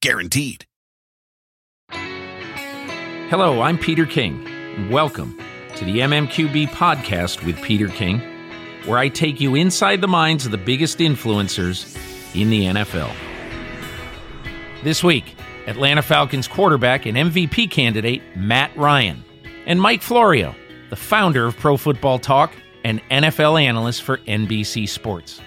Guaranteed. 0.00 0.64
Hello, 1.90 3.62
I'm 3.62 3.76
Peter 3.76 4.06
King, 4.06 4.88
welcome 4.90 5.36
to 5.74 5.84
the 5.84 5.98
MMQB 5.98 6.68
podcast 6.68 7.44
with 7.44 7.60
Peter 7.62 7.88
King, 7.88 8.20
where 8.86 8.98
I 8.98 9.08
take 9.08 9.40
you 9.40 9.56
inside 9.56 10.00
the 10.00 10.06
minds 10.06 10.46
of 10.46 10.52
the 10.52 10.58
biggest 10.58 10.98
influencers 10.98 11.96
in 12.40 12.48
the 12.48 12.66
NFL. 12.66 13.12
This 14.84 15.02
week, 15.02 15.34
Atlanta 15.66 16.02
Falcons 16.02 16.46
quarterback 16.46 17.04
and 17.04 17.16
MVP 17.16 17.68
candidate 17.68 18.22
Matt 18.36 18.70
Ryan, 18.76 19.24
and 19.66 19.82
Mike 19.82 20.02
Florio, 20.02 20.54
the 20.90 20.96
founder 20.96 21.46
of 21.46 21.56
Pro 21.56 21.76
Football 21.76 22.20
Talk 22.20 22.52
and 22.84 23.02
NFL 23.10 23.60
analyst 23.60 24.04
for 24.04 24.18
NBC 24.18 24.88
Sports. 24.88 25.40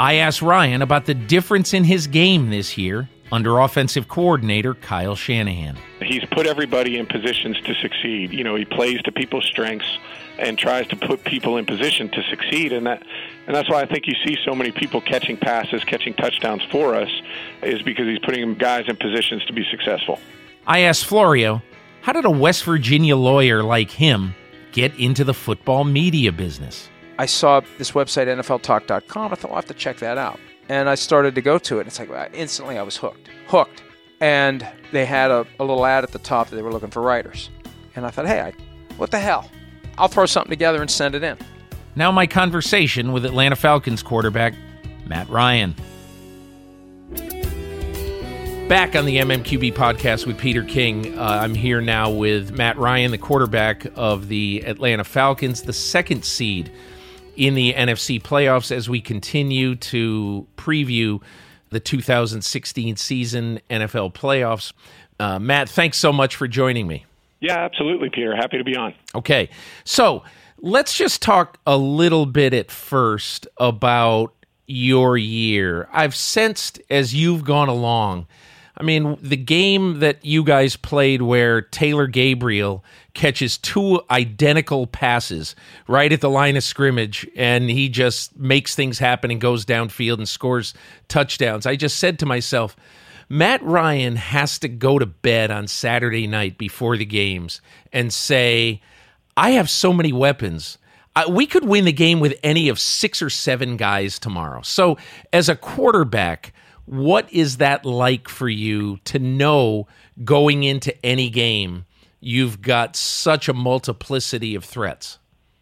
I 0.00 0.14
asked 0.14 0.42
Ryan 0.42 0.82
about 0.82 1.06
the 1.06 1.14
difference 1.14 1.74
in 1.74 1.84
his 1.84 2.08
game 2.08 2.50
this 2.50 2.76
year 2.76 3.08
under 3.32 3.58
offensive 3.58 4.08
coordinator 4.08 4.74
Kyle 4.74 5.14
Shanahan. 5.14 5.76
He's 6.00 6.24
put 6.26 6.46
everybody 6.46 6.98
in 6.98 7.06
positions 7.06 7.60
to 7.62 7.74
succeed. 7.74 8.32
You 8.32 8.44
know, 8.44 8.54
he 8.54 8.64
plays 8.64 9.02
to 9.02 9.12
people's 9.12 9.44
strengths 9.44 9.98
and 10.38 10.58
tries 10.58 10.86
to 10.88 10.96
put 10.96 11.24
people 11.24 11.56
in 11.56 11.66
position 11.66 12.08
to 12.10 12.22
succeed 12.30 12.72
and 12.72 12.86
that 12.86 13.02
and 13.46 13.56
that's 13.56 13.68
why 13.68 13.80
I 13.80 13.86
think 13.86 14.06
you 14.06 14.14
see 14.24 14.36
so 14.44 14.54
many 14.54 14.70
people 14.70 15.00
catching 15.00 15.36
passes, 15.36 15.82
catching 15.82 16.14
touchdowns 16.14 16.62
for 16.70 16.94
us 16.94 17.10
is 17.62 17.82
because 17.82 18.06
he's 18.06 18.18
putting 18.18 18.54
guys 18.54 18.84
in 18.88 18.96
positions 18.96 19.44
to 19.46 19.52
be 19.52 19.64
successful. 19.70 20.20
I 20.66 20.80
asked 20.80 21.06
Florio, 21.06 21.62
how 22.02 22.12
did 22.12 22.26
a 22.26 22.30
West 22.30 22.64
Virginia 22.64 23.16
lawyer 23.16 23.62
like 23.62 23.90
him 23.90 24.34
get 24.72 24.94
into 24.96 25.24
the 25.24 25.34
football 25.34 25.84
media 25.84 26.30
business? 26.30 26.88
I 27.18 27.26
saw 27.26 27.62
this 27.78 27.92
website 27.92 28.26
nfltalk.com. 28.26 29.32
I 29.32 29.34
thought 29.34 29.50
I'll 29.50 29.56
have 29.56 29.66
to 29.66 29.74
check 29.74 29.96
that 29.98 30.18
out 30.18 30.38
and 30.68 30.88
I 30.88 30.94
started 30.94 31.34
to 31.34 31.40
go 31.40 31.58
to 31.58 31.80
it. 31.80 31.86
It's 31.86 31.98
like 31.98 32.10
instantly 32.34 32.78
I 32.78 32.82
was 32.82 32.96
hooked, 32.96 33.28
hooked. 33.46 33.82
And 34.20 34.66
they 34.92 35.06
had 35.06 35.30
a, 35.30 35.46
a 35.60 35.64
little 35.64 35.86
ad 35.86 36.04
at 36.04 36.10
the 36.10 36.18
top 36.18 36.48
that 36.48 36.56
they 36.56 36.62
were 36.62 36.72
looking 36.72 36.90
for 36.90 37.02
writers. 37.02 37.50
And 37.94 38.04
I 38.04 38.10
thought, 38.10 38.26
hey, 38.26 38.40
I, 38.40 38.52
what 38.96 39.10
the 39.10 39.18
hell? 39.18 39.50
I'll 39.96 40.08
throw 40.08 40.26
something 40.26 40.50
together 40.50 40.80
and 40.80 40.90
send 40.90 41.14
it 41.14 41.22
in. 41.22 41.36
Now, 41.94 42.12
my 42.12 42.26
conversation 42.26 43.12
with 43.12 43.24
Atlanta 43.24 43.56
Falcons 43.56 44.02
quarterback 44.02 44.54
Matt 45.06 45.28
Ryan. 45.28 45.74
Back 48.68 48.94
on 48.94 49.06
the 49.06 49.16
MMQB 49.16 49.72
podcast 49.72 50.26
with 50.26 50.36
Peter 50.36 50.62
King. 50.62 51.18
Uh, 51.18 51.22
I'm 51.22 51.54
here 51.54 51.80
now 51.80 52.10
with 52.10 52.52
Matt 52.52 52.76
Ryan, 52.76 53.10
the 53.10 53.18
quarterback 53.18 53.86
of 53.94 54.28
the 54.28 54.62
Atlanta 54.66 55.04
Falcons, 55.04 55.62
the 55.62 55.72
second 55.72 56.24
seed 56.24 56.70
in 57.38 57.54
the 57.54 57.72
NFC 57.72 58.20
playoffs 58.20 58.72
as 58.72 58.88
we 58.88 59.00
continue 59.00 59.76
to 59.76 60.46
preview 60.56 61.22
the 61.70 61.78
2016 61.78 62.96
season 62.96 63.60
NFL 63.70 64.12
playoffs. 64.12 64.72
Uh, 65.20 65.38
Matt, 65.38 65.68
thanks 65.68 65.98
so 65.98 66.12
much 66.12 66.34
for 66.34 66.48
joining 66.48 66.88
me. 66.88 67.06
Yeah, 67.40 67.58
absolutely, 67.58 68.10
Peter. 68.10 68.34
Happy 68.34 68.58
to 68.58 68.64
be 68.64 68.76
on. 68.76 68.92
Okay. 69.14 69.48
So 69.84 70.24
let's 70.58 70.94
just 70.94 71.22
talk 71.22 71.58
a 71.64 71.76
little 71.76 72.26
bit 72.26 72.52
at 72.52 72.72
first 72.72 73.46
about 73.58 74.34
your 74.66 75.16
year. 75.16 75.88
I've 75.92 76.16
sensed 76.16 76.80
as 76.90 77.14
you've 77.14 77.44
gone 77.44 77.68
along 77.68 78.26
I 78.78 78.84
mean, 78.84 79.18
the 79.20 79.36
game 79.36 79.98
that 79.98 80.24
you 80.24 80.44
guys 80.44 80.76
played 80.76 81.20
where 81.20 81.60
Taylor 81.60 82.06
Gabriel 82.06 82.84
catches 83.18 83.58
two 83.58 84.00
identical 84.12 84.86
passes 84.86 85.56
right 85.88 86.12
at 86.12 86.20
the 86.20 86.30
line 86.30 86.56
of 86.56 86.62
scrimmage 86.62 87.28
and 87.34 87.68
he 87.68 87.88
just 87.88 88.38
makes 88.38 88.76
things 88.76 89.00
happen 89.00 89.32
and 89.32 89.40
goes 89.40 89.66
downfield 89.66 90.18
and 90.18 90.28
scores 90.28 90.72
touchdowns. 91.08 91.66
I 91.66 91.74
just 91.74 91.98
said 91.98 92.20
to 92.20 92.26
myself, 92.26 92.76
Matt 93.28 93.60
Ryan 93.64 94.14
has 94.14 94.60
to 94.60 94.68
go 94.68 95.00
to 95.00 95.04
bed 95.04 95.50
on 95.50 95.66
Saturday 95.66 96.28
night 96.28 96.58
before 96.58 96.96
the 96.96 97.04
games 97.04 97.60
and 97.92 98.12
say, 98.12 98.80
I 99.36 99.50
have 99.50 99.68
so 99.68 99.92
many 99.92 100.12
weapons. 100.12 100.78
We 101.28 101.46
could 101.46 101.64
win 101.64 101.86
the 101.86 101.92
game 101.92 102.20
with 102.20 102.38
any 102.44 102.68
of 102.68 102.78
six 102.78 103.20
or 103.20 103.30
seven 103.30 103.76
guys 103.76 104.20
tomorrow. 104.20 104.62
So, 104.62 104.96
as 105.32 105.48
a 105.48 105.56
quarterback, 105.56 106.52
what 106.84 107.30
is 107.32 107.56
that 107.56 107.84
like 107.84 108.28
for 108.28 108.48
you 108.48 108.98
to 109.06 109.18
know 109.18 109.88
going 110.24 110.62
into 110.62 110.94
any 111.04 111.28
game 111.30 111.84
you've 112.20 112.62
got 112.62 112.96
such 112.96 113.48
a 113.48 113.54
multiplicity 113.54 114.54
of 114.54 114.64
threats? 114.64 115.18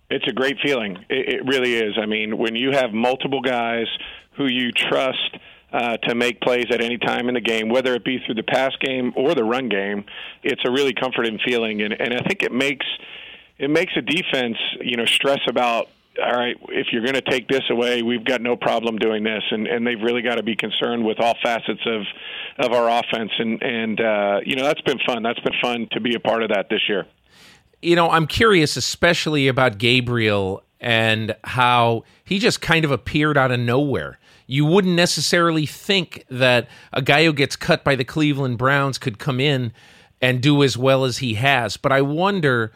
It's 0.09 0.27
a 0.28 0.33
great 0.33 0.56
feeling. 0.62 0.99
It, 1.09 1.34
it 1.34 1.47
really 1.47 1.75
is. 1.75 1.94
I 2.00 2.06
mean, 2.06 2.39
when 2.39 2.55
you 2.55 2.71
have 2.72 2.93
multiple 2.93 3.41
guys 3.41 3.87
who 4.37 4.47
you 4.47 4.71
trust 4.72 5.39
uh, 5.72 5.97
to 5.99 6.15
make 6.15 6.41
plays 6.41 6.67
at 6.71 6.81
any 6.81 6.99
time 6.99 7.28
in 7.28 7.34
the 7.34 7.41
game, 7.41 7.69
whether 7.69 7.94
it 7.94 8.05
be 8.05 8.19
through 8.25 8.37
the 8.37 8.43
pass 8.43 8.72
game 8.81 9.12
or 9.17 9.34
the 9.34 9.44
run 9.44 9.69
game, 9.69 10.05
it's 10.43 10.62
a 10.65 10.71
really 10.71 10.94
comforting 10.94 11.39
feeling, 11.44 11.83
and, 11.83 11.93
and 11.93 12.15
I 12.15 12.21
think 12.27 12.43
it 12.43 12.53
makes 12.53 12.87
it 13.59 13.71
makes 13.71 13.94
a 13.97 14.03
defense, 14.03 14.59
you 14.83 14.97
know, 14.99 15.06
stress 15.06 15.41
about 15.49 15.88
all 16.22 16.32
right, 16.32 16.56
if 16.69 16.88
you're 16.93 17.03
going 17.03 17.15
to 17.15 17.22
take 17.22 17.49
this 17.49 17.62
away, 17.71 18.03
we've 18.03 18.25
got 18.25 18.41
no 18.41 18.56
problem 18.56 18.97
doing 18.97 19.25
this, 19.25 19.43
and 19.50 19.66
and 19.66 19.87
they've 19.87 20.00
really 20.00 20.22
got 20.22 20.37
to 20.37 20.43
be 20.43 20.56
concerned 20.56 21.04
with 21.04 21.21
all 21.21 21.34
facets 21.43 21.81
of 21.87 22.03
of 22.59 22.72
our 22.72 22.88
offense, 22.88 23.31
and 23.38 23.62
and 23.62 24.00
uh, 24.00 24.41
you 24.44 24.56
know 24.56 24.65
that's 24.65 24.81
been 24.82 24.99
fun. 25.06 25.22
That's 25.22 25.41
been 25.41 25.55
fun 25.60 25.88
to 25.93 26.00
be 26.00 26.15
a 26.15 26.21
part 26.21 26.43
of 26.43 26.50
that 26.50 26.69
this 26.71 26.81
year. 26.88 27.06
You 27.82 27.97
know, 27.97 28.10
I'm 28.10 28.26
curious, 28.26 28.76
especially 28.76 29.49
about 29.49 29.78
Gabriel 29.78 30.62
and 30.81 31.34
how 31.44 32.05
he 32.25 32.38
just 32.38 32.60
kind 32.60 32.84
of 32.84 32.91
appeared 32.91 33.37
out 33.37 33.50
of 33.50 33.60
nowhere. 33.60 34.19
You 34.47 34.65
wouldn't 34.65 34.94
necessarily 34.94 35.66
think 35.66 36.25
that 36.31 36.69
a 36.93 37.03
guy 37.03 37.25
who 37.25 37.32
gets 37.32 37.56
cut 37.56 37.84
by 37.84 37.97
the 37.97 38.05
Cleveland 38.05 38.59
Browns 38.59 38.99
could 38.99 39.19
come 39.19 39.41
in 39.41 39.72
and 40.21 40.41
do 40.41 40.62
as 40.62 40.78
well 40.78 41.05
as 41.05 41.19
he 41.19 41.34
has, 41.34 41.76
but 41.76 41.93
I 41.93 42.00
wonder 42.00 42.72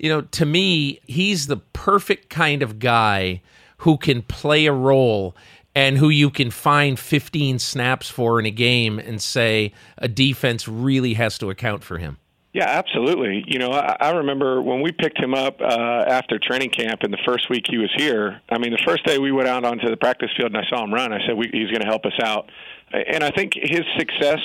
you 0.00 0.08
know, 0.08 0.22
to 0.22 0.46
me, 0.46 0.98
he's 1.06 1.46
the 1.46 1.58
perfect 1.58 2.30
kind 2.30 2.62
of 2.62 2.78
guy 2.78 3.42
who 3.78 3.98
can 3.98 4.22
play 4.22 4.64
a 4.64 4.72
role 4.72 5.36
and 5.74 5.98
who 5.98 6.08
you 6.08 6.30
can 6.30 6.50
find 6.50 6.98
15 6.98 7.58
snaps 7.58 8.08
for 8.08 8.40
in 8.40 8.46
a 8.46 8.50
game 8.50 8.98
and 8.98 9.20
say 9.20 9.72
a 9.98 10.08
defense 10.08 10.66
really 10.66 11.14
has 11.14 11.36
to 11.38 11.50
account 11.50 11.84
for 11.84 11.98
him. 11.98 12.16
Yeah, 12.54 12.64
absolutely. 12.66 13.44
You 13.46 13.58
know, 13.58 13.72
I, 13.72 13.96
I 14.00 14.10
remember 14.12 14.62
when 14.62 14.80
we 14.80 14.90
picked 14.90 15.22
him 15.22 15.34
up 15.34 15.60
uh, 15.60 16.04
after 16.08 16.38
training 16.38 16.70
camp, 16.70 17.04
in 17.04 17.10
the 17.10 17.20
first 17.26 17.50
week 17.50 17.66
he 17.68 17.76
was 17.76 17.92
here. 17.94 18.40
I 18.48 18.58
mean, 18.58 18.72
the 18.72 18.82
first 18.84 19.04
day 19.04 19.18
we 19.18 19.30
went 19.30 19.48
out 19.48 19.64
onto 19.64 19.88
the 19.88 19.98
practice 19.98 20.30
field 20.34 20.52
and 20.54 20.64
I 20.64 20.68
saw 20.68 20.82
him 20.82 20.94
run. 20.94 21.12
I 21.12 21.24
said 21.26 21.36
we, 21.36 21.50
he's 21.52 21.68
going 21.68 21.82
to 21.82 21.86
help 21.86 22.06
us 22.06 22.18
out, 22.24 22.50
and 22.90 23.22
I 23.22 23.30
think 23.30 23.52
his 23.54 23.82
success 23.98 24.40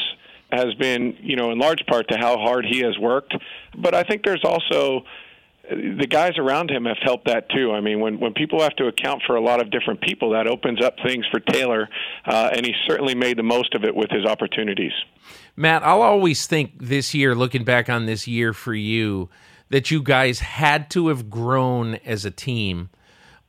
has 0.52 0.74
been, 0.76 1.18
you 1.22 1.36
know, 1.36 1.52
in 1.52 1.58
large 1.58 1.84
part 1.88 2.10
to 2.10 2.18
how 2.18 2.38
hard 2.38 2.66
he 2.66 2.80
has 2.82 3.00
worked. 3.00 3.34
But 3.76 3.96
I 3.96 4.04
think 4.04 4.24
there's 4.24 4.44
also 4.44 5.06
the 5.70 6.08
guys 6.08 6.38
around 6.38 6.70
him 6.70 6.86
have 6.86 6.98
helped 7.02 7.26
that 7.26 7.50
too. 7.50 7.72
I 7.72 7.82
mean, 7.82 8.00
when 8.00 8.20
when 8.20 8.34
people 8.34 8.62
have 8.62 8.76
to 8.78 8.88
account 8.88 9.24
for 9.26 9.36
a 9.36 9.42
lot 9.42 9.62
of 9.62 9.72
different 9.72 10.02
people, 10.02 10.32
that 10.32 10.48
opens 10.48 10.84
up 10.84 10.96
things 11.06 11.26
for 11.32 11.40
Taylor, 11.40 11.90
uh, 12.26 12.50
and 12.54 12.66
he 12.66 12.74
certainly 12.88 13.16
made 13.16 13.38
the 13.38 13.44
most 13.44 13.74
of 13.74 13.84
it 13.84 13.96
with 13.96 14.10
his 14.12 14.26
opportunities. 14.26 14.94
Matt, 15.56 15.84
I'll 15.84 16.02
always 16.02 16.48
think 16.48 16.74
this 16.80 17.14
year, 17.14 17.34
looking 17.34 17.64
back 17.64 17.90
on 17.90 18.06
this 18.06 18.28
year 18.28 18.54
for 18.54 18.74
you, 18.74 19.30
that 19.70 19.90
you 19.90 20.02
guys 20.02 20.40
had 20.40 20.90
to 20.92 21.08
have 21.08 21.30
grown 21.30 21.96
as 22.06 22.26
a 22.26 22.32
team 22.32 22.90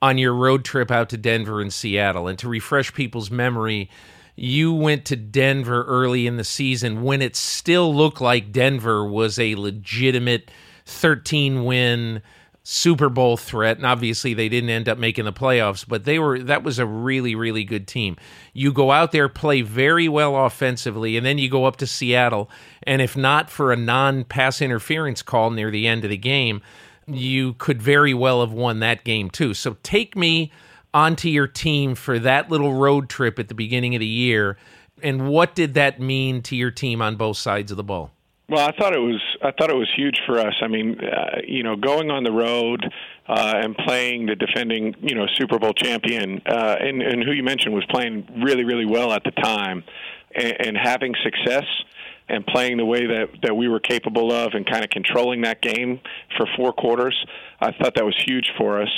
on 0.00 0.18
your 0.18 0.34
road 0.34 0.64
trip 0.64 0.90
out 0.90 1.08
to 1.10 1.16
Denver 1.16 1.60
and 1.60 1.72
Seattle. 1.72 2.28
And 2.28 2.38
to 2.38 2.48
refresh 2.48 2.92
people's 2.94 3.30
memory, 3.30 3.90
you 4.36 4.72
went 4.72 5.04
to 5.06 5.16
Denver 5.16 5.84
early 5.84 6.26
in 6.26 6.36
the 6.36 6.44
season 6.44 7.02
when 7.02 7.22
it 7.22 7.34
still 7.34 7.94
looked 7.94 8.20
like 8.20 8.52
Denver 8.52 9.04
was 9.04 9.38
a 9.38 9.54
legitimate 9.54 10.50
13 10.86 11.64
win 11.64 12.22
Super 12.68 13.08
Bowl 13.08 13.36
threat, 13.36 13.76
and 13.76 13.86
obviously 13.86 14.34
they 14.34 14.48
didn't 14.48 14.70
end 14.70 14.88
up 14.88 14.98
making 14.98 15.24
the 15.24 15.32
playoffs, 15.32 15.86
but 15.86 16.04
they 16.04 16.18
were 16.18 16.40
that 16.40 16.64
was 16.64 16.80
a 16.80 16.86
really 16.86 17.36
really 17.36 17.62
good 17.62 17.86
team. 17.86 18.16
You 18.54 18.72
go 18.72 18.90
out 18.90 19.12
there 19.12 19.28
play 19.28 19.62
very 19.62 20.08
well 20.08 20.34
offensively 20.34 21.16
and 21.16 21.24
then 21.24 21.38
you 21.38 21.48
go 21.48 21.64
up 21.64 21.76
to 21.76 21.86
Seattle 21.86 22.50
and 22.82 23.00
if 23.00 23.16
not 23.16 23.50
for 23.50 23.72
a 23.72 23.76
non-pass 23.76 24.60
interference 24.60 25.22
call 25.22 25.50
near 25.50 25.70
the 25.70 25.86
end 25.86 26.02
of 26.02 26.10
the 26.10 26.16
game, 26.16 26.60
you 27.06 27.54
could 27.54 27.80
very 27.80 28.14
well 28.14 28.40
have 28.40 28.52
won 28.52 28.80
that 28.80 29.04
game 29.04 29.30
too. 29.30 29.54
So 29.54 29.76
take 29.84 30.16
me 30.16 30.50
onto 30.92 31.28
your 31.28 31.46
team 31.46 31.94
for 31.94 32.18
that 32.18 32.50
little 32.50 32.74
road 32.74 33.08
trip 33.08 33.38
at 33.38 33.46
the 33.46 33.54
beginning 33.54 33.94
of 33.94 34.00
the 34.00 34.06
year 34.06 34.56
and 35.04 35.28
what 35.28 35.54
did 35.54 35.74
that 35.74 36.00
mean 36.00 36.42
to 36.42 36.56
your 36.56 36.72
team 36.72 37.00
on 37.00 37.14
both 37.14 37.36
sides 37.36 37.70
of 37.70 37.76
the 37.76 37.84
ball? 37.84 38.10
Well, 38.48 38.66
I 38.66 38.70
thought 38.78 38.94
it 38.94 39.00
was 39.00 39.20
I 39.42 39.50
thought 39.50 39.70
it 39.70 39.76
was 39.76 39.90
huge 39.96 40.20
for 40.24 40.38
us. 40.38 40.54
I 40.62 40.68
mean, 40.68 41.00
uh, 41.00 41.40
you 41.46 41.64
know, 41.64 41.74
going 41.74 42.12
on 42.12 42.22
the 42.22 42.30
road 42.30 42.84
uh, 43.28 43.54
and 43.56 43.76
playing 43.76 44.26
the 44.26 44.36
defending, 44.36 44.94
you 45.00 45.16
know, 45.16 45.26
Super 45.34 45.58
Bowl 45.58 45.72
champion, 45.72 46.40
uh, 46.46 46.76
and, 46.78 47.02
and 47.02 47.24
who 47.24 47.32
you 47.32 47.42
mentioned 47.42 47.74
was 47.74 47.84
playing 47.90 48.24
really, 48.44 48.62
really 48.62 48.86
well 48.86 49.12
at 49.12 49.24
the 49.24 49.32
time, 49.32 49.82
and, 50.32 50.56
and 50.60 50.76
having 50.76 51.12
success 51.24 51.64
and 52.28 52.46
playing 52.46 52.76
the 52.76 52.84
way 52.84 53.06
that 53.06 53.26
that 53.42 53.56
we 53.56 53.66
were 53.66 53.80
capable 53.80 54.32
of, 54.32 54.54
and 54.54 54.64
kind 54.64 54.84
of 54.84 54.90
controlling 54.90 55.40
that 55.42 55.60
game 55.60 56.00
for 56.36 56.46
four 56.56 56.72
quarters. 56.72 57.16
I 57.60 57.72
thought 57.72 57.96
that 57.96 58.04
was 58.04 58.16
huge 58.26 58.52
for 58.56 58.80
us. 58.80 58.90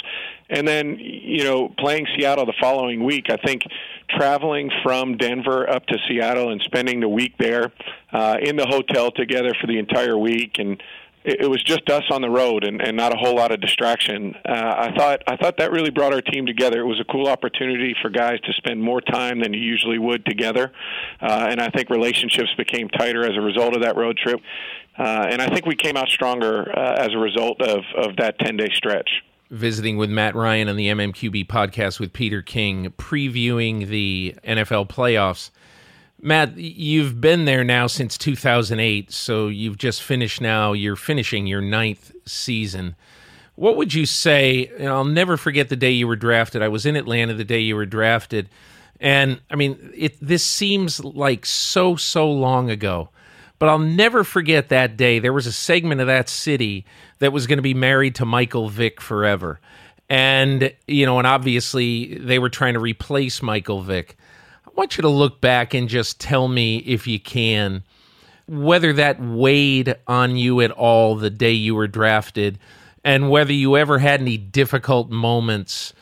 And 0.50 0.66
then, 0.66 0.96
you 0.98 1.44
know, 1.44 1.68
playing 1.78 2.06
Seattle 2.16 2.46
the 2.46 2.54
following 2.60 3.04
week, 3.04 3.26
I 3.30 3.36
think 3.36 3.62
traveling 4.08 4.70
from 4.82 5.16
Denver 5.16 5.68
up 5.68 5.86
to 5.86 5.98
Seattle 6.08 6.50
and 6.50 6.60
spending 6.62 7.00
the 7.00 7.08
week 7.08 7.34
there 7.38 7.72
uh, 8.12 8.36
in 8.40 8.56
the 8.56 8.66
hotel 8.66 9.10
together 9.10 9.52
for 9.60 9.66
the 9.66 9.78
entire 9.78 10.16
week 10.16 10.58
and 10.58 10.82
it, 11.24 11.50
was 11.50 11.62
just 11.62 11.90
us 11.90 12.04
on 12.10 12.22
the 12.22 12.30
road 12.30 12.64
and, 12.64 12.80
and 12.80 12.96
not 12.96 13.12
a 13.12 13.18
whole 13.18 13.36
lot 13.36 13.52
of 13.52 13.60
distraction. 13.60 14.34
Uh, 14.48 14.74
I 14.76 14.92
thought 14.96 15.22
I 15.26 15.36
thought 15.36 15.58
that 15.58 15.72
really 15.72 15.90
brought 15.90 16.12
our 16.14 16.22
team 16.22 16.46
together. 16.46 16.80
It 16.80 16.86
was 16.86 17.00
a 17.00 17.04
cool 17.04 17.26
opportunity 17.26 17.94
for 18.00 18.08
guys 18.08 18.40
to 18.40 18.52
spend 18.54 18.82
more 18.82 19.00
time 19.00 19.40
than 19.40 19.52
you 19.52 19.60
usually 19.60 19.98
would 19.98 20.24
together, 20.24 20.72
uh, 21.20 21.48
and 21.50 21.60
I 21.60 21.68
think 21.68 21.90
relationships 21.90 22.50
became 22.56 22.88
tighter 22.88 23.24
as 23.24 23.36
a 23.36 23.40
result 23.40 23.76
of 23.76 23.82
that 23.82 23.96
road 23.96 24.16
trip. 24.16 24.40
Uh, 24.98 25.26
and 25.30 25.40
I 25.40 25.48
think 25.48 25.66
we 25.66 25.76
came 25.76 25.96
out 25.96 26.08
stronger 26.08 26.76
uh, 26.76 26.94
as 26.98 27.10
a 27.14 27.18
result 27.18 27.62
of, 27.62 27.84
of 27.96 28.16
that 28.16 28.38
10 28.40 28.56
day 28.56 28.68
stretch 28.74 29.08
visiting 29.50 29.96
with 29.96 30.10
Matt 30.10 30.34
Ryan 30.34 30.68
on 30.68 30.76
the 30.76 30.88
MMQB 30.88 31.46
podcast 31.46 31.98
with 31.98 32.12
Peter 32.12 32.42
King, 32.42 32.92
previewing 32.98 33.88
the 33.88 34.34
NFL 34.44 34.88
playoffs. 34.88 35.50
Matt, 36.20 36.56
you've 36.56 37.20
been 37.20 37.44
there 37.44 37.62
now 37.62 37.86
since 37.86 38.18
2008, 38.18 39.12
so 39.12 39.48
you've 39.48 39.78
just 39.78 40.02
finished 40.02 40.40
now, 40.40 40.72
you're 40.72 40.96
finishing 40.96 41.46
your 41.46 41.60
ninth 41.60 42.12
season. 42.26 42.96
What 43.54 43.76
would 43.76 43.94
you 43.94 44.06
say? 44.06 44.70
And 44.78 44.88
I'll 44.88 45.04
never 45.04 45.36
forget 45.36 45.68
the 45.68 45.76
day 45.76 45.90
you 45.90 46.06
were 46.06 46.16
drafted. 46.16 46.62
I 46.62 46.68
was 46.68 46.86
in 46.86 46.96
Atlanta 46.96 47.34
the 47.34 47.44
day 47.44 47.60
you 47.60 47.76
were 47.76 47.86
drafted. 47.86 48.48
And 49.00 49.40
I 49.50 49.56
mean, 49.56 49.92
it, 49.96 50.16
this 50.20 50.44
seems 50.44 51.02
like 51.04 51.46
so, 51.46 51.96
so 51.96 52.30
long 52.30 52.70
ago. 52.70 53.10
But 53.58 53.68
I'll 53.68 53.78
never 53.78 54.22
forget 54.22 54.68
that 54.68 54.96
day. 54.96 55.18
There 55.18 55.32
was 55.32 55.46
a 55.46 55.52
segment 55.52 56.00
of 56.00 56.06
that 56.06 56.28
city 56.28 56.84
that 57.18 57.32
was 57.32 57.46
going 57.46 57.58
to 57.58 57.62
be 57.62 57.74
married 57.74 58.14
to 58.16 58.24
Michael 58.24 58.68
Vick 58.68 59.00
forever. 59.00 59.60
And, 60.08 60.72
you 60.86 61.04
know, 61.06 61.18
and 61.18 61.26
obviously 61.26 62.16
they 62.18 62.38
were 62.38 62.48
trying 62.48 62.74
to 62.74 62.80
replace 62.80 63.42
Michael 63.42 63.82
Vick. 63.82 64.16
I 64.66 64.70
want 64.74 64.96
you 64.96 65.02
to 65.02 65.08
look 65.08 65.40
back 65.40 65.74
and 65.74 65.88
just 65.88 66.20
tell 66.20 66.48
me, 66.48 66.78
if 66.78 67.06
you 67.06 67.18
can, 67.18 67.82
whether 68.46 68.92
that 68.94 69.20
weighed 69.20 69.96
on 70.06 70.36
you 70.36 70.60
at 70.60 70.70
all 70.70 71.16
the 71.16 71.30
day 71.30 71.52
you 71.52 71.74
were 71.74 71.88
drafted 71.88 72.58
and 73.04 73.30
whether 73.30 73.52
you 73.52 73.76
ever 73.76 73.98
had 73.98 74.20
any 74.20 74.36
difficult 74.36 75.10
moments 75.10 75.92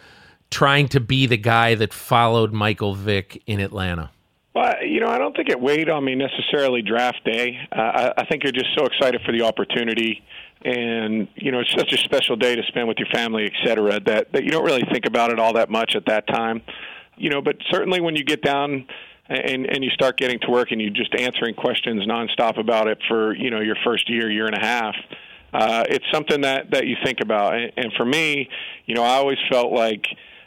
trying 0.50 0.88
to 0.88 1.00
be 1.00 1.26
the 1.26 1.37
guy 1.37 1.75
that 1.75 1.93
followed 1.93 2.52
Michael 2.52 2.94
Vick 2.94 3.43
in 3.47 3.61
Atlanta. 3.61 4.11
Well, 4.56 4.82
you 4.82 5.00
know, 5.00 5.08
I 5.08 5.19
don't 5.19 5.37
think 5.37 5.50
it 5.50 5.61
weighed 5.61 5.91
on 5.91 6.03
me 6.03 6.14
necessarily 6.14 6.81
draft 6.81 7.23
day. 7.26 7.58
Uh, 7.70 7.79
I, 7.79 8.12
I 8.23 8.25
think 8.25 8.43
you're 8.43 8.53
just 8.53 8.70
so 8.75 8.87
excited 8.87 9.20
for 9.26 9.31
the 9.31 9.43
opportunity, 9.43 10.23
and 10.64 11.29
you 11.35 11.53
know, 11.53 11.61
it's 11.61 11.75
such 11.76 11.93
a 11.93 11.99
special 11.99 12.37
day 12.37 12.56
to 12.56 12.62
spend 12.69 12.88
with 12.88 12.97
your 12.97 13.08
family, 13.12 13.44
et 13.44 13.53
cetera, 13.67 14.00
that 14.00 14.32
that 14.32 14.44
you 14.44 14.50
don't 14.50 14.64
really 14.64 14.85
think 14.91 15.05
about 15.05 15.31
it 15.31 15.38
all 15.38 15.53
that 15.53 15.69
much 15.69 15.94
at 15.94 16.06
that 16.06 16.26
time. 16.29 16.62
You 17.19 17.29
know, 17.29 17.43
but 17.43 17.56
certainly 17.70 18.00
when 18.00 18.17
you 18.17 18.25
get 18.25 18.41
down 18.41 18.87
and 19.29 19.67
and 19.67 19.85
you 19.85 19.91
start 19.91 20.17
getting 20.17 20.38
to 20.41 20.50
work 20.50 20.70
and 20.70 20.81
you're 20.81 20.88
just 20.88 21.14
answering 21.14 21.55
questions 21.55 22.06
nonstop 22.06 22.59
about 22.59 22.88
it 22.88 22.97
for 23.09 23.37
you 23.37 23.50
know 23.50 23.61
your 23.61 23.76
first 23.85 24.09
year, 24.09 24.31
year 24.31 24.47
and 24.47 24.56
a 24.56 24.67
half. 24.67 24.94
Uh, 25.52 25.85
it's 25.91 26.06
something 26.11 26.41
that 26.41 26.70
that 26.70 26.87
you 26.87 26.97
think 27.05 27.20
about, 27.20 27.52
and, 27.55 27.73
and 27.76 27.93
for 27.94 28.06
me, 28.06 28.49
you 28.87 28.94
know, 28.94 29.02
I 29.02 29.17
always 29.17 29.38
felt 29.50 29.70
like 29.70 30.06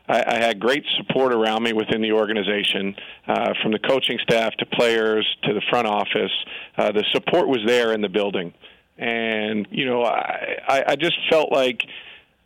I, 0.10 0.24
I 0.28 0.36
had 0.36 0.60
great 0.60 0.84
support 0.98 1.34
around 1.34 1.64
me 1.64 1.72
within 1.74 2.02
the 2.02 2.12
organization, 2.12 2.96
uh, 3.28 3.54
from 3.62 3.72
the 3.72 3.80
coaching 3.80 4.18
staff 4.22 4.54
to 4.56 4.66
players 4.66 5.26
to 5.44 5.54
the 5.54 5.62
front 5.70 5.88
office. 5.88 6.32
Uh, 6.78 6.92
the 6.92 7.06
support 7.12 7.48
was 7.48 7.60
there 7.66 7.94
in 7.94 8.02
the 8.02 8.10
building, 8.10 8.54
and 8.98 9.68
you 9.72 9.86
know, 9.86 10.04
I, 10.04 10.84
I 10.88 10.96
just 10.96 11.18
felt 11.30 11.52
like 11.52 11.84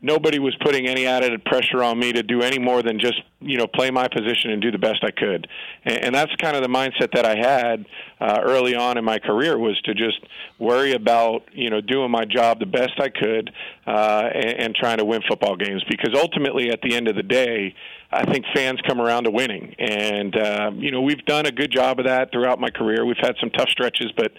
nobody 0.04 0.38
was 0.38 0.56
putting 0.62 0.86
any 0.86 1.08
added 1.08 1.44
pressure 1.46 1.82
on 1.82 1.98
me 1.98 2.12
to 2.12 2.22
do 2.22 2.42
any 2.42 2.60
more 2.60 2.84
than 2.84 3.00
just 3.00 3.20
you 3.40 3.58
know 3.58 3.66
play 3.66 3.90
my 3.90 4.08
position 4.08 4.52
and 4.52 4.62
do 4.62 4.70
the 4.70 4.78
best 4.78 5.04
I 5.04 5.10
could, 5.10 5.48
and, 5.86 5.98
and 5.98 6.16
that's 6.16 6.36
kind 6.36 6.56
of 6.56 6.62
the 6.62 6.70
mindset 6.70 7.14
that 7.14 7.26
I 7.26 7.36
had 7.36 7.86
uh, 8.20 8.40
early 8.44 8.76
on 8.76 8.98
in 8.98 9.04
my 9.04 9.18
career 9.18 9.58
was 9.58 9.80
to 9.82 9.96
just 9.96 10.20
worry 10.60 10.92
about 10.92 11.44
you 11.54 11.70
know 11.70 11.82
doing 11.82 12.12
my 12.12 12.26
job 12.26 12.60
the 12.60 12.66
best 12.66 13.00
I 13.00 13.10
could 13.10 13.52
uh, 13.88 14.30
and, 14.34 14.60
and 14.60 14.76
trying 14.76 14.98
to 14.98 15.06
win 15.06 15.22
football 15.28 15.56
games. 15.56 15.84
Because 15.90 16.14
ultimately 16.14 16.70
at 16.70 16.82
the 16.82 16.96
end 16.96 17.08
of 17.08 17.16
the 17.16 17.24
day 17.24 17.74
I 18.14 18.32
think 18.32 18.46
fans 18.54 18.80
come 18.88 19.02
around 19.02 19.24
to 19.24 19.32
winning, 19.32 19.76
and 19.80 20.36
uh, 20.36 20.72
you 20.76 20.92
know 20.92 21.02
we've 21.02 21.24
done 21.26 21.46
a 21.46 21.52
good 21.52 21.72
job 21.72 22.00
of 22.00 22.06
that 22.06 22.32
throughout 22.32 22.60
my 22.60 22.70
career. 22.70 23.06
We've 23.06 23.18
had 23.18 23.36
some 23.40 23.50
tough 23.50 23.70
stretches, 23.70 24.12
but 24.16 24.32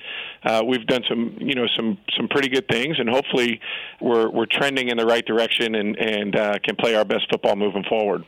uh, 0.45 0.63
we've 0.67 0.87
done 0.87 1.03
some 1.09 1.37
you 1.41 1.55
know 1.55 1.67
some 1.77 1.99
some 2.17 2.29
pretty 2.29 2.49
good 2.49 2.69
things, 2.69 2.99
and 2.99 3.09
hopefully 3.09 3.61
we're 4.01 4.31
we're 4.31 4.47
trending 4.47 4.89
in 4.89 4.97
the 4.97 5.07
right 5.07 5.25
direction 5.25 5.75
and 5.75 5.97
and 5.99 6.37
uh, 6.37 6.55
can 6.63 6.77
play 6.77 6.95
our 6.95 7.05
best 7.05 7.27
football 7.31 7.57
moving 7.57 7.85
forward. 7.85 8.25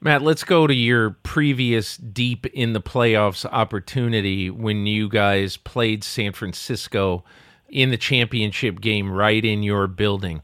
Matt, 0.00 0.22
let's 0.22 0.42
go 0.42 0.66
to 0.66 0.74
your 0.74 1.10
previous 1.10 1.96
deep 1.96 2.46
in 2.46 2.72
the 2.72 2.80
playoffs 2.80 3.44
opportunity 3.44 4.50
when 4.50 4.86
you 4.86 5.08
guys 5.08 5.56
played 5.56 6.02
San 6.02 6.32
Francisco 6.32 7.22
in 7.68 7.90
the 7.90 7.96
championship 7.96 8.80
game 8.80 9.12
right 9.12 9.44
in 9.44 9.62
your 9.62 9.86
building. 9.86 10.42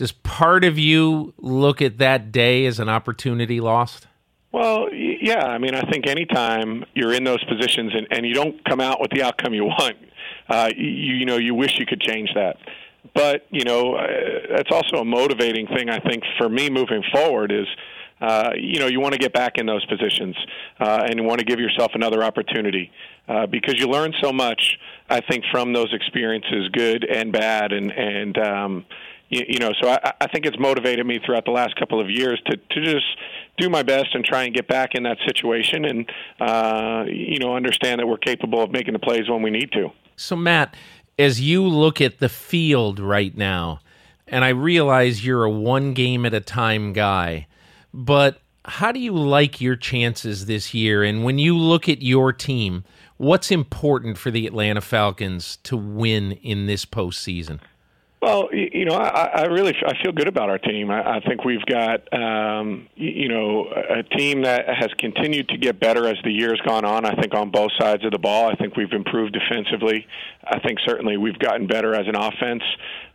Does 0.00 0.12
part 0.12 0.64
of 0.64 0.78
you 0.78 1.34
look 1.36 1.82
at 1.82 1.98
that 1.98 2.32
day 2.32 2.64
as 2.64 2.80
an 2.80 2.88
opportunity 2.88 3.60
lost? 3.60 4.06
Well, 4.50 4.90
yeah. 4.94 5.44
I 5.44 5.58
mean, 5.58 5.74
I 5.74 5.82
think 5.90 6.06
anytime 6.06 6.86
you're 6.94 7.12
in 7.12 7.24
those 7.24 7.44
positions 7.44 7.92
and, 7.94 8.06
and 8.10 8.24
you 8.24 8.32
don't 8.32 8.64
come 8.64 8.80
out 8.80 8.98
with 8.98 9.10
the 9.10 9.22
outcome 9.22 9.52
you 9.52 9.64
want, 9.66 9.98
uh, 10.48 10.70
you, 10.74 11.16
you 11.16 11.26
know, 11.26 11.36
you 11.36 11.54
wish 11.54 11.78
you 11.78 11.84
could 11.84 12.00
change 12.00 12.30
that. 12.34 12.56
But 13.14 13.46
you 13.50 13.64
know, 13.64 13.96
uh, 13.96 14.06
that's 14.56 14.72
also 14.72 15.02
a 15.02 15.04
motivating 15.04 15.66
thing. 15.66 15.90
I 15.90 15.98
think 15.98 16.22
for 16.38 16.48
me 16.48 16.70
moving 16.70 17.02
forward 17.12 17.52
is 17.52 17.66
uh, 18.22 18.52
you 18.56 18.78
know, 18.78 18.86
you 18.86 19.00
want 19.00 19.12
to 19.12 19.18
get 19.18 19.34
back 19.34 19.58
in 19.58 19.66
those 19.66 19.84
positions 19.84 20.34
uh, 20.78 21.04
and 21.06 21.16
you 21.18 21.24
want 21.24 21.40
to 21.40 21.44
give 21.44 21.60
yourself 21.60 21.92
another 21.94 22.22
opportunity 22.22 22.90
uh, 23.28 23.46
because 23.46 23.74
you 23.78 23.86
learn 23.86 24.14
so 24.22 24.32
much, 24.32 24.78
I 25.10 25.20
think, 25.20 25.44
from 25.50 25.74
those 25.74 25.92
experiences, 25.92 26.68
good 26.72 27.04
and 27.04 27.32
bad. 27.32 27.72
And, 27.72 27.90
and 27.90 28.38
um, 28.38 28.84
you, 29.30 29.44
you 29.48 29.58
know, 29.58 29.72
so 29.80 29.88
I, 29.88 30.12
I 30.20 30.26
think 30.26 30.44
it's 30.44 30.58
motivated 30.58 31.06
me 31.06 31.18
throughout 31.24 31.46
the 31.46 31.50
last 31.50 31.76
couple 31.76 32.00
of 32.00 32.10
years 32.10 32.40
to, 32.46 32.56
to 32.56 32.84
just 32.84 33.06
do 33.56 33.70
my 33.70 33.82
best 33.82 34.14
and 34.14 34.24
try 34.24 34.44
and 34.44 34.54
get 34.54 34.68
back 34.68 34.94
in 34.94 35.04
that 35.04 35.16
situation 35.26 35.84
and, 35.86 36.12
uh, 36.40 37.04
you 37.06 37.38
know, 37.38 37.56
understand 37.56 38.00
that 38.00 38.06
we're 38.06 38.18
capable 38.18 38.62
of 38.62 38.70
making 38.70 38.92
the 38.92 38.98
plays 38.98 39.28
when 39.28 39.42
we 39.42 39.50
need 39.50 39.72
to. 39.72 39.90
So, 40.16 40.36
Matt, 40.36 40.74
as 41.18 41.40
you 41.40 41.66
look 41.66 42.00
at 42.00 42.18
the 42.18 42.28
field 42.28 43.00
right 43.00 43.34
now, 43.36 43.80
and 44.26 44.44
I 44.44 44.50
realize 44.50 45.24
you're 45.24 45.44
a 45.44 45.50
one 45.50 45.94
game 45.94 46.26
at 46.26 46.34
a 46.34 46.40
time 46.40 46.92
guy 46.92 47.46
but 47.92 48.40
how 48.64 48.92
do 48.92 49.00
you 49.00 49.12
like 49.12 49.60
your 49.60 49.76
chances 49.76 50.46
this 50.46 50.74
year? 50.74 51.02
And 51.02 51.24
when 51.24 51.38
you 51.38 51.56
look 51.56 51.88
at 51.88 52.02
your 52.02 52.32
team, 52.32 52.84
what's 53.16 53.50
important 53.50 54.18
for 54.18 54.30
the 54.30 54.46
Atlanta 54.46 54.80
Falcons 54.80 55.56
to 55.64 55.76
win 55.76 56.32
in 56.32 56.66
this 56.66 56.84
postseason? 56.84 57.60
Well, 58.22 58.50
you 58.52 58.84
know, 58.84 58.96
I, 58.96 59.30
I 59.34 59.42
really 59.46 59.74
I 59.86 59.94
feel 60.02 60.12
good 60.12 60.28
about 60.28 60.50
our 60.50 60.58
team. 60.58 60.90
I, 60.90 61.16
I 61.16 61.20
think 61.20 61.42
we've 61.46 61.64
got 61.64 62.00
um, 62.12 62.86
you 62.94 63.28
know 63.28 63.66
a 63.72 64.02
team 64.02 64.42
that 64.42 64.66
has 64.68 64.90
continued 64.98 65.48
to 65.48 65.56
get 65.56 65.80
better 65.80 66.06
as 66.06 66.16
the 66.22 66.30
year's 66.30 66.60
gone 66.66 66.84
on. 66.84 67.06
I 67.06 67.14
think 67.14 67.32
on 67.32 67.50
both 67.50 67.70
sides 67.80 68.04
of 68.04 68.12
the 68.12 68.18
ball, 68.18 68.50
I 68.50 68.56
think 68.56 68.76
we've 68.76 68.92
improved 68.92 69.32
defensively. 69.32 70.06
I 70.44 70.58
think 70.58 70.80
certainly 70.84 71.16
we've 71.16 71.38
gotten 71.38 71.66
better 71.66 71.94
as 71.94 72.06
an 72.08 72.14
offense. 72.14 72.62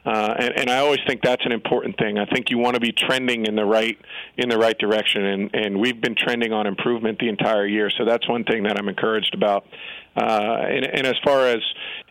Uh, 0.07 0.35
and, 0.39 0.59
and 0.59 0.69
I 0.71 0.79
always 0.79 0.99
think 1.07 1.21
that's 1.21 1.45
an 1.45 1.51
important 1.51 1.97
thing. 1.97 2.17
I 2.17 2.25
think 2.25 2.49
you 2.49 2.57
want 2.57 2.73
to 2.73 2.79
be 2.79 2.91
trending 2.91 3.45
in 3.45 3.55
the 3.55 3.65
right 3.65 3.99
in 4.37 4.49
the 4.49 4.57
right 4.57 4.77
direction, 4.77 5.23
and, 5.23 5.53
and 5.53 5.79
we've 5.79 6.01
been 6.01 6.15
trending 6.15 6.51
on 6.51 6.65
improvement 6.65 7.19
the 7.19 7.29
entire 7.29 7.67
year. 7.67 7.91
So 7.95 8.05
that's 8.05 8.27
one 8.27 8.43
thing 8.43 8.63
that 8.63 8.79
I'm 8.79 8.89
encouraged 8.89 9.35
about. 9.35 9.67
Uh, 10.15 10.65
and, 10.67 10.85
and 10.85 11.05
as 11.05 11.15
far 11.23 11.45
as 11.45 11.59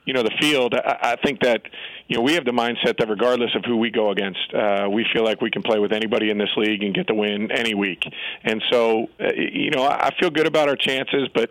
you 0.04 0.12
know, 0.12 0.22
the 0.22 0.34
field, 0.40 0.74
I, 0.74 0.98
I 1.02 1.16
think 1.16 1.40
that 1.40 1.62
you 2.08 2.16
know 2.16 2.22
we 2.22 2.34
have 2.34 2.44
the 2.44 2.52
mindset 2.52 2.98
that 2.98 3.08
regardless 3.08 3.50
of 3.54 3.64
who 3.64 3.76
we 3.76 3.90
go 3.90 4.10
against, 4.10 4.52
uh, 4.54 4.88
we 4.90 5.06
feel 5.12 5.24
like 5.24 5.40
we 5.40 5.50
can 5.50 5.62
play 5.62 5.78
with 5.78 5.92
anybody 5.92 6.30
in 6.30 6.38
this 6.38 6.50
league 6.56 6.82
and 6.82 6.94
get 6.94 7.06
the 7.06 7.14
win 7.14 7.50
any 7.50 7.74
week. 7.74 8.04
And 8.42 8.62
so, 8.70 9.08
uh, 9.20 9.32
you 9.34 9.70
know, 9.70 9.84
I 9.84 10.10
feel 10.20 10.30
good 10.30 10.46
about 10.46 10.68
our 10.68 10.76
chances, 10.76 11.28
but 11.34 11.50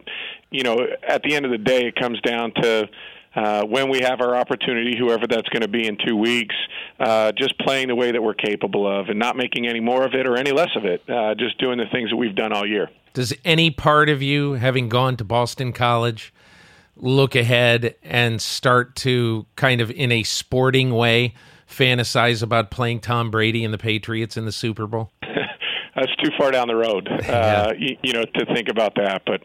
you 0.52 0.64
know, 0.64 0.88
at 1.08 1.24
the 1.24 1.36
end 1.36 1.46
of 1.46 1.52
the 1.52 1.58
day, 1.58 1.88
it 1.88 1.96
comes 1.96 2.22
down 2.22 2.54
to 2.62 2.88
uh, 3.36 3.64
when 3.66 3.90
we 3.90 4.00
have 4.02 4.22
our 4.22 4.36
opportunity, 4.36 4.96
whoever 4.98 5.26
that's 5.28 5.50
going 5.50 5.62
to 5.62 5.68
be 5.68 5.88
in 5.88 5.98
two 6.06 6.16
weeks, 6.16 6.56
uh, 7.00 7.32
just 7.32 7.58
playing 7.60 7.88
the 7.88 7.96
way 7.96 8.12
that 8.12 8.22
we're 8.22 8.36
capable 8.36 8.88
of 8.88 9.10
and 9.10 9.18
not 9.18 9.36
making 9.36 9.68
any 9.68 9.80
more 9.80 10.06
of 10.06 10.14
it 10.14 10.28
or 10.28 10.38
any 10.38 10.52
less 10.52 10.70
of 10.76 10.86
it, 10.86 11.02
uh, 11.10 11.34
just 11.36 11.58
doing 11.58 11.78
the 11.78 11.88
things 11.92 12.12
that 12.12 12.16
we've 12.16 12.36
done 12.36 12.54
all 12.54 12.68
year. 12.68 12.90
Does 13.14 13.34
any 13.44 13.72
part 13.72 14.10
of 14.10 14.22
you, 14.22 14.54
having 14.54 14.90
gone 14.90 15.18
to 15.18 15.24
Boston 15.24 15.74
College, 15.74 16.34
look 16.96 17.36
ahead 17.36 17.96
and 18.04 18.42
start 18.42 18.96
to 18.96 19.46
kind 19.56 19.82
of 19.82 19.92
in 19.92 20.12
a 20.12 20.24
sporting 20.24 20.94
way 20.94 21.34
fantasize 21.68 22.44
about 22.44 22.70
playing 22.70 23.00
Tom 23.00 23.32
Brady 23.32 23.64
and 23.64 23.74
the 23.74 23.78
Patriots 23.78 24.38
in 24.38 24.46
the 24.46 24.52
Super 24.52 24.86
Bowl? 24.86 25.12
that's 25.96 26.16
too 26.18 26.32
far 26.38 26.52
down 26.52 26.68
the 26.68 26.76
road, 26.76 27.08
uh, 27.30 27.74
you, 27.78 27.98
you, 28.02 28.14
know, 28.14 28.26
to 28.26 28.46
think 28.54 28.70
about 28.70 28.96
that. 28.96 29.24
But 29.26 29.42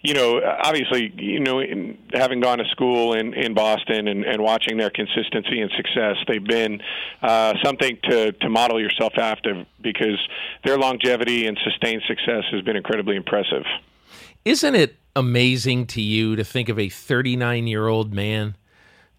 you 0.00 0.14
know, 0.14 0.40
obviously, 0.42 1.12
you 1.16 1.40
know, 1.40 1.60
in, 1.60 1.98
having 2.12 2.40
gone 2.40 2.58
to 2.58 2.64
school 2.66 3.14
in 3.14 3.34
in 3.34 3.54
Boston 3.54 4.08
and, 4.08 4.24
and 4.24 4.42
watching 4.42 4.76
their 4.76 4.90
consistency 4.90 5.60
and 5.60 5.70
success, 5.76 6.16
they've 6.26 6.44
been 6.44 6.80
uh, 7.22 7.54
something 7.62 7.98
to 8.04 8.32
to 8.32 8.48
model 8.48 8.80
yourself 8.80 9.14
after 9.16 9.64
because 9.80 10.18
their 10.64 10.78
longevity 10.78 11.46
and 11.46 11.58
sustained 11.64 12.02
success 12.06 12.44
has 12.50 12.62
been 12.62 12.76
incredibly 12.76 13.16
impressive. 13.16 13.64
Isn't 14.44 14.74
it 14.74 14.96
amazing 15.14 15.86
to 15.88 16.00
you 16.00 16.36
to 16.36 16.44
think 16.44 16.68
of 16.68 16.78
a 16.78 16.88
39 16.88 17.66
year 17.66 17.88
old 17.88 18.12
man? 18.12 18.56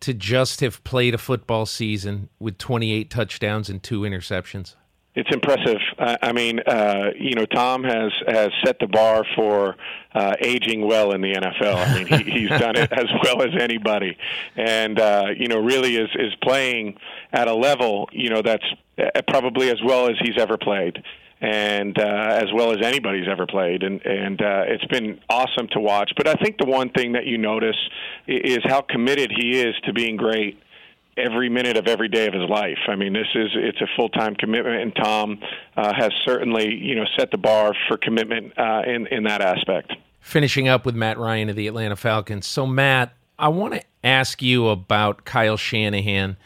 To 0.01 0.13
just 0.13 0.59
have 0.59 0.83
played 0.83 1.13
a 1.13 1.17
football 1.17 1.65
season 1.65 2.27
with 2.38 2.57
28 2.57 3.09
touchdowns 3.09 3.69
and 3.69 3.81
two 3.81 4.01
interceptions. 4.01 4.75
It's 5.15 5.29
impressive. 5.31 5.77
I 6.00 6.17
I 6.21 6.31
mean, 6.33 6.59
uh, 6.59 7.12
you 7.17 7.35
know, 7.35 7.45
Tom 7.45 7.83
has 7.83 8.12
has 8.27 8.50
set 8.65 8.79
the 8.79 8.88
bar 8.88 9.23
for 9.35 9.75
uh, 10.13 10.33
aging 10.41 10.88
well 10.88 11.12
in 11.12 11.21
the 11.21 11.33
NFL. 11.33 11.75
I 11.75 11.93
mean, 11.93 12.07
he, 12.07 12.31
he's 12.39 12.50
done 12.50 12.75
it 12.75 12.91
as 12.91 13.05
well 13.23 13.43
as 13.43 13.50
anybody, 13.59 14.17
and 14.55 15.00
uh, 15.00 15.27
you 15.38 15.47
know, 15.47 15.59
really 15.59 15.95
is 15.95 16.09
is 16.15 16.33
playing 16.41 16.97
at 17.31 17.47
a 17.47 17.53
level 17.53 18.09
you 18.12 18.29
know 18.29 18.41
that's 18.41 18.65
uh, 18.97 19.21
probably 19.27 19.69
as 19.69 19.81
well 19.83 20.09
as 20.09 20.15
he's 20.19 20.38
ever 20.38 20.57
played 20.57 21.03
and 21.43 22.00
uh, 22.00 22.39
as 22.41 22.45
well 22.53 22.71
as 22.71 22.77
anybody's 22.81 23.27
ever 23.27 23.45
played, 23.45 23.83
and 23.83 24.01
and 24.05 24.41
uh, 24.41 24.63
it's 24.65 24.85
been 24.85 25.19
awesome 25.29 25.67
to 25.73 25.79
watch. 25.79 26.13
But 26.15 26.27
I 26.27 26.35
think 26.35 26.57
the 26.57 26.65
one 26.65 26.89
thing 26.89 27.12
that 27.13 27.25
you 27.25 27.38
notice 27.38 27.75
is 28.27 28.59
how 28.63 28.81
committed 28.81 29.29
he 29.35 29.59
is 29.59 29.75
to 29.83 29.91
being 29.91 30.15
great 30.15 30.57
every 31.17 31.50
minute 31.50 31.75
of 31.75 31.88
every 31.88 32.07
day 32.07 32.27
of 32.27 32.33
his 32.33 32.50
life. 32.50 32.79
I 32.88 32.95
mean, 32.95 33.12
this 33.12 33.27
is 33.35 33.51
it's 33.55 33.81
a 33.81 33.88
full 33.97 34.07
time 34.07 34.35
commitment, 34.35 34.81
and 34.81 34.95
Tom 34.95 35.39
uh, 35.75 35.93
has 35.93 36.12
certainly 36.23 36.73
you 36.73 36.95
know 36.95 37.05
set 37.17 37.29
the 37.29 37.38
bar 37.38 37.73
for 37.89 37.97
commitment 37.97 38.57
uh, 38.57 38.83
in 38.88 39.07
in 39.07 39.23
that 39.23 39.41
aspect. 39.41 39.91
Finishing 40.21 40.69
up 40.69 40.85
with 40.85 40.95
Matt 40.95 41.17
Ryan 41.17 41.50
of 41.50 41.57
the 41.57 41.67
Atlanta 41.67 41.97
Falcons. 41.97 42.47
So 42.47 42.65
Matt, 42.65 43.13
I 43.38 43.50
want 43.50 43.73
to 43.73 43.81
ask 44.01 44.41
you 44.41 44.69
about 44.69 45.25
Kyle 45.25 45.57
Shanahan 45.57 46.38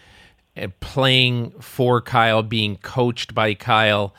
and 0.55 0.79
playing 0.79 1.51
for 1.59 2.01
Kyle, 2.01 2.41
being 2.41 2.77
coached 2.77 3.35
by 3.35 3.53
Kyle, 3.53 4.15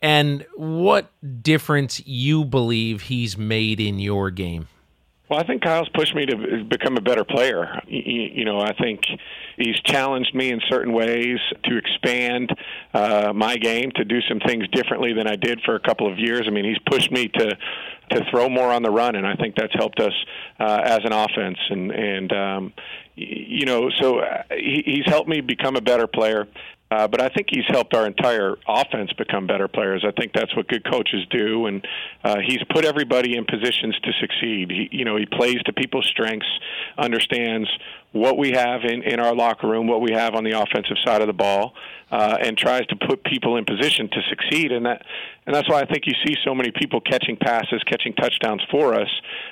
and 0.00 0.46
what 0.56 1.10
difference 1.42 2.06
you 2.06 2.44
believe 2.44 3.02
he's 3.02 3.36
made 3.36 3.80
in 3.80 3.98
your 3.98 4.30
game. 4.30 4.68
Well, 5.28 5.38
I 5.38 5.44
think 5.44 5.62
Kyle's 5.62 5.90
pushed 5.90 6.14
me 6.14 6.24
to 6.24 6.64
become 6.64 6.96
a 6.96 7.02
better 7.02 7.22
player. 7.22 7.82
You, 7.86 8.46
know, 8.46 8.60
I 8.60 8.72
think 8.72 9.02
he's 9.58 9.78
challenged 9.84 10.34
me 10.34 10.50
in 10.50 10.60
certain 10.70 10.94
ways 10.94 11.38
to 11.64 11.76
expand 11.76 12.50
uh, 12.94 13.32
my 13.34 13.56
game, 13.56 13.90
to 13.96 14.04
do 14.04 14.22
some 14.22 14.40
things 14.40 14.66
differently 14.68 15.12
than 15.12 15.26
I 15.26 15.36
did 15.36 15.60
for 15.66 15.74
a 15.74 15.80
couple 15.80 16.10
of 16.10 16.18
years. 16.18 16.44
I 16.46 16.50
mean, 16.50 16.64
he's 16.64 16.78
pushed 16.90 17.10
me 17.10 17.28
to 17.28 17.58
to 18.10 18.24
throw 18.30 18.48
more 18.48 18.72
on 18.72 18.82
the 18.82 18.90
run, 18.90 19.16
and 19.16 19.26
I 19.26 19.34
think 19.34 19.54
that's 19.54 19.74
helped 19.74 20.00
us 20.00 20.14
uh, 20.58 20.80
as 20.82 21.00
an 21.04 21.12
offense. 21.12 21.58
And 21.68 21.90
and 21.90 22.32
um, 22.32 22.72
you 23.14 23.66
know, 23.66 23.90
so 23.90 24.20
uh, 24.20 24.44
he, 24.50 24.82
he's 24.86 25.04
helped 25.04 25.28
me 25.28 25.42
become 25.42 25.76
a 25.76 25.82
better 25.82 26.06
player. 26.06 26.48
Uh, 26.90 27.06
but 27.06 27.20
I 27.20 27.28
think 27.28 27.48
he's 27.50 27.66
helped 27.68 27.94
our 27.94 28.06
entire 28.06 28.56
offense 28.66 29.12
become 29.12 29.46
better 29.46 29.68
players. 29.68 30.04
I 30.06 30.12
think 30.18 30.32
that's 30.32 30.54
what 30.56 30.68
good 30.68 30.84
coaches 30.90 31.26
do, 31.30 31.66
and 31.66 31.86
uh, 32.24 32.36
he's 32.46 32.60
put 32.70 32.84
everybody 32.84 33.36
in 33.36 33.44
positions 33.44 33.98
to 34.02 34.12
succeed. 34.20 34.70
He, 34.70 34.88
you 34.92 35.04
know, 35.04 35.16
he 35.16 35.26
plays 35.26 35.62
to 35.66 35.72
people's 35.72 36.06
strengths, 36.06 36.48
understands 36.96 37.68
what 38.12 38.38
we 38.38 38.52
have 38.52 38.84
in, 38.84 39.02
in 39.02 39.20
our 39.20 39.34
locker 39.34 39.68
room, 39.68 39.86
what 39.86 40.00
we 40.00 40.12
have 40.12 40.34
on 40.34 40.44
the 40.44 40.58
offensive 40.58 40.96
side 41.04 41.20
of 41.20 41.26
the 41.26 41.32
ball, 41.32 41.74
uh, 42.10 42.38
and 42.40 42.56
tries 42.56 42.86
to 42.86 42.96
put 42.96 43.22
people 43.24 43.56
in 43.56 43.64
position 43.64 44.08
to 44.08 44.20
succeed. 44.30 44.72
And 44.72 44.86
that, 44.86 45.02
and 45.46 45.54
that's 45.54 45.68
why 45.68 45.80
I 45.80 45.84
think 45.84 46.06
you 46.06 46.14
see 46.26 46.34
so 46.44 46.54
many 46.54 46.70
people 46.70 47.00
catching 47.00 47.36
passes, 47.36 47.82
catching 47.86 48.14
touchdowns 48.14 48.62
for 48.70 48.94
us, 48.94 49.08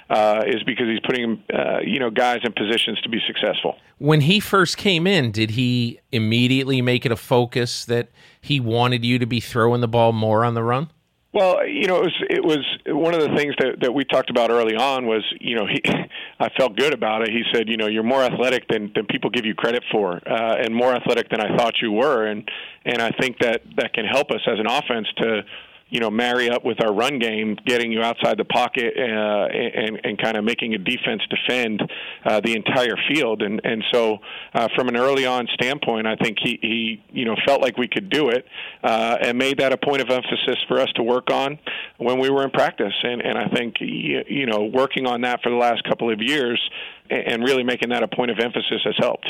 uh, 0.08 0.42
is 0.46 0.62
because 0.62 0.86
he's 0.88 1.00
putting 1.00 1.42
uh, 1.52 1.80
you 1.84 1.98
know 1.98 2.10
guys 2.10 2.40
in 2.44 2.52
positions 2.52 3.00
to 3.02 3.08
be 3.08 3.18
successful. 3.26 3.76
When 3.98 4.22
he 4.22 4.40
first 4.40 4.76
came 4.76 5.06
in, 5.06 5.32
did 5.32 5.50
he 5.50 6.00
immediately 6.12 6.80
make 6.80 7.04
it 7.04 7.12
a 7.12 7.16
focus 7.16 7.84
that 7.84 8.08
he 8.40 8.60
wanted 8.60 9.04
you 9.04 9.18
to 9.18 9.26
be 9.26 9.40
throwing 9.40 9.80
the 9.80 9.88
ball 9.88 10.12
more 10.12 10.44
on 10.44 10.54
the 10.54 10.62
run? 10.62 10.90
Well, 11.36 11.66
you 11.66 11.86
know, 11.86 11.96
it 11.96 12.02
was 12.02 12.14
it 12.30 12.42
was 12.42 12.64
one 12.86 13.12
of 13.12 13.20
the 13.20 13.36
things 13.36 13.54
that 13.58 13.80
that 13.82 13.92
we 13.92 14.06
talked 14.06 14.30
about 14.30 14.50
early 14.50 14.74
on 14.74 15.06
was, 15.06 15.22
you 15.38 15.54
know, 15.54 15.66
he 15.66 15.82
I 16.40 16.48
felt 16.56 16.78
good 16.78 16.94
about 16.94 17.20
it. 17.20 17.28
He 17.28 17.42
said, 17.52 17.68
you 17.68 17.76
know, 17.76 17.88
you're 17.88 18.02
more 18.02 18.22
athletic 18.22 18.66
than 18.68 18.90
than 18.94 19.04
people 19.04 19.28
give 19.28 19.44
you 19.44 19.54
credit 19.54 19.84
for, 19.92 20.16
uh, 20.26 20.56
and 20.56 20.74
more 20.74 20.94
athletic 20.94 21.28
than 21.28 21.42
I 21.42 21.54
thought 21.58 21.74
you 21.82 21.92
were, 21.92 22.24
and 22.24 22.50
and 22.86 23.02
I 23.02 23.10
think 23.20 23.38
that 23.40 23.60
that 23.76 23.92
can 23.92 24.06
help 24.06 24.30
us 24.30 24.40
as 24.46 24.58
an 24.58 24.66
offense 24.66 25.08
to 25.18 25.42
you 25.88 26.00
know, 26.00 26.10
marry 26.10 26.50
up 26.50 26.64
with 26.64 26.82
our 26.82 26.92
run 26.92 27.18
game, 27.18 27.56
getting 27.64 27.92
you 27.92 28.02
outside 28.02 28.38
the 28.38 28.44
pocket 28.44 28.92
uh, 28.96 29.00
and, 29.00 30.00
and 30.02 30.18
kind 30.20 30.36
of 30.36 30.44
making 30.44 30.74
a 30.74 30.78
defense 30.78 31.22
defend 31.30 31.80
uh, 32.24 32.40
the 32.40 32.54
entire 32.54 32.96
field. 33.08 33.42
And 33.42 33.60
and 33.64 33.84
so, 33.92 34.18
uh, 34.54 34.68
from 34.74 34.88
an 34.88 34.96
early 34.96 35.26
on 35.26 35.46
standpoint, 35.54 36.06
I 36.06 36.16
think 36.16 36.38
he, 36.42 36.58
he 36.60 37.02
you 37.10 37.24
know 37.24 37.36
felt 37.46 37.62
like 37.62 37.78
we 37.78 37.86
could 37.86 38.10
do 38.10 38.30
it 38.30 38.44
uh, 38.82 39.16
and 39.20 39.38
made 39.38 39.58
that 39.58 39.72
a 39.72 39.76
point 39.76 40.02
of 40.02 40.10
emphasis 40.10 40.56
for 40.66 40.80
us 40.80 40.88
to 40.96 41.02
work 41.02 41.30
on 41.30 41.58
when 41.98 42.18
we 42.18 42.30
were 42.30 42.42
in 42.42 42.50
practice. 42.50 42.94
And 43.02 43.22
and 43.22 43.38
I 43.38 43.46
think 43.48 43.76
you 43.80 44.46
know 44.46 44.64
working 44.64 45.06
on 45.06 45.20
that 45.20 45.40
for 45.42 45.50
the 45.50 45.56
last 45.56 45.84
couple 45.84 46.12
of 46.12 46.20
years 46.20 46.60
and 47.08 47.44
really 47.44 47.62
making 47.62 47.90
that 47.90 48.02
a 48.02 48.08
point 48.08 48.32
of 48.32 48.38
emphasis 48.40 48.80
has 48.84 48.94
helped. 48.98 49.28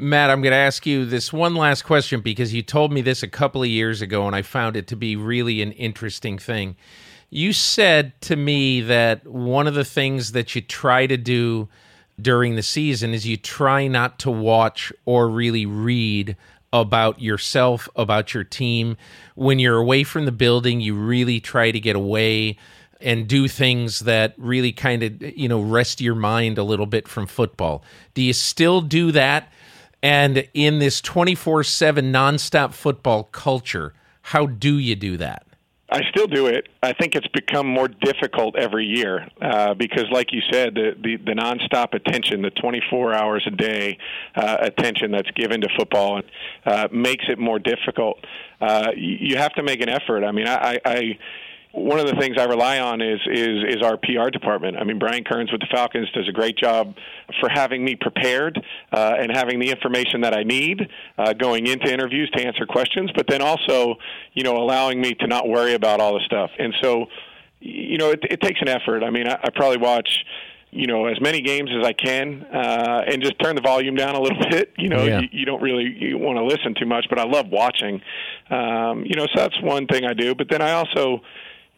Matt, 0.00 0.30
I'm 0.30 0.42
going 0.42 0.52
to 0.52 0.56
ask 0.56 0.86
you 0.86 1.04
this 1.04 1.32
one 1.32 1.56
last 1.56 1.82
question 1.82 2.20
because 2.20 2.54
you 2.54 2.62
told 2.62 2.92
me 2.92 3.00
this 3.00 3.24
a 3.24 3.28
couple 3.28 3.64
of 3.64 3.68
years 3.68 4.00
ago 4.00 4.28
and 4.28 4.36
I 4.36 4.42
found 4.42 4.76
it 4.76 4.86
to 4.88 4.96
be 4.96 5.16
really 5.16 5.60
an 5.60 5.72
interesting 5.72 6.38
thing. 6.38 6.76
You 7.30 7.52
said 7.52 8.12
to 8.22 8.36
me 8.36 8.80
that 8.82 9.26
one 9.26 9.66
of 9.66 9.74
the 9.74 9.84
things 9.84 10.30
that 10.32 10.54
you 10.54 10.60
try 10.60 11.08
to 11.08 11.16
do 11.16 11.68
during 12.20 12.54
the 12.54 12.62
season 12.62 13.12
is 13.12 13.26
you 13.26 13.36
try 13.36 13.88
not 13.88 14.20
to 14.20 14.30
watch 14.30 14.92
or 15.04 15.28
really 15.28 15.66
read 15.66 16.36
about 16.72 17.20
yourself, 17.20 17.88
about 17.96 18.32
your 18.34 18.44
team. 18.44 18.96
When 19.34 19.58
you're 19.58 19.78
away 19.78 20.04
from 20.04 20.26
the 20.26 20.32
building, 20.32 20.80
you 20.80 20.94
really 20.94 21.40
try 21.40 21.72
to 21.72 21.80
get 21.80 21.96
away 21.96 22.56
and 23.00 23.26
do 23.26 23.48
things 23.48 24.00
that 24.00 24.34
really 24.36 24.70
kind 24.70 25.02
of, 25.02 25.20
you 25.36 25.48
know, 25.48 25.60
rest 25.60 26.00
your 26.00 26.14
mind 26.14 26.56
a 26.56 26.62
little 26.62 26.86
bit 26.86 27.08
from 27.08 27.26
football. 27.26 27.82
Do 28.14 28.22
you 28.22 28.32
still 28.32 28.80
do 28.80 29.10
that? 29.10 29.52
And 30.02 30.48
in 30.54 30.78
this 30.78 31.00
24 31.00 31.64
7 31.64 32.12
nonstop 32.12 32.72
football 32.72 33.24
culture, 33.24 33.94
how 34.22 34.46
do 34.46 34.78
you 34.78 34.94
do 34.94 35.16
that? 35.16 35.44
I 35.90 36.02
still 36.10 36.26
do 36.26 36.48
it. 36.48 36.68
I 36.82 36.92
think 36.92 37.14
it's 37.14 37.26
become 37.28 37.66
more 37.66 37.88
difficult 37.88 38.56
every 38.56 38.84
year 38.84 39.26
uh, 39.40 39.72
because, 39.72 40.04
like 40.12 40.32
you 40.32 40.42
said, 40.52 40.74
the, 40.74 40.94
the, 41.02 41.16
the 41.16 41.32
nonstop 41.32 41.94
attention, 41.94 42.42
the 42.42 42.50
24 42.50 43.14
hours 43.14 43.42
a 43.46 43.50
day 43.50 43.96
uh, 44.36 44.58
attention 44.60 45.10
that's 45.10 45.30
given 45.30 45.62
to 45.62 45.68
football 45.78 46.20
uh, 46.66 46.88
makes 46.92 47.24
it 47.28 47.38
more 47.38 47.58
difficult. 47.58 48.18
Uh, 48.60 48.90
you 48.94 49.38
have 49.38 49.54
to 49.54 49.62
make 49.62 49.80
an 49.80 49.88
effort. 49.88 50.24
I 50.24 50.32
mean, 50.32 50.46
I, 50.46 50.78
I 50.84 51.18
one 51.72 51.98
of 51.98 52.06
the 52.06 52.14
things 52.18 52.36
I 52.38 52.44
rely 52.44 52.80
on 52.80 53.00
is 53.00 53.20
is 53.30 53.76
is 53.76 53.82
our 53.82 53.96
PR 53.98 54.30
department. 54.30 54.76
I 54.78 54.84
mean, 54.84 54.98
Brian 54.98 55.24
Cearns 55.30 55.52
with 55.52 55.60
the 55.60 55.66
Falcons 55.70 56.10
does 56.12 56.28
a 56.28 56.32
great 56.32 56.56
job 56.56 56.94
for 57.40 57.48
having 57.48 57.84
me 57.84 57.94
prepared 57.94 58.58
uh, 58.92 59.14
and 59.18 59.30
having 59.34 59.58
the 59.60 59.70
information 59.70 60.22
that 60.22 60.34
I 60.36 60.44
need 60.44 60.88
uh, 61.18 61.34
going 61.34 61.66
into 61.66 61.92
interviews 61.92 62.30
to 62.36 62.44
answer 62.44 62.64
questions, 62.66 63.10
but 63.14 63.26
then 63.28 63.42
also, 63.42 63.96
you 64.32 64.42
know, 64.42 64.56
allowing 64.56 65.00
me 65.00 65.14
to 65.14 65.26
not 65.26 65.48
worry 65.48 65.74
about 65.74 66.00
all 66.00 66.14
the 66.14 66.24
stuff. 66.24 66.50
And 66.58 66.74
so, 66.80 67.06
you 67.60 67.98
know, 67.98 68.10
it, 68.10 68.20
it 68.30 68.40
takes 68.40 68.60
an 68.62 68.68
effort. 68.68 69.02
I 69.04 69.10
mean, 69.10 69.28
I, 69.28 69.34
I 69.34 69.50
probably 69.54 69.78
watch 69.78 70.08
you 70.70 70.86
know 70.86 71.06
as 71.06 71.18
many 71.20 71.40
games 71.40 71.70
as 71.78 71.82
I 71.82 71.94
can 71.94 72.42
uh, 72.44 73.02
and 73.06 73.22
just 73.22 73.38
turn 73.40 73.56
the 73.56 73.62
volume 73.62 73.94
down 73.94 74.14
a 74.14 74.20
little 74.20 74.38
bit. 74.50 74.72
You 74.76 74.88
know, 74.88 75.04
Yeah. 75.04 75.20
you, 75.20 75.28
you 75.32 75.44
don't 75.46 75.62
really 75.62 75.84
you 75.98 76.18
want 76.18 76.38
to 76.38 76.44
listen 76.44 76.74
too 76.78 76.86
much, 76.86 77.06
but 77.10 77.18
I 77.18 77.24
love 77.24 77.48
watching. 77.48 78.00
Um, 78.50 79.04
you 79.04 79.16
know, 79.16 79.26
so 79.34 79.40
that's 79.40 79.60
one 79.62 79.86
thing 79.86 80.04
I 80.04 80.14
do. 80.14 80.34
But 80.34 80.48
then 80.50 80.60
I 80.62 80.72
also, 80.72 81.20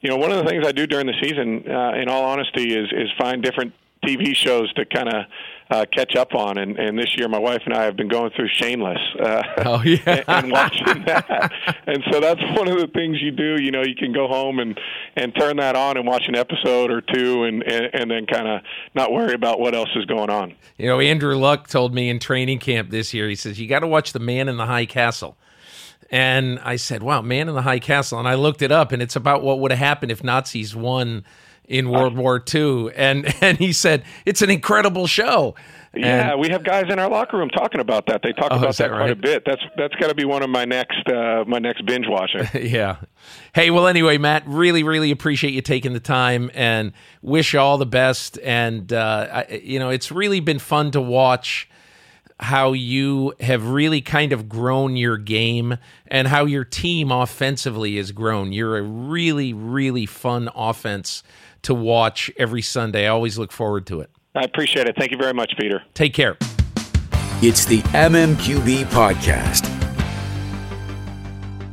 you 0.00 0.08
know, 0.10 0.16
one 0.16 0.32
of 0.32 0.42
the 0.42 0.50
things 0.50 0.66
I 0.66 0.72
do 0.72 0.86
during 0.86 1.06
the 1.06 1.14
season, 1.22 1.64
uh, 1.70 1.92
in 1.94 2.08
all 2.08 2.24
honesty, 2.24 2.74
is 2.74 2.88
is 2.92 3.08
find 3.18 3.42
different 3.42 3.72
TV 4.04 4.34
shows 4.34 4.72
to 4.72 4.84
kind 4.86 5.08
of 5.08 5.24
uh, 5.70 5.84
catch 5.92 6.16
up 6.16 6.34
on. 6.34 6.56
And, 6.58 6.78
and 6.78 6.98
this 6.98 7.16
year, 7.16 7.28
my 7.28 7.38
wife 7.38 7.60
and 7.66 7.74
I 7.74 7.84
have 7.84 7.96
been 7.96 8.08
going 8.08 8.30
through 8.34 8.48
Shameless. 8.48 8.98
Uh, 9.22 9.42
Oh, 9.58 9.82
yeah. 9.82 9.98
and, 10.06 10.24
and 10.26 10.50
watching 10.52 11.04
that. 11.04 11.52
And 11.86 12.02
so 12.10 12.18
that's 12.18 12.40
one 12.58 12.66
of 12.66 12.78
the 12.78 12.88
things 12.88 13.20
you 13.20 13.30
do. 13.30 13.60
You 13.60 13.70
know, 13.70 13.82
you 13.82 13.94
can 13.94 14.12
go 14.12 14.26
home 14.26 14.58
and 14.58 14.78
and 15.16 15.34
turn 15.34 15.58
that 15.58 15.76
on 15.76 15.96
and 15.96 16.06
watch 16.06 16.24
an 16.28 16.34
episode 16.36 16.90
or 16.90 17.02
two, 17.02 17.44
and 17.44 17.62
and, 17.62 17.90
and 17.92 18.10
then 18.10 18.26
kind 18.26 18.48
of 18.48 18.62
not 18.94 19.12
worry 19.12 19.34
about 19.34 19.60
what 19.60 19.74
else 19.74 19.90
is 19.94 20.06
going 20.06 20.30
on. 20.30 20.54
You 20.78 20.86
know, 20.86 20.98
Andrew 20.98 21.36
Luck 21.36 21.68
told 21.68 21.94
me 21.94 22.08
in 22.08 22.18
training 22.18 22.58
camp 22.58 22.90
this 22.90 23.12
year, 23.12 23.28
he 23.28 23.34
says, 23.34 23.60
You 23.60 23.68
got 23.68 23.80
to 23.80 23.86
watch 23.86 24.12
The 24.14 24.18
Man 24.18 24.48
in 24.48 24.56
the 24.56 24.66
High 24.66 24.86
Castle. 24.86 25.36
And 26.10 26.58
I 26.60 26.76
said, 26.76 27.02
Wow, 27.02 27.22
Man 27.22 27.48
in 27.48 27.54
the 27.54 27.62
High 27.62 27.78
Castle. 27.78 28.18
And 28.18 28.26
I 28.26 28.34
looked 28.34 28.62
it 28.62 28.72
up, 28.72 28.92
and 28.92 29.00
it's 29.00 29.16
about 29.16 29.42
what 29.42 29.60
would 29.60 29.70
have 29.70 29.78
happened 29.78 30.10
if 30.10 30.24
Nazis 30.24 30.74
won 30.74 31.24
in 31.68 31.88
World 31.88 32.16
War 32.16 32.42
II. 32.52 32.90
And, 32.96 33.32
and 33.40 33.58
he 33.58 33.72
said, 33.72 34.02
It's 34.26 34.42
an 34.42 34.50
incredible 34.50 35.06
show. 35.06 35.54
Yeah, 35.94 36.32
And- 36.32 36.40
we 36.40 36.48
have 36.50 36.62
guys 36.64 36.84
in 36.88 36.98
our 37.00 37.08
locker 37.08 37.36
room 37.36 37.48
talking 37.48 37.80
about 37.80 38.06
that. 38.06 38.22
They 38.22 38.32
talk 38.32 38.48
Oh, 38.52 38.58
about 38.58 38.76
that 38.76 38.90
that, 38.90 38.96
quite 38.96 39.10
a 39.10 39.16
bit. 39.16 39.42
That's 39.44 39.62
that's 39.76 39.94
got 39.96 40.08
to 40.08 40.14
be 40.14 40.24
one 40.24 40.42
of 40.42 40.48
my 40.50 40.64
next 40.64 41.08
uh, 41.08 41.44
my 41.48 41.58
next 41.58 41.84
binge 41.84 42.06
watching. 42.08 42.46
yeah. 42.68 42.96
Hey, 43.54 43.70
well, 43.70 43.86
anyway, 43.88 44.16
Matt, 44.18 44.44
really, 44.46 44.82
really 44.84 45.10
appreciate 45.10 45.52
you 45.52 45.62
taking 45.62 45.92
the 45.92 45.98
time 46.00 46.48
and 46.54 46.92
wish 47.22 47.52
you 47.54 47.58
all 47.60 47.76
the 47.78 47.86
best. 47.86 48.38
And, 48.44 48.92
uh, 48.92 49.44
I, 49.48 49.60
you 49.64 49.78
know, 49.80 49.90
it's 49.90 50.12
really 50.12 50.38
been 50.40 50.60
fun 50.60 50.90
to 50.92 51.00
watch 51.00 51.68
how 52.40 52.72
you 52.72 53.34
have 53.40 53.68
really 53.68 54.00
kind 54.00 54.32
of 54.32 54.48
grown 54.48 54.96
your 54.96 55.18
game 55.18 55.76
and 56.06 56.26
how 56.26 56.46
your 56.46 56.64
team 56.64 57.12
offensively 57.12 57.96
has 57.96 58.12
grown. 58.12 58.52
You're 58.52 58.78
a 58.78 58.82
really, 58.82 59.52
really 59.52 60.06
fun 60.06 60.48
offense 60.54 61.22
to 61.62 61.74
watch 61.74 62.30
every 62.38 62.62
Sunday. 62.62 63.04
I 63.04 63.08
always 63.08 63.38
look 63.38 63.52
forward 63.52 63.86
to 63.88 64.00
it. 64.00 64.10
I 64.34 64.42
appreciate 64.42 64.86
it. 64.86 64.96
Thank 64.96 65.10
you 65.10 65.18
very 65.18 65.34
much, 65.34 65.52
Peter. 65.58 65.82
Take 65.92 66.14
care. 66.14 66.38
It's 67.42 67.64
the 67.66 67.82
MMQB 67.82 68.84
podcast. 68.86 69.68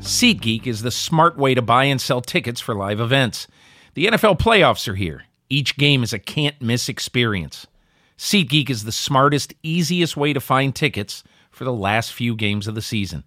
SeatGeek 0.01 0.67
is 0.67 0.81
the 0.81 0.91
smart 0.91 1.37
way 1.37 1.53
to 1.53 1.61
buy 1.61 1.85
and 1.85 1.99
sell 1.99 2.21
tickets 2.21 2.59
for 2.59 2.75
live 2.75 2.99
events. 2.99 3.47
The 3.93 4.07
NFL 4.07 4.39
playoffs 4.39 4.87
are 4.87 4.95
here. 4.95 5.23
Each 5.49 5.77
game 5.77 6.03
is 6.03 6.13
a 6.13 6.19
can't 6.19 6.61
miss 6.61 6.89
experience. 6.89 7.67
SeatGeek 8.17 8.69
is 8.69 8.83
the 8.83 8.91
smartest, 8.91 9.53
easiest 9.61 10.17
way 10.17 10.33
to 10.33 10.39
find 10.39 10.75
tickets 10.75 11.23
for 11.51 11.63
the 11.63 11.73
last 11.73 12.11
few 12.11 12.35
games 12.35 12.67
of 12.67 12.75
the 12.75 12.81
season. 12.81 13.23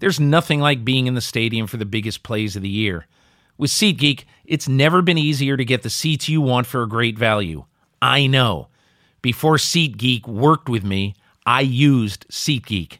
There's 0.00 0.18
nothing 0.18 0.60
like 0.60 0.84
being 0.84 1.06
in 1.06 1.14
the 1.14 1.20
stadium 1.20 1.66
for 1.66 1.76
the 1.76 1.86
biggest 1.86 2.22
plays 2.22 2.56
of 2.56 2.62
the 2.62 2.68
year. 2.68 3.06
With 3.56 3.70
SeatGeek, 3.70 4.24
it's 4.44 4.68
never 4.68 5.02
been 5.02 5.18
easier 5.18 5.56
to 5.56 5.64
get 5.64 5.82
the 5.82 5.90
seats 5.90 6.28
you 6.28 6.40
want 6.40 6.66
for 6.66 6.82
a 6.82 6.88
great 6.88 7.16
value. 7.16 7.64
I 8.02 8.26
know. 8.26 8.68
Before 9.22 9.56
SeatGeek 9.56 10.26
worked 10.26 10.68
with 10.68 10.84
me, 10.84 11.14
I 11.46 11.60
used 11.60 12.28
SeatGeek. 12.28 12.98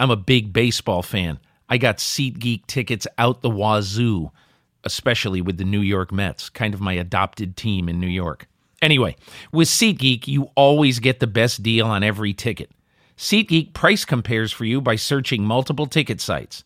I'm 0.00 0.10
a 0.10 0.16
big 0.16 0.52
baseball 0.52 1.02
fan. 1.02 1.38
I 1.68 1.78
got 1.78 1.98
SeatGeek 1.98 2.66
tickets 2.66 3.06
out 3.16 3.40
the 3.40 3.48
wazoo, 3.48 4.32
especially 4.82 5.40
with 5.40 5.56
the 5.56 5.64
New 5.64 5.80
York 5.80 6.12
Mets, 6.12 6.50
kind 6.50 6.74
of 6.74 6.80
my 6.80 6.94
adopted 6.94 7.56
team 7.56 7.88
in 7.88 8.00
New 8.00 8.08
York. 8.08 8.48
Anyway, 8.84 9.16
with 9.50 9.66
SeatGeek, 9.66 10.28
you 10.28 10.50
always 10.56 10.98
get 10.98 11.18
the 11.18 11.26
best 11.26 11.62
deal 11.62 11.86
on 11.86 12.02
every 12.02 12.34
ticket. 12.34 12.70
SeatGeek 13.16 13.72
price 13.72 14.04
compares 14.04 14.52
for 14.52 14.66
you 14.66 14.78
by 14.78 14.94
searching 14.94 15.42
multiple 15.42 15.86
ticket 15.86 16.20
sites. 16.20 16.64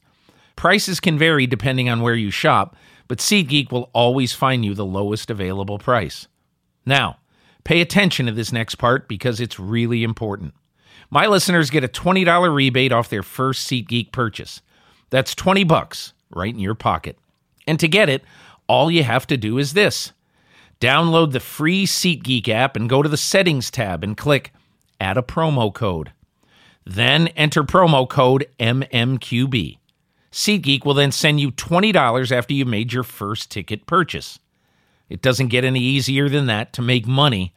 Prices 0.56 0.98
can 0.98 1.16
vary 1.16 1.46
depending 1.46 1.88
on 1.88 2.02
where 2.02 2.16
you 2.16 2.32
shop, 2.32 2.74
but 3.06 3.18
SeatGeek 3.18 3.70
will 3.70 3.88
always 3.92 4.32
find 4.32 4.64
you 4.64 4.74
the 4.74 4.84
lowest 4.84 5.30
available 5.30 5.78
price. 5.78 6.26
Now, 6.84 7.18
pay 7.62 7.80
attention 7.80 8.26
to 8.26 8.32
this 8.32 8.50
next 8.50 8.74
part 8.74 9.06
because 9.06 9.38
it's 9.38 9.60
really 9.60 10.02
important. 10.02 10.54
My 11.10 11.26
listeners 11.26 11.70
get 11.70 11.84
a 11.84 11.88
$20 11.88 12.52
rebate 12.52 12.90
off 12.90 13.10
their 13.10 13.22
first 13.22 13.70
SeatGeek 13.70 14.10
purchase. 14.10 14.60
That's 15.10 15.36
20 15.36 15.62
bucks 15.62 16.14
right 16.30 16.52
in 16.52 16.58
your 16.58 16.74
pocket. 16.74 17.16
And 17.68 17.78
to 17.78 17.86
get 17.86 18.08
it, 18.08 18.24
all 18.66 18.90
you 18.90 19.04
have 19.04 19.28
to 19.28 19.36
do 19.36 19.56
is 19.58 19.74
this. 19.74 20.12
Download 20.80 21.32
the 21.32 21.40
free 21.40 21.86
SeatGeek 21.86 22.48
app 22.48 22.76
and 22.76 22.88
go 22.88 23.02
to 23.02 23.08
the 23.08 23.16
settings 23.16 23.70
tab 23.70 24.04
and 24.04 24.16
click 24.16 24.52
add 25.00 25.16
a 25.16 25.22
promo 25.22 25.72
code. 25.72 26.12
Then 26.84 27.28
enter 27.28 27.64
promo 27.64 28.08
code 28.08 28.46
MMQB. 28.60 29.78
SeatGeek 30.30 30.84
will 30.84 30.94
then 30.94 31.10
send 31.12 31.40
you 31.40 31.50
$20 31.50 32.32
after 32.32 32.54
you 32.54 32.64
made 32.64 32.92
your 32.92 33.02
first 33.02 33.50
ticket 33.50 33.86
purchase. 33.86 34.38
It 35.08 35.22
doesn't 35.22 35.48
get 35.48 35.64
any 35.64 35.80
easier 35.80 36.28
than 36.28 36.46
that 36.46 36.72
to 36.74 36.82
make 36.82 37.06
money 37.06 37.54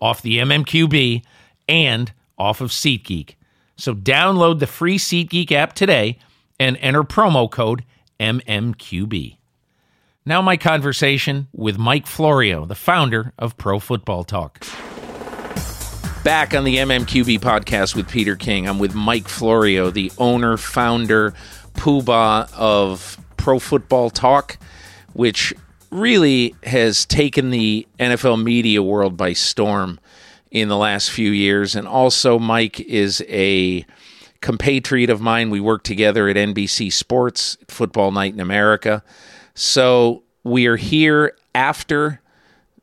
off 0.00 0.22
the 0.22 0.38
MMQB 0.38 1.22
and 1.68 2.12
off 2.38 2.60
of 2.60 2.70
SeatGeek. 2.70 3.34
So 3.76 3.94
download 3.94 4.60
the 4.60 4.66
free 4.66 4.98
SeatGeek 4.98 5.52
app 5.52 5.74
today 5.74 6.18
and 6.58 6.76
enter 6.80 7.02
promo 7.02 7.50
code 7.50 7.84
MMQB. 8.18 9.36
Now, 10.24 10.40
my 10.40 10.56
conversation 10.56 11.48
with 11.52 11.78
Mike 11.78 12.06
Florio, 12.06 12.64
the 12.64 12.76
founder 12.76 13.32
of 13.40 13.56
Pro 13.56 13.80
Football 13.80 14.22
Talk. 14.22 14.60
Back 16.22 16.54
on 16.54 16.62
the 16.62 16.76
MMQB 16.76 17.40
podcast 17.40 17.96
with 17.96 18.08
Peter 18.08 18.36
King. 18.36 18.68
I'm 18.68 18.78
with 18.78 18.94
Mike 18.94 19.26
Florio, 19.26 19.90
the 19.90 20.12
owner, 20.18 20.56
founder, 20.56 21.34
poobah 21.74 22.48
of 22.54 23.18
Pro 23.36 23.58
Football 23.58 24.10
Talk, 24.10 24.58
which 25.12 25.52
really 25.90 26.54
has 26.62 27.04
taken 27.04 27.50
the 27.50 27.84
NFL 27.98 28.40
media 28.40 28.80
world 28.80 29.16
by 29.16 29.32
storm 29.32 29.98
in 30.52 30.68
the 30.68 30.76
last 30.76 31.10
few 31.10 31.32
years. 31.32 31.74
And 31.74 31.88
also, 31.88 32.38
Mike 32.38 32.78
is 32.78 33.24
a 33.28 33.84
compatriot 34.40 35.10
of 35.10 35.20
mine. 35.20 35.50
We 35.50 35.58
work 35.58 35.82
together 35.82 36.28
at 36.28 36.36
NBC 36.36 36.92
Sports, 36.92 37.58
Football 37.66 38.12
Night 38.12 38.34
in 38.34 38.38
America. 38.38 39.02
So 39.54 40.22
we 40.44 40.66
are 40.66 40.76
here 40.76 41.36
after 41.54 42.20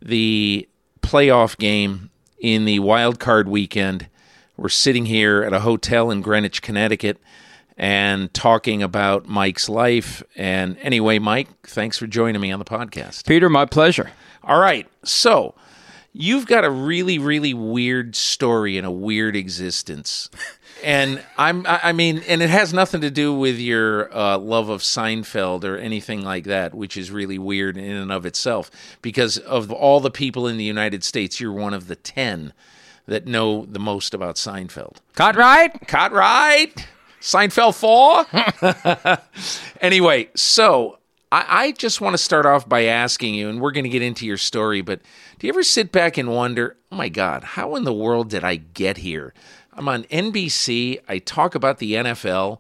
the 0.02 0.68
playoff 1.02 1.58
game 1.58 2.10
in 2.40 2.66
the 2.66 2.80
wild 2.80 3.20
card 3.20 3.48
weekend. 3.48 4.08
We're 4.58 4.70
sitting 4.70 5.06
here 5.06 5.44
at 5.44 5.54
a 5.54 5.62
hotel 5.62 6.12
in 6.12 6.22
Greenwich, 6.22 6.62
Connecticut, 6.62 7.18
and 7.78 8.34
talking 8.34 8.84
about 8.84 9.28
Mike's 9.28 9.70
life. 9.70 10.22
And 10.36 10.78
anyway, 10.80 11.18
Mike, 11.18 11.48
thanks 11.64 11.98
for 11.98 12.08
joining 12.08 12.42
me 12.42 12.52
on 12.52 12.60
the 12.60 12.66
podcast. 12.66 13.26
Peter, 13.26 13.50
my 13.50 13.66
pleasure. 13.66 14.12
All 14.44 14.60
right. 14.60 14.88
So 15.04 15.56
you've 16.12 16.46
got 16.46 16.66
a 16.66 16.70
really, 16.70 17.18
really 17.18 17.54
weird 17.54 18.16
story 18.16 18.78
and 18.78 18.86
a 18.86 18.92
weird 18.92 19.36
existence. 19.36 20.30
And 20.84 21.24
I'm, 21.38 21.66
I 21.68 21.92
mean, 21.92 22.24
and 22.28 22.42
it 22.42 22.50
has 22.50 22.74
nothing 22.74 23.02
to 23.02 23.12
do 23.12 23.34
with 23.34 23.60
your 23.60 24.16
uh, 24.16 24.38
love 24.38 24.70
of 24.70 24.82
Seinfeld 24.82 25.64
or 25.64 25.78
anything 25.78 26.24
like 26.24 26.46
that, 26.46 26.74
which 26.74 26.98
is 26.98 27.12
really 27.12 27.38
weird 27.38 27.78
in 27.78 27.96
and 27.96 28.12
of 28.12 28.26
itself. 28.26 28.72
Because 29.02 29.38
of 29.38 29.72
all 29.72 30.00
the 30.00 30.12
people 30.12 30.48
in 30.48 30.58
the 30.58 30.64
United 30.64 31.04
States, 31.04 31.40
you're 31.40 31.52
one 31.52 31.74
of 31.74 31.88
the 31.88 31.96
10 31.96 32.54
that 33.08 33.26
know 33.26 33.66
the 33.66 33.80
most 33.80 34.14
about 34.14 34.36
Seinfeld. 34.36 34.98
Cut 35.16 35.36
right? 35.36 35.72
Cut 35.88 36.12
right. 36.12 36.88
Seinfeld 37.22 37.76
4. 37.76 39.18
anyway, 39.82 40.30
so 40.36 41.00
I, 41.32 41.46
I 41.50 41.72
just 41.74 42.02
want 42.02 42.14
to 42.14 42.18
start 42.18 42.46
off 42.46 42.68
by 42.68 42.86
asking 42.86 43.36
you, 43.36 43.50
and 43.50 43.60
we're 43.60 43.72
going 43.72 43.84
to 43.84 43.90
get 43.90 44.02
into 44.02 44.26
your 44.26 44.38
story, 44.38 44.82
but 44.82 45.02
do 45.38 45.48
you 45.48 45.54
ever 45.54 45.64
sit 45.64 45.92
back 45.92 46.18
and 46.18 46.30
wonder, 46.30 46.78
oh 46.92 46.96
my 46.96 47.10
God, 47.10 47.44
how 47.44 47.76
in 47.76 47.84
the 47.84 47.94
world 47.94 48.30
did 48.30 48.44
I 48.44 48.56
get 48.56 48.98
here? 48.98 49.34
I'm 49.80 49.88
on 49.88 50.04
NBC. 50.04 51.00
I 51.08 51.20
talk 51.20 51.56
about 51.56 51.78
the 51.78 51.94
NFL. 51.94 52.60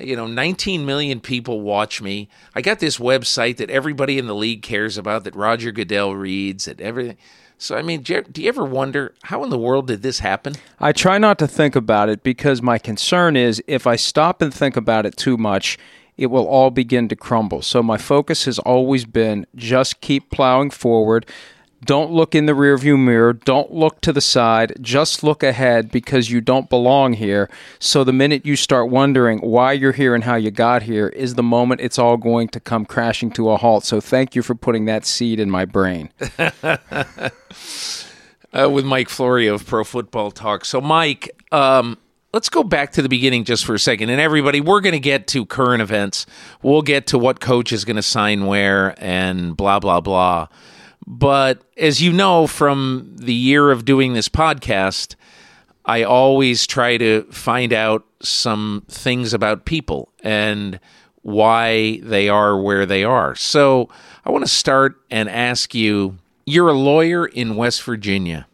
You 0.00 0.16
know, 0.16 0.26
19 0.26 0.86
million 0.86 1.20
people 1.20 1.60
watch 1.60 2.00
me. 2.00 2.30
I 2.54 2.62
got 2.62 2.78
this 2.78 2.96
website 2.96 3.58
that 3.58 3.68
everybody 3.68 4.18
in 4.18 4.26
the 4.26 4.34
league 4.34 4.62
cares 4.62 4.96
about, 4.96 5.24
that 5.24 5.36
Roger 5.36 5.72
Goodell 5.72 6.16
reads, 6.16 6.64
that 6.64 6.80
everything. 6.80 7.18
So, 7.58 7.76
I 7.76 7.82
mean, 7.82 8.00
do 8.00 8.24
you 8.34 8.48
ever 8.48 8.64
wonder 8.64 9.14
how 9.24 9.44
in 9.44 9.50
the 9.50 9.58
world 9.58 9.88
did 9.88 10.00
this 10.00 10.20
happen? 10.20 10.54
I 10.80 10.92
try 10.92 11.18
not 11.18 11.38
to 11.40 11.46
think 11.46 11.76
about 11.76 12.08
it 12.08 12.22
because 12.22 12.62
my 12.62 12.78
concern 12.78 13.36
is 13.36 13.62
if 13.66 13.86
I 13.86 13.96
stop 13.96 14.40
and 14.40 14.52
think 14.52 14.74
about 14.74 15.04
it 15.04 15.18
too 15.18 15.36
much, 15.36 15.78
it 16.16 16.28
will 16.28 16.46
all 16.46 16.70
begin 16.70 17.08
to 17.08 17.16
crumble. 17.16 17.60
So 17.60 17.82
my 17.82 17.98
focus 17.98 18.46
has 18.46 18.58
always 18.60 19.04
been 19.04 19.46
just 19.54 20.00
keep 20.00 20.30
plowing 20.30 20.70
forward. 20.70 21.26
Don't 21.84 22.12
look 22.12 22.34
in 22.34 22.46
the 22.46 22.52
rearview 22.52 22.98
mirror. 22.98 23.32
Don't 23.32 23.72
look 23.72 24.00
to 24.02 24.12
the 24.12 24.20
side. 24.20 24.74
Just 24.80 25.22
look 25.22 25.42
ahead 25.42 25.90
because 25.90 26.30
you 26.30 26.40
don't 26.40 26.70
belong 26.70 27.14
here. 27.14 27.50
So 27.78 28.04
the 28.04 28.12
minute 28.12 28.46
you 28.46 28.56
start 28.56 28.90
wondering 28.90 29.38
why 29.40 29.72
you're 29.72 29.92
here 29.92 30.14
and 30.14 30.24
how 30.24 30.36
you 30.36 30.50
got 30.50 30.84
here 30.84 31.08
is 31.08 31.34
the 31.34 31.42
moment 31.42 31.80
it's 31.80 31.98
all 31.98 32.16
going 32.16 32.48
to 32.48 32.60
come 32.60 32.86
crashing 32.86 33.30
to 33.32 33.50
a 33.50 33.56
halt. 33.56 33.84
So 33.84 34.00
thank 34.00 34.34
you 34.34 34.42
for 34.42 34.54
putting 34.54 34.86
that 34.86 35.04
seed 35.04 35.38
in 35.38 35.50
my 35.50 35.64
brain. 35.64 36.10
uh, 36.38 37.30
with 38.70 38.84
Mike 38.84 39.08
Florio 39.08 39.54
of 39.54 39.66
Pro 39.66 39.84
Football 39.84 40.30
Talk. 40.30 40.64
So, 40.64 40.80
Mike, 40.80 41.30
um, 41.52 41.98
let's 42.32 42.48
go 42.48 42.62
back 42.62 42.92
to 42.92 43.02
the 43.02 43.08
beginning 43.08 43.44
just 43.44 43.66
for 43.66 43.74
a 43.74 43.78
second. 43.78 44.10
And 44.10 44.20
everybody, 44.20 44.60
we're 44.60 44.80
going 44.80 44.94
to 44.94 45.00
get 45.00 45.26
to 45.28 45.44
current 45.44 45.82
events. 45.82 46.26
We'll 46.62 46.82
get 46.82 47.06
to 47.08 47.18
what 47.18 47.40
coach 47.40 47.72
is 47.72 47.84
going 47.84 47.96
to 47.96 48.02
sign 48.02 48.46
where 48.46 48.94
and 49.02 49.56
blah, 49.56 49.80
blah, 49.80 50.00
blah. 50.00 50.48
But 51.06 51.62
as 51.76 52.00
you 52.00 52.12
know 52.12 52.46
from 52.46 53.14
the 53.16 53.34
year 53.34 53.70
of 53.70 53.84
doing 53.84 54.14
this 54.14 54.28
podcast, 54.28 55.16
I 55.84 56.02
always 56.02 56.66
try 56.66 56.96
to 56.96 57.22
find 57.30 57.72
out 57.72 58.04
some 58.22 58.84
things 58.88 59.34
about 59.34 59.66
people 59.66 60.10
and 60.22 60.80
why 61.22 62.00
they 62.02 62.28
are 62.28 62.58
where 62.60 62.86
they 62.86 63.04
are. 63.04 63.34
So 63.34 63.88
I 64.24 64.30
want 64.30 64.44
to 64.44 64.50
start 64.50 64.96
and 65.10 65.28
ask 65.28 65.74
you 65.74 66.18
you're 66.46 66.68
a 66.68 66.74
lawyer 66.74 67.26
in 67.26 67.56
West 67.56 67.82
Virginia, 67.82 68.46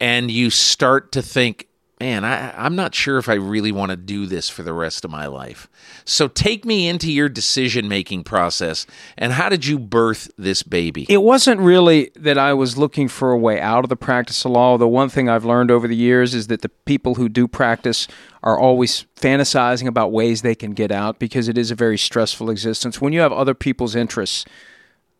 and 0.00 0.30
you 0.30 0.50
start 0.50 1.12
to 1.12 1.22
think, 1.22 1.68
man, 2.04 2.22
I, 2.22 2.66
am 2.66 2.76
not 2.76 2.94
sure 2.94 3.16
if 3.16 3.30
I 3.30 3.34
really 3.34 3.72
want 3.72 3.88
to 3.88 3.96
do 3.96 4.26
this 4.26 4.50
for 4.50 4.62
the 4.62 4.74
rest 4.74 5.06
of 5.06 5.10
my 5.10 5.24
life. 5.24 5.70
So 6.04 6.28
take 6.28 6.66
me 6.66 6.86
into 6.86 7.10
your 7.10 7.30
decision 7.30 7.88
making 7.88 8.24
process 8.24 8.86
and 9.16 9.32
how 9.32 9.48
did 9.48 9.64
you 9.64 9.78
birth 9.78 10.30
this 10.36 10.62
baby? 10.62 11.06
It 11.08 11.22
wasn't 11.22 11.62
really 11.62 12.10
that 12.16 12.36
I 12.36 12.52
was 12.52 12.76
looking 12.76 13.08
for 13.08 13.32
a 13.32 13.38
way 13.38 13.58
out 13.58 13.84
of 13.84 13.88
the 13.88 13.96
practice 13.96 14.44
of 14.44 14.50
law. 14.50 14.76
The 14.76 14.86
one 14.86 15.08
thing 15.08 15.30
I've 15.30 15.46
learned 15.46 15.70
over 15.70 15.88
the 15.88 15.96
years 15.96 16.34
is 16.34 16.48
that 16.48 16.60
the 16.60 16.68
people 16.68 17.14
who 17.14 17.30
do 17.30 17.48
practice 17.48 18.06
are 18.42 18.58
always 18.58 19.06
fantasizing 19.16 19.86
about 19.86 20.12
ways 20.12 20.42
they 20.42 20.54
can 20.54 20.72
get 20.72 20.92
out 20.92 21.18
because 21.18 21.48
it 21.48 21.56
is 21.56 21.70
a 21.70 21.74
very 21.74 21.96
stressful 21.96 22.50
existence. 22.50 23.00
When 23.00 23.14
you 23.14 23.20
have 23.20 23.32
other 23.32 23.54
people's 23.54 23.96
interests 23.96 24.44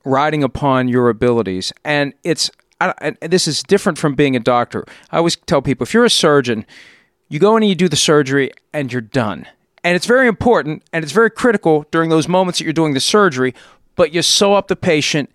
riding 0.05 0.45
upon 0.45 0.89
your 0.89 1.09
abilities, 1.09 1.73
and 1.83 2.13
it's 2.23 2.51
I, 2.81 3.17
this 3.23 3.47
is 3.49 3.63
different 3.63 3.99
from 3.99 4.15
being 4.15 4.37
a 4.37 4.41
doctor. 4.41 4.85
I 5.11 5.19
always 5.19 5.37
tell 5.37 5.63
people 5.63 5.85
if 5.85 5.95
you're 5.95 6.05
a 6.05 6.11
surgeon, 6.11 6.67
you 7.29 7.39
go 7.39 7.57
in 7.57 7.63
and 7.63 7.71
you 7.71 7.75
do 7.75 7.89
the 7.89 7.97
surgery 7.97 8.51
and 8.73 8.93
you're 8.93 9.01
done. 9.01 9.47
And 9.83 9.97
it's 9.97 10.07
very 10.07 10.29
important 10.29 10.83
and 10.93 11.03
it's 11.03 11.13
very 11.13 11.31
critical 11.31 11.87
during 11.91 12.11
those 12.11 12.29
moments 12.29 12.59
that 12.59 12.65
you're 12.65 12.73
doing 12.73 12.95
the 12.95 13.01
surgery, 13.01 13.55
but 13.97 14.13
you 14.13 14.23
sew 14.23 14.55
up 14.55 14.69
the 14.69 14.77
patient 14.77 15.31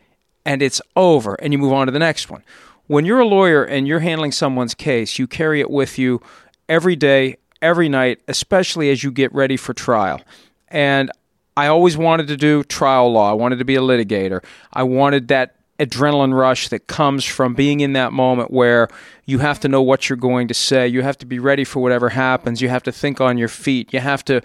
and 0.45 0.61
it's 0.61 0.81
over 0.95 1.35
and 1.35 1.53
you 1.53 1.59
move 1.59 1.73
on 1.73 1.87
to 1.87 1.91
the 1.91 1.99
next 1.99 2.29
one. 2.29 2.43
When 2.87 3.05
you're 3.05 3.19
a 3.19 3.27
lawyer 3.27 3.63
and 3.63 3.87
you're 3.87 3.99
handling 3.99 4.31
someone's 4.31 4.73
case, 4.73 5.19
you 5.19 5.27
carry 5.27 5.59
it 5.59 5.69
with 5.69 5.99
you 5.99 6.21
every 6.67 6.95
day, 6.95 7.37
every 7.61 7.89
night, 7.89 8.21
especially 8.27 8.89
as 8.89 9.03
you 9.03 9.11
get 9.11 9.33
ready 9.33 9.57
for 9.57 9.73
trial. 9.73 10.21
And 10.69 11.11
I 11.55 11.67
always 11.67 11.97
wanted 11.97 12.27
to 12.27 12.37
do 12.37 12.63
trial 12.63 13.11
law. 13.11 13.29
I 13.29 13.33
wanted 13.33 13.59
to 13.59 13.65
be 13.65 13.75
a 13.75 13.81
litigator. 13.81 14.43
I 14.73 14.83
wanted 14.83 15.27
that 15.27 15.58
adrenaline 15.79 16.33
rush 16.33 16.67
that 16.69 16.87
comes 16.87 17.23
from 17.23 17.53
being 17.53 17.79
in 17.79 17.93
that 17.93 18.11
moment 18.11 18.51
where 18.51 18.89
you 19.25 19.39
have 19.39 19.59
to 19.61 19.67
know 19.67 19.81
what 19.81 20.09
you're 20.09 20.17
going 20.17 20.47
to 20.49 20.53
say. 20.53 20.87
You 20.87 21.01
have 21.01 21.17
to 21.19 21.25
be 21.25 21.39
ready 21.39 21.63
for 21.63 21.81
whatever 21.81 22.09
happens. 22.09 22.61
You 22.61 22.69
have 22.69 22.83
to 22.83 22.91
think 22.91 23.21
on 23.21 23.37
your 23.37 23.47
feet. 23.47 23.93
You 23.93 23.99
have 23.99 24.23
to 24.25 24.41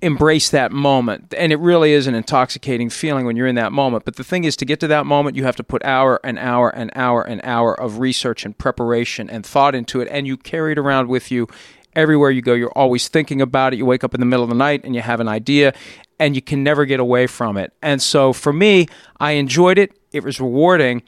embrace 0.00 0.50
that 0.50 0.72
moment. 0.72 1.34
And 1.36 1.52
it 1.52 1.58
really 1.58 1.92
is 1.92 2.06
an 2.06 2.14
intoxicating 2.14 2.90
feeling 2.90 3.26
when 3.26 3.36
you're 3.36 3.46
in 3.46 3.54
that 3.56 3.72
moment. 3.72 4.04
But 4.04 4.16
the 4.16 4.24
thing 4.24 4.44
is, 4.44 4.56
to 4.56 4.64
get 4.64 4.80
to 4.80 4.86
that 4.88 5.06
moment, 5.06 5.36
you 5.36 5.44
have 5.44 5.56
to 5.56 5.64
put 5.64 5.84
hour 5.84 6.20
and 6.24 6.38
hour 6.38 6.70
and 6.70 6.90
hour 6.94 7.22
and 7.22 7.40
hour 7.44 7.78
of 7.78 7.98
research 7.98 8.44
and 8.44 8.56
preparation 8.56 9.28
and 9.30 9.44
thought 9.44 9.74
into 9.74 10.00
it. 10.00 10.08
And 10.10 10.26
you 10.26 10.36
carry 10.36 10.72
it 10.72 10.78
around 10.78 11.08
with 11.08 11.30
you 11.30 11.48
everywhere 11.96 12.30
you 12.30 12.42
go. 12.42 12.54
You're 12.54 12.76
always 12.76 13.08
thinking 13.08 13.40
about 13.40 13.72
it. 13.72 13.76
You 13.76 13.86
wake 13.86 14.04
up 14.04 14.14
in 14.14 14.20
the 14.20 14.26
middle 14.26 14.42
of 14.42 14.50
the 14.50 14.56
night 14.56 14.82
and 14.84 14.94
you 14.94 15.00
have 15.00 15.20
an 15.20 15.28
idea 15.28 15.74
and 16.18 16.34
you 16.34 16.42
can 16.42 16.62
never 16.62 16.84
get 16.84 17.00
away 17.00 17.26
from 17.26 17.56
it. 17.56 17.72
And 17.82 18.00
so 18.00 18.32
for 18.32 18.52
me, 18.52 18.86
I 19.20 19.32
enjoyed 19.32 19.78
it. 19.78 19.98
It 20.12 20.24
was 20.24 20.40
rewarding. 20.40 21.02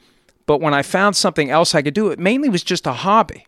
But 0.45 0.61
when 0.61 0.73
I 0.73 0.81
found 0.81 1.15
something 1.15 1.49
else 1.49 1.75
I 1.75 1.81
could 1.81 1.93
do, 1.93 2.09
it 2.09 2.19
mainly 2.19 2.49
was 2.49 2.63
just 2.63 2.87
a 2.87 2.93
hobby. 2.93 3.45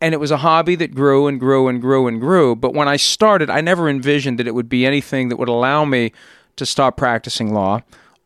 And 0.00 0.14
it 0.14 0.18
was 0.18 0.30
a 0.30 0.38
hobby 0.38 0.74
that 0.76 0.94
grew 0.94 1.26
and 1.26 1.38
grew 1.38 1.68
and 1.68 1.80
grew 1.80 2.06
and 2.06 2.20
grew. 2.20 2.56
But 2.56 2.72
when 2.72 2.88
I 2.88 2.96
started, 2.96 3.50
I 3.50 3.60
never 3.60 3.88
envisioned 3.88 4.38
that 4.38 4.46
it 4.46 4.54
would 4.54 4.68
be 4.68 4.86
anything 4.86 5.28
that 5.28 5.36
would 5.36 5.48
allow 5.48 5.84
me 5.84 6.12
to 6.56 6.64
stop 6.64 6.96
practicing 6.96 7.52
law. 7.52 7.82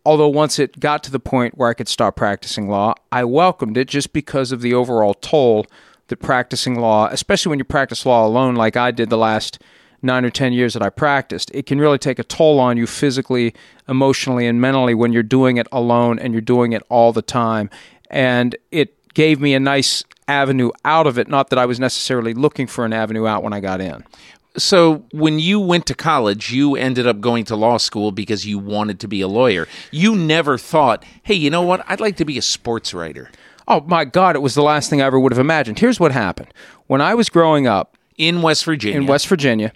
Although 0.07 0.29
once 0.29 0.59
it 0.59 0.79
got 0.79 1.03
to 1.05 1.11
the 1.11 1.19
point 1.19 1.57
where 1.57 1.69
I 1.69 1.75
could 1.75 1.89
stop 1.89 2.15
practicing 2.15 2.69
law, 2.69 2.95
I 3.11 3.25
welcomed 3.25 3.77
it 3.77 3.89
just 3.89 4.13
because 4.13 4.53
of 4.53 4.61
the 4.61 4.75
overall 4.75 5.15
toll 5.15 5.67
that 6.09 6.21
practicing 6.21 6.79
law, 6.79 7.09
especially 7.09 7.51
when 7.51 7.59
you 7.59 7.65
practice 7.65 8.05
law 8.05 8.27
alone, 8.27 8.55
like 8.55 8.77
I 8.77 8.91
did 8.91 9.09
the 9.09 9.17
last 9.17 9.61
nine 10.05 10.25
or 10.25 10.31
10 10.31 10.53
years 10.53 10.75
that 10.75 10.83
I 10.83 10.91
practiced, 10.91 11.51
it 11.55 11.67
can 11.67 11.81
really 11.81 11.99
take 11.99 12.19
a 12.19 12.25
toll 12.25 12.61
on 12.61 12.77
you 12.77 12.87
physically, 12.87 13.55
emotionally, 13.89 14.47
and 14.47 14.61
mentally 14.61 14.95
when 14.95 15.13
you're 15.13 15.23
doing 15.23 15.57
it 15.57 15.67
alone 15.73 16.19
and 16.19 16.33
you're 16.33 16.41
doing 16.41 16.73
it 16.73 16.83
all 16.89 17.13
the 17.13 17.23
time. 17.23 17.71
And 18.11 18.57
it 18.71 19.13
gave 19.15 19.41
me 19.41 19.55
a 19.55 19.61
nice 19.61 20.05
avenue 20.29 20.71
out 20.85 21.07
of 21.07 21.19
it, 21.19 21.29
not 21.29 21.51
that 21.51 21.59
I 21.59 21.67
was 21.67 21.81
necessarily 21.81 22.35
looking 22.35 22.67
for 22.67 22.85
an 22.85 22.93
avenue 22.93 23.27
out 23.27 23.43
when 23.43 23.53
I 23.53 23.61
got 23.61 23.81
in. 23.81 24.05
So, 24.57 25.05
when 25.11 25.41
you 25.41 25.59
went 25.59 25.87
to 25.87 25.95
college, 25.95 26.53
you 26.53 26.77
ended 26.77 27.09
up 27.09 27.21
going 27.21 27.45
to 27.47 27.57
law 27.57 27.77
school 27.77 28.13
because 28.13 28.47
you 28.47 28.57
wanted 28.57 29.01
to 29.01 29.09
be 29.09 29.21
a 29.21 29.27
lawyer. 29.27 29.67
You 29.91 30.15
never 30.15 30.57
thought, 30.59 31.05
hey, 31.25 31.35
you 31.35 31.51
know 31.51 31.63
what? 31.63 31.85
I'd 31.89 31.99
like 31.99 32.17
to 32.19 32.25
be 32.25 32.39
a 32.39 32.43
sports 32.43 32.95
writer. 32.95 33.31
Oh, 33.67 33.81
my 33.81 34.05
God, 34.05 34.37
it 34.37 34.43
was 34.43 34.55
the 34.55 34.63
last 34.63 34.91
thing 34.91 35.03
I 35.03 35.07
ever 35.07 35.19
would 35.19 35.33
have 35.33 35.41
imagined. 35.41 35.81
Here's 35.81 35.99
what 35.99 36.13
happened. 36.13 36.55
When 36.87 37.01
I 37.01 37.15
was 37.15 37.29
growing 37.29 37.67
up 37.67 37.99
in 38.17 38.43
West 38.43 38.65
Virginia, 38.65 39.01
in 39.01 39.07
West 39.09 39.27
Virginia, 39.27 39.73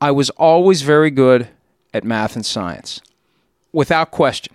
I 0.00 0.10
was 0.10 0.30
always 0.30 0.82
very 0.82 1.10
good 1.10 1.48
at 1.92 2.04
math 2.04 2.36
and 2.36 2.46
science, 2.46 3.00
without 3.72 4.10
question. 4.10 4.54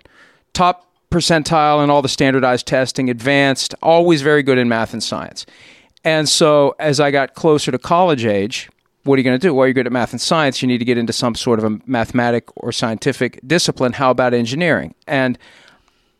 Top 0.52 0.90
percentile 1.10 1.82
in 1.84 1.90
all 1.90 2.02
the 2.02 2.08
standardized 2.08 2.66
testing, 2.66 3.08
advanced, 3.08 3.74
always 3.82 4.22
very 4.22 4.42
good 4.42 4.58
in 4.58 4.68
math 4.68 4.92
and 4.92 5.02
science. 5.02 5.46
And 6.04 6.28
so 6.28 6.74
as 6.78 7.00
I 7.00 7.10
got 7.10 7.34
closer 7.34 7.70
to 7.70 7.78
college 7.78 8.24
age, 8.24 8.68
what 9.04 9.14
are 9.14 9.18
you 9.18 9.24
going 9.24 9.38
to 9.38 9.46
do? 9.46 9.54
Well, 9.54 9.66
you're 9.66 9.74
good 9.74 9.86
at 9.86 9.92
math 9.92 10.12
and 10.12 10.20
science. 10.20 10.62
You 10.62 10.68
need 10.68 10.78
to 10.78 10.84
get 10.84 10.98
into 10.98 11.12
some 11.12 11.34
sort 11.34 11.58
of 11.58 11.64
a 11.64 11.78
mathematic 11.86 12.44
or 12.56 12.72
scientific 12.72 13.40
discipline. 13.46 13.92
How 13.92 14.10
about 14.10 14.34
engineering? 14.34 14.94
And 15.06 15.38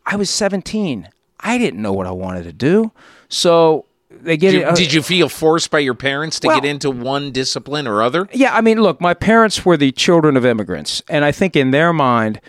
I 0.05 0.15
was 0.15 0.29
17. 0.29 1.09
I 1.41 1.57
didn't 1.57 1.81
know 1.81 1.93
what 1.93 2.07
I 2.07 2.11
wanted 2.11 2.43
to 2.43 2.53
do. 2.53 2.91
So 3.29 3.85
they 4.21 4.37
get 4.37 4.51
did 4.51 4.53
you, 4.53 4.61
it. 4.61 4.67
Uh, 4.67 4.75
did 4.75 4.93
you 4.93 5.01
feel 5.01 5.29
forced 5.29 5.71
by 5.71 5.79
your 5.79 5.93
parents 5.93 6.39
to 6.41 6.47
well, 6.47 6.59
get 6.59 6.69
into 6.69 6.89
one 6.89 7.31
discipline 7.31 7.87
or 7.87 8.01
other? 8.01 8.27
Yeah, 8.33 8.55
I 8.55 8.61
mean, 8.61 8.81
look, 8.81 9.01
my 9.01 9.13
parents 9.13 9.65
were 9.65 9.77
the 9.77 9.91
children 9.91 10.37
of 10.37 10.45
immigrants, 10.45 11.01
and 11.09 11.23
I 11.25 11.31
think 11.31 11.55
in 11.55 11.71
their 11.71 11.93
mind, 11.93 12.41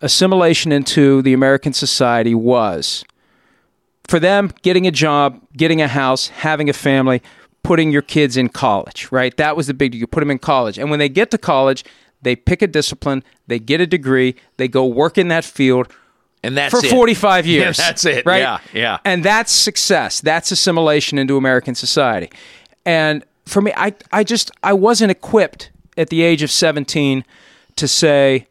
assimilation 0.00 0.72
into 0.72 1.22
the 1.22 1.32
American 1.32 1.72
society 1.72 2.34
was 2.34 3.04
for 4.08 4.20
them 4.20 4.52
getting 4.62 4.86
a 4.86 4.90
job, 4.90 5.40
getting 5.56 5.80
a 5.80 5.88
house, 5.88 6.28
having 6.28 6.68
a 6.68 6.72
family, 6.72 7.22
putting 7.62 7.90
your 7.90 8.02
kids 8.02 8.36
in 8.36 8.48
college, 8.48 9.10
right? 9.10 9.36
That 9.36 9.56
was 9.56 9.66
the 9.66 9.74
big 9.74 9.92
deal. 9.92 10.00
You 10.00 10.06
put 10.06 10.20
them 10.20 10.30
in 10.30 10.38
college. 10.38 10.78
And 10.78 10.90
when 10.90 10.98
they 10.98 11.08
get 11.08 11.30
to 11.32 11.38
college, 11.38 11.84
they 12.22 12.36
pick 12.36 12.62
a 12.62 12.66
discipline, 12.66 13.24
they 13.46 13.58
get 13.58 13.80
a 13.80 13.86
degree, 13.86 14.36
they 14.56 14.68
go 14.68 14.86
work 14.86 15.18
in 15.18 15.28
that 15.28 15.44
field 15.44 15.88
and 16.46 16.56
that's 16.56 16.72
for 16.72 16.86
45 16.86 17.46
years. 17.46 17.78
Yeah, 17.78 17.84
that's 17.84 18.04
it. 18.04 18.24
Right? 18.24 18.38
Yeah, 18.38 18.58
yeah. 18.72 18.98
And 19.04 19.24
that's 19.24 19.52
success. 19.52 20.20
That's 20.20 20.50
assimilation 20.50 21.18
into 21.18 21.36
American 21.36 21.74
society. 21.74 22.30
And 22.84 23.24
for 23.46 23.60
me, 23.60 23.72
I, 23.76 23.94
I 24.12 24.24
just, 24.24 24.50
I 24.62 24.72
wasn't 24.72 25.10
equipped 25.10 25.70
at 25.96 26.08
the 26.10 26.22
age 26.22 26.42
of 26.42 26.50
17 26.50 27.24
to 27.76 27.88
say 27.88 28.46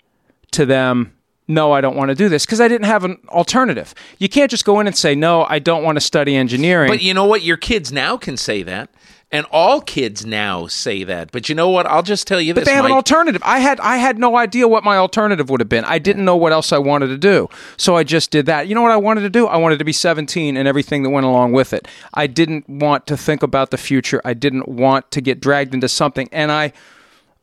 to 0.52 0.66
them, 0.66 1.14
no, 1.48 1.72
I 1.72 1.82
don't 1.82 1.96
want 1.96 2.10
to 2.10 2.16
do 2.16 2.28
this 2.28 2.46
because 2.46 2.60
I 2.60 2.68
didn't 2.68 2.88
have 2.88 3.04
an 3.04 3.18
alternative. 3.30 3.94
You 4.18 4.28
can't 4.30 4.50
just 4.50 4.66
go 4.66 4.80
in 4.80 4.88
and 4.88 4.98
say, 4.98 5.14
no, 5.14 5.44
I 5.44 5.60
don't 5.60 5.84
want 5.84 5.96
to 5.96 6.02
study 6.02 6.36
engineering. 6.36 6.90
But 6.90 7.04
you 7.04 7.14
know 7.14 7.26
what? 7.26 7.44
Your 7.44 7.58
kids 7.58 7.92
now 7.92 8.18
can 8.18 8.36
say 8.36 8.64
that. 8.64 8.90
And 9.36 9.46
all 9.52 9.82
kids 9.82 10.26
now 10.26 10.68
say 10.68 11.04
that. 11.04 11.30
But 11.34 11.50
you 11.50 11.56
know 11.56 11.70
what? 11.70 11.86
I'll 11.88 12.04
just 12.04 12.26
tell 12.26 12.40
you 12.40 12.54
this. 12.54 12.62
But 12.62 12.70
they 12.70 12.74
have 12.74 12.86
Mike. 12.86 12.92
an 12.92 12.96
alternative. 12.96 13.42
I 13.44 13.60
had 13.60 13.82
I 13.82 13.98
had 13.98 14.18
no 14.18 14.38
idea 14.38 14.66
what 14.66 14.86
my 14.86 14.96
alternative 14.96 15.50
would 15.50 15.60
have 15.60 15.68
been. 15.68 15.84
I 15.84 16.00
didn't 16.00 16.24
know 16.24 16.38
what 16.38 16.54
else 16.54 16.72
I 16.72 16.78
wanted 16.78 17.08
to 17.08 17.18
do. 17.18 17.50
So 17.76 17.98
I 17.98 18.06
just 18.06 18.32
did 18.32 18.46
that. 18.46 18.70
You 18.70 18.76
know 18.76 18.82
what 18.82 18.92
I 18.92 18.98
wanted 18.98 19.22
to 19.22 19.30
do? 19.30 19.46
I 19.48 19.58
wanted 19.58 19.78
to 19.80 19.84
be 19.84 19.92
17 19.92 20.56
and 20.56 20.70
everything 20.70 21.04
that 21.04 21.10
went 21.10 21.26
along 21.26 21.52
with 21.52 21.74
it. 21.74 21.86
I 22.14 22.28
didn't 22.28 22.70
want 22.70 23.08
to 23.08 23.18
think 23.18 23.44
about 23.44 23.72
the 23.72 23.78
future. 23.78 24.22
I 24.24 24.34
didn't 24.34 24.70
want 24.70 25.12
to 25.12 25.20
get 25.20 25.42
dragged 25.42 25.74
into 25.74 25.90
something. 25.90 26.30
And 26.32 26.50
I 26.50 26.72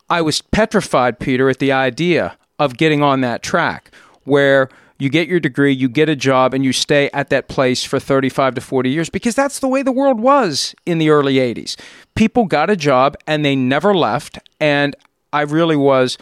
I 0.09 0.22
was 0.22 0.40
petrified, 0.40 1.18
Peter, 1.18 1.50
at 1.50 1.59
the 1.59 1.72
idea 1.72 2.38
of 2.59 2.78
getting 2.78 3.02
on 3.02 3.20
that 3.20 3.42
track 3.42 3.90
where 4.24 4.70
you 5.03 5.09
get 5.09 5.27
your 5.27 5.41
degree, 5.41 5.73
you 5.73 5.88
get 5.88 6.09
a 6.09 6.15
job, 6.15 6.55
and 6.55 6.65
you 6.65 6.73
stay 6.73 7.11
at 7.12 7.29
that 7.31 7.49
place 7.49 7.83
for 7.83 7.99
35 7.99 8.55
to 8.55 8.61
40 8.61 8.88
years 8.88 9.11
because 9.11 9.35
that's 9.35 9.59
the 9.59 9.67
way 9.67 9.83
the 9.83 9.91
world 9.91 10.21
was 10.21 10.77
in 10.87 10.99
the 10.99 11.11
early 11.11 11.35
80s. 11.35 11.77
People 12.15 12.45
got 12.45 12.71
a 12.71 12.77
job 12.77 13.17
and 13.27 13.45
they 13.45 13.57
never 13.57 13.95
left. 13.95 14.38
And 14.61 14.95
I 15.33 15.43
really 15.43 15.75
was 15.75 16.19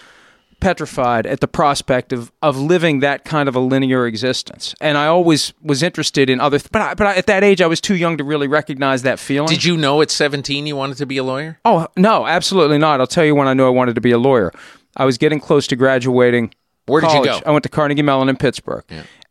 petrified 0.60 1.26
at 1.26 1.40
the 1.40 1.48
prospect 1.48 2.12
of, 2.12 2.32
of 2.40 2.56
living 2.56 3.00
that 3.00 3.24
kind 3.24 3.50
of 3.50 3.54
a 3.54 3.60
linear 3.60 4.06
existence. 4.06 4.74
And 4.80 4.96
I 4.96 5.06
always 5.06 5.52
was 5.62 5.82
interested 5.82 6.30
in 6.30 6.40
other, 6.40 6.58
th- 6.58 6.70
but, 6.70 6.82
I, 6.82 6.94
but 6.94 7.06
I, 7.06 7.16
at 7.16 7.26
that 7.26 7.44
age, 7.44 7.60
I 7.60 7.66
was 7.66 7.80
too 7.80 7.96
young 7.96 8.16
to 8.16 8.24
really 8.24 8.48
recognize 8.48 9.02
that 9.02 9.18
feeling. 9.18 9.48
Did 9.48 9.64
you 9.64 9.76
know 9.76 10.00
at 10.00 10.10
17 10.10 10.66
you 10.66 10.76
wanted 10.76 10.96
to 10.98 11.06
be 11.06 11.18
a 11.18 11.24
lawyer? 11.24 11.58
Oh, 11.66 11.86
no, 11.96 12.26
absolutely 12.26 12.78
not. 12.78 13.00
I'll 13.00 13.06
tell 13.06 13.24
you 13.24 13.34
when 13.34 13.48
I 13.48 13.54
knew 13.54 13.66
I 13.66 13.70
wanted 13.70 13.94
to 13.96 14.00
be 14.00 14.10
a 14.10 14.18
lawyer. 14.18 14.52
I 14.96 15.04
was 15.04 15.18
getting 15.18 15.40
close 15.40 15.66
to 15.68 15.76
graduating. 15.76 16.52
Where 16.90 17.00
did 17.00 17.12
you 17.12 17.24
go? 17.24 17.40
I 17.46 17.50
went 17.50 17.62
to 17.62 17.68
Carnegie 17.68 18.02
Mellon 18.02 18.28
in 18.28 18.36
Pittsburgh. 18.36 18.84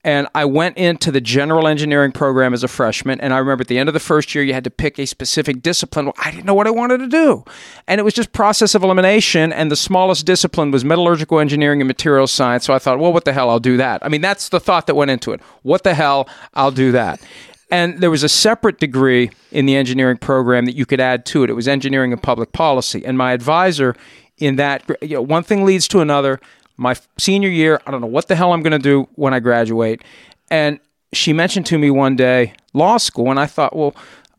And 0.06 0.28
I 0.34 0.46
went 0.46 0.78
into 0.78 1.12
the 1.12 1.20
general 1.20 1.68
engineering 1.68 2.14
program 2.14 2.54
as 2.54 2.64
a 2.64 2.70
freshman. 2.70 3.20
And 3.20 3.34
I 3.34 3.38
remember 3.38 3.64
at 3.64 3.68
the 3.68 3.78
end 3.78 3.90
of 3.90 3.94
the 3.94 4.00
first 4.00 4.34
year, 4.34 4.46
you 4.46 4.54
had 4.54 4.64
to 4.64 4.70
pick 4.70 4.98
a 4.98 5.06
specific 5.06 5.62
discipline. 5.62 6.06
Well, 6.06 6.16
I 6.18 6.32
didn't 6.32 6.46
know 6.46 6.54
what 6.54 6.68
I 6.68 6.72
wanted 6.72 7.00
to 7.00 7.08
do. 7.08 7.44
And 7.86 8.00
it 8.00 8.06
was 8.06 8.14
just 8.14 8.32
process 8.32 8.76
of 8.76 8.84
elimination. 8.84 9.52
And 9.52 9.70
the 9.70 9.76
smallest 9.76 10.26
discipline 10.26 10.72
was 10.72 10.86
metallurgical 10.86 11.42
engineering 11.42 11.82
and 11.82 11.88
materials 11.88 12.32
science. 12.32 12.64
So 12.64 12.74
I 12.74 12.80
thought, 12.80 12.98
well, 13.00 13.12
what 13.12 13.26
the 13.26 13.34
hell? 13.34 13.50
I'll 13.50 13.60
do 13.60 13.76
that. 13.76 14.04
I 14.04 14.08
mean, 14.08 14.22
that's 14.22 14.48
the 14.48 14.60
thought 14.62 14.88
that 14.88 14.96
went 14.96 15.12
into 15.12 15.34
it. 15.34 15.42
What 15.64 15.84
the 15.84 15.94
hell? 15.94 16.30
I'll 16.54 16.72
do 16.72 16.94
that. 16.94 17.22
And 17.70 18.00
there 18.00 18.10
was 18.10 18.24
a 18.24 18.30
separate 18.30 18.80
degree 18.80 19.32
in 19.52 19.66
the 19.66 19.76
engineering 19.76 20.18
program 20.18 20.66
that 20.66 20.76
you 20.76 20.86
could 20.86 21.02
add 21.02 21.26
to 21.28 21.44
it. 21.44 21.50
It 21.50 21.54
was 21.54 21.68
engineering 21.68 22.14
and 22.14 22.24
public 22.24 22.54
policy. 22.54 23.06
And 23.06 23.18
my 23.18 23.34
advisor 23.34 23.98
in 24.38 24.56
that, 24.56 24.90
you 25.02 25.16
know, 25.16 25.22
one 25.22 25.44
thing 25.44 25.66
leads 25.66 25.90
to 25.90 26.00
another. 26.00 26.40
My 26.80 26.96
senior 27.18 27.50
year, 27.50 27.82
I 27.86 27.92
don't 27.92 28.02
know 28.02 28.08
what 28.08 28.28
the 28.28 28.36
hell 28.36 28.54
I'm 28.54 28.62
going 28.62 28.72
to 28.72 28.80
do 28.80 29.08
when 29.16 29.34
I 29.34 29.40
graduate. 29.40 30.02
And 30.50 30.80
she 31.12 31.34
mentioned 31.34 31.66
to 31.68 31.78
me 31.78 31.92
one 31.92 32.16
day 32.16 32.54
law 32.74 32.98
school. 32.98 33.30
And 33.30 33.40
I 33.40 33.46
thought, 33.46 33.76
well, 33.76 33.96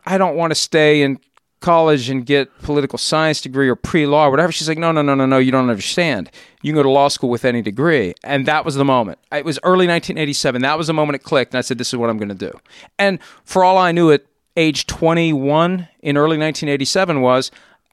I 0.07 0.17
don't 0.17 0.37
want 0.37 0.51
to 0.51 0.55
stay 0.55 1.03
in 1.03 1.19
college 1.61 2.09
and 2.09 2.25
get 2.25 2.51
political 2.63 2.99
science 2.99 3.43
degree 3.43 3.69
or 3.69 3.77
pre-law 3.77 4.27
or 4.27 4.31
whatever. 4.31 4.51
She's 4.51 4.69
like, 4.69 4.79
no, 4.79 4.91
no, 4.91 5.03
no, 5.03 5.15
no, 5.15 5.27
no, 5.27 5.39
you 5.39 5.53
don't 5.53 5.69
understand. 5.69 6.31
You 6.63 6.73
can 6.73 6.77
go 6.77 6.83
to 6.83 6.89
law 6.89 7.09
school 7.09 7.29
with 7.29 7.45
any 7.45 7.61
degree. 7.61 8.15
And 8.25 8.47
that 8.47 8.65
was 8.65 8.75
the 8.75 8.85
moment. 8.85 9.19
It 9.31 9.45
was 9.45 9.59
early 9.63 9.87
1987. 9.87 10.63
That 10.63 10.79
was 10.79 10.87
the 10.87 10.95
moment 10.95 11.17
it 11.17 11.23
clicked. 11.25 11.53
And 11.53 11.59
I 11.59 11.61
said, 11.61 11.77
this 11.77 11.89
is 11.89 11.99
what 11.99 12.09
I'm 12.09 12.17
going 12.17 12.31
to 12.31 12.35
do. 12.35 12.59
And 12.99 13.19
for 13.45 13.65
all 13.65 13.77
I 13.77 13.93
knew 13.93 14.11
at 14.11 14.25
age 14.57 14.87
21 14.87 15.89
in 16.01 16.17
early 16.17 16.39
1987 16.39 17.21
was, 17.21 17.51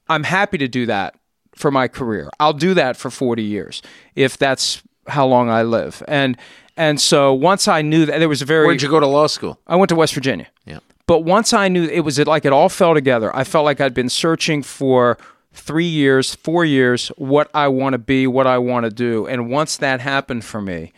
I'm 0.08 0.24
happy 0.24 0.56
to 0.56 0.68
do 0.68 0.86
that 0.86 1.17
for 1.58 1.70
my 1.70 1.88
career. 1.88 2.30
I'll 2.38 2.52
do 2.52 2.72
that 2.74 2.96
for 2.96 3.10
40 3.10 3.42
years 3.42 3.82
if 4.14 4.38
that's 4.38 4.82
how 5.08 5.26
long 5.26 5.50
I 5.50 5.62
live. 5.62 6.02
And 6.06 6.36
and 6.76 7.00
so 7.00 7.34
once 7.34 7.66
I 7.66 7.82
knew 7.82 8.06
that 8.06 8.18
there 8.20 8.28
was 8.28 8.40
a 8.40 8.44
very 8.44 8.66
Where'd 8.66 8.82
you 8.82 8.88
go 8.88 9.00
to 9.00 9.06
law 9.06 9.26
school? 9.26 9.58
I 9.66 9.74
went 9.74 9.88
to 9.88 9.96
West 9.96 10.14
Virginia. 10.14 10.46
Yeah. 10.64 10.78
But 11.06 11.24
once 11.24 11.52
I 11.52 11.68
knew 11.68 11.84
it 11.84 12.00
was 12.00 12.18
like 12.20 12.44
it 12.44 12.52
all 12.52 12.68
fell 12.68 12.94
together, 12.94 13.34
I 13.34 13.42
felt 13.42 13.64
like 13.64 13.80
I'd 13.80 13.94
been 13.94 14.10
searching 14.10 14.62
for 14.62 15.18
three 15.52 15.86
years, 15.86 16.36
four 16.36 16.64
years, 16.64 17.08
what 17.16 17.50
I 17.52 17.66
want 17.66 17.94
to 17.94 17.98
be, 17.98 18.26
what 18.28 18.46
I 18.46 18.58
want 18.58 18.84
to 18.84 18.90
do. 18.90 19.26
And 19.26 19.50
once 19.50 19.76
that 19.78 20.00
happened 20.00 20.44
for 20.44 20.60
me, 20.60 20.92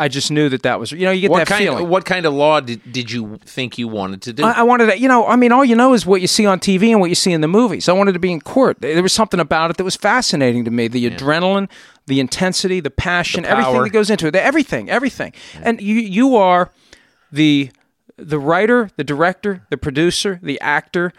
I 0.00 0.08
just 0.08 0.30
knew 0.30 0.48
that 0.48 0.62
that 0.62 0.80
was, 0.80 0.92
you 0.92 1.04
know, 1.04 1.10
you 1.10 1.20
get 1.20 1.30
What 1.30 1.38
that 1.40 1.46
kind 1.48 1.64
feeling. 1.64 1.88
what 1.88 2.06
kind 2.06 2.24
of 2.24 2.32
law 2.32 2.60
did, 2.60 2.80
did 2.90 3.12
you 3.12 3.38
think 3.44 3.76
you 3.76 3.86
wanted 3.86 4.22
to 4.22 4.32
do? 4.32 4.44
I, 4.44 4.52
I 4.52 4.62
wanted 4.62 4.86
to, 4.86 4.98
you 4.98 5.08
know, 5.08 5.26
I 5.26 5.36
mean, 5.36 5.52
all 5.52 5.64
you 5.64 5.76
know 5.76 5.92
is 5.92 6.06
what 6.06 6.22
you 6.22 6.26
see 6.26 6.46
on 6.46 6.58
TV 6.58 6.90
and 6.90 7.00
what 7.00 7.10
you 7.10 7.14
see 7.14 7.32
in 7.32 7.42
the 7.42 7.48
movies. 7.48 7.86
I 7.86 7.92
wanted 7.92 8.12
to 8.12 8.18
be 8.18 8.32
in 8.32 8.40
court. 8.40 8.80
There 8.80 9.02
was 9.02 9.12
something 9.12 9.38
about 9.38 9.70
it 9.70 9.76
that 9.76 9.84
was 9.84 9.96
fascinating 9.96 10.64
to 10.64 10.70
me. 10.70 10.88
The 10.88 11.10
adrenaline, 11.10 11.68
the 12.06 12.18
intensity, 12.18 12.80
the 12.80 12.90
passion, 12.90 13.44
everything 13.44 13.82
that 13.82 13.90
goes 13.90 14.08
into 14.08 14.26
it. 14.26 14.34
Everything, 14.34 14.88
everything. 14.88 15.34
And 15.62 15.80
you, 15.82 15.96
you 15.96 16.34
are 16.34 16.70
the 17.30 17.70
the 18.16 18.38
writer, 18.38 18.90
the 18.96 19.04
director, 19.04 19.66
the 19.70 19.76
producer, 19.76 20.40
the 20.42 20.60
actor, 20.60 21.12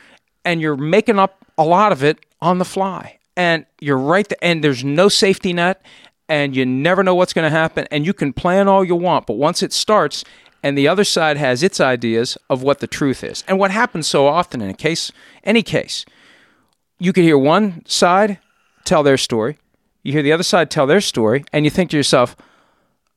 and 0.44 0.60
you're 0.60 0.78
making 0.78 1.20
up 1.20 1.46
a 1.58 1.64
lot 1.64 1.92
of 1.92 2.04
it 2.04 2.20
on 2.42 2.58
the 2.58 2.66
fly. 2.66 3.20
And 3.38 3.66
you're 3.80 3.98
right 3.98 4.28
there, 4.28 4.38
and 4.42 4.64
there's 4.64 4.84
no 4.84 5.08
safety 5.08 5.54
net, 5.54 5.84
and 6.32 6.56
you 6.56 6.66
never 6.66 7.04
know 7.04 7.14
what's 7.14 7.34
going 7.34 7.44
to 7.44 7.56
happen. 7.56 7.86
And 7.92 8.06
you 8.06 8.14
can 8.14 8.32
plan 8.32 8.70
all 8.70 8.86
you 8.86 8.96
want, 8.96 9.28
but 9.28 9.34
once 9.34 9.62
it 9.62 9.74
starts, 9.74 10.24
and 10.64 10.78
the 10.78 10.88
other 10.88 11.04
side 11.04 11.36
has 11.36 11.62
its 11.62 11.82
ideas 11.82 12.38
of 12.50 12.64
what 12.64 12.80
the 12.80 12.88
truth 12.88 13.22
is. 13.22 13.44
And 13.50 13.60
what 13.60 13.72
happens 13.72 14.08
so 14.08 14.28
often 14.28 14.62
in 14.62 14.70
a 14.70 14.74
case, 14.74 15.12
any 15.44 15.62
case, 15.62 16.06
you 17.00 17.12
could 17.12 17.26
hear 17.26 17.38
one 17.38 17.84
side 17.86 18.40
tell 18.86 19.04
their 19.04 19.18
story, 19.18 19.58
you 20.04 20.14
hear 20.14 20.24
the 20.24 20.32
other 20.32 20.44
side 20.44 20.72
tell 20.72 20.88
their 20.88 21.02
story, 21.02 21.44
and 21.52 21.66
you 21.66 21.70
think 21.70 21.92
to 21.92 21.98
yourself, 21.98 22.38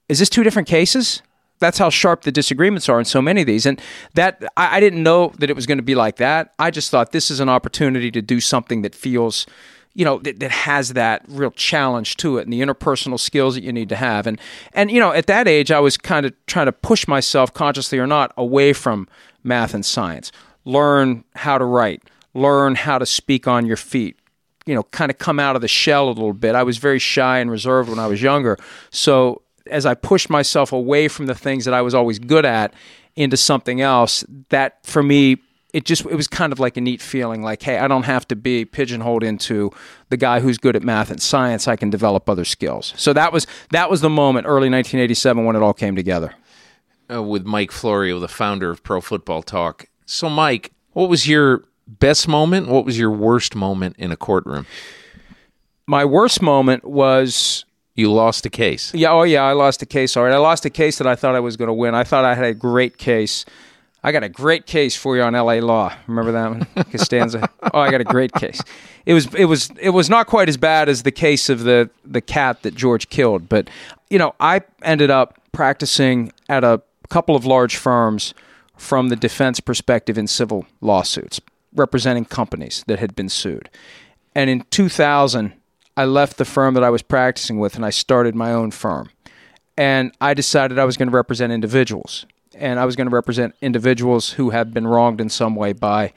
is 0.08 0.18
this 0.18 0.28
two 0.28 0.42
different 0.42 0.66
cases? 0.66 1.22
That's 1.60 1.78
how 1.78 1.90
sharp 1.90 2.22
the 2.22 2.32
disagreements 2.32 2.88
are 2.88 2.98
in 2.98 3.04
so 3.04 3.22
many 3.22 3.42
of 3.42 3.46
these. 3.46 3.64
And 3.64 3.80
that 4.14 4.42
I, 4.56 4.78
I 4.78 4.80
didn't 4.80 5.04
know 5.04 5.32
that 5.38 5.50
it 5.50 5.56
was 5.56 5.66
going 5.66 5.78
to 5.78 5.84
be 5.84 5.94
like 5.94 6.16
that. 6.16 6.52
I 6.58 6.72
just 6.72 6.90
thought 6.90 7.12
this 7.12 7.30
is 7.30 7.38
an 7.38 7.48
opportunity 7.48 8.10
to 8.10 8.20
do 8.20 8.40
something 8.40 8.82
that 8.82 8.94
feels, 8.94 9.46
you 9.94 10.04
know, 10.04 10.18
that, 10.18 10.40
that 10.40 10.50
has 10.50 10.94
that 10.94 11.24
real 11.28 11.52
challenge 11.52 12.16
to 12.18 12.38
it 12.38 12.42
and 12.42 12.52
the 12.52 12.60
interpersonal 12.60 13.18
skills 13.18 13.54
that 13.54 13.62
you 13.62 13.72
need 13.72 13.88
to 13.88 13.96
have. 13.96 14.26
And 14.26 14.40
and 14.72 14.90
you 14.90 15.00
know, 15.00 15.12
at 15.12 15.26
that 15.26 15.48
age 15.48 15.70
I 15.70 15.80
was 15.80 15.96
kind 15.96 16.26
of 16.26 16.34
trying 16.46 16.66
to 16.66 16.72
push 16.72 17.06
myself 17.06 17.52
consciously 17.54 17.98
or 17.98 18.06
not 18.06 18.32
away 18.36 18.72
from 18.72 19.08
math 19.42 19.74
and 19.74 19.84
science. 19.84 20.32
Learn 20.64 21.24
how 21.36 21.58
to 21.58 21.64
write, 21.64 22.02
learn 22.34 22.74
how 22.74 22.98
to 22.98 23.06
speak 23.06 23.46
on 23.46 23.66
your 23.66 23.76
feet, 23.76 24.18
you 24.66 24.74
know, 24.74 24.82
kind 24.84 25.10
of 25.10 25.18
come 25.18 25.38
out 25.38 25.56
of 25.56 25.62
the 25.62 25.68
shell 25.68 26.08
a 26.08 26.10
little 26.10 26.32
bit. 26.32 26.54
I 26.54 26.62
was 26.62 26.78
very 26.78 26.98
shy 26.98 27.38
and 27.38 27.50
reserved 27.50 27.88
when 27.88 27.98
I 27.98 28.06
was 28.06 28.20
younger. 28.20 28.58
So 28.90 29.42
as 29.70 29.86
I 29.86 29.94
pushed 29.94 30.28
myself 30.28 30.72
away 30.72 31.08
from 31.08 31.26
the 31.26 31.34
things 31.34 31.64
that 31.64 31.74
I 31.74 31.82
was 31.82 31.94
always 31.94 32.18
good 32.18 32.44
at 32.44 32.74
into 33.16 33.36
something 33.36 33.80
else, 33.80 34.24
that 34.48 34.84
for 34.84 35.02
me, 35.02 35.36
it 35.74 35.84
just 35.84 36.06
it 36.06 36.14
was 36.14 36.28
kind 36.28 36.52
of 36.52 36.58
like 36.60 36.76
a 36.76 36.80
neat 36.80 37.02
feeling 37.02 37.42
like, 37.42 37.62
hey, 37.62 37.78
I 37.78 37.88
don't 37.88 38.04
have 38.04 38.26
to 38.28 38.36
be 38.36 38.64
pigeonholed 38.64 39.22
into 39.22 39.70
the 40.08 40.16
guy 40.16 40.40
who's 40.40 40.56
good 40.56 40.76
at 40.76 40.82
math 40.82 41.10
and 41.10 41.20
science. 41.20 41.68
I 41.68 41.76
can 41.76 41.90
develop 41.90 42.28
other 42.28 42.44
skills. 42.44 42.94
So 42.96 43.12
that 43.12 43.32
was 43.32 43.46
that 43.72 43.90
was 43.90 44.00
the 44.00 44.08
moment, 44.10 44.46
early 44.46 44.70
1987, 44.70 45.44
when 45.44 45.56
it 45.56 45.62
all 45.62 45.74
came 45.74 45.96
together. 45.96 46.34
uh, 47.12 47.22
with 47.22 47.44
Mike 47.44 47.70
Florio, 47.72 48.18
the 48.18 48.28
founder 48.28 48.70
of 48.70 48.82
Pro 48.82 49.00
Football 49.00 49.42
Talk. 49.42 49.86
So, 50.06 50.30
Mike, 50.30 50.72
what 50.92 51.08
was 51.10 51.26
your 51.28 51.64
best 51.86 52.28
moment? 52.28 52.68
What 52.68 52.84
was 52.86 52.98
your 52.98 53.10
worst 53.10 53.54
moment 53.54 53.96
in 53.98 54.10
a 54.12 54.16
courtroom? 54.16 54.66
My 55.86 56.04
worst 56.04 56.40
moment 56.40 56.84
was 56.84 57.64
You 57.94 58.10
lost 58.12 58.46
a 58.46 58.50
case. 58.50 58.92
Yeah, 58.94 59.12
oh 59.12 59.22
yeah, 59.24 59.42
I 59.42 59.52
lost 59.52 59.82
a 59.82 59.86
case. 59.86 60.16
All 60.16 60.24
right, 60.24 60.32
I 60.32 60.38
lost 60.38 60.64
a 60.64 60.70
case 60.70 60.98
that 60.98 61.06
I 61.06 61.14
thought 61.14 61.34
I 61.34 61.40
was 61.40 61.56
going 61.56 61.68
to 61.68 61.74
win. 61.74 61.94
I 61.94 62.04
thought 62.04 62.24
I 62.24 62.34
had 62.34 62.44
a 62.46 62.54
great 62.54 62.96
case. 62.98 63.44
I 64.04 64.12
got 64.12 64.22
a 64.22 64.28
great 64.28 64.66
case 64.66 64.94
for 64.94 65.16
you 65.16 65.22
on 65.22 65.34
L.A. 65.34 65.62
Law. 65.62 65.96
Remember 66.06 66.30
that 66.32 66.50
one, 66.50 66.84
Costanza? 66.92 67.48
oh, 67.72 67.80
I 67.80 67.90
got 67.90 68.02
a 68.02 68.04
great 68.04 68.32
case. 68.34 68.60
It 69.06 69.14
was 69.14 69.34
it 69.34 69.46
was 69.46 69.70
it 69.80 69.90
was 69.90 70.10
not 70.10 70.26
quite 70.26 70.48
as 70.48 70.58
bad 70.58 70.90
as 70.90 71.02
the 71.04 71.10
case 71.10 71.48
of 71.48 71.64
the 71.64 71.88
the 72.04 72.20
cat 72.20 72.62
that 72.62 72.74
George 72.74 73.08
killed, 73.08 73.48
but 73.48 73.68
you 74.10 74.18
know, 74.18 74.34
I 74.38 74.60
ended 74.82 75.10
up 75.10 75.40
practicing 75.52 76.32
at 76.50 76.64
a 76.64 76.82
couple 77.08 77.34
of 77.34 77.46
large 77.46 77.76
firms 77.76 78.34
from 78.76 79.08
the 79.08 79.16
defense 79.16 79.58
perspective 79.58 80.18
in 80.18 80.26
civil 80.26 80.66
lawsuits, 80.82 81.40
representing 81.74 82.26
companies 82.26 82.84
that 82.86 82.98
had 82.98 83.16
been 83.16 83.30
sued. 83.30 83.70
And 84.34 84.50
in 84.50 84.64
2000, 84.70 85.54
I 85.96 86.04
left 86.04 86.36
the 86.36 86.44
firm 86.44 86.74
that 86.74 86.84
I 86.84 86.90
was 86.90 87.02
practicing 87.02 87.58
with 87.58 87.76
and 87.76 87.86
I 87.86 87.90
started 87.90 88.34
my 88.34 88.52
own 88.52 88.70
firm. 88.70 89.10
And 89.76 90.12
I 90.20 90.34
decided 90.34 90.78
I 90.78 90.84
was 90.84 90.96
going 90.96 91.08
to 91.08 91.14
represent 91.14 91.52
individuals. 91.52 92.26
And 92.56 92.78
I 92.78 92.84
was 92.84 92.96
going 92.96 93.08
to 93.08 93.14
represent 93.14 93.54
individuals 93.60 94.30
who 94.32 94.50
have 94.50 94.72
been 94.72 94.86
wronged 94.86 95.20
in 95.20 95.28
some 95.28 95.54
way 95.54 95.72
by 95.72 96.12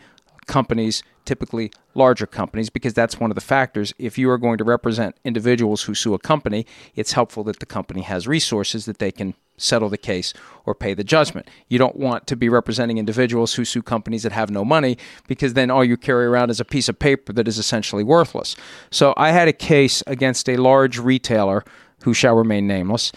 companies, 0.47 1.03
typically 1.25 1.71
larger 1.93 2.25
companies, 2.25 2.69
because 2.69 2.93
that's 2.93 3.19
one 3.19 3.31
of 3.31 3.35
the 3.35 3.41
factors. 3.41 3.93
If 3.97 4.17
you 4.17 4.29
are 4.29 4.37
going 4.37 4.57
to 4.57 4.63
represent 4.63 5.15
individuals 5.25 5.83
who 5.83 5.93
sue 5.93 6.13
a 6.13 6.19
company, 6.19 6.65
it's 6.95 7.13
helpful 7.13 7.43
that 7.45 7.59
the 7.59 7.65
company 7.65 8.01
has 8.01 8.27
resources 8.27 8.85
that 8.85 8.99
they 8.99 9.11
can 9.11 9.33
settle 9.57 9.89
the 9.89 9.97
case 9.97 10.33
or 10.65 10.75
pay 10.75 10.93
the 10.93 11.03
judgment. 11.03 11.49
You 11.67 11.79
don't 11.79 11.95
want 11.95 12.27
to 12.27 12.35
be 12.35 12.47
representing 12.47 12.97
individuals 12.97 13.55
who 13.55 13.65
sue 13.65 13.81
companies 13.81 14.23
that 14.23 14.31
have 14.31 14.49
no 14.51 14.63
money 14.63 14.97
because 15.27 15.53
then 15.53 15.71
all 15.71 15.83
you 15.83 15.97
carry 15.97 16.25
around 16.25 16.51
is 16.51 16.59
a 16.59 16.65
piece 16.65 16.87
of 16.87 16.99
paper 16.99 17.33
that 17.33 17.47
is 17.47 17.57
essentially 17.57 18.03
worthless. 18.03 18.55
So 18.91 19.13
I 19.17 19.31
had 19.31 19.47
a 19.47 19.53
case 19.53 20.03
against 20.05 20.47
a 20.47 20.57
large 20.57 20.99
retailer 20.99 21.65
who 22.03 22.13
shall 22.13 22.35
remain 22.35 22.67
nameless. 22.67 23.11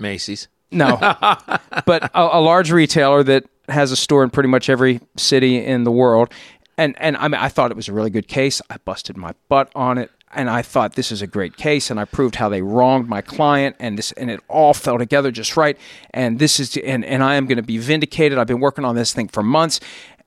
Macy's. 0.00 0.48
No, 0.70 0.96
but 1.86 2.10
a, 2.14 2.38
a 2.38 2.40
large 2.40 2.70
retailer 2.70 3.22
that 3.22 3.44
has 3.68 3.92
a 3.92 3.96
store 3.96 4.22
in 4.22 4.30
pretty 4.30 4.48
much 4.48 4.68
every 4.68 5.00
city 5.16 5.64
in 5.64 5.84
the 5.84 5.92
world. 5.92 6.32
And 6.76 6.94
and 7.00 7.16
I 7.16 7.28
mean, 7.28 7.40
I 7.40 7.48
thought 7.48 7.70
it 7.70 7.76
was 7.76 7.88
a 7.88 7.92
really 7.92 8.10
good 8.10 8.28
case. 8.28 8.62
I 8.70 8.76
busted 8.84 9.16
my 9.16 9.34
butt 9.48 9.70
on 9.74 9.98
it, 9.98 10.10
and 10.32 10.48
I 10.48 10.62
thought 10.62 10.94
this 10.94 11.10
is 11.10 11.22
a 11.22 11.26
great 11.26 11.56
case, 11.56 11.90
and 11.90 11.98
I 11.98 12.04
proved 12.04 12.36
how 12.36 12.48
they 12.48 12.62
wronged 12.62 13.08
my 13.08 13.20
client, 13.20 13.76
and 13.80 13.98
this 13.98 14.12
and 14.12 14.30
it 14.30 14.40
all 14.48 14.74
fell 14.74 14.98
together 14.98 15.30
just 15.30 15.56
right. 15.56 15.76
And 16.12 16.38
this 16.38 16.60
is 16.60 16.76
and 16.76 17.04
and 17.04 17.24
I 17.24 17.34
am 17.34 17.46
going 17.46 17.56
to 17.56 17.62
be 17.62 17.78
vindicated. 17.78 18.38
I've 18.38 18.46
been 18.46 18.60
working 18.60 18.84
on 18.84 18.94
this 18.94 19.12
thing 19.12 19.28
for 19.28 19.42
months, 19.42 19.80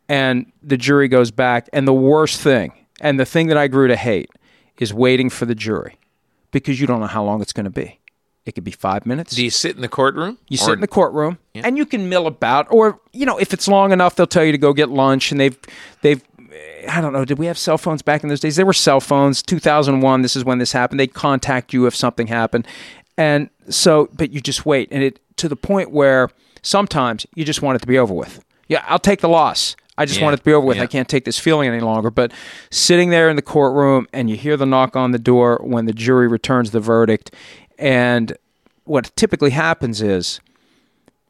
and 0.10 0.51
the 0.62 0.77
jury 0.77 1.08
goes 1.08 1.32
back, 1.32 1.69
and 1.71 1.88
the 1.88 1.93
worst 1.93 2.41
thing, 2.41 2.73
and 2.99 3.19
the 3.19 3.25
thing 3.25 3.47
that 3.47 3.58
I 3.58 3.67
grew 3.67 3.88
to 3.88 3.95
hate, 3.95 4.30
is 4.77 4.93
waiting 4.93 5.30
for 5.30 5.45
the 5.45 5.56
jury, 5.56 5.97
because 6.51 6.82
you 6.82 6.88
don't 6.88 6.99
know 6.99 7.08
how 7.08 7.23
long 7.23 7.41
it's 7.41 7.54
going 7.54 7.63
to 7.63 7.69
be. 7.69 8.00
It 8.45 8.54
could 8.56 8.63
be 8.63 8.71
five 8.71 9.06
minutes. 9.06 9.36
Do 9.36 9.43
you 9.43 9.51
sit 9.51 9.75
in 9.75 9.82
the 9.82 9.88
courtroom? 9.88 10.38
You 10.49 10.56
Or- 10.62 10.65
sit 10.65 10.73
in 10.73 10.82
the 10.82 10.88
courtroom 10.88 11.38
and 11.54 11.77
you 11.77 11.86
can 11.86 12.10
mill 12.10 12.25
about, 12.27 12.65
or 12.71 12.99
you 13.13 13.25
know, 13.25 13.38
if 13.38 13.54
it's 13.54 13.67
long 13.67 13.91
enough, 13.91 14.15
they'll 14.15 14.25
tell 14.27 14.43
you 14.43 14.51
to 14.51 14.58
go 14.58 14.73
get 14.73 14.89
lunch, 14.89 15.32
and 15.32 15.39
they've 15.39 15.58
they've 16.01 16.21
I 16.89 16.99
don't 17.01 17.13
know. 17.13 17.23
Did 17.23 17.38
we 17.39 17.45
have 17.45 17.58
cell 17.58 17.77
phones 17.77 18.01
back 18.01 18.23
in 18.23 18.30
those 18.30 18.39
days? 18.39 18.56
There 18.56 18.65
were 18.65 18.73
cell 18.73 18.99
phones. 18.99 19.41
2001. 19.43 20.21
This 20.21 20.36
is 20.36 20.43
when 20.43 20.58
this 20.58 20.71
happened. 20.71 20.99
They'd 20.99 21.13
contact 21.13 21.71
you 21.73 21.86
if 21.86 21.95
something 21.95 22.27
happened, 22.27 22.67
and 23.17 23.49
so, 23.69 24.10
but 24.13 24.32
you 24.32 24.41
just 24.41 24.65
wait, 24.65 24.89
and 24.91 25.04
it 25.04 25.19
to 25.38 25.47
the 25.47 25.56
point 25.56 25.91
where 25.91 26.30
sometimes 26.63 27.25
you 27.36 27.45
just 27.45 27.62
want 27.62 27.75
it 27.75 27.80
to 27.80 27.88
be 27.88 27.97
over 27.97 28.13
with. 28.13 28.43
Yeah, 28.67 28.84
I'll 28.88 28.99
take 28.99 29.21
the 29.21 29.30
loss. 29.30 29.75
I 29.97 30.06
just 30.06 30.19
Yeah, 30.19 30.25
want 30.25 30.34
it 30.36 30.38
to 30.38 30.43
be 30.43 30.54
over 30.54 30.65
with. 30.65 30.77
yeah. 30.77 30.84
I 30.84 30.88
can't 30.88 31.08
take 31.08 31.25
this 31.25 31.38
feeling 31.38 31.67
any 31.69 31.80
longer. 31.82 32.10
But 32.10 32.32
sitting 32.71 33.10
there 33.12 33.30
in 33.30 33.36
the 33.36 33.41
courtroom 33.41 34.08
and 34.13 34.30
you 34.30 34.36
hear 34.38 34.58
the 34.58 34.65
knock 34.65 34.95
on 34.95 35.12
the 35.12 35.19
door 35.19 35.60
when 35.63 35.86
the 35.86 35.93
jury 35.93 36.27
returns 36.27 36.71
the 36.71 36.80
verdict, 36.80 37.32
and 37.81 38.37
what 38.83 39.13
typically 39.15 39.49
happens 39.49 40.01
is, 40.01 40.39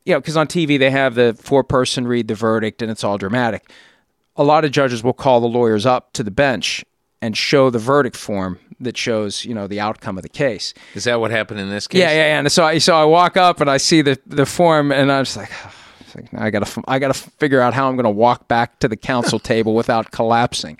you 0.05 0.13
know, 0.13 0.19
because 0.19 0.37
on 0.37 0.47
TV 0.47 0.77
they 0.77 0.91
have 0.91 1.15
the 1.15 1.35
four 1.39 1.63
person 1.63 2.07
read 2.07 2.27
the 2.27 2.35
verdict 2.35 2.81
and 2.81 2.91
it's 2.91 3.03
all 3.03 3.17
dramatic. 3.17 3.71
A 4.35 4.43
lot 4.43 4.65
of 4.65 4.71
judges 4.71 5.03
will 5.03 5.13
call 5.13 5.39
the 5.39 5.47
lawyers 5.47 5.85
up 5.85 6.13
to 6.13 6.23
the 6.23 6.31
bench 6.31 6.83
and 7.21 7.37
show 7.37 7.69
the 7.69 7.79
verdict 7.79 8.17
form 8.17 8.59
that 8.79 8.97
shows, 8.97 9.45
you 9.45 9.53
know, 9.53 9.67
the 9.67 9.79
outcome 9.79 10.17
of 10.17 10.23
the 10.23 10.29
case. 10.29 10.73
Is 10.95 11.05
that 11.05 11.19
what 11.19 11.31
happened 11.31 11.59
in 11.59 11.69
this 11.69 11.87
case? 11.87 11.99
Yeah, 11.99 12.09
yeah, 12.11 12.27
yeah. 12.27 12.39
And 12.39 12.51
so 12.51 12.65
I 12.65 12.79
so 12.79 12.95
I 12.95 13.05
walk 13.05 13.37
up 13.37 13.61
and 13.61 13.69
I 13.69 13.77
see 13.77 14.01
the 14.01 14.19
the 14.25 14.45
form 14.45 14.91
and 14.91 15.11
I'm 15.11 15.23
just 15.23 15.37
like, 15.37 15.51
it's 16.15 16.33
like, 16.33 16.41
I 16.41 16.49
gotta 16.49 16.83
I 16.87 16.99
gotta 16.99 17.13
figure 17.13 17.61
out 17.61 17.73
how 17.73 17.87
I'm 17.87 17.95
gonna 17.95 18.09
walk 18.09 18.47
back 18.47 18.79
to 18.79 18.87
the 18.87 18.97
counsel 18.97 19.39
table 19.53 19.73
without 19.73 20.11
collapsing. 20.11 20.77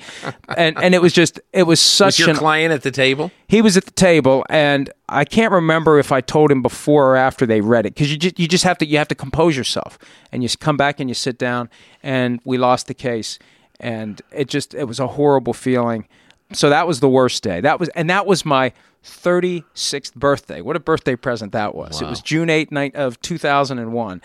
And 0.57 0.77
and 0.81 0.93
it 0.93 1.01
was 1.01 1.13
just 1.13 1.39
it 1.53 1.63
was 1.63 1.79
Was 1.79 1.81
such 1.81 2.19
your 2.19 2.29
an 2.31 2.35
client 2.35 2.73
at 2.73 2.83
the 2.83 2.91
table? 2.91 3.31
he 3.47 3.61
was 3.61 3.75
at 3.77 3.85
the 3.85 3.91
table 3.91 4.45
and 4.49 4.89
I 5.09 5.25
can't 5.25 5.51
remember 5.51 5.99
if 5.99 6.11
I 6.11 6.21
told 6.21 6.51
him 6.51 6.61
before 6.61 7.11
or 7.11 7.15
after 7.17 7.45
they 7.45 7.61
read 7.61 7.85
it 7.85 7.93
because 7.93 8.11
you 8.11 8.17
just 8.17 8.39
you 8.39 8.47
just 8.47 8.63
have 8.63 8.77
to 8.79 8.85
you 8.85 8.97
have 8.97 9.09
to 9.09 9.15
compose 9.15 9.57
yourself 9.57 9.97
and 10.31 10.43
you 10.43 10.49
come 10.59 10.77
back 10.77 10.99
and 10.99 11.09
you 11.09 11.13
sit 11.13 11.37
down 11.37 11.69
and 12.01 12.39
we 12.45 12.57
lost 12.57 12.87
the 12.87 12.93
case 12.93 13.39
and 13.79 14.21
it 14.31 14.47
just 14.47 14.73
it 14.73 14.85
was 14.85 14.99
a 14.99 15.07
horrible 15.07 15.53
feeling. 15.53 16.07
So 16.53 16.69
that 16.69 16.85
was 16.85 16.99
the 16.99 17.09
worst 17.09 17.43
day. 17.43 17.61
That 17.61 17.79
was 17.79 17.89
and 17.89 18.09
that 18.09 18.25
was 18.25 18.45
my 18.45 18.73
36th 19.03 20.13
birthday. 20.13 20.61
What 20.61 20.75
a 20.75 20.79
birthday 20.79 21.15
present 21.15 21.53
that 21.53 21.73
was. 21.73 22.01
It 22.01 22.07
was 22.07 22.21
June 22.21 22.49
8th 22.49 22.71
night 22.71 22.95
of 22.95 23.19
2001 23.21 24.21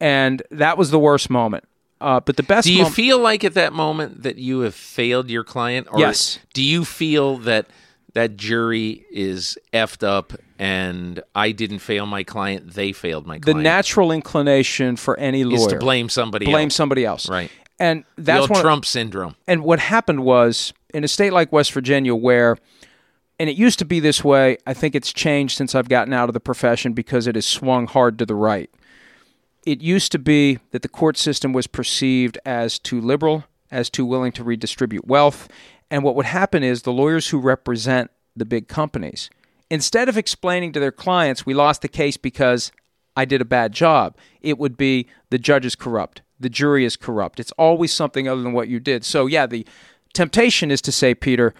and 0.00 0.42
that 0.50 0.78
was 0.78 0.90
the 0.90 0.98
worst 0.98 1.30
moment. 1.30 1.64
Uh, 2.00 2.20
but 2.20 2.36
the 2.36 2.42
best 2.42 2.66
Do 2.66 2.72
you 2.72 2.80
moment, 2.80 2.94
feel 2.94 3.18
like 3.18 3.42
at 3.44 3.54
that 3.54 3.72
moment 3.72 4.22
that 4.22 4.36
you 4.36 4.60
have 4.60 4.74
failed 4.74 5.30
your 5.30 5.44
client? 5.44 5.88
Or 5.90 5.98
Yes. 5.98 6.38
Do 6.52 6.62
you 6.62 6.84
feel 6.84 7.38
that 7.38 7.66
that 8.12 8.36
jury 8.36 9.06
is 9.10 9.56
effed 9.72 10.06
up 10.06 10.34
and 10.58 11.22
I 11.34 11.52
didn't 11.52 11.78
fail 11.78 12.06
my 12.06 12.22
client, 12.22 12.74
they 12.74 12.92
failed 12.92 13.26
my 13.26 13.38
client? 13.38 13.58
the 13.58 13.62
natural 13.62 14.12
inclination 14.12 14.96
for 14.96 15.18
any 15.18 15.44
lawyer 15.44 15.56
is 15.56 15.66
to 15.68 15.78
blame 15.78 16.08
somebody 16.08 16.44
blame 16.46 16.66
else. 16.66 16.74
somebody 16.74 17.04
else. 17.04 17.28
Right. 17.28 17.50
And 17.78 18.04
that's 18.16 18.48
one 18.48 18.60
Trump 18.60 18.84
syndrome. 18.86 19.36
And 19.46 19.62
what 19.64 19.78
happened 19.78 20.24
was 20.24 20.72
in 20.94 21.04
a 21.04 21.08
state 21.08 21.32
like 21.32 21.52
West 21.52 21.72
Virginia, 21.72 22.14
where, 22.14 22.56
and 23.38 23.50
it 23.50 23.56
used 23.56 23.78
to 23.80 23.84
be 23.84 24.00
this 24.00 24.24
way, 24.24 24.56
I 24.66 24.72
think 24.72 24.94
it's 24.94 25.12
changed 25.12 25.56
since 25.56 25.74
I've 25.74 25.88
gotten 25.88 26.14
out 26.14 26.28
of 26.28 26.32
the 26.32 26.40
profession 26.40 26.94
because 26.94 27.26
it 27.26 27.34
has 27.34 27.44
swung 27.44 27.86
hard 27.86 28.18
to 28.18 28.26
the 28.26 28.34
right. 28.34 28.70
It 29.66 29.82
used 29.82 30.12
to 30.12 30.18
be 30.18 30.60
that 30.70 30.82
the 30.82 30.88
court 30.88 31.18
system 31.18 31.52
was 31.52 31.66
perceived 31.66 32.38
as 32.46 32.78
too 32.78 33.00
liberal, 33.00 33.44
as 33.70 33.90
too 33.90 34.06
willing 34.06 34.32
to 34.32 34.44
redistribute 34.44 35.06
wealth. 35.06 35.48
And 35.90 36.02
what 36.02 36.14
would 36.14 36.26
happen 36.26 36.62
is 36.62 36.82
the 36.82 36.92
lawyers 36.92 37.28
who 37.28 37.38
represent 37.38 38.10
the 38.36 38.44
big 38.44 38.68
companies, 38.68 39.28
instead 39.70 40.08
of 40.08 40.16
explaining 40.16 40.72
to 40.72 40.80
their 40.80 40.92
clients, 40.92 41.44
we 41.44 41.54
lost 41.54 41.82
the 41.82 41.88
case 41.88 42.16
because 42.16 42.70
I 43.16 43.24
did 43.24 43.40
a 43.40 43.46
bad 43.46 43.72
job, 43.72 44.16
it 44.40 44.58
would 44.58 44.76
be 44.76 45.08
the 45.30 45.38
judge 45.38 45.64
is 45.64 45.74
corrupt, 45.74 46.22
the 46.38 46.50
jury 46.50 46.84
is 46.84 46.96
corrupt. 46.96 47.40
It's 47.40 47.52
always 47.52 47.92
something 47.92 48.28
other 48.28 48.42
than 48.42 48.52
what 48.52 48.68
you 48.68 48.78
did. 48.78 49.04
So, 49.04 49.26
yeah, 49.26 49.46
the 49.46 49.66
temptation 50.12 50.70
is 50.70 50.82
to 50.82 50.92
say, 50.92 51.14
Peter, 51.14 51.54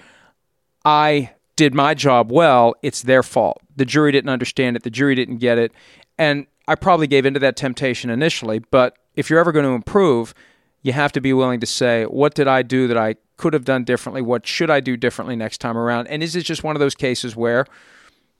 I 0.84 1.32
did 1.56 1.74
my 1.74 1.94
job 1.94 2.30
well. 2.30 2.74
It's 2.82 3.02
their 3.02 3.22
fault. 3.22 3.62
The 3.74 3.86
jury 3.86 4.12
didn't 4.12 4.30
understand 4.30 4.76
it. 4.76 4.82
The 4.82 4.90
jury 4.90 5.14
didn't 5.14 5.38
get 5.38 5.58
it. 5.58 5.72
And 6.18 6.46
I 6.68 6.74
probably 6.74 7.06
gave 7.06 7.26
into 7.26 7.40
that 7.40 7.56
temptation 7.56 8.10
initially. 8.10 8.58
But 8.58 8.96
if 9.14 9.30
you're 9.30 9.40
ever 9.40 9.52
going 9.52 9.64
to 9.64 9.72
improve, 9.72 10.34
you 10.82 10.92
have 10.92 11.12
to 11.12 11.20
be 11.20 11.32
willing 11.32 11.60
to 11.60 11.66
say, 11.66 12.04
what 12.04 12.34
did 12.34 12.48
I 12.48 12.62
do 12.62 12.86
that 12.88 12.96
I 12.96 13.16
could 13.36 13.52
have 13.52 13.64
done 13.64 13.84
differently? 13.84 14.22
What 14.22 14.46
should 14.46 14.70
I 14.70 14.80
do 14.80 14.96
differently 14.96 15.36
next 15.36 15.58
time 15.58 15.76
around? 15.76 16.06
And 16.08 16.22
is 16.22 16.32
this 16.32 16.44
just 16.44 16.64
one 16.64 16.76
of 16.76 16.80
those 16.80 16.94
cases 16.94 17.36
where 17.36 17.66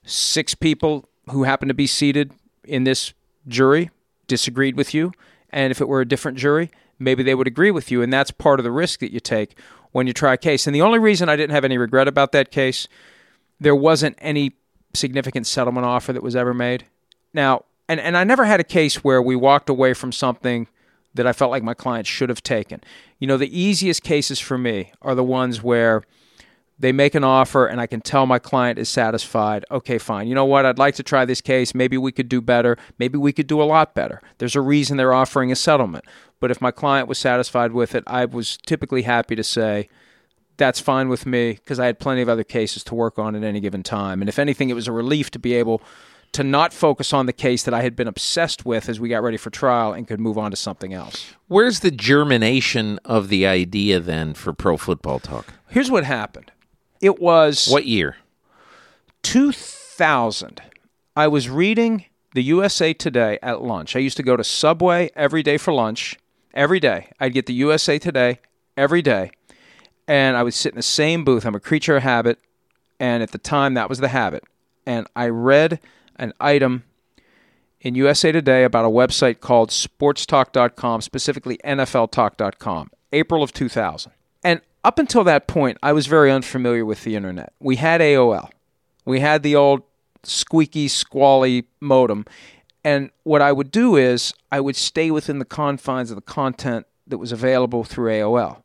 six 0.03 0.55
people 0.55 1.07
who 1.29 1.43
happen 1.43 1.67
to 1.67 1.73
be 1.73 1.87
seated 1.87 2.31
in 2.63 2.83
this 2.83 3.13
jury 3.47 3.89
disagreed 4.27 4.75
with 4.75 4.93
you? 4.93 5.11
And 5.49 5.71
if 5.71 5.81
it 5.81 5.87
were 5.87 6.01
a 6.01 6.07
different 6.07 6.37
jury, 6.37 6.71
maybe 6.99 7.23
they 7.23 7.35
would 7.35 7.47
agree 7.47 7.71
with 7.71 7.91
you. 7.91 8.01
And 8.01 8.11
that's 8.11 8.31
part 8.31 8.59
of 8.59 8.63
the 8.63 8.71
risk 8.71 8.99
that 8.99 9.13
you 9.13 9.19
take 9.19 9.57
when 9.91 10.07
you 10.07 10.13
try 10.13 10.33
a 10.33 10.37
case. 10.37 10.67
And 10.67 10.75
the 10.75 10.81
only 10.81 10.99
reason 10.99 11.29
I 11.29 11.35
didn't 11.35 11.53
have 11.53 11.65
any 11.65 11.77
regret 11.77 12.07
about 12.07 12.31
that 12.33 12.51
case, 12.51 12.87
there 13.59 13.75
wasn't 13.75 14.17
any 14.19 14.53
significant 14.93 15.47
settlement 15.47 15.85
offer 15.85 16.11
that 16.13 16.23
was 16.23 16.35
ever 16.35 16.53
made. 16.53 16.85
Now, 17.33 17.65
and, 17.87 17.99
and 17.99 18.17
I 18.17 18.23
never 18.23 18.45
had 18.45 18.59
a 18.59 18.65
case 18.65 19.03
where 19.03 19.21
we 19.21 19.35
walked 19.35 19.69
away 19.69 19.93
from 19.93 20.11
something 20.11 20.67
that 21.13 21.27
I 21.27 21.33
felt 21.33 21.51
like 21.51 21.63
my 21.63 21.73
client 21.73 22.07
should 22.07 22.29
have 22.29 22.43
taken. 22.43 22.81
You 23.19 23.27
know, 23.27 23.37
the 23.37 23.59
easiest 23.59 24.03
cases 24.03 24.39
for 24.39 24.57
me 24.57 24.91
are 25.01 25.15
the 25.15 25.23
ones 25.23 25.63
where 25.63 26.03
they 26.79 26.91
make 26.91 27.15
an 27.15 27.23
offer 27.23 27.65
and 27.65 27.81
I 27.81 27.87
can 27.87 28.01
tell 28.01 28.25
my 28.25 28.39
client 28.39 28.77
is 28.77 28.87
satisfied. 28.87 29.65
Okay, 29.71 29.97
fine. 29.97 30.27
You 30.27 30.35
know 30.35 30.45
what? 30.45 30.65
I'd 30.65 30.77
like 30.77 30.95
to 30.95 31.03
try 31.03 31.25
this 31.25 31.41
case. 31.41 31.73
Maybe 31.73 31.97
we 31.97 32.11
could 32.11 32.29
do 32.29 32.39
better. 32.39 32.77
Maybe 32.99 33.17
we 33.17 33.33
could 33.33 33.47
do 33.47 33.61
a 33.61 33.65
lot 33.65 33.95
better. 33.95 34.21
There's 34.37 34.55
a 34.55 34.61
reason 34.61 34.97
they're 34.97 35.13
offering 35.13 35.51
a 35.51 35.55
settlement. 35.55 36.05
But 36.39 36.51
if 36.51 36.61
my 36.61 36.71
client 36.71 37.07
was 37.07 37.17
satisfied 37.17 37.71
with 37.71 37.95
it, 37.95 38.03
I 38.05 38.25
was 38.25 38.57
typically 38.65 39.01
happy 39.01 39.35
to 39.35 39.43
say, 39.43 39.89
that's 40.57 40.79
fine 40.79 41.09
with 41.09 41.25
me 41.25 41.53
because 41.53 41.79
I 41.79 41.85
had 41.85 41.99
plenty 41.99 42.21
of 42.21 42.29
other 42.29 42.43
cases 42.43 42.83
to 42.85 42.95
work 42.95 43.17
on 43.17 43.35
at 43.35 43.43
any 43.43 43.59
given 43.59 43.83
time. 43.83 44.21
And 44.21 44.29
if 44.29 44.37
anything, 44.37 44.69
it 44.69 44.73
was 44.73 44.87
a 44.87 44.91
relief 44.91 45.31
to 45.31 45.39
be 45.39 45.53
able 45.53 45.81
to 46.33 46.43
not 46.43 46.73
focus 46.73 47.13
on 47.13 47.25
the 47.25 47.33
case 47.33 47.63
that 47.63 47.73
I 47.73 47.81
had 47.81 47.95
been 47.95 48.07
obsessed 48.07 48.65
with 48.65 48.89
as 48.89 48.99
we 48.99 49.09
got 49.09 49.23
ready 49.23 49.37
for 49.37 49.49
trial 49.49 49.93
and 49.93 50.07
could 50.07 50.19
move 50.19 50.37
on 50.37 50.51
to 50.51 50.57
something 50.57 50.93
else. 50.93 51.33
Where's 51.47 51.79
the 51.79 51.91
germination 51.91 52.99
of 53.05 53.29
the 53.29 53.47
idea 53.47 53.99
then 53.99 54.33
for 54.33 54.53
pro 54.53 54.77
football 54.77 55.19
talk? 55.19 55.53
Here's 55.69 55.89
what 55.89 56.03
happened 56.03 56.51
it 57.01 57.19
was 57.19 57.67
What 57.67 57.85
year? 57.85 58.17
2000. 59.23 60.61
I 61.15 61.27
was 61.27 61.49
reading 61.49 62.05
the 62.33 62.43
USA 62.43 62.93
Today 62.93 63.39
at 63.41 63.61
lunch. 63.61 63.95
I 63.95 63.99
used 63.99 64.17
to 64.17 64.23
go 64.23 64.37
to 64.37 64.43
Subway 64.43 65.09
every 65.15 65.41
day 65.41 65.57
for 65.57 65.73
lunch. 65.73 66.17
Every 66.53 66.79
day. 66.79 67.09
I'd 67.19 67.33
get 67.33 67.45
the 67.45 67.53
USA 67.53 67.97
Today 67.99 68.39
every 68.75 69.01
day. 69.01 69.31
And 70.07 70.37
I 70.37 70.43
would 70.43 70.53
sit 70.53 70.73
in 70.73 70.77
the 70.77 70.83
same 70.83 71.25
booth. 71.25 71.45
I'm 71.45 71.55
a 71.55 71.59
creature 71.59 71.97
of 71.97 72.03
habit. 72.03 72.39
And 72.99 73.21
at 73.21 73.31
the 73.31 73.37
time, 73.37 73.73
that 73.73 73.89
was 73.89 73.99
the 73.99 74.07
habit. 74.07 74.43
And 74.85 75.07
I 75.15 75.27
read 75.27 75.79
an 76.17 76.33
item 76.39 76.83
in 77.81 77.95
USA 77.95 78.31
Today 78.31 78.63
about 78.63 78.85
a 78.85 78.89
website 78.89 79.39
called 79.39 79.69
sportstalk.com, 79.69 81.01
specifically 81.01 81.57
NFLtalk.com, 81.63 82.91
April 83.13 83.43
of 83.43 83.53
2000. 83.53 84.11
And 84.43 84.61
up 84.83 84.99
until 84.99 85.23
that 85.25 85.47
point, 85.47 85.77
I 85.83 85.93
was 85.93 86.07
very 86.07 86.31
unfamiliar 86.31 86.85
with 86.85 87.03
the 87.03 87.15
internet. 87.15 87.53
We 87.59 87.77
had 87.77 88.01
AOL, 88.01 88.49
we 89.05 89.19
had 89.19 89.43
the 89.43 89.55
old 89.55 89.83
squeaky, 90.23 90.87
squally 90.87 91.67
modem. 91.79 92.25
And 92.83 93.11
what 93.23 93.41
I 93.41 93.51
would 93.51 93.71
do 93.71 93.95
is 93.95 94.33
I 94.51 94.59
would 94.59 94.75
stay 94.75 95.11
within 95.11 95.39
the 95.39 95.45
confines 95.45 96.09
of 96.09 96.15
the 96.15 96.21
content 96.21 96.85
that 97.05 97.17
was 97.17 97.31
available 97.31 97.83
through 97.83 98.11
AOL. 98.11 98.61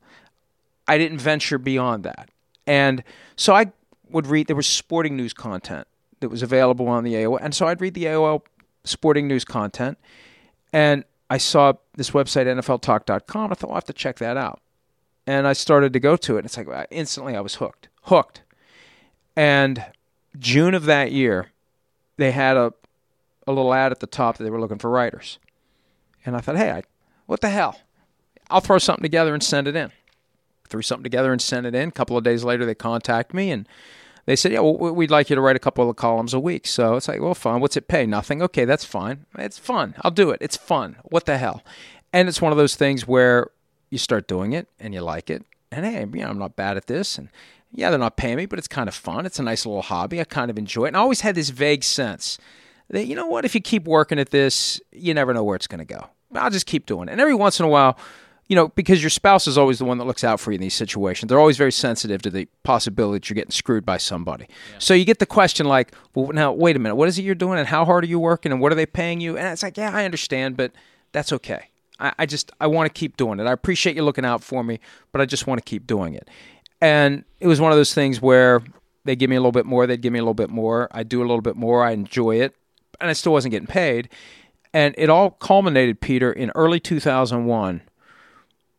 I 0.86 0.98
didn't 0.98 1.18
venture 1.18 1.58
beyond 1.58 2.04
that. 2.04 2.28
And 2.66 3.02
so 3.36 3.54
I 3.54 3.72
would 4.10 4.26
read, 4.26 4.46
there 4.46 4.56
was 4.56 4.66
sporting 4.66 5.16
news 5.16 5.32
content 5.32 5.86
that 6.22 6.30
was 6.30 6.42
available 6.42 6.88
on 6.88 7.04
the 7.04 7.14
AOL. 7.14 7.38
And 7.40 7.54
so 7.54 7.66
I'd 7.66 7.80
read 7.80 7.94
the 7.94 8.04
AOL 8.04 8.42
sporting 8.84 9.28
news 9.28 9.44
content. 9.44 9.98
And 10.72 11.04
I 11.28 11.38
saw 11.38 11.74
this 11.94 12.10
website, 12.10 12.46
NFLtalk.com. 12.46 13.52
I 13.52 13.54
thought, 13.54 13.68
well, 13.68 13.74
I 13.74 13.76
have 13.76 13.84
to 13.84 13.92
check 13.92 14.18
that 14.18 14.36
out. 14.36 14.60
And 15.26 15.46
I 15.46 15.52
started 15.52 15.92
to 15.92 16.00
go 16.00 16.16
to 16.16 16.36
it. 16.36 16.38
And 16.38 16.46
it's 16.46 16.56
like, 16.56 16.68
instantly 16.90 17.36
I 17.36 17.40
was 17.40 17.56
hooked. 17.56 17.88
Hooked. 18.04 18.42
And 19.36 19.84
June 20.38 20.74
of 20.74 20.84
that 20.86 21.12
year, 21.12 21.50
they 22.16 22.32
had 22.32 22.56
a, 22.56 22.72
a 23.46 23.52
little 23.52 23.72
ad 23.72 23.92
at 23.92 24.00
the 24.00 24.06
top 24.06 24.38
that 24.38 24.44
they 24.44 24.50
were 24.50 24.60
looking 24.60 24.78
for 24.78 24.90
writers. 24.90 25.38
And 26.24 26.36
I 26.36 26.40
thought, 26.40 26.56
hey, 26.56 26.70
I, 26.70 26.82
what 27.26 27.40
the 27.40 27.50
hell? 27.50 27.78
I'll 28.50 28.60
throw 28.60 28.78
something 28.78 29.02
together 29.02 29.32
and 29.34 29.42
send 29.42 29.68
it 29.68 29.76
in. 29.76 29.92
Threw 30.68 30.82
something 30.82 31.04
together 31.04 31.32
and 31.32 31.40
sent 31.40 31.66
it 31.66 31.74
in. 31.74 31.88
A 31.88 31.92
couple 31.92 32.16
of 32.16 32.24
days 32.24 32.44
later, 32.44 32.64
they 32.64 32.74
contact 32.74 33.34
me 33.34 33.50
and 33.50 33.68
they 34.26 34.36
said, 34.36 34.52
yeah, 34.52 34.60
well, 34.60 34.76
we- 34.78 34.90
we'd 34.92 35.10
like 35.10 35.30
you 35.30 35.36
to 35.36 35.42
write 35.42 35.56
a 35.56 35.60
couple 35.60 35.88
of 35.88 35.96
columns 35.96 36.32
a 36.34 36.40
week. 36.40 36.66
So 36.66 36.96
it's 36.96 37.08
like, 37.08 37.20
well, 37.20 37.34
fine. 37.34 37.60
What's 37.60 37.76
it 37.76 37.88
pay? 37.88 38.06
Nothing. 38.06 38.42
Okay, 38.42 38.64
that's 38.64 38.84
fine. 38.84 39.26
It's 39.38 39.58
fun. 39.58 39.94
I'll 40.02 40.10
do 40.10 40.30
it. 40.30 40.38
It's 40.40 40.56
fun. 40.56 40.96
What 41.04 41.26
the 41.26 41.38
hell? 41.38 41.62
And 42.12 42.28
it's 42.28 42.40
one 42.42 42.52
of 42.52 42.58
those 42.58 42.76
things 42.76 43.06
where 43.06 43.48
you 43.90 43.98
start 43.98 44.28
doing 44.28 44.52
it 44.52 44.68
and 44.78 44.94
you 44.94 45.00
like 45.00 45.28
it. 45.30 45.44
And 45.70 45.84
hey, 45.86 46.00
you 46.00 46.24
know, 46.24 46.28
I'm 46.28 46.38
not 46.38 46.56
bad 46.56 46.76
at 46.76 46.86
this. 46.86 47.18
And 47.18 47.30
yeah, 47.72 47.90
they're 47.90 47.98
not 47.98 48.16
paying 48.16 48.36
me, 48.36 48.46
but 48.46 48.58
it's 48.58 48.68
kind 48.68 48.88
of 48.88 48.94
fun. 48.94 49.24
It's 49.26 49.38
a 49.38 49.42
nice 49.42 49.64
little 49.66 49.82
hobby. 49.82 50.20
I 50.20 50.24
kind 50.24 50.50
of 50.50 50.58
enjoy 50.58 50.84
it. 50.84 50.88
And 50.88 50.96
I 50.96 51.00
always 51.00 51.22
had 51.22 51.34
this 51.34 51.48
vague 51.48 51.82
sense 51.82 52.38
that, 52.90 53.06
you 53.06 53.16
know 53.16 53.26
what, 53.26 53.44
if 53.46 53.54
you 53.54 53.60
keep 53.62 53.84
working 53.86 54.18
at 54.18 54.30
this, 54.30 54.80
you 54.92 55.14
never 55.14 55.32
know 55.32 55.42
where 55.42 55.56
it's 55.56 55.66
going 55.66 55.78
to 55.78 55.84
go. 55.86 56.08
I'll 56.34 56.50
just 56.50 56.66
keep 56.66 56.84
doing 56.86 57.08
it. 57.08 57.12
And 57.12 57.20
every 57.20 57.34
once 57.34 57.58
in 57.58 57.64
a 57.64 57.68
while, 57.68 57.98
you 58.48 58.56
know, 58.56 58.68
because 58.68 59.02
your 59.02 59.10
spouse 59.10 59.46
is 59.46 59.56
always 59.56 59.78
the 59.78 59.84
one 59.84 59.98
that 59.98 60.04
looks 60.04 60.24
out 60.24 60.40
for 60.40 60.50
you 60.50 60.56
in 60.56 60.60
these 60.60 60.74
situations. 60.74 61.28
They're 61.28 61.38
always 61.38 61.56
very 61.56 61.72
sensitive 61.72 62.20
to 62.22 62.30
the 62.30 62.48
possibility 62.64 63.16
that 63.18 63.30
you're 63.30 63.34
getting 63.36 63.50
screwed 63.50 63.86
by 63.86 63.96
somebody. 63.96 64.46
So 64.78 64.94
you 64.94 65.04
get 65.04 65.20
the 65.20 65.26
question 65.26 65.66
like, 65.66 65.94
well, 66.14 66.32
now, 66.32 66.52
wait 66.52 66.76
a 66.76 66.78
minute, 66.78 66.96
what 66.96 67.08
is 67.08 67.18
it 67.18 67.22
you're 67.22 67.34
doing 67.34 67.58
and 67.58 67.68
how 67.68 67.84
hard 67.84 68.04
are 68.04 68.08
you 68.08 68.18
working 68.18 68.52
and 68.52 68.60
what 68.60 68.72
are 68.72 68.74
they 68.74 68.86
paying 68.86 69.20
you? 69.20 69.38
And 69.38 69.46
it's 69.48 69.62
like, 69.62 69.76
yeah, 69.76 69.90
I 69.94 70.04
understand, 70.04 70.56
but 70.56 70.72
that's 71.12 71.32
okay. 71.32 71.68
I, 71.98 72.12
I 72.18 72.26
just, 72.26 72.52
I 72.60 72.66
want 72.66 72.92
to 72.92 72.98
keep 72.98 73.16
doing 73.16 73.40
it. 73.40 73.46
I 73.46 73.52
appreciate 73.52 73.96
you 73.96 74.02
looking 74.02 74.24
out 74.24 74.42
for 74.42 74.62
me, 74.62 74.80
but 75.12 75.20
I 75.20 75.26
just 75.26 75.46
want 75.46 75.58
to 75.58 75.64
keep 75.64 75.86
doing 75.86 76.14
it. 76.14 76.28
And 76.80 77.24
it 77.40 77.46
was 77.46 77.60
one 77.60 77.70
of 77.70 77.78
those 77.78 77.94
things 77.94 78.20
where 78.20 78.60
they 79.04 79.16
give 79.16 79.30
me 79.30 79.36
a 79.36 79.40
little 79.40 79.52
bit 79.52 79.66
more, 79.66 79.86
they'd 79.86 80.02
give 80.02 80.12
me 80.12 80.18
a 80.18 80.22
little 80.22 80.34
bit 80.34 80.50
more. 80.50 80.88
I 80.90 81.04
do 81.04 81.20
a 81.20 81.26
little 81.26 81.40
bit 81.40 81.56
more, 81.56 81.84
I 81.84 81.92
enjoy 81.92 82.40
it, 82.40 82.54
and 83.00 83.08
I 83.08 83.12
still 83.12 83.32
wasn't 83.32 83.52
getting 83.52 83.68
paid. 83.68 84.08
And 84.74 84.94
it 84.98 85.08
all 85.08 85.30
culminated, 85.30 86.00
Peter, 86.00 86.32
in 86.32 86.50
early 86.54 86.80
2001 86.80 87.82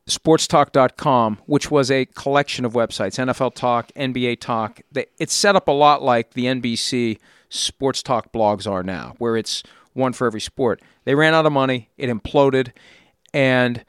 sportstalk.com, 0.07 1.39
which 1.45 1.71
was 1.71 1.89
a 1.89 2.05
collection 2.05 2.65
of 2.65 2.73
websites 2.73 3.17
NFL 3.17 3.55
Talk, 3.55 3.91
NBA 3.95 4.39
Talk. 4.39 4.81
It's 5.17 5.33
set 5.33 5.55
up 5.55 5.67
a 5.67 5.71
lot 5.71 6.01
like 6.01 6.33
the 6.33 6.45
NBC 6.45 7.19
Sports 7.49 8.03
Talk 8.03 8.31
blogs 8.31 8.69
are 8.69 8.83
now, 8.83 9.15
where 9.17 9.37
it's 9.37 9.63
one 9.93 10.13
for 10.13 10.27
every 10.27 10.41
sport. 10.41 10.81
They 11.05 11.15
ran 11.15 11.33
out 11.33 11.45
of 11.45 11.53
money, 11.53 11.89
it 11.97 12.09
imploded, 12.09 12.71
and 13.33 13.85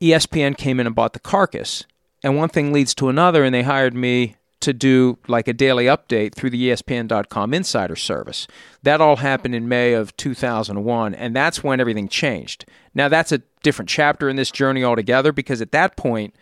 ESPN 0.00 0.56
came 0.56 0.80
in 0.80 0.86
and 0.86 0.94
bought 0.94 1.12
the 1.12 1.20
carcass. 1.20 1.84
And 2.22 2.36
one 2.36 2.48
thing 2.48 2.72
leads 2.72 2.94
to 2.96 3.08
another, 3.08 3.44
and 3.44 3.54
they 3.54 3.62
hired 3.62 3.94
me 3.94 4.36
to 4.60 4.74
do 4.74 5.18
like 5.26 5.48
a 5.48 5.54
daily 5.54 5.86
update 5.86 6.34
through 6.34 6.50
the 6.50 6.68
ESPN.com 6.68 7.54
insider 7.54 7.96
service. 7.96 8.46
That 8.82 9.00
all 9.00 9.16
happened 9.16 9.54
in 9.54 9.68
May 9.68 9.94
of 9.94 10.14
2001, 10.18 11.14
and 11.14 11.34
that's 11.34 11.64
when 11.64 11.80
everything 11.80 12.08
changed. 12.08 12.66
Now, 12.94 13.08
that's 13.08 13.32
a 13.32 13.42
different 13.62 13.88
chapter 13.88 14.28
in 14.28 14.36
this 14.36 14.50
journey 14.50 14.82
altogether 14.82 15.32
because 15.32 15.60
at 15.60 15.72
that 15.72 15.96
point, 15.96 16.34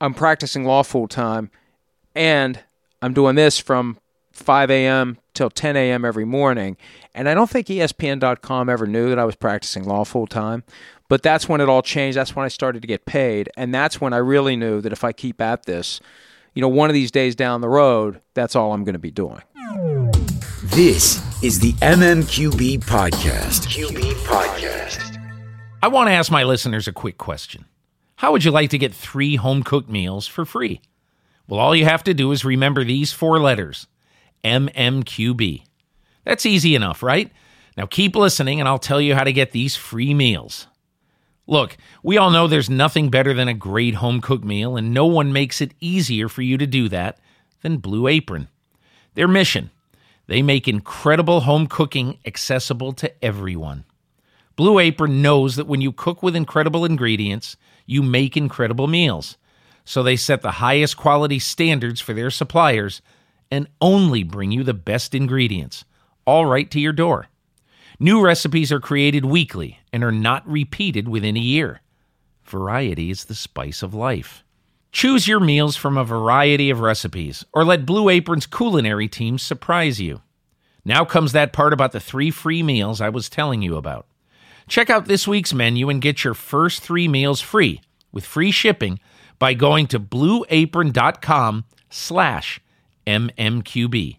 I'm 0.00 0.14
practicing 0.14 0.64
law 0.64 0.82
full 0.82 1.08
time 1.08 1.50
and 2.14 2.60
I'm 3.02 3.12
doing 3.12 3.34
this 3.36 3.58
from 3.58 3.98
5 4.32 4.70
a.m. 4.70 5.18
till 5.34 5.50
10 5.50 5.76
a.m. 5.76 6.04
every 6.04 6.24
morning. 6.24 6.76
And 7.14 7.28
I 7.28 7.34
don't 7.34 7.48
think 7.48 7.68
ESPN.com 7.68 8.68
ever 8.68 8.86
knew 8.86 9.08
that 9.08 9.18
I 9.18 9.24
was 9.24 9.36
practicing 9.36 9.84
law 9.84 10.04
full 10.04 10.26
time. 10.26 10.64
But 11.08 11.22
that's 11.22 11.48
when 11.48 11.60
it 11.60 11.68
all 11.68 11.82
changed. 11.82 12.18
That's 12.18 12.34
when 12.34 12.44
I 12.44 12.48
started 12.48 12.82
to 12.82 12.88
get 12.88 13.06
paid. 13.06 13.48
And 13.56 13.74
that's 13.74 14.00
when 14.00 14.12
I 14.12 14.18
really 14.18 14.56
knew 14.56 14.80
that 14.80 14.92
if 14.92 15.04
I 15.04 15.12
keep 15.12 15.40
at 15.40 15.64
this, 15.64 16.00
you 16.54 16.60
know, 16.60 16.68
one 16.68 16.90
of 16.90 16.94
these 16.94 17.10
days 17.10 17.34
down 17.34 17.60
the 17.60 17.68
road, 17.68 18.20
that's 18.34 18.56
all 18.56 18.72
I'm 18.72 18.84
going 18.84 18.94
to 18.94 18.98
be 18.98 19.10
doing. 19.10 19.42
This 20.64 21.22
is 21.42 21.60
the 21.60 21.72
MMQB 21.74 22.84
Podcast. 22.84 23.66
QB 23.68 24.12
Podcast. 24.24 25.15
I 25.86 25.88
want 25.88 26.08
to 26.08 26.14
ask 26.14 26.32
my 26.32 26.42
listeners 26.42 26.88
a 26.88 26.92
quick 26.92 27.16
question. 27.16 27.64
How 28.16 28.32
would 28.32 28.42
you 28.42 28.50
like 28.50 28.70
to 28.70 28.76
get 28.76 28.92
three 28.92 29.36
home 29.36 29.62
cooked 29.62 29.88
meals 29.88 30.26
for 30.26 30.44
free? 30.44 30.80
Well, 31.46 31.60
all 31.60 31.76
you 31.76 31.84
have 31.84 32.02
to 32.02 32.12
do 32.12 32.32
is 32.32 32.44
remember 32.44 32.82
these 32.82 33.12
four 33.12 33.38
letters 33.38 33.86
MMQB. 34.42 35.62
That's 36.24 36.44
easy 36.44 36.74
enough, 36.74 37.04
right? 37.04 37.30
Now 37.76 37.86
keep 37.86 38.16
listening 38.16 38.58
and 38.58 38.68
I'll 38.68 38.80
tell 38.80 39.00
you 39.00 39.14
how 39.14 39.22
to 39.22 39.32
get 39.32 39.52
these 39.52 39.76
free 39.76 40.12
meals. 40.12 40.66
Look, 41.46 41.76
we 42.02 42.18
all 42.18 42.30
know 42.30 42.48
there's 42.48 42.68
nothing 42.68 43.08
better 43.08 43.32
than 43.32 43.46
a 43.46 43.54
great 43.54 43.94
home 43.94 44.20
cooked 44.20 44.44
meal, 44.44 44.76
and 44.76 44.92
no 44.92 45.06
one 45.06 45.32
makes 45.32 45.60
it 45.60 45.72
easier 45.78 46.28
for 46.28 46.42
you 46.42 46.58
to 46.58 46.66
do 46.66 46.88
that 46.88 47.20
than 47.62 47.76
Blue 47.76 48.08
Apron. 48.08 48.48
Their 49.14 49.28
mission 49.28 49.70
they 50.26 50.42
make 50.42 50.66
incredible 50.66 51.42
home 51.42 51.68
cooking 51.68 52.18
accessible 52.26 52.92
to 52.94 53.24
everyone. 53.24 53.84
Blue 54.56 54.78
Apron 54.78 55.20
knows 55.20 55.56
that 55.56 55.66
when 55.66 55.82
you 55.82 55.92
cook 55.92 56.22
with 56.22 56.34
incredible 56.34 56.84
ingredients, 56.84 57.56
you 57.84 58.02
make 58.02 58.36
incredible 58.36 58.86
meals. 58.86 59.36
So 59.84 60.02
they 60.02 60.16
set 60.16 60.42
the 60.42 60.52
highest 60.52 60.96
quality 60.96 61.38
standards 61.38 62.00
for 62.00 62.14
their 62.14 62.30
suppliers 62.30 63.02
and 63.50 63.68
only 63.80 64.22
bring 64.22 64.50
you 64.50 64.64
the 64.64 64.74
best 64.74 65.14
ingredients, 65.14 65.84
all 66.24 66.46
right 66.46 66.70
to 66.70 66.80
your 66.80 66.92
door. 66.92 67.28
New 68.00 68.20
recipes 68.20 68.72
are 68.72 68.80
created 68.80 69.24
weekly 69.24 69.78
and 69.92 70.02
are 70.02 70.12
not 70.12 70.46
repeated 70.48 71.08
within 71.08 71.36
a 71.36 71.40
year. 71.40 71.80
Variety 72.44 73.10
is 73.10 73.24
the 73.24 73.34
spice 73.34 73.82
of 73.82 73.94
life. 73.94 74.42
Choose 74.90 75.28
your 75.28 75.40
meals 75.40 75.76
from 75.76 75.96
a 75.96 76.04
variety 76.04 76.70
of 76.70 76.80
recipes, 76.80 77.44
or 77.52 77.64
let 77.64 77.86
Blue 77.86 78.08
Apron's 78.08 78.46
culinary 78.46 79.08
team 79.08 79.38
surprise 79.38 80.00
you. 80.00 80.22
Now 80.84 81.04
comes 81.04 81.32
that 81.32 81.52
part 81.52 81.72
about 81.72 81.92
the 81.92 82.00
three 82.00 82.30
free 82.30 82.62
meals 82.62 83.00
I 83.00 83.08
was 83.08 83.28
telling 83.28 83.62
you 83.62 83.76
about. 83.76 84.06
Check 84.68 84.90
out 84.90 85.06
this 85.06 85.28
week's 85.28 85.54
menu 85.54 85.88
and 85.88 86.02
get 86.02 86.24
your 86.24 86.34
first 86.34 86.82
three 86.82 87.08
meals 87.08 87.40
free 87.40 87.80
with 88.12 88.24
free 88.26 88.50
shipping 88.50 88.98
by 89.38 89.54
going 89.54 89.86
to 89.88 90.00
blueapron.com 90.00 91.64
slash 91.90 92.60
mmqb. 93.06 94.18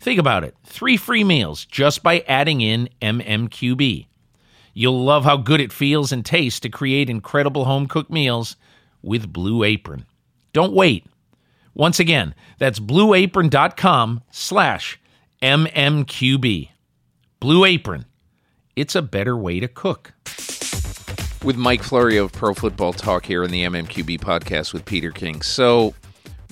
Think 0.00 0.18
about 0.18 0.44
it 0.44 0.56
three 0.64 0.96
free 0.96 1.24
meals 1.24 1.64
just 1.64 2.02
by 2.02 2.20
adding 2.28 2.60
in 2.60 2.88
MMQB. 3.00 4.06
You'll 4.74 5.04
love 5.04 5.24
how 5.24 5.36
good 5.36 5.60
it 5.60 5.72
feels 5.72 6.12
and 6.12 6.24
tastes 6.24 6.60
to 6.60 6.68
create 6.68 7.10
incredible 7.10 7.64
home 7.66 7.86
cooked 7.86 8.10
meals 8.10 8.56
with 9.02 9.32
Blue 9.32 9.64
Apron. 9.64 10.06
Don't 10.52 10.72
wait. 10.72 11.06
Once 11.74 11.98
again, 11.98 12.34
that's 12.58 12.78
blueapron.com 12.78 14.22
slash 14.30 15.00
MMQB. 15.42 16.70
Blue 17.40 17.64
Apron. 17.64 18.04
It's 18.74 18.94
a 18.94 19.02
better 19.02 19.36
way 19.36 19.60
to 19.60 19.68
cook. 19.68 20.14
With 21.44 21.56
Mike 21.56 21.82
Florio 21.82 22.24
of 22.24 22.32
Pro 22.32 22.54
Football 22.54 22.94
Talk 22.94 23.26
here 23.26 23.42
in 23.42 23.50
the 23.50 23.64
MMQB 23.64 24.20
podcast 24.20 24.72
with 24.72 24.84
Peter 24.86 25.10
King. 25.10 25.42
So, 25.42 25.94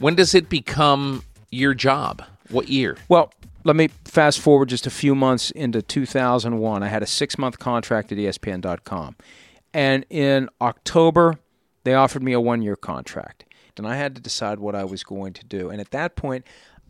when 0.01 0.17
does 0.17 0.35
it 0.35 0.51
become 0.51 1.23
your 1.51 1.73
job? 1.73 2.23
What 2.51 2.69
year? 2.69 2.99
Well, 3.09 3.33
let 3.65 3.77
me 3.77 3.89
fast 4.05 4.41
forward 4.41 4.69
just 4.69 4.87
a 4.87 4.91
few 4.91 5.15
months 5.15 5.51
into 5.53 5.81
2001. 5.81 6.83
I 6.83 6.89
had 6.89 7.03
a 7.03 7.07
six 7.07 7.39
month 7.39 7.59
contract 7.59 8.13
at 8.13 8.19
ESPN.com. 8.19 9.17
And 9.73 10.05
in 10.11 10.51
October, 10.61 11.39
they 11.85 11.95
offered 11.95 12.23
me 12.23 12.33
a 12.33 12.41
one 12.41 12.61
year 12.61 12.77
contract. 12.77 13.45
And 13.79 13.87
I 13.87 13.97
had 13.97 14.15
to 14.17 14.21
decide 14.21 14.59
what 14.59 14.75
I 14.75 14.85
was 14.85 15.05
going 15.05 15.33
to 15.33 15.45
do. 15.47 15.71
And 15.71 15.81
at 15.81 15.91
that 15.93 16.17
point, 16.17 16.45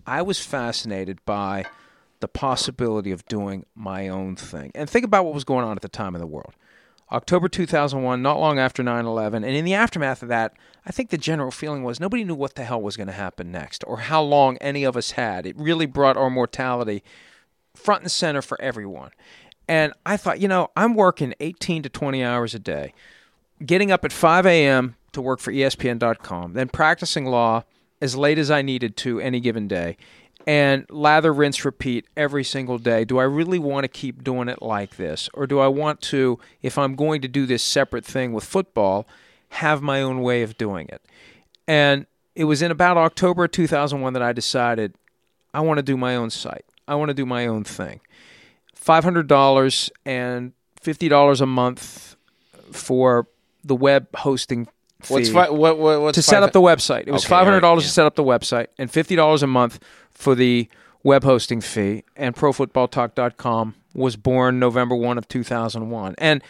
I 0.06 0.22
was 0.22 0.44
fascinated 0.44 1.24
by 1.24 1.66
the 2.20 2.28
possibility 2.28 3.10
of 3.10 3.26
doing 3.26 3.66
my 3.74 4.08
own 4.08 4.36
thing. 4.36 4.70
And 4.74 4.88
think 4.88 5.04
about 5.04 5.24
what 5.24 5.34
was 5.34 5.44
going 5.44 5.64
on 5.64 5.76
at 5.76 5.82
the 5.82 5.88
time 5.88 6.14
in 6.14 6.20
the 6.20 6.26
world. 6.26 6.54
October 7.12 7.48
2001, 7.48 8.22
not 8.22 8.38
long 8.38 8.58
after 8.58 8.82
9 8.82 9.04
11. 9.04 9.42
And 9.42 9.56
in 9.56 9.64
the 9.64 9.74
aftermath 9.74 10.22
of 10.22 10.28
that, 10.28 10.52
I 10.86 10.92
think 10.92 11.10
the 11.10 11.18
general 11.18 11.50
feeling 11.50 11.82
was 11.82 11.98
nobody 11.98 12.22
knew 12.22 12.36
what 12.36 12.54
the 12.54 12.64
hell 12.64 12.80
was 12.80 12.96
going 12.96 13.08
to 13.08 13.12
happen 13.12 13.50
next 13.50 13.82
or 13.86 13.98
how 13.98 14.22
long 14.22 14.56
any 14.58 14.84
of 14.84 14.96
us 14.96 15.12
had. 15.12 15.44
It 15.44 15.58
really 15.58 15.86
brought 15.86 16.16
our 16.16 16.30
mortality 16.30 17.02
front 17.74 18.02
and 18.02 18.10
center 18.12 18.42
for 18.42 18.60
everyone. 18.60 19.10
And 19.66 19.92
I 20.06 20.16
thought, 20.16 20.40
you 20.40 20.48
know, 20.48 20.70
I'm 20.76 20.94
working 20.94 21.34
18 21.40 21.82
to 21.84 21.88
20 21.88 22.22
hours 22.22 22.54
a 22.54 22.58
day, 22.58 22.92
getting 23.64 23.90
up 23.90 24.04
at 24.04 24.12
5 24.12 24.46
a.m. 24.46 24.96
to 25.12 25.22
work 25.22 25.40
for 25.40 25.52
ESPN.com, 25.52 26.52
then 26.54 26.68
practicing 26.68 27.26
law 27.26 27.64
as 28.00 28.16
late 28.16 28.38
as 28.38 28.50
I 28.50 28.62
needed 28.62 28.96
to 28.98 29.20
any 29.20 29.40
given 29.40 29.68
day 29.68 29.96
and 30.46 30.86
lather, 30.90 31.32
rinse, 31.32 31.64
repeat 31.64 32.06
every 32.16 32.44
single 32.44 32.78
day. 32.78 33.04
Do 33.04 33.18
I 33.18 33.24
really 33.24 33.58
want 33.58 33.84
to 33.84 33.88
keep 33.88 34.24
doing 34.24 34.48
it 34.48 34.62
like 34.62 34.96
this? 34.96 35.28
Or 35.34 35.46
do 35.46 35.58
I 35.58 35.68
want 35.68 36.00
to, 36.02 36.38
if 36.62 36.78
I'm 36.78 36.96
going 36.96 37.20
to 37.22 37.28
do 37.28 37.46
this 37.46 37.62
separate 37.62 38.04
thing 38.04 38.32
with 38.32 38.44
football, 38.44 39.06
have 39.50 39.82
my 39.82 40.00
own 40.00 40.22
way 40.22 40.42
of 40.42 40.56
doing 40.56 40.88
it? 40.88 41.02
And 41.68 42.06
it 42.34 42.44
was 42.44 42.62
in 42.62 42.70
about 42.70 42.96
October 42.96 43.46
2001 43.48 44.12
that 44.12 44.22
I 44.22 44.32
decided 44.32 44.94
I 45.52 45.60
want 45.60 45.78
to 45.78 45.82
do 45.82 45.96
my 45.96 46.16
own 46.16 46.30
site. 46.30 46.64
I 46.88 46.94
want 46.94 47.10
to 47.10 47.14
do 47.14 47.26
my 47.26 47.46
own 47.46 47.64
thing. 47.64 48.00
$500 48.74 49.90
and 50.06 50.52
$50 50.82 51.40
a 51.40 51.46
month 51.46 52.16
for 52.72 53.26
the 53.62 53.76
web 53.76 54.08
hosting. 54.16 54.68
What's 55.08 55.28
fi- 55.30 55.50
what, 55.50 55.78
what, 55.78 56.00
what's 56.00 56.16
to 56.16 56.22
set 56.22 56.42
up 56.42 56.52
the 56.52 56.60
website. 56.60 57.04
It 57.06 57.12
was 57.12 57.24
Okay, 57.24 57.34
all 57.34 57.44
$500 57.44 57.62
right, 57.62 57.74
yeah. 57.74 57.80
to 57.80 57.88
set 57.88 58.06
up 58.06 58.14
the 58.16 58.24
website 58.24 58.66
and 58.78 58.90
$50 58.90 59.42
a 59.42 59.46
month 59.46 59.78
for 60.10 60.34
the 60.34 60.68
web 61.02 61.24
hosting 61.24 61.60
fee. 61.60 62.04
And 62.16 62.34
ProFootballTalk.com 62.36 63.74
was 63.94 64.16
born 64.16 64.58
November 64.58 64.94
1 64.94 65.18
of 65.18 65.26
2001. 65.28 66.14
And 66.18 66.42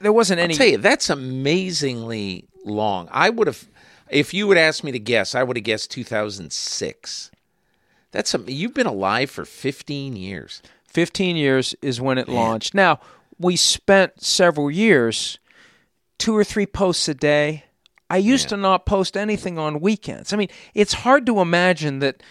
there 0.00 0.12
wasn't 0.12 0.40
any. 0.40 0.54
I'll 0.54 0.58
tell 0.58 0.66
you, 0.66 0.78
that's 0.78 1.10
amazingly 1.10 2.44
long. 2.64 3.08
I 3.12 3.30
would 3.30 3.46
have, 3.46 3.68
if 4.10 4.34
you 4.34 4.46
would 4.46 4.58
ask 4.58 4.82
me 4.82 4.92
to 4.92 4.98
guess, 4.98 5.34
I 5.34 5.42
would 5.42 5.56
have 5.56 5.64
guessed 5.64 5.90
2006. 5.92 7.30
That's 8.10 8.34
a, 8.34 8.38
you've 8.46 8.74
been 8.74 8.86
alive 8.86 9.30
for 9.30 9.44
15 9.44 10.16
years. 10.16 10.62
15 10.86 11.36
years 11.36 11.74
is 11.80 12.00
when 12.00 12.18
it 12.18 12.28
launched. 12.28 12.74
Now, 12.74 13.00
we 13.38 13.56
spent 13.56 14.22
several 14.22 14.70
years, 14.70 15.38
two 16.18 16.36
or 16.36 16.44
three 16.44 16.66
posts 16.66 17.08
a 17.08 17.14
day. 17.14 17.64
I 18.12 18.18
used 18.18 18.50
to 18.50 18.58
not 18.58 18.84
post 18.84 19.16
anything 19.16 19.58
on 19.58 19.80
weekends. 19.80 20.34
I 20.34 20.36
mean, 20.36 20.50
it's 20.74 20.92
hard 20.92 21.24
to 21.24 21.40
imagine 21.40 22.00
that 22.00 22.22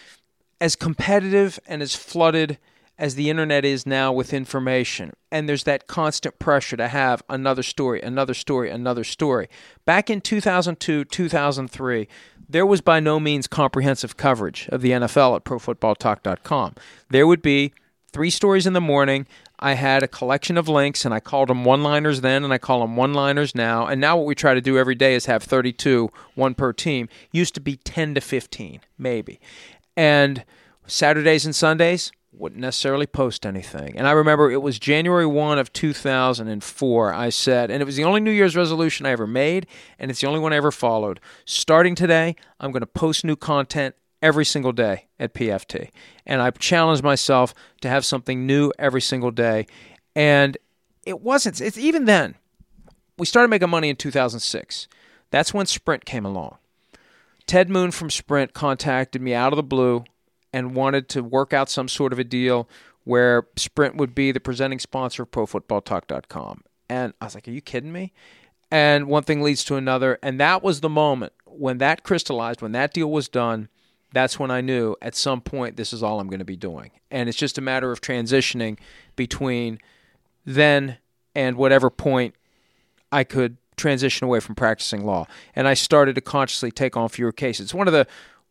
as 0.60 0.76
competitive 0.76 1.58
and 1.66 1.82
as 1.82 1.96
flooded 1.96 2.58
as 2.98 3.16
the 3.16 3.28
internet 3.28 3.64
is 3.64 3.84
now 3.84 4.12
with 4.12 4.32
information. 4.32 5.12
And 5.32 5.48
there's 5.48 5.64
that 5.64 5.88
constant 5.88 6.38
pressure 6.38 6.76
to 6.76 6.86
have 6.86 7.24
another 7.28 7.64
story, 7.64 8.00
another 8.00 8.32
story, 8.32 8.70
another 8.70 9.02
story. 9.02 9.48
Back 9.84 10.08
in 10.08 10.20
2002, 10.20 11.04
2003, 11.06 12.08
there 12.48 12.64
was 12.64 12.80
by 12.80 13.00
no 13.00 13.18
means 13.18 13.48
comprehensive 13.48 14.16
coverage 14.16 14.68
of 14.68 14.82
the 14.82 14.92
NFL 14.92 15.34
at 15.34 15.44
ProFootballTalk.com. 15.44 16.76
There 17.10 17.26
would 17.26 17.42
be 17.42 17.72
three 18.12 18.30
stories 18.30 18.68
in 18.68 18.72
the 18.72 18.80
morning. 18.80 19.26
I 19.62 19.74
had 19.74 20.02
a 20.02 20.08
collection 20.08 20.58
of 20.58 20.68
links, 20.68 21.04
and 21.04 21.14
I 21.14 21.20
called 21.20 21.48
them 21.48 21.64
one 21.64 21.82
liners 21.82 22.20
then, 22.20 22.42
and 22.42 22.52
I 22.52 22.58
call 22.58 22.80
them 22.80 22.96
one 22.96 23.14
liners 23.14 23.54
now. 23.54 23.86
And 23.86 24.00
now, 24.00 24.16
what 24.16 24.26
we 24.26 24.34
try 24.34 24.54
to 24.54 24.60
do 24.60 24.76
every 24.76 24.96
day 24.96 25.14
is 25.14 25.26
have 25.26 25.42
32, 25.44 26.10
one 26.34 26.54
per 26.54 26.72
team. 26.72 27.08
Used 27.30 27.54
to 27.54 27.60
be 27.60 27.76
10 27.76 28.16
to 28.16 28.20
15, 28.20 28.80
maybe. 28.98 29.40
And 29.96 30.44
Saturdays 30.86 31.46
and 31.46 31.54
Sundays, 31.54 32.10
wouldn't 32.32 32.60
necessarily 32.60 33.06
post 33.06 33.44
anything. 33.44 33.96
And 33.96 34.08
I 34.08 34.12
remember 34.12 34.50
it 34.50 34.62
was 34.62 34.78
January 34.78 35.26
1 35.26 35.58
of 35.58 35.72
2004. 35.72 37.12
I 37.12 37.28
said, 37.28 37.70
and 37.70 37.82
it 37.82 37.84
was 37.84 37.96
the 37.96 38.04
only 38.04 38.20
New 38.20 38.30
Year's 38.30 38.56
resolution 38.56 39.04
I 39.04 39.10
ever 39.10 39.26
made, 39.26 39.66
and 39.98 40.10
it's 40.10 40.22
the 40.22 40.26
only 40.26 40.40
one 40.40 40.52
I 40.52 40.56
ever 40.56 40.72
followed. 40.72 41.20
Starting 41.44 41.94
today, 41.94 42.34
I'm 42.58 42.72
going 42.72 42.80
to 42.80 42.86
post 42.86 43.24
new 43.24 43.36
content 43.36 43.94
every 44.22 44.44
single 44.44 44.72
day 44.72 45.06
at 45.18 45.34
PFT. 45.34 45.90
And 46.24 46.40
I 46.40 46.50
challenged 46.50 47.02
myself 47.02 47.54
to 47.80 47.88
have 47.88 48.04
something 48.04 48.46
new 48.46 48.72
every 48.78 49.00
single 49.00 49.30
day. 49.30 49.66
And 50.14 50.56
it 51.04 51.20
wasn't, 51.20 51.60
it's 51.60 51.76
even 51.76 52.04
then, 52.04 52.36
we 53.18 53.26
started 53.26 53.48
making 53.48 53.70
money 53.70 53.90
in 53.90 53.96
2006. 53.96 54.88
That's 55.30 55.52
when 55.52 55.66
Sprint 55.66 56.04
came 56.04 56.24
along. 56.24 56.58
Ted 57.46 57.68
Moon 57.68 57.90
from 57.90 58.10
Sprint 58.10 58.54
contacted 58.54 59.20
me 59.20 59.34
out 59.34 59.52
of 59.52 59.56
the 59.56 59.62
blue 59.62 60.04
and 60.52 60.74
wanted 60.74 61.08
to 61.10 61.22
work 61.22 61.52
out 61.52 61.68
some 61.68 61.88
sort 61.88 62.12
of 62.12 62.18
a 62.18 62.24
deal 62.24 62.68
where 63.04 63.46
Sprint 63.56 63.96
would 63.96 64.14
be 64.14 64.30
the 64.30 64.40
presenting 64.40 64.78
sponsor 64.78 65.24
of 65.24 65.30
ProFootballTalk.com. 65.30 66.62
And 66.88 67.14
I 67.20 67.24
was 67.24 67.34
like, 67.34 67.48
Are 67.48 67.52
you 67.52 67.60
kidding 67.60 67.92
me? 67.92 68.12
And 68.70 69.06
one 69.06 69.22
thing 69.22 69.42
leads 69.42 69.64
to 69.64 69.76
another. 69.76 70.18
And 70.22 70.38
that 70.40 70.62
was 70.62 70.80
the 70.80 70.88
moment 70.88 71.32
when 71.46 71.78
that 71.78 72.04
crystallized, 72.04 72.62
when 72.62 72.72
that 72.72 72.94
deal 72.94 73.10
was 73.10 73.28
done. 73.28 73.68
That's 74.12 74.38
when 74.38 74.50
I 74.50 74.60
knew 74.60 74.96
at 75.00 75.14
some 75.14 75.40
point 75.40 75.76
this 75.76 75.92
is 75.92 76.02
all 76.02 76.20
I'm 76.20 76.28
going 76.28 76.38
to 76.38 76.44
be 76.44 76.56
doing. 76.56 76.90
And 77.10 77.28
it's 77.28 77.38
just 77.38 77.58
a 77.58 77.60
matter 77.62 77.90
of 77.92 78.00
transitioning 78.00 78.78
between 79.16 79.78
then 80.44 80.98
and 81.34 81.56
whatever 81.56 81.90
point 81.90 82.34
I 83.10 83.24
could 83.24 83.56
transition 83.76 84.24
away 84.24 84.40
from 84.40 84.54
practicing 84.54 85.04
law. 85.04 85.26
And 85.54 85.66
I 85.66 85.74
started 85.74 86.14
to 86.16 86.20
consciously 86.20 86.70
take 86.70 86.96
on 86.96 87.08
fewer 87.08 87.32
cases. 87.32 87.74
One 87.74 87.86
of 87.86 87.92
the 87.92 88.06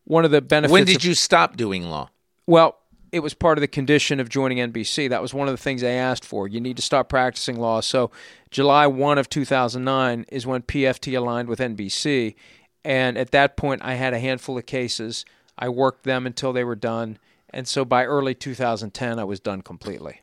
one 0.06 0.26
of 0.26 0.32
the 0.32 0.42
benefits. 0.42 0.72
When 0.72 0.86
did 0.86 0.98
of, 0.98 1.06
you 1.06 1.14
stop 1.14 1.58
doing 1.58 1.84
law? 1.84 2.10
Well, 2.48 2.78
it 3.12 3.20
was 3.20 3.34
part 3.34 3.58
of 3.58 3.62
the 3.62 3.68
condition 3.68 4.20
of 4.20 4.30
joining 4.30 4.58
NBC. 4.58 5.10
That 5.10 5.22
was 5.22 5.34
one 5.34 5.48
of 5.48 5.54
the 5.54 5.62
things 5.62 5.82
they 5.82 5.98
asked 5.98 6.26
for. 6.26 6.48
You 6.48 6.62
need 6.62 6.78
to 6.78 6.82
stop 6.82 7.10
practicing 7.10 7.60
law. 7.60 7.82
So, 7.82 8.10
July 8.50 8.88
1 8.88 9.18
of 9.18 9.30
2009 9.30 10.26
is 10.32 10.48
when 10.48 10.62
PFT 10.62 11.18
aligned 11.18 11.50
with 11.50 11.60
NBC. 11.60 12.36
And 12.84 13.18
at 13.18 13.32
that 13.32 13.58
point, 13.58 13.82
I 13.84 13.96
had 13.96 14.14
a 14.14 14.20
handful 14.20 14.58
of 14.58 14.66
cases. 14.66 15.26
I 15.58 15.70
worked 15.70 16.04
them 16.04 16.26
until 16.26 16.54
they 16.54 16.64
were 16.64 16.76
done. 16.76 17.18
And 17.50 17.68
so 17.68 17.86
by 17.86 18.06
early 18.06 18.34
2010, 18.34 19.20
I 19.20 19.24
was 19.24 19.40
done 19.40 19.62
completely. 19.62 20.22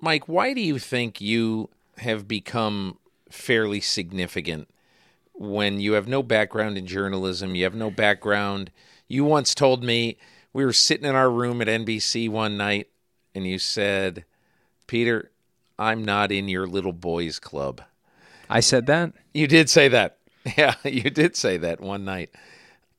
Mike, 0.00 0.28
why 0.28 0.54
do 0.54 0.60
you 0.60 0.78
think 0.78 1.20
you 1.20 1.70
have 1.98 2.28
become 2.28 2.98
fairly 3.30 3.80
significant 3.80 4.68
when 5.34 5.80
you 5.80 5.94
have 5.94 6.06
no 6.06 6.22
background 6.22 6.78
in 6.78 6.86
journalism, 6.86 7.54
you 7.54 7.64
have 7.64 7.74
no 7.74 7.90
background. 7.90 8.70
You 9.08 9.24
once 9.24 9.54
told 9.54 9.82
me 9.82 10.16
we 10.52 10.64
were 10.64 10.72
sitting 10.72 11.06
in 11.06 11.14
our 11.14 11.30
room 11.30 11.60
at 11.60 11.66
NBC 11.66 12.30
one 12.30 12.56
night 12.56 12.88
and 13.34 13.46
you 13.46 13.58
said, 13.58 14.24
Peter, 14.86 15.32
I'm 15.78 16.04
not 16.04 16.30
in 16.30 16.48
your 16.48 16.66
little 16.66 16.92
boys 16.92 17.38
club. 17.40 17.82
I 18.48 18.60
said 18.60 18.86
that? 18.86 19.12
You 19.32 19.46
did 19.46 19.68
say 19.68 19.88
that. 19.88 20.18
Yeah, 20.58 20.74
you 20.84 21.08
did 21.08 21.36
say 21.36 21.56
that 21.56 21.80
one 21.80 22.04
night. 22.04 22.28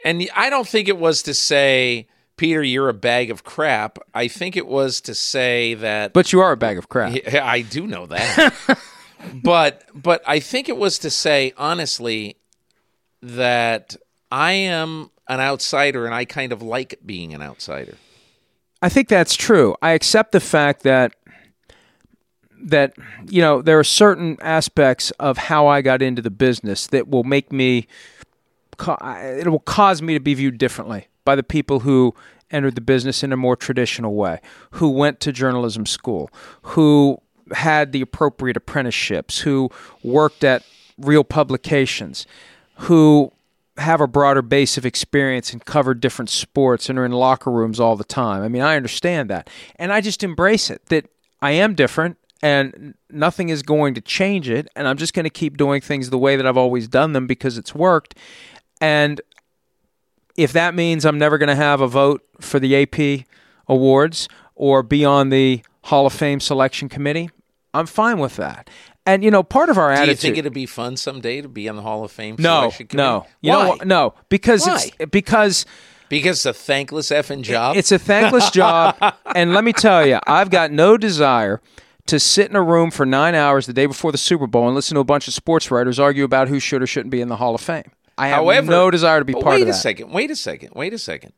And 0.06 0.30
I 0.36 0.52
don't 0.52 0.68
think 0.68 0.88
it 0.88 0.98
was 0.98 1.24
to 1.24 1.34
say, 1.34 2.08
Peter, 2.38 2.62
you're 2.62 2.90
a 2.90 2.94
bag 2.94 3.32
of 3.32 3.44
crap. 3.44 3.98
I 4.14 4.28
think 4.28 4.56
it 4.56 4.68
was 4.68 5.02
to 5.02 5.16
say 5.16 5.74
that. 5.74 6.14
But 6.14 6.32
you 6.32 6.42
are 6.42 6.52
a 6.52 6.58
bag 6.58 6.78
of 6.78 6.90
crap. 6.90 7.18
I 7.34 7.62
do 7.62 7.88
know 7.88 8.06
that. 8.06 8.80
but 9.44 9.84
but 9.96 10.22
I 10.28 10.40
think 10.40 10.70
it 10.70 10.78
was 10.78 11.00
to 11.00 11.10
say 11.10 11.54
honestly 11.58 12.38
that 13.24 13.96
I 14.32 14.52
am 14.52 15.10
an 15.28 15.40
outsider 15.40 16.06
and 16.06 16.14
I 16.14 16.26
kind 16.26 16.52
of 16.52 16.62
like 16.62 17.00
being 17.04 17.34
an 17.34 17.42
outsider. 17.42 17.96
I 18.84 18.90
think 18.90 19.10
that's 19.10 19.36
true. 19.36 19.76
I 19.82 19.92
accept 19.92 20.34
the 20.34 20.40
fact 20.40 20.84
that 20.84 21.16
that 22.62 22.94
you 23.28 23.42
know 23.42 23.64
there 23.64 23.80
are 23.80 23.84
certain 23.84 24.38
aspects 24.42 25.10
of 25.12 25.38
how 25.38 25.66
I 25.66 25.82
got 25.82 26.04
into 26.04 26.22
the 26.22 26.30
business 26.30 26.86
that 26.88 27.08
will 27.08 27.24
make 27.24 27.52
me 27.52 27.88
Uh, 28.80 29.18
it 29.22 29.48
will 29.48 29.60
cause 29.60 30.02
me 30.02 30.14
to 30.14 30.20
be 30.20 30.34
viewed 30.34 30.58
differently 30.58 31.08
by 31.24 31.36
the 31.36 31.44
people 31.44 31.82
who 31.82 32.14
entered 32.52 32.76
the 32.76 32.82
business 32.82 33.24
in 33.24 33.32
a 33.32 33.38
more 33.38 33.56
traditional 33.56 34.16
way, 34.16 34.40
who 34.72 34.90
went 34.90 35.20
to 35.20 35.32
journalism 35.32 35.86
school, 35.86 36.30
who 36.62 37.18
had 37.54 37.92
the 37.92 38.02
appropriate 38.02 38.58
apprenticeships, 38.58 39.40
who 39.40 39.70
worked 40.04 40.44
at 40.44 40.64
real 40.98 41.24
publications, 41.24 42.26
who 42.76 43.32
have 43.78 44.00
a 44.00 44.08
broader 44.08 44.42
base 44.42 44.78
of 44.78 44.86
experience 44.86 45.52
and 45.52 45.66
cover 45.66 45.94
different 45.94 46.30
sports 46.30 46.90
and 46.90 46.98
are 46.98 47.06
in 47.06 47.12
locker 47.12 47.52
rooms 47.52 47.80
all 47.80 47.96
the 47.96 48.06
time. 48.06 48.42
I 48.42 48.48
mean, 48.48 48.62
I 48.62 48.76
understand 48.78 49.30
that. 49.30 49.50
And 49.76 49.92
I 49.92 50.02
just 50.02 50.24
embrace 50.24 50.70
it 50.70 50.86
that 50.88 51.10
I 51.42 51.52
am 51.52 51.76
different 51.76 52.18
and 52.42 52.94
nothing 53.10 53.50
is 53.50 53.64
going 53.64 53.94
to 53.96 54.02
change 54.02 54.50
it. 54.50 54.70
And 54.76 54.88
I'm 54.88 54.98
just 54.98 55.14
going 55.14 55.26
to 55.26 55.30
keep 55.30 55.58
doing 55.58 55.82
things 55.82 56.10
the 56.10 56.18
way 56.18 56.36
that 56.36 56.46
I've 56.46 56.58
always 56.58 56.88
done 56.88 57.14
them 57.14 57.28
because 57.28 57.58
it's 57.58 57.76
worked. 57.76 58.16
And 58.86 59.22
if 60.38 60.54
that 60.54 60.76
means 60.76 61.06
I'm 61.06 61.18
never 61.18 61.38
going 61.38 61.50
to 61.50 61.56
have 61.56 61.82
a 61.82 61.88
vote 61.88 62.22
for 62.40 62.60
the 62.60 62.76
AP 62.84 63.26
awards 63.68 64.28
or 64.56 64.84
be 64.84 65.04
on 65.06 65.30
the 65.30 65.62
Hall 65.86 66.06
of 66.06 66.14
Fame 66.14 66.40
selection 66.40 66.90
committee, 66.90 67.30
I'm 67.74 67.86
fine 67.88 68.20
with 68.20 68.36
that. 68.36 68.70
And 69.08 69.24
you 69.24 69.32
know, 69.32 69.44
part 69.44 69.70
of 69.70 69.78
our 69.78 69.90
Do 69.90 70.02
attitude. 70.02 70.10
you 70.10 70.16
think 70.22 70.38
it'd 70.40 70.54
be 70.54 70.66
fun 70.66 70.98
someday 70.98 71.42
to 71.42 71.48
be 71.48 71.70
on 71.70 71.76
the 71.76 71.82
Hall 71.82 72.04
of 72.04 72.12
Fame? 72.12 72.36
no, 72.40 72.62
selection 72.62 72.88
committee? 72.88 73.08
no, 73.08 73.26
you 73.42 73.52
Why? 73.52 73.68
know, 73.68 73.78
no, 73.86 74.14
because 74.30 74.66
Why? 74.68 74.90
it's 75.00 75.12
because 75.12 75.66
because 76.10 76.38
it's 76.38 76.46
a 76.46 76.54
thankless 76.54 77.10
effing 77.12 77.42
job. 77.42 77.76
it's 77.78 77.92
a 77.92 78.00
thankless 78.00 78.50
job. 78.52 78.96
And 79.36 79.54
let 79.54 79.64
me 79.66 79.74
tell 79.74 80.06
you, 80.08 80.20
I've 80.28 80.50
got 80.50 80.72
no 80.72 80.96
desire 80.98 81.60
to 82.06 82.20
sit 82.20 82.50
in 82.50 82.56
a 82.56 82.62
room 82.62 82.90
for 82.92 83.06
nine 83.06 83.36
hours 83.36 83.66
the 83.66 83.74
day 83.74 83.86
before 83.86 84.12
the 84.14 84.18
Super 84.18 84.48
Bowl 84.48 84.66
and 84.68 84.76
listen 84.76 84.96
to 84.96 85.02
a 85.02 85.04
bunch 85.04 85.28
of 85.28 85.34
sports 85.34 85.70
writers 85.72 86.00
argue 86.00 86.24
about 86.24 86.48
who 86.48 86.60
should 86.60 86.82
or 86.82 86.88
shouldn't 86.88 87.10
be 87.12 87.20
in 87.22 87.28
the 87.28 87.36
Hall 87.38 87.54
of 87.56 87.62
Fame. 87.62 87.92
I 88.18 88.28
have 88.28 88.38
However, 88.38 88.72
no 88.72 88.92
desire 88.92 89.20
to 89.20 89.26
be 89.26 89.34
part 89.34 89.46
wait 89.46 89.62
of 89.62 89.68
that. 89.68 89.76
a 89.76 89.80
second. 89.80 90.12
Wait 90.12 90.32
a 90.32 90.36
second. 90.36 90.72
Wait 90.74 90.94
a 90.94 90.98
second. 90.98 91.34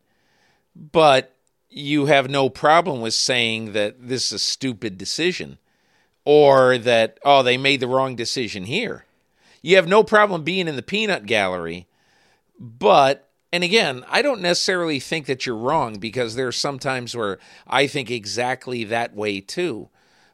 But 0.76 1.34
you 1.70 2.06
have 2.06 2.30
no 2.30 2.50
problem 2.50 3.02
with 3.02 3.14
saying 3.14 3.74
that 3.74 4.08
this 4.08 4.28
is 4.28 4.34
a 4.34 4.40
stupid 4.40 4.98
decision, 4.98 5.58
or 6.26 6.78
that 6.78 7.20
oh 7.26 7.44
they 7.44 7.58
made 7.58 7.80
the 7.80 7.88
wrong 7.88 8.16
decision 8.16 8.66
here. 8.66 9.06
You 9.62 9.76
have 9.76 9.88
no 9.88 10.04
problem 10.04 10.44
being 10.44 10.68
in 10.68 10.76
the 10.76 10.84
peanut 10.84 11.26
gallery, 11.26 11.88
but 12.60 13.28
and 13.52 13.64
again, 13.64 14.04
I 14.10 14.22
don't 14.22 14.42
necessarily 14.42 15.00
think 15.00 15.26
that 15.26 15.46
you're 15.46 15.56
wrong 15.56 16.00
because 16.00 16.36
there 16.36 16.48
are 16.48 16.52
some 16.52 16.80
times 16.80 17.16
where 17.16 17.40
I 17.66 17.88
think 17.88 18.12
exactly 18.12 18.84
that 18.86 19.16
way 19.16 19.40
too. 19.40 19.90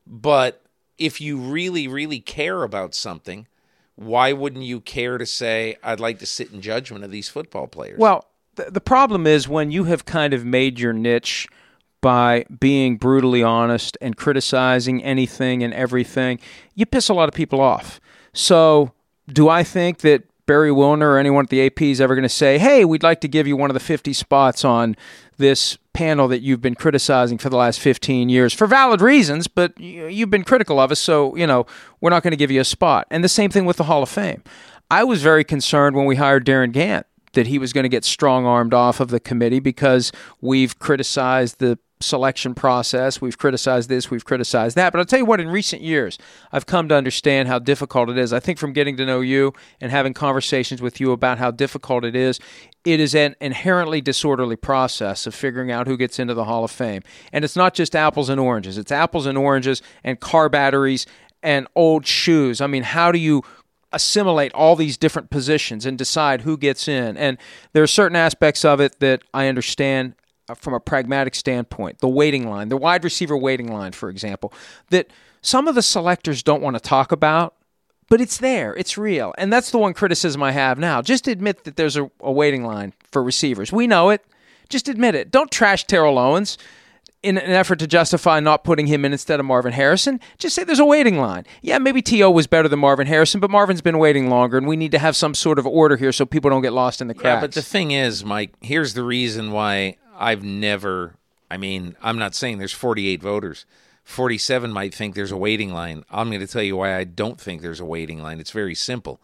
But 0.06 0.62
if 0.98 1.22
you 1.22 1.38
really, 1.38 1.88
really 1.88 2.20
care 2.20 2.64
about 2.64 2.96
something, 2.96 3.48
why 3.96 4.34
wouldn't 4.34 4.64
you 4.64 4.82
care 4.82 5.18
to 5.18 5.26
say, 5.26 5.78
I'd 5.84 6.00
like 6.00 6.20
to 6.20 6.26
sit 6.26 6.52
in 6.52 6.62
judgment 6.62 7.04
of 7.04 7.12
these 7.12 7.30
football 7.30 7.68
players? 7.68 8.00
Well, 8.00 8.26
th- 8.56 8.70
the 8.70 8.82
problem 8.82 9.28
is 9.28 9.48
when 9.48 9.72
you 9.72 9.86
have 9.86 10.06
kind 10.06 10.34
of 10.34 10.46
made 10.46 10.80
your 10.80 10.94
niche 10.94 11.48
by 12.02 12.46
being 12.60 12.98
brutally 12.98 13.44
honest 13.44 13.98
and 14.02 14.18
criticizing 14.18 15.04
anything 15.04 15.64
and 15.64 15.74
everything, 15.74 16.40
you 16.76 16.86
piss 16.86 17.08
a 17.08 17.14
lot 17.14 17.30
of 17.30 17.36
people 17.36 17.62
off. 17.62 18.00
So, 18.34 18.92
do 19.32 19.48
I 19.48 19.64
think 19.64 20.00
that 20.00 20.24
Barry 20.46 20.70
Wilner 20.72 21.04
or 21.04 21.18
anyone 21.18 21.46
at 21.46 21.50
the 21.50 21.66
AP 21.66 21.82
is 21.84 22.02
ever 22.02 22.16
going 22.16 22.24
to 22.24 22.30
say, 22.30 22.58
hey, 22.58 22.84
we'd 22.84 23.04
like 23.04 23.22
to 23.22 23.28
give 23.28 23.48
you 23.48 23.56
one 23.56 23.70
of 23.70 23.74
the 23.74 23.80
50 23.80 24.12
spots 24.14 24.66
on 24.66 24.96
this 25.38 25.78
panel 25.94 26.28
that 26.28 26.42
you've 26.42 26.62
been 26.62 26.76
criticizing 26.76 27.38
for 27.38 27.50
the 27.50 27.56
last 27.58 27.80
15 27.80 28.28
years 28.30 28.54
for 28.54 28.68
valid 28.68 29.00
reasons, 29.02 29.48
but 29.48 29.80
you- 29.80 30.08
you've 30.08 30.30
been 30.30 30.44
critical 30.44 30.80
of 30.80 30.92
us, 30.92 31.00
so, 31.00 31.36
you 31.36 31.48
know, 31.48 31.66
we're 32.02 32.10
not 32.10 32.24
going 32.24 32.32
to 32.32 32.38
give 32.38 32.52
you 32.52 32.60
a 32.60 32.66
spot. 32.66 33.08
And 33.10 33.24
the 33.24 33.30
same 33.30 33.50
thing 33.52 33.66
with 33.66 33.78
the 33.78 33.84
Hall 33.86 34.04
of 34.04 34.10
Fame. 34.10 34.44
I 34.92 35.04
was 35.04 35.22
very 35.22 35.44
concerned 35.44 35.96
when 35.96 36.06
we 36.06 36.16
hired 36.18 36.44
Darin 36.46 36.72
Gantt 36.72 37.04
that 37.34 37.48
he 37.48 37.58
was 37.58 37.74
going 37.74 37.84
to 37.84 37.90
get 37.90 38.04
strong 38.04 38.46
armed 38.46 38.74
off 38.74 39.00
of 39.00 39.10
the 39.10 39.20
committee 39.20 39.60
because 39.60 40.12
we've 40.42 40.78
criticized 40.78 41.60
the 41.60 41.80
selection 42.04 42.54
process. 42.54 43.20
We've 43.20 43.38
criticized 43.38 43.90
this, 43.90 44.12
we've 44.12 44.26
criticized 44.26 44.76
that. 44.76 44.92
But 44.92 45.00
I'll 45.00 45.06
tell 45.06 45.20
you 45.20 45.26
what, 45.26 45.40
in 45.40 45.50
recent 45.50 45.82
years, 45.82 46.18
I've 46.52 46.66
come 46.66 46.88
to 46.90 46.96
understand 46.96 47.48
how 47.48 47.60
difficult 47.60 48.10
it 48.10 48.18
is. 48.18 48.34
I 48.34 48.40
think 48.40 48.60
from 48.60 48.74
getting 48.74 48.98
to 48.98 49.06
know 49.06 49.22
you 49.22 49.54
and 49.82 49.92
having 49.92 50.14
conversations 50.14 50.82
with 50.82 51.00
you 51.00 51.12
about 51.12 51.38
how 51.40 51.52
difficult 51.52 52.06
it 52.06 52.16
is, 52.16 52.40
it 52.86 53.00
is 53.00 53.16
an 53.16 53.36
inherently 53.40 54.02
disorderly 54.02 54.56
process 54.56 55.26
of 55.26 55.34
figuring 55.34 55.72
out 55.72 55.88
who 55.88 55.98
gets 55.98 56.20
into 56.20 56.34
the 56.34 56.46
Hall 56.46 56.64
of 56.64 56.72
Fame. 56.72 57.02
And 57.32 57.46
it's 57.46 57.56
not 57.56 57.74
just 57.74 57.96
apples 57.96 58.30
and 58.30 58.40
oranges, 58.40 58.78
it's 58.78 58.92
apples 58.92 59.26
and 59.26 59.38
oranges 59.38 59.82
and 60.04 60.20
car 60.20 60.50
batteries 60.50 61.06
and 61.42 61.68
old 61.76 62.06
shoes. 62.06 62.62
I 62.62 62.68
mean, 62.68 62.84
how 62.84 63.12
do 63.12 63.20
you 63.20 63.44
assimilate 63.92 64.52
all 64.54 64.76
these 64.76 64.98
different 64.98 65.30
positions 65.30 65.86
and 65.86 65.98
decide 65.98 66.42
who 66.42 66.58
gets 66.58 66.88
in? 66.88 67.16
And 67.16 67.38
there 67.74 67.84
are 67.84 67.88
certain 67.88 68.16
aspects 68.16 68.66
of 68.66 68.80
it 68.82 69.00
that 69.00 69.22
I 69.34 69.48
understand 69.48 70.16
from 70.56 70.74
a 70.74 70.80
pragmatic 70.80 71.36
standpoint. 71.36 72.00
The 72.00 72.08
waiting 72.08 72.50
line, 72.50 72.70
the 72.70 72.78
wide 72.78 73.04
receiver 73.04 73.38
waiting 73.38 73.72
line, 73.72 73.92
for 73.92 74.10
example, 74.10 74.54
that 74.90 75.08
some 75.42 75.68
of 75.68 75.76
the 75.76 75.82
selectors 75.82 76.44
don't 76.44 76.62
want 76.62 76.76
to 76.76 76.80
talk 76.80 77.12
about. 77.12 77.56
But 78.10 78.20
it's 78.20 78.38
there. 78.38 78.76
It's 78.76 78.98
real. 78.98 79.34
And 79.38 79.52
that's 79.52 79.72
the 79.72 79.78
one 79.78 79.94
criticism 79.94 80.44
I 80.44 80.52
have 80.52 80.78
now. 80.78 81.02
Just 81.02 81.28
admit 81.28 81.64
that 81.64 81.78
there's 81.78 81.96
a, 81.96 82.12
a 82.20 82.32
waiting 82.32 82.64
line 82.64 82.94
for 83.12 83.24
receivers. 83.24 83.72
We 83.72 83.88
know 83.88 84.10
it. 84.10 84.24
Just 84.70 84.88
admit 84.90 85.16
it. 85.16 85.32
Don't 85.32 85.50
trash 85.50 85.86
Terrell 85.86 86.20
Owens 86.20 86.58
in 87.24 87.38
an 87.38 87.52
effort 87.52 87.80
to 87.80 87.88
justify 87.88 88.42
not 88.42 88.66
putting 88.66 88.86
him 88.86 89.06
in 89.06 89.14
instead 89.14 89.40
of 89.40 89.46
Marvin 89.46 89.72
Harrison, 89.72 90.20
just 90.38 90.56
say 90.56 90.64
there's 90.66 90.80
a 90.80 90.86
waiting 90.86 91.18
line. 91.18 91.46
Yeah, 91.62 91.78
maybe 91.78 92.02
T.O. 92.02 92.30
was 92.30 92.48
better 92.48 92.68
than 92.68 92.80
Marvin 92.80 93.08
Harrison, 93.08 93.40
but 93.40 93.50
Marvin's 93.50 93.82
been 93.82 93.98
waiting 93.98 94.30
longer, 94.30 94.58
and 94.58 94.68
we 94.68 94.76
need 94.76 94.92
to 94.92 95.00
have 95.00 95.16
some 95.16 95.34
sort 95.34 95.58
of 95.58 95.66
order 95.66 95.96
here 95.96 96.12
so 96.12 96.26
people 96.26 96.50
don't 96.50 96.62
get 96.62 96.74
lost 96.74 97.02
in 97.02 97.08
the 97.08 97.14
cracks. 97.14 97.36
Yeah, 97.38 97.42
but 97.42 97.54
the 97.54 97.62
thing 97.62 97.92
is, 97.92 98.26
Mike, 98.26 98.54
here's 98.62 98.94
the 98.94 99.04
reason 99.04 99.52
why 99.52 99.96
I've 100.18 100.44
never, 100.44 101.16
I 101.50 101.58
mean, 101.58 101.96
I'm 102.02 102.18
not 102.18 102.36
saying 102.36 102.58
there's 102.58 102.74
48 102.74 103.22
voters. 103.22 103.66
47 104.04 104.72
might 104.72 104.94
think 104.94 105.16
there's 105.16 105.32
a 105.32 105.38
waiting 105.38 105.74
line. 105.74 106.04
I'm 106.10 106.30
going 106.30 106.42
to 106.42 106.48
tell 106.48 106.64
you 106.64 106.78
why 106.78 106.96
I 106.96 107.04
don't 107.04 107.40
think 107.40 107.62
there's 107.62 107.80
a 107.80 107.86
waiting 107.86 108.22
line. 108.22 108.40
It's 108.40 108.52
very 108.52 108.76
simple. 108.76 109.22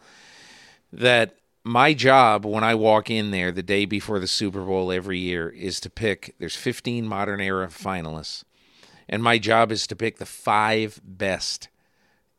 That 0.92 1.36
my 1.64 1.92
job 1.92 2.44
when 2.44 2.64
I 2.64 2.74
walk 2.74 3.10
in 3.10 3.30
there 3.30 3.52
the 3.52 3.62
day 3.62 3.84
before 3.84 4.18
the 4.18 4.26
Super 4.26 4.64
Bowl 4.64 4.90
every 4.90 5.18
year 5.18 5.48
is 5.50 5.80
to 5.80 5.90
pick, 5.90 6.34
there's 6.38 6.56
15 6.56 7.06
modern 7.06 7.40
era 7.40 7.68
finalists, 7.68 8.44
and 9.08 9.22
my 9.22 9.38
job 9.38 9.70
is 9.70 9.86
to 9.88 9.96
pick 9.96 10.18
the 10.18 10.26
five 10.26 11.00
best 11.04 11.68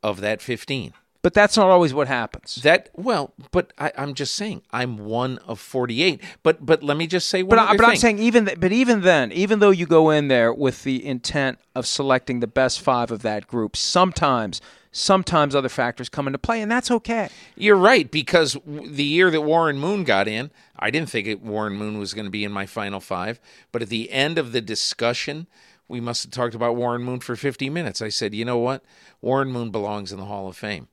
of 0.01 0.21
that 0.21 0.41
15. 0.41 0.93
But 1.24 1.36
that's 1.36 1.55
not 1.55 1.67
always 1.67 1.93
what 1.93 2.07
happens. 2.07 2.55
That 2.55 2.89
well, 2.93 3.34
but 3.51 3.74
I, 3.78 3.91
am 3.95 4.15
just 4.15 4.36
saying 4.36 4.63
I'm 4.72 4.97
one 4.97 5.38
of 5.39 5.59
48. 5.59 6.19
But 6.41 6.65
but 6.65 6.82
let 6.82 6.97
me 6.97 7.05
just 7.05 7.30
say 7.30 7.43
one. 7.43 7.49
But, 7.49 7.59
I, 7.59 7.72
but 7.74 7.82
thing. 7.82 7.89
I'm 7.89 7.95
saying 7.97 8.19
even 8.19 8.45
th- 8.47 8.59
but 8.59 8.72
even 8.72 9.01
then, 9.01 9.32
even 9.32 9.59
though 9.59 9.69
you 9.69 9.86
go 9.86 10.09
in 10.09 10.30
there 10.30 10.51
with 10.51 10.84
the 10.84 11.05
intent 11.05 11.59
of 11.76 11.86
selecting 11.86 12.39
the 12.39 12.47
best 12.47 12.82
five 12.82 13.11
of 13.11 13.22
that 13.22 13.47
group, 13.47 13.76
sometimes 13.78 14.61
sometimes 14.91 15.55
other 15.55 15.69
factors 15.69 16.09
come 16.09 16.28
into 16.28 16.39
play, 16.39 16.61
and 16.61 16.72
that's 16.72 16.91
okay. 16.91 17.30
You're 17.55 17.76
right 17.76 18.09
because 18.09 18.57
the 18.65 19.03
year 19.03 19.32
that 19.32 19.41
Warren 19.41 19.78
Moon 19.78 20.03
got 20.03 20.28
in, 20.28 20.51
I 20.78 20.89
didn't 20.89 21.09
think 21.09 21.28
it, 21.28 21.41
Warren 21.41 21.74
Moon 21.74 21.97
was 21.97 22.13
going 22.13 22.26
to 22.26 22.32
be 22.32 22.43
in 22.43 22.51
my 22.51 22.65
final 22.65 22.99
five. 22.99 23.39
But 23.72 23.82
at 23.82 23.89
the 23.89 24.11
end 24.11 24.38
of 24.38 24.51
the 24.51 24.61
discussion, 24.61 25.47
we 25.88 25.99
must 25.99 26.24
have 26.24 26.32
talked 26.32 26.55
about 26.55 26.76
Warren 26.76 27.03
Moon 27.03 27.19
for 27.19 27.36
50 27.36 27.69
minutes. 27.69 28.01
I 28.01 28.09
said, 28.09 28.34
you 28.34 28.45
know 28.45 28.57
what, 28.57 28.84
Warren 29.22 29.51
Moon 29.51 29.72
belongs 29.72 30.11
in 30.11 30.19
the 30.19 30.26
Hall 30.26 30.47
of 30.47 30.57
Fame. 30.57 30.88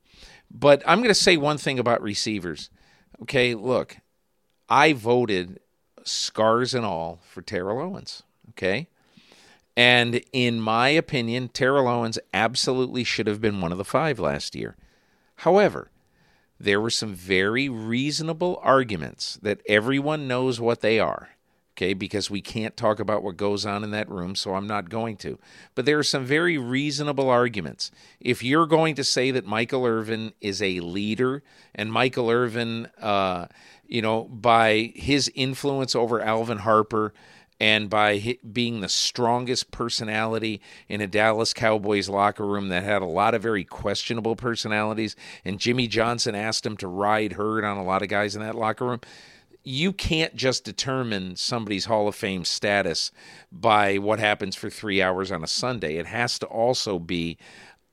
But 0.51 0.82
I'm 0.86 0.99
going 0.99 1.09
to 1.09 1.14
say 1.14 1.36
one 1.36 1.59
thing 1.59 1.78
about 1.78 2.03
receivers. 2.03 2.70
Okay, 3.22 3.55
look, 3.55 3.99
I 4.68 4.92
voted 4.92 5.61
scars 6.05 6.74
and 6.74 6.84
all 6.84 7.20
for 7.28 7.42
Terrell 7.42 7.80
Owens. 7.80 8.22
Okay. 8.51 8.88
And 9.76 10.22
in 10.32 10.61
my 10.61 10.88
opinion, 10.88 11.49
Terrell 11.49 11.86
Owens 11.86 12.18
absolutely 12.34 13.05
should 13.05 13.28
have 13.28 13.40
been 13.40 13.61
one 13.61 13.70
of 13.70 13.78
the 13.78 13.84
five 13.84 14.18
last 14.18 14.57
year. 14.57 14.76
However, 15.36 15.90
there 16.59 16.80
were 16.80 16.90
some 16.90 17.14
very 17.14 17.68
reasonable 17.68 18.59
arguments 18.62 19.38
that 19.42 19.61
everyone 19.68 20.26
knows 20.26 20.61
what 20.61 20.80
they 20.80 20.99
are. 20.99 21.30
Okay, 21.79 21.95
because 21.95 22.29
we 22.29 22.41
can't 22.41 22.76
talk 22.76 22.99
about 22.99 23.22
what 23.22 23.37
goes 23.37 23.64
on 23.64 23.85
in 23.85 23.93
that 23.93 24.11
room, 24.11 24.35
so 24.35 24.55
I'm 24.55 24.66
not 24.66 24.91
going 24.91 25.16
to. 25.18 25.39
But 25.76 25.85
there 25.85 25.97
are 25.97 26.03
some 26.03 26.24
very 26.24 26.59
reasonable 26.59 27.31
arguments. 27.31 27.93
If 28.18 28.43
you're 28.43 28.66
going 28.66 28.97
to 28.97 29.05
say 29.05 29.31
that 29.31 29.47
Michael 29.47 29.87
Irvin 29.87 30.33
is 30.41 30.61
a 30.61 30.81
leader, 30.81 31.45
and 31.76 31.93
Michael 31.93 32.31
Irvin, 32.31 32.89
uh, 33.01 33.47
you 33.87 34.03
know, 34.03 34.24
by 34.24 34.93
his 34.97 35.31
influence 35.37 35.95
over 35.95 36.20
Alvin 36.20 36.59
Harper, 36.59 37.14
and 37.61 37.89
by 37.89 38.39
being 38.53 38.81
the 38.81 38.89
strongest 38.89 39.70
personality 39.70 40.61
in 40.89 41.01
a 41.01 41.07
Dallas 41.07 41.55
Cowboys 41.55 42.09
locker 42.09 42.45
room 42.45 42.70
that 42.70 42.83
had 42.83 43.03
a 43.03 43.07
lot 43.07 43.35
of 43.35 43.43
very 43.43 43.62
questionable 43.62 44.35
personalities, 44.35 45.14
and 45.45 45.61
Jimmy 45.61 45.87
Johnson 45.87 46.35
asked 46.35 46.66
him 46.66 46.76
to 46.79 46.89
ride 46.89 47.35
herd 47.35 47.62
on 47.62 47.76
a 47.76 47.85
lot 47.85 48.03
of 48.03 48.09
guys 48.09 48.35
in 48.35 48.43
that 48.43 48.57
locker 48.57 48.85
room. 48.85 49.01
You 49.69 49.93
can't 49.93 50.35
just 50.35 50.64
determine 50.64 51.37
somebody's 51.37 51.85
Hall 51.85 52.09
of 52.09 52.14
Fame 52.14 52.47
status 52.47 53.12
by 53.53 53.99
what 53.99 54.19
happens 54.19 54.57
for 54.57 54.71
three 54.71 55.03
hours 55.03 55.31
on 55.31 55.45
a 55.45 55.47
Sunday. 55.47 55.97
It 55.97 56.07
has 56.07 56.39
to 56.39 56.47
also 56.47 56.99
be 56.99 57.37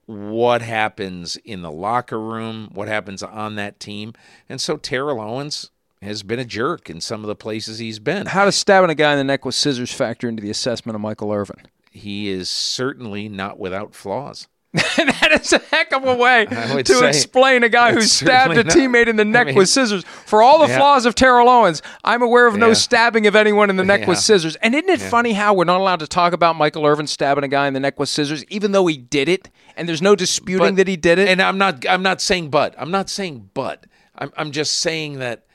what 0.05 0.61
happens 0.61 1.35
in 1.35 1.63
the 1.63 1.71
locker 1.71 2.17
room, 2.17 2.69
what 2.73 2.87
happens 2.87 3.21
on 3.21 3.55
that 3.55 3.81
team. 3.81 4.13
And 4.47 4.61
so 4.61 4.77
Terrell 4.77 5.19
Owens, 5.19 5.71
has 6.01 6.23
been 6.23 6.39
a 6.39 6.45
jerk 6.45 6.89
in 6.89 7.01
some 7.01 7.21
of 7.21 7.27
the 7.27 7.35
places 7.35 7.79
he's 7.79 7.99
been. 7.99 8.27
How 8.27 8.45
does 8.45 8.55
stabbing 8.55 8.89
a 8.89 8.95
guy 8.95 9.11
in 9.11 9.17
the 9.17 9.23
neck 9.25 9.43
with 9.43 9.55
scissors 9.55 9.91
factor 9.91 10.29
into 10.29 10.41
the 10.41 10.49
assessment 10.49 10.95
of 10.95 11.01
Michael 11.01 11.33
Irvin? 11.33 11.63
He 11.91 12.29
is 12.29 12.49
certainly 12.49 13.27
not 13.27 13.59
without 13.59 13.93
flaws. 13.93 14.47
that 14.97 15.39
is 15.41 15.53
a 15.53 15.59
heck 15.71 15.93
of 15.93 16.05
a 16.05 16.15
way 16.15 16.45
to 16.45 17.07
explain 17.07 17.63
a 17.63 17.69
guy 17.69 17.93
who 17.93 18.01
stabbed 18.01 18.57
a 18.57 18.63
not. 18.63 18.75
teammate 18.75 19.07
in 19.07 19.15
the 19.15 19.23
neck 19.23 19.47
I 19.47 19.51
mean, 19.51 19.55
with 19.55 19.69
scissors. 19.69 20.03
For 20.03 20.41
all 20.41 20.59
the 20.59 20.67
yeah. 20.67 20.77
flaws 20.77 21.05
of 21.05 21.15
Terrell 21.15 21.47
Owens, 21.47 21.81
I'm 22.03 22.21
aware 22.21 22.45
of 22.45 22.57
no 22.57 22.73
stabbing 22.73 23.25
of 23.25 23.37
anyone 23.37 23.69
in 23.69 23.77
the 23.77 23.85
neck 23.85 24.01
yeah. 24.01 24.09
with 24.09 24.17
scissors. 24.17 24.57
And 24.57 24.75
isn't 24.75 24.89
it 24.89 24.99
funny 24.99 25.31
how 25.31 25.53
we're 25.53 25.63
not 25.63 25.79
allowed 25.79 26.01
to 26.01 26.07
talk 26.07 26.33
about 26.33 26.57
Michael 26.57 26.85
Irvin 26.85 27.07
stabbing 27.07 27.45
a 27.45 27.47
guy 27.47 27.67
in 27.67 27.73
the 27.73 27.79
neck 27.79 27.97
with 27.97 28.09
scissors, 28.09 28.43
even 28.45 28.73
though 28.73 28.85
he 28.87 28.97
did 28.97 29.29
it, 29.29 29.49
and 29.77 29.87
there's 29.87 30.01
no 30.01 30.13
disputing 30.13 30.71
but, 30.71 30.75
that 30.75 30.87
he 30.89 30.97
did 30.97 31.19
it? 31.19 31.29
And 31.29 31.41
I'm 31.41 31.57
not, 31.57 31.87
I'm 31.87 32.03
not 32.03 32.19
saying 32.19 32.49
but. 32.49 32.75
I'm 32.77 32.91
not 32.91 33.09
saying 33.09 33.51
but. 33.53 33.85
I'm, 34.17 34.33
I'm 34.35 34.51
just 34.51 34.79
saying 34.79 35.19
that 35.19 35.45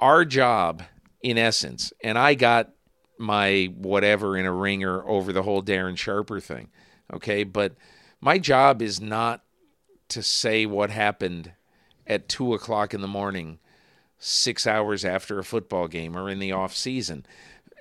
our 0.00 0.24
job, 0.24 0.82
in 1.22 1.36
essence, 1.36 1.92
and 2.02 2.16
I 2.16 2.34
got 2.34 2.70
my 3.18 3.70
whatever 3.76 4.38
in 4.38 4.46
a 4.46 4.52
ringer 4.52 5.06
over 5.06 5.30
the 5.30 5.42
whole 5.42 5.62
Darren 5.62 5.98
Sharper 5.98 6.40
thing. 6.40 6.68
Okay. 7.12 7.44
But 7.44 7.74
my 8.20 8.38
job 8.38 8.82
is 8.82 9.00
not 9.00 9.42
to 10.08 10.22
say 10.22 10.66
what 10.66 10.90
happened 10.90 11.52
at 12.06 12.28
two 12.28 12.54
o'clock 12.54 12.92
in 12.92 13.00
the 13.00 13.08
morning, 13.08 13.58
six 14.18 14.66
hours 14.66 15.04
after 15.04 15.38
a 15.38 15.44
football 15.44 15.88
game 15.88 16.16
or 16.16 16.28
in 16.28 16.38
the 16.38 16.52
off 16.52 16.74
season. 16.74 17.24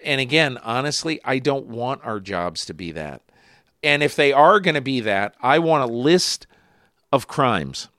And 0.03 0.21
again, 0.21 0.57
honestly, 0.59 1.19
I 1.25 1.39
don't 1.39 1.65
want 1.65 2.05
our 2.05 2.19
jobs 2.19 2.65
to 2.65 2.73
be 2.73 2.91
that. 2.91 3.21
And 3.83 4.03
if 4.03 4.15
they 4.15 4.31
are 4.31 4.59
going 4.59 4.75
to 4.75 4.81
be 4.81 4.99
that, 5.01 5.35
I 5.41 5.59
want 5.59 5.89
a 5.89 5.93
list 5.93 6.47
of 7.11 7.27
crimes 7.27 7.89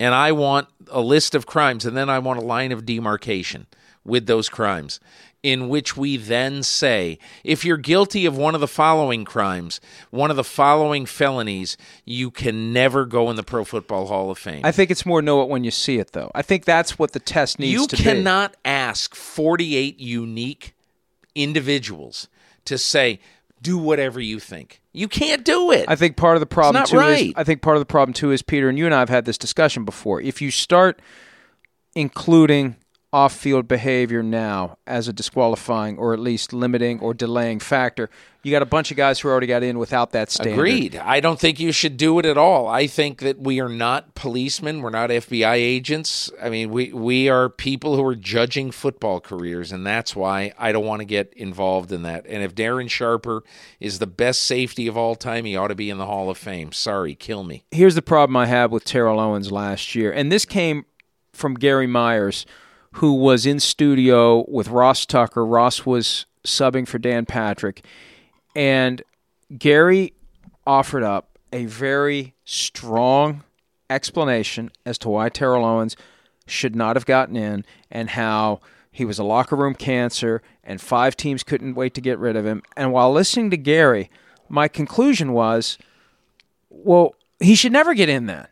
and 0.00 0.14
I 0.14 0.32
want 0.32 0.68
a 0.90 1.00
list 1.00 1.34
of 1.34 1.46
crimes, 1.46 1.84
and 1.84 1.96
then 1.96 2.08
I 2.08 2.20
want 2.20 2.38
a 2.38 2.44
line 2.44 2.70
of 2.70 2.86
demarcation 2.86 3.66
with 4.04 4.26
those 4.26 4.48
crimes, 4.48 5.00
in 5.42 5.68
which 5.68 5.96
we 5.96 6.16
then 6.16 6.62
say, 6.62 7.18
if 7.44 7.64
you're 7.64 7.76
guilty 7.76 8.26
of 8.26 8.36
one 8.36 8.54
of 8.54 8.60
the 8.60 8.68
following 8.68 9.24
crimes, 9.24 9.80
one 10.10 10.30
of 10.30 10.36
the 10.36 10.44
following 10.44 11.06
felonies, 11.06 11.76
you 12.04 12.30
can 12.30 12.72
never 12.72 13.06
go 13.06 13.30
in 13.30 13.36
the 13.36 13.42
Pro 13.42 13.64
Football 13.64 14.06
Hall 14.06 14.30
of 14.30 14.38
Fame. 14.38 14.62
I 14.64 14.72
think 14.72 14.90
it's 14.90 15.06
more 15.06 15.22
know 15.22 15.42
it 15.42 15.48
when 15.48 15.64
you 15.64 15.70
see 15.70 15.98
it, 15.98 16.12
though. 16.12 16.30
I 16.34 16.42
think 16.42 16.64
that's 16.64 16.98
what 16.98 17.12
the 17.12 17.20
test 17.20 17.58
needs 17.58 17.72
you 17.72 17.86
to 17.86 17.96
be. 17.96 18.02
You 18.02 18.08
cannot 18.08 18.56
ask 18.64 19.14
48 19.14 20.00
unique 20.00 20.74
individuals 21.34 22.28
to 22.64 22.76
say, 22.76 23.20
do 23.62 23.78
whatever 23.78 24.20
you 24.20 24.40
think. 24.40 24.80
You 24.92 25.08
can't 25.08 25.44
do 25.44 25.70
it. 25.70 25.84
I 25.88 25.96
think 25.96 26.16
part 26.16 26.36
of 26.36 26.40
the 26.40 26.46
problem 26.46 26.84
too 26.84 26.96
right. 26.96 27.28
is 27.28 27.32
I 27.36 27.44
think 27.44 27.62
part 27.62 27.76
of 27.76 27.80
the 27.80 27.86
problem 27.86 28.12
too 28.12 28.32
is 28.32 28.42
Peter 28.42 28.68
and 28.68 28.78
you 28.78 28.86
and 28.86 28.94
I 28.94 28.98
have 29.00 29.08
had 29.08 29.24
this 29.24 29.38
discussion 29.38 29.84
before. 29.84 30.20
If 30.20 30.42
you 30.42 30.50
start 30.50 31.00
including 31.94 32.76
off 33.10 33.34
field 33.34 33.66
behavior 33.66 34.22
now 34.22 34.76
as 34.86 35.08
a 35.08 35.12
disqualifying 35.12 35.96
or 35.96 36.12
at 36.12 36.18
least 36.18 36.52
limiting 36.52 37.00
or 37.00 37.14
delaying 37.14 37.58
factor. 37.58 38.10
You 38.42 38.52
got 38.52 38.62
a 38.62 38.66
bunch 38.66 38.90
of 38.90 38.96
guys 38.96 39.18
who 39.18 39.28
already 39.28 39.46
got 39.46 39.62
in 39.62 39.78
without 39.78 40.12
that 40.12 40.30
standard. 40.30 40.54
Agreed. 40.54 40.96
I 40.96 41.20
don't 41.20 41.40
think 41.40 41.58
you 41.58 41.72
should 41.72 41.96
do 41.96 42.18
it 42.18 42.26
at 42.26 42.36
all. 42.36 42.68
I 42.68 42.86
think 42.86 43.20
that 43.20 43.38
we 43.38 43.60
are 43.60 43.68
not 43.68 44.14
policemen. 44.14 44.82
We're 44.82 44.90
not 44.90 45.10
FBI 45.10 45.54
agents. 45.54 46.30
I 46.40 46.50
mean, 46.50 46.70
we, 46.70 46.92
we 46.92 47.28
are 47.28 47.48
people 47.48 47.96
who 47.96 48.04
are 48.04 48.14
judging 48.14 48.70
football 48.70 49.20
careers, 49.20 49.72
and 49.72 49.86
that's 49.86 50.14
why 50.14 50.52
I 50.58 50.72
don't 50.72 50.86
want 50.86 51.00
to 51.00 51.06
get 51.06 51.32
involved 51.34 51.90
in 51.90 52.02
that. 52.02 52.26
And 52.26 52.42
if 52.42 52.54
Darren 52.54 52.90
Sharper 52.90 53.42
is 53.80 53.98
the 53.98 54.06
best 54.06 54.42
safety 54.42 54.86
of 54.86 54.96
all 54.96 55.16
time, 55.16 55.46
he 55.46 55.56
ought 55.56 55.68
to 55.68 55.74
be 55.74 55.90
in 55.90 55.98
the 55.98 56.06
Hall 56.06 56.30
of 56.30 56.38
Fame. 56.38 56.72
Sorry, 56.72 57.14
kill 57.14 57.42
me. 57.42 57.64
Here's 57.70 57.94
the 57.94 58.02
problem 58.02 58.36
I 58.36 58.46
had 58.46 58.70
with 58.70 58.84
Terrell 58.84 59.18
Owens 59.18 59.50
last 59.50 59.94
year, 59.94 60.12
and 60.12 60.30
this 60.30 60.44
came 60.44 60.84
from 61.32 61.54
Gary 61.54 61.86
Myers– 61.86 62.44
who 62.98 63.14
was 63.14 63.46
in 63.46 63.60
studio 63.60 64.44
with 64.48 64.66
Ross 64.68 65.06
Tucker. 65.06 65.46
Ross 65.46 65.86
was 65.86 66.26
subbing 66.44 66.86
for 66.86 66.98
Dan 66.98 67.26
Patrick. 67.26 67.84
And 68.56 69.02
Gary 69.56 70.14
offered 70.66 71.04
up 71.04 71.38
a 71.52 71.66
very 71.66 72.34
strong 72.44 73.44
explanation 73.88 74.72
as 74.84 74.98
to 74.98 75.08
why 75.08 75.28
Terrell 75.28 75.64
Owens 75.64 75.96
should 76.48 76.74
not 76.74 76.96
have 76.96 77.06
gotten 77.06 77.36
in 77.36 77.64
and 77.88 78.10
how 78.10 78.60
he 78.90 79.04
was 79.04 79.20
a 79.20 79.24
locker 79.24 79.54
room 79.54 79.74
cancer 79.74 80.42
and 80.64 80.80
five 80.80 81.16
teams 81.16 81.44
couldn't 81.44 81.76
wait 81.76 81.94
to 81.94 82.00
get 82.00 82.18
rid 82.18 82.34
of 82.34 82.44
him. 82.44 82.62
And 82.76 82.92
while 82.92 83.12
listening 83.12 83.50
to 83.50 83.56
Gary, 83.56 84.10
my 84.48 84.66
conclusion 84.66 85.32
was, 85.32 85.78
well, 86.68 87.14
he 87.38 87.54
should 87.54 87.72
never 87.72 87.94
get 87.94 88.08
in 88.08 88.26
then. 88.26 88.48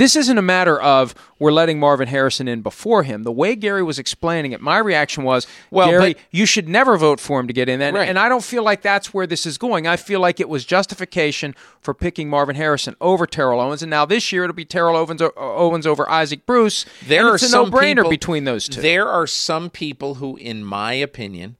This 0.00 0.16
isn't 0.16 0.38
a 0.38 0.42
matter 0.42 0.80
of 0.80 1.14
we're 1.38 1.52
letting 1.52 1.78
Marvin 1.78 2.08
Harrison 2.08 2.48
in 2.48 2.62
before 2.62 3.02
him. 3.02 3.22
The 3.22 3.30
way 3.30 3.54
Gary 3.54 3.82
was 3.82 3.98
explaining 3.98 4.52
it, 4.52 4.62
my 4.62 4.78
reaction 4.78 5.24
was, 5.24 5.46
well, 5.70 5.90
Gary, 5.90 6.14
but, 6.14 6.22
you 6.30 6.46
should 6.46 6.70
never 6.70 6.96
vote 6.96 7.20
for 7.20 7.38
him 7.38 7.46
to 7.48 7.52
get 7.52 7.68
in. 7.68 7.82
And, 7.82 7.94
right. 7.94 8.08
and 8.08 8.18
I 8.18 8.30
don't 8.30 8.42
feel 8.42 8.62
like 8.62 8.80
that's 8.80 9.12
where 9.12 9.26
this 9.26 9.44
is 9.44 9.58
going. 9.58 9.86
I 9.86 9.98
feel 9.98 10.18
like 10.18 10.40
it 10.40 10.48
was 10.48 10.64
justification 10.64 11.54
for 11.82 11.92
picking 11.92 12.30
Marvin 12.30 12.56
Harrison 12.56 12.96
over 12.98 13.26
Terrell 13.26 13.60
Owens. 13.60 13.82
And 13.82 13.90
now 13.90 14.06
this 14.06 14.32
year 14.32 14.44
it'll 14.44 14.54
be 14.54 14.64
Terrell 14.64 14.96
Owens, 14.96 15.20
uh, 15.20 15.28
Owens 15.36 15.86
over 15.86 16.08
Isaac 16.08 16.46
Bruce. 16.46 16.86
There 17.06 17.26
are 17.26 17.38
no-brainer 17.52 18.08
between 18.08 18.44
those 18.44 18.68
two. 18.68 18.80
There 18.80 19.06
are 19.06 19.26
some 19.26 19.68
people 19.68 20.14
who, 20.14 20.36
in 20.38 20.64
my 20.64 20.94
opinion, 20.94 21.56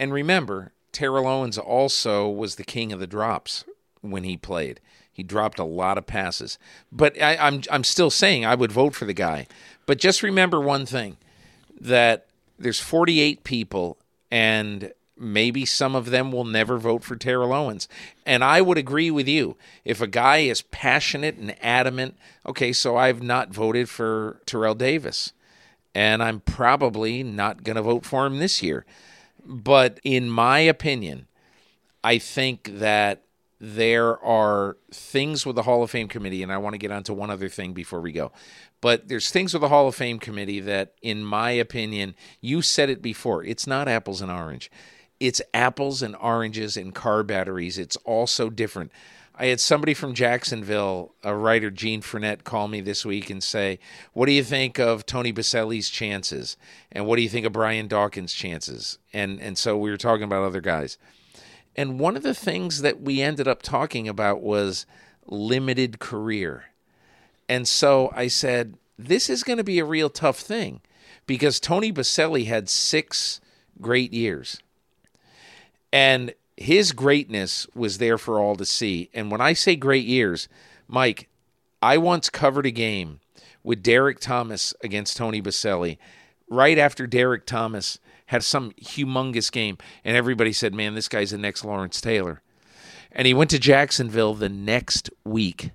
and 0.00 0.12
remember, 0.12 0.72
Terrell 0.90 1.28
Owens 1.28 1.56
also 1.56 2.28
was 2.28 2.56
the 2.56 2.64
king 2.64 2.92
of 2.92 2.98
the 2.98 3.06
drops 3.06 3.64
when 4.00 4.24
he 4.24 4.36
played. 4.36 4.80
He 5.18 5.24
dropped 5.24 5.58
a 5.58 5.64
lot 5.64 5.98
of 5.98 6.06
passes. 6.06 6.60
But 6.92 7.20
I, 7.20 7.36
I'm 7.38 7.62
I'm 7.72 7.82
still 7.82 8.08
saying 8.08 8.46
I 8.46 8.54
would 8.54 8.70
vote 8.70 8.94
for 8.94 9.04
the 9.04 9.12
guy. 9.12 9.48
But 9.84 9.98
just 9.98 10.22
remember 10.22 10.60
one 10.60 10.86
thing 10.86 11.16
that 11.80 12.28
there's 12.56 12.78
48 12.78 13.42
people 13.42 13.98
and 14.30 14.92
maybe 15.16 15.66
some 15.66 15.96
of 15.96 16.10
them 16.10 16.30
will 16.30 16.44
never 16.44 16.78
vote 16.78 17.02
for 17.02 17.16
Terrell 17.16 17.52
Owens. 17.52 17.88
And 18.24 18.44
I 18.44 18.60
would 18.60 18.78
agree 18.78 19.10
with 19.10 19.26
you. 19.26 19.56
If 19.84 20.00
a 20.00 20.06
guy 20.06 20.36
is 20.36 20.62
passionate 20.62 21.34
and 21.34 21.56
adamant, 21.64 22.16
okay, 22.46 22.72
so 22.72 22.96
I've 22.96 23.20
not 23.20 23.52
voted 23.52 23.88
for 23.88 24.40
Terrell 24.46 24.76
Davis. 24.76 25.32
And 25.96 26.22
I'm 26.22 26.38
probably 26.42 27.24
not 27.24 27.64
going 27.64 27.74
to 27.74 27.82
vote 27.82 28.06
for 28.06 28.24
him 28.24 28.38
this 28.38 28.62
year. 28.62 28.86
But 29.44 29.98
in 30.04 30.30
my 30.30 30.60
opinion, 30.60 31.26
I 32.04 32.18
think 32.18 32.70
that 32.78 33.24
there 33.60 34.22
are 34.22 34.76
things 34.92 35.44
with 35.44 35.56
the 35.56 35.64
Hall 35.64 35.82
of 35.82 35.90
Fame 35.90 36.08
committee, 36.08 36.42
and 36.42 36.52
I 36.52 36.58
want 36.58 36.74
to 36.74 36.78
get 36.78 36.92
onto 36.92 37.12
one 37.12 37.30
other 37.30 37.48
thing 37.48 37.72
before 37.72 38.00
we 38.00 38.12
go. 38.12 38.30
But 38.80 39.08
there's 39.08 39.30
things 39.30 39.52
with 39.52 39.62
the 39.62 39.68
Hall 39.68 39.88
of 39.88 39.94
Fame 39.94 40.18
committee 40.18 40.60
that, 40.60 40.94
in 41.02 41.24
my 41.24 41.50
opinion, 41.50 42.14
you 42.40 42.62
said 42.62 42.88
it 42.88 43.02
before. 43.02 43.44
It's 43.44 43.66
not 43.66 43.88
apples 43.88 44.22
and 44.22 44.30
orange. 44.30 44.70
It's 45.18 45.42
apples 45.52 46.02
and 46.02 46.14
oranges 46.16 46.76
and 46.76 46.94
car 46.94 47.24
batteries. 47.24 47.78
It's 47.78 47.96
all 48.04 48.28
so 48.28 48.50
different. 48.50 48.92
I 49.40 49.46
had 49.46 49.60
somebody 49.60 49.94
from 49.94 50.14
Jacksonville, 50.14 51.14
a 51.22 51.34
writer, 51.34 51.70
Gene 51.70 52.02
Frenette, 52.02 52.42
call 52.42 52.66
me 52.66 52.80
this 52.80 53.06
week 53.06 53.30
and 53.30 53.42
say, 53.42 53.78
What 54.12 54.26
do 54.26 54.32
you 54.32 54.42
think 54.42 54.78
of 54.80 55.06
Tony 55.06 55.32
Boselli's 55.32 55.90
chances? 55.90 56.56
And 56.90 57.06
what 57.06 57.16
do 57.16 57.22
you 57.22 57.28
think 57.28 57.46
of 57.46 57.52
Brian 57.52 57.86
Dawkins' 57.86 58.32
chances? 58.32 58.98
And 59.12 59.40
and 59.40 59.56
so 59.56 59.76
we 59.76 59.90
were 59.90 59.96
talking 59.96 60.24
about 60.24 60.42
other 60.42 60.60
guys. 60.60 60.98
And 61.78 62.00
one 62.00 62.16
of 62.16 62.24
the 62.24 62.34
things 62.34 62.80
that 62.80 63.00
we 63.02 63.22
ended 63.22 63.46
up 63.46 63.62
talking 63.62 64.08
about 64.08 64.42
was 64.42 64.84
limited 65.28 66.00
career. 66.00 66.64
And 67.48 67.68
so 67.68 68.10
I 68.16 68.26
said, 68.26 68.74
this 68.98 69.30
is 69.30 69.44
going 69.44 69.58
to 69.58 69.64
be 69.64 69.78
a 69.78 69.84
real 69.84 70.10
tough 70.10 70.40
thing 70.40 70.80
because 71.24 71.60
Tony 71.60 71.92
Boselli 71.92 72.46
had 72.46 72.68
six 72.68 73.40
great 73.80 74.12
years. 74.12 74.60
And 75.92 76.34
his 76.56 76.90
greatness 76.90 77.68
was 77.76 77.98
there 77.98 78.18
for 78.18 78.40
all 78.40 78.56
to 78.56 78.66
see. 78.66 79.08
And 79.14 79.30
when 79.30 79.40
I 79.40 79.52
say 79.52 79.76
great 79.76 80.04
years, 80.04 80.48
Mike, 80.88 81.28
I 81.80 81.96
once 81.96 82.28
covered 82.28 82.66
a 82.66 82.72
game 82.72 83.20
with 83.62 83.84
Derrick 83.84 84.18
Thomas 84.18 84.74
against 84.82 85.16
Tony 85.16 85.40
Boselli. 85.40 85.98
right 86.48 86.76
after 86.76 87.06
Derrick 87.06 87.46
Thomas 87.46 88.00
had 88.28 88.44
some 88.44 88.72
humongous 88.72 89.50
game, 89.50 89.78
and 90.04 90.16
everybody 90.16 90.52
said, 90.52 90.74
"Man, 90.74 90.94
this 90.94 91.08
guy's 91.08 91.30
the 91.30 91.38
next 91.38 91.64
Lawrence 91.64 92.00
Taylor." 92.00 92.42
And 93.10 93.26
he 93.26 93.34
went 93.34 93.50
to 93.50 93.58
Jacksonville 93.58 94.34
the 94.34 94.50
next 94.50 95.10
week, 95.24 95.70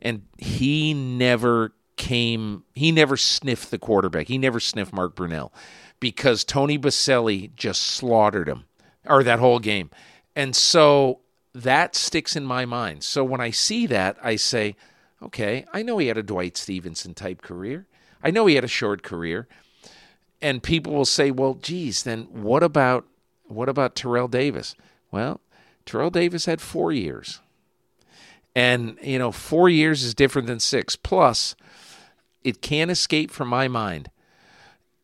and 0.00 0.22
he 0.38 0.94
never 0.94 1.74
came. 1.96 2.64
He 2.74 2.92
never 2.92 3.16
sniffed 3.16 3.70
the 3.70 3.78
quarterback. 3.78 4.28
He 4.28 4.38
never 4.38 4.60
sniffed 4.60 4.92
Mark 4.92 5.16
Brunell 5.16 5.52
because 6.00 6.44
Tony 6.44 6.78
Boselli 6.78 7.54
just 7.56 7.82
slaughtered 7.82 8.48
him, 8.48 8.64
or 9.04 9.24
that 9.24 9.40
whole 9.40 9.58
game. 9.58 9.90
And 10.36 10.54
so 10.54 11.20
that 11.52 11.96
sticks 11.96 12.36
in 12.36 12.44
my 12.44 12.64
mind. 12.64 13.02
So 13.02 13.24
when 13.24 13.40
I 13.40 13.50
see 13.50 13.86
that, 13.86 14.16
I 14.22 14.36
say, 14.36 14.76
okay, 15.20 15.64
I 15.72 15.82
know 15.82 15.98
he 15.98 16.06
had 16.06 16.16
a 16.16 16.22
Dwight 16.22 16.56
Stephenson 16.56 17.14
type 17.14 17.42
career. 17.42 17.88
I 18.22 18.30
know 18.30 18.46
he 18.46 18.54
had 18.54 18.62
a 18.62 18.68
short 18.68 19.02
career 19.02 19.48
and 20.40 20.62
people 20.62 20.92
will 20.92 21.04
say, 21.04 21.30
"Well, 21.30 21.54
geez, 21.54 22.02
then 22.02 22.28
what 22.30 22.62
about 22.62 23.06
what 23.46 23.68
about 23.68 23.94
Terrell 23.94 24.28
Davis?" 24.28 24.74
Well, 25.10 25.40
Terrell 25.86 26.10
Davis 26.10 26.46
had 26.46 26.60
four 26.60 26.92
years, 26.92 27.40
and 28.54 28.98
you 29.02 29.18
know, 29.18 29.32
four 29.32 29.68
years 29.68 30.04
is 30.04 30.14
different 30.14 30.48
than 30.48 30.60
six. 30.60 30.96
Plus, 30.96 31.54
it 32.44 32.62
can't 32.62 32.90
escape 32.90 33.30
from 33.30 33.48
my 33.48 33.68
mind 33.68 34.10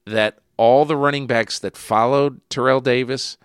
that 0.06 0.38
all 0.56 0.84
the 0.84 0.96
running 0.96 1.26
backs 1.26 1.58
that 1.58 1.76
followed 1.76 2.40
Terrell 2.48 2.80
Davis 2.80 3.36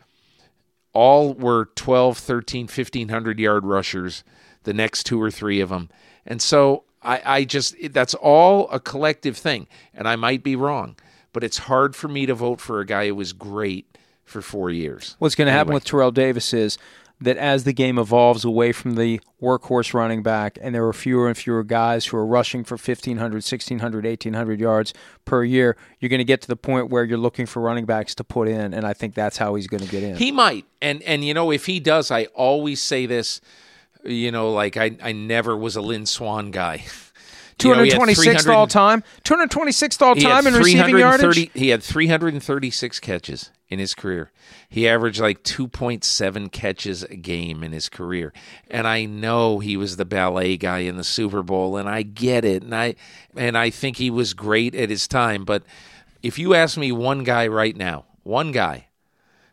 all 0.93 1.33
were 1.33 1.69
12, 1.75 2.17
13, 2.17 2.63
1500 2.63 3.39
yard 3.39 3.65
rushers, 3.65 4.23
the 4.63 4.73
next 4.73 5.05
two 5.05 5.21
or 5.21 5.31
three 5.31 5.59
of 5.59 5.69
them. 5.69 5.89
And 6.25 6.41
so 6.41 6.83
I, 7.01 7.21
I 7.25 7.43
just, 7.45 7.75
that's 7.91 8.13
all 8.15 8.69
a 8.69 8.79
collective 8.79 9.37
thing. 9.37 9.67
And 9.93 10.07
I 10.07 10.15
might 10.15 10.43
be 10.43 10.55
wrong 10.55 10.95
but 11.33 11.43
it's 11.43 11.59
hard 11.59 11.95
for 11.95 12.07
me 12.07 12.25
to 12.25 12.33
vote 12.33 12.59
for 12.61 12.79
a 12.79 12.85
guy 12.85 13.07
who 13.07 13.15
was 13.15 13.33
great 13.33 13.97
for 14.25 14.41
four 14.41 14.69
years. 14.69 15.15
What's 15.19 15.35
going 15.35 15.47
to 15.47 15.51
anyway. 15.51 15.57
happen 15.57 15.73
with 15.73 15.85
Terrell 15.85 16.11
Davis 16.11 16.53
is 16.53 16.77
that 17.21 17.37
as 17.37 17.63
the 17.63 17.73
game 17.73 17.97
evolves 17.97 18.45
away 18.45 18.71
from 18.71 18.95
the 18.95 19.19
workhorse 19.41 19.93
running 19.93 20.23
back 20.23 20.57
and 20.61 20.73
there 20.73 20.85
are 20.85 20.93
fewer 20.93 21.27
and 21.27 21.37
fewer 21.37 21.63
guys 21.63 22.05
who 22.05 22.17
are 22.17 22.25
rushing 22.25 22.63
for 22.63 22.75
1500 22.75 23.35
1600 23.35 24.05
1800 24.05 24.59
yards 24.59 24.93
per 25.25 25.43
year 25.43 25.75
you're 25.99 26.09
going 26.09 26.19
to 26.19 26.25
get 26.25 26.41
to 26.41 26.47
the 26.47 26.55
point 26.55 26.89
where 26.89 27.03
you're 27.03 27.17
looking 27.17 27.45
for 27.45 27.61
running 27.61 27.85
backs 27.85 28.15
to 28.15 28.23
put 28.23 28.47
in 28.47 28.73
and 28.73 28.85
i 28.85 28.93
think 28.93 29.13
that's 29.13 29.37
how 29.37 29.55
he's 29.55 29.67
going 29.67 29.83
to 29.83 29.89
get 29.89 30.03
in 30.03 30.15
he 30.15 30.31
might 30.31 30.65
and 30.81 31.01
and 31.03 31.23
you 31.23 31.33
know 31.33 31.51
if 31.51 31.65
he 31.65 31.79
does 31.79 32.11
i 32.11 32.25
always 32.25 32.81
say 32.81 33.05
this 33.05 33.41
you 34.03 34.31
know 34.31 34.51
like 34.51 34.77
i 34.77 34.95
i 35.01 35.11
never 35.11 35.57
was 35.57 35.75
a 35.75 35.81
lynn 35.81 36.05
swann 36.05 36.51
guy 36.51 36.83
226th 37.59 38.53
all 38.53 38.67
time. 38.67 39.03
226th 39.23 40.01
all 40.01 40.15
time 40.15 40.47
in 40.47 40.53
receiving 40.53 40.97
yardage. 40.97 41.49
He 41.53 41.69
had 41.69 41.83
336 41.83 42.99
catches 42.99 43.51
in 43.69 43.79
his 43.79 43.93
career. 43.93 44.31
He 44.67 44.87
averaged 44.87 45.19
like 45.19 45.43
2.7 45.43 46.51
catches 46.51 47.03
a 47.03 47.15
game 47.15 47.63
in 47.63 47.71
his 47.71 47.89
career. 47.89 48.33
And 48.69 48.87
I 48.87 49.05
know 49.05 49.59
he 49.59 49.77
was 49.77 49.97
the 49.97 50.05
ballet 50.05 50.57
guy 50.57 50.79
in 50.79 50.97
the 50.97 51.03
Super 51.03 51.43
Bowl 51.43 51.77
and 51.77 51.87
I 51.87 52.01
get 52.01 52.45
it. 52.45 52.63
And 52.63 52.75
I 52.75 52.95
and 53.35 53.57
I 53.57 53.69
think 53.69 53.97
he 53.97 54.09
was 54.09 54.33
great 54.33 54.73
at 54.75 54.89
his 54.89 55.07
time, 55.07 55.45
but 55.45 55.63
if 56.21 56.37
you 56.37 56.53
ask 56.53 56.77
me 56.77 56.91
one 56.91 57.23
guy 57.23 57.47
right 57.47 57.75
now, 57.75 58.05
one 58.23 58.51
guy, 58.51 58.87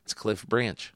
it's 0.05 0.15
Cliff 0.15 0.47
Branch. 0.47 0.93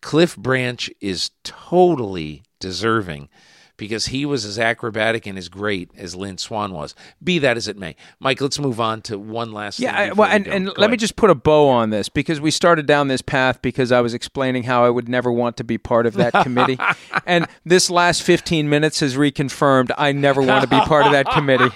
Cliff 0.00 0.36
Branch 0.36 0.90
is 1.00 1.30
totally 1.42 2.44
deserving 2.60 3.28
because 3.76 4.06
he 4.06 4.24
was 4.24 4.44
as 4.44 4.58
acrobatic 4.58 5.26
and 5.26 5.36
as 5.38 5.48
great 5.48 5.90
as 5.96 6.14
Lynn 6.14 6.38
Swann 6.38 6.72
was. 6.72 6.94
Be 7.22 7.38
that 7.40 7.56
as 7.56 7.68
it 7.68 7.76
may. 7.76 7.96
Mike, 8.20 8.40
let's 8.40 8.58
move 8.58 8.80
on 8.80 9.02
to 9.02 9.18
one 9.18 9.52
last 9.52 9.78
yeah, 9.78 9.96
I, 9.96 10.12
well, 10.12 10.28
and, 10.30 10.46
and 10.46 10.66
let 10.66 10.78
ahead. 10.78 10.90
me 10.90 10.96
just 10.96 11.16
put 11.16 11.30
a 11.30 11.34
bow 11.34 11.68
on 11.68 11.90
this 11.90 12.08
because 12.08 12.40
we 12.40 12.50
started 12.50 12.86
down 12.86 13.08
this 13.08 13.22
path 13.22 13.60
because 13.62 13.92
I 13.92 14.00
was 14.00 14.14
explaining 14.14 14.64
how 14.64 14.84
I 14.84 14.90
would 14.90 15.08
never 15.08 15.30
want 15.30 15.56
to 15.58 15.64
be 15.64 15.78
part 15.78 16.06
of 16.06 16.14
that 16.14 16.32
committee. 16.32 16.78
and 17.26 17.46
this 17.64 17.90
last 17.90 18.22
15 18.22 18.68
minutes 18.68 19.00
has 19.00 19.16
reconfirmed 19.16 19.90
I 19.96 20.12
never 20.12 20.42
want 20.42 20.62
to 20.62 20.68
be 20.68 20.80
part 20.80 21.06
of 21.06 21.12
that 21.12 21.28
committee. 21.30 21.74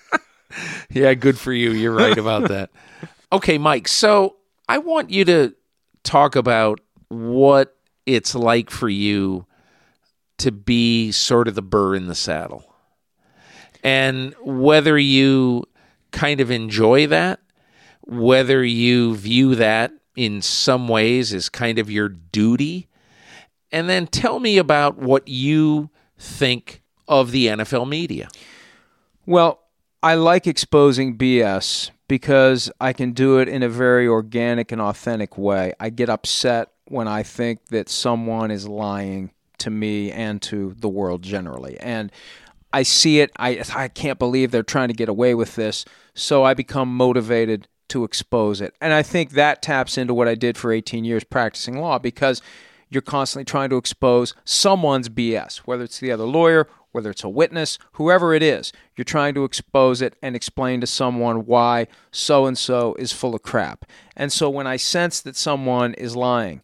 yeah, 0.90 1.14
good 1.14 1.38
for 1.38 1.52
you. 1.52 1.72
You're 1.72 1.94
right 1.94 2.16
about 2.16 2.48
that. 2.48 2.70
Okay, 3.32 3.58
Mike. 3.58 3.88
So 3.88 4.36
I 4.68 4.78
want 4.78 5.10
you 5.10 5.24
to 5.26 5.54
talk 6.02 6.36
about 6.36 6.80
what 7.08 7.76
it's 8.06 8.34
like 8.34 8.70
for 8.70 8.88
you 8.88 9.46
to 10.40 10.52
be 10.52 11.12
sort 11.12 11.48
of 11.48 11.54
the 11.54 11.62
burr 11.62 11.94
in 11.94 12.06
the 12.06 12.14
saddle. 12.14 12.74
And 13.82 14.34
whether 14.42 14.98
you 14.98 15.64
kind 16.12 16.40
of 16.40 16.50
enjoy 16.50 17.06
that, 17.06 17.40
whether 18.02 18.64
you 18.64 19.16
view 19.16 19.54
that 19.54 19.92
in 20.16 20.42
some 20.42 20.88
ways 20.88 21.32
as 21.32 21.48
kind 21.48 21.78
of 21.78 21.90
your 21.90 22.08
duty, 22.08 22.88
and 23.70 23.88
then 23.88 24.06
tell 24.06 24.40
me 24.40 24.58
about 24.58 24.98
what 24.98 25.28
you 25.28 25.90
think 26.18 26.82
of 27.06 27.30
the 27.30 27.46
NFL 27.46 27.88
media. 27.88 28.28
Well, 29.26 29.60
I 30.02 30.14
like 30.14 30.46
exposing 30.46 31.16
BS 31.16 31.90
because 32.08 32.70
I 32.80 32.92
can 32.92 33.12
do 33.12 33.38
it 33.38 33.48
in 33.48 33.62
a 33.62 33.68
very 33.68 34.08
organic 34.08 34.72
and 34.72 34.80
authentic 34.80 35.36
way. 35.38 35.74
I 35.78 35.90
get 35.90 36.08
upset 36.08 36.70
when 36.86 37.06
I 37.06 37.22
think 37.22 37.66
that 37.66 37.88
someone 37.88 38.50
is 38.50 38.66
lying 38.66 39.30
to 39.60 39.70
me 39.70 40.10
and 40.10 40.40
to 40.42 40.74
the 40.78 40.88
world 40.88 41.22
generally. 41.22 41.78
And 41.80 42.10
I 42.72 42.82
see 42.82 43.20
it. 43.20 43.30
I 43.36 43.62
I 43.74 43.88
can't 43.88 44.18
believe 44.18 44.50
they're 44.50 44.62
trying 44.62 44.88
to 44.88 44.94
get 44.94 45.08
away 45.08 45.34
with 45.34 45.56
this. 45.56 45.84
So 46.14 46.44
I 46.44 46.54
become 46.54 46.94
motivated 46.94 47.68
to 47.88 48.04
expose 48.04 48.60
it. 48.60 48.74
And 48.80 48.92
I 48.92 49.02
think 49.02 49.32
that 49.32 49.62
taps 49.62 49.98
into 49.98 50.14
what 50.14 50.28
I 50.28 50.34
did 50.34 50.56
for 50.56 50.72
18 50.72 51.04
years 51.04 51.24
practicing 51.24 51.80
law 51.80 51.98
because 51.98 52.40
you're 52.88 53.02
constantly 53.02 53.44
trying 53.44 53.70
to 53.70 53.76
expose 53.76 54.34
someone's 54.44 55.08
BS, 55.08 55.58
whether 55.58 55.84
it's 55.84 55.98
the 55.98 56.12
other 56.12 56.24
lawyer, 56.24 56.68
whether 56.92 57.10
it's 57.10 57.24
a 57.24 57.28
witness, 57.28 57.78
whoever 57.92 58.34
it 58.34 58.42
is. 58.42 58.72
You're 58.96 59.04
trying 59.04 59.34
to 59.34 59.44
expose 59.44 60.02
it 60.02 60.14
and 60.22 60.34
explain 60.34 60.80
to 60.80 60.86
someone 60.86 61.46
why 61.46 61.86
so 62.10 62.46
and 62.46 62.58
so 62.58 62.94
is 62.98 63.12
full 63.12 63.34
of 63.34 63.42
crap. 63.42 63.84
And 64.16 64.32
so 64.32 64.50
when 64.50 64.66
I 64.66 64.76
sense 64.76 65.20
that 65.20 65.36
someone 65.36 65.94
is 65.94 66.16
lying, 66.16 66.62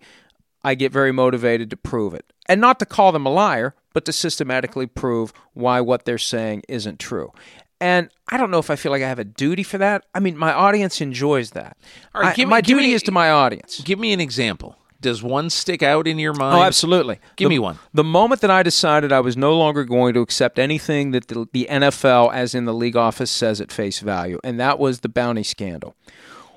I 0.66 0.74
get 0.74 0.92
very 0.92 1.12
motivated 1.12 1.70
to 1.70 1.76
prove 1.76 2.12
it. 2.12 2.24
And 2.48 2.60
not 2.60 2.78
to 2.80 2.86
call 2.86 3.12
them 3.12 3.24
a 3.24 3.30
liar, 3.30 3.74
but 3.92 4.04
to 4.06 4.12
systematically 4.12 4.86
prove 4.86 5.32
why 5.54 5.80
what 5.80 6.04
they're 6.04 6.18
saying 6.18 6.62
isn't 6.68 6.98
true. 6.98 7.32
And 7.80 8.08
I 8.28 8.36
don't 8.36 8.50
know 8.50 8.58
if 8.58 8.70
I 8.70 8.76
feel 8.76 8.90
like 8.92 9.02
I 9.02 9.08
have 9.08 9.18
a 9.18 9.24
duty 9.24 9.62
for 9.62 9.78
that. 9.78 10.04
I 10.14 10.20
mean, 10.20 10.36
my 10.36 10.52
audience 10.52 11.00
enjoys 11.00 11.50
that. 11.52 11.76
All 12.14 12.22
right, 12.22 12.32
I- 12.32 12.34
give 12.34 12.48
me- 12.48 12.50
my 12.50 12.60
duty 12.60 12.88
me- 12.88 12.92
is 12.94 13.02
to 13.04 13.12
my 13.12 13.30
audience. 13.30 13.80
Give 13.82 13.98
me 13.98 14.12
an 14.12 14.20
example. 14.20 14.76
Does 15.00 15.22
one 15.22 15.50
stick 15.50 15.82
out 15.82 16.08
in 16.08 16.18
your 16.18 16.32
mind? 16.32 16.58
Oh, 16.58 16.62
absolutely. 16.62 17.20
Give 17.36 17.46
The- 17.46 17.50
me 17.50 17.58
one. 17.58 17.78
The 17.92 18.02
moment 18.02 18.40
that 18.40 18.50
I 18.50 18.62
decided 18.62 19.12
I 19.12 19.20
was 19.20 19.36
no 19.36 19.54
longer 19.56 19.84
going 19.84 20.14
to 20.14 20.20
accept 20.20 20.58
anything 20.58 21.10
that 21.12 21.28
the, 21.28 21.46
the 21.52 21.66
NFL, 21.70 22.32
as 22.32 22.54
in 22.54 22.64
the 22.64 22.72
league 22.74 22.96
office, 22.96 23.30
says 23.30 23.60
at 23.60 23.70
face 23.70 24.00
value, 24.00 24.40
and 24.42 24.58
that 24.58 24.78
was 24.78 25.00
the 25.00 25.08
bounty 25.10 25.42
scandal. 25.42 25.94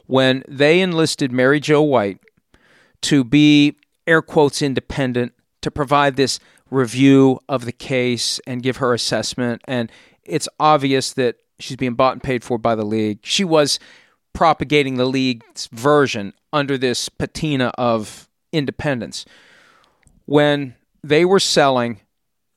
When 0.07 0.43
they 0.47 0.79
enlisted 0.81 1.31
Mary 1.31 1.59
Jo 1.59 1.81
White 1.81 2.19
to 3.01 3.23
be, 3.23 3.75
air 4.09 4.21
quotes, 4.21 4.61
independent, 4.61 5.33
to 5.61 5.71
provide 5.71 6.15
this 6.15 6.39
review 6.69 7.39
of 7.47 7.65
the 7.65 7.71
case 7.71 8.39
and 8.45 8.63
give 8.63 8.77
her 8.77 8.93
assessment. 8.93 9.61
And 9.65 9.91
it's 10.23 10.47
obvious 10.59 11.13
that 11.13 11.37
she's 11.59 11.77
being 11.77 11.93
bought 11.93 12.13
and 12.13 12.23
paid 12.23 12.43
for 12.43 12.57
by 12.57 12.75
the 12.75 12.85
league. 12.85 13.19
She 13.23 13.43
was 13.43 13.79
propagating 14.33 14.95
the 14.95 15.05
league's 15.05 15.67
version 15.67 16.33
under 16.53 16.77
this 16.77 17.09
patina 17.09 17.71
of 17.77 18.29
independence. 18.51 19.25
When 20.25 20.75
they 21.03 21.25
were 21.25 21.39
selling 21.39 22.01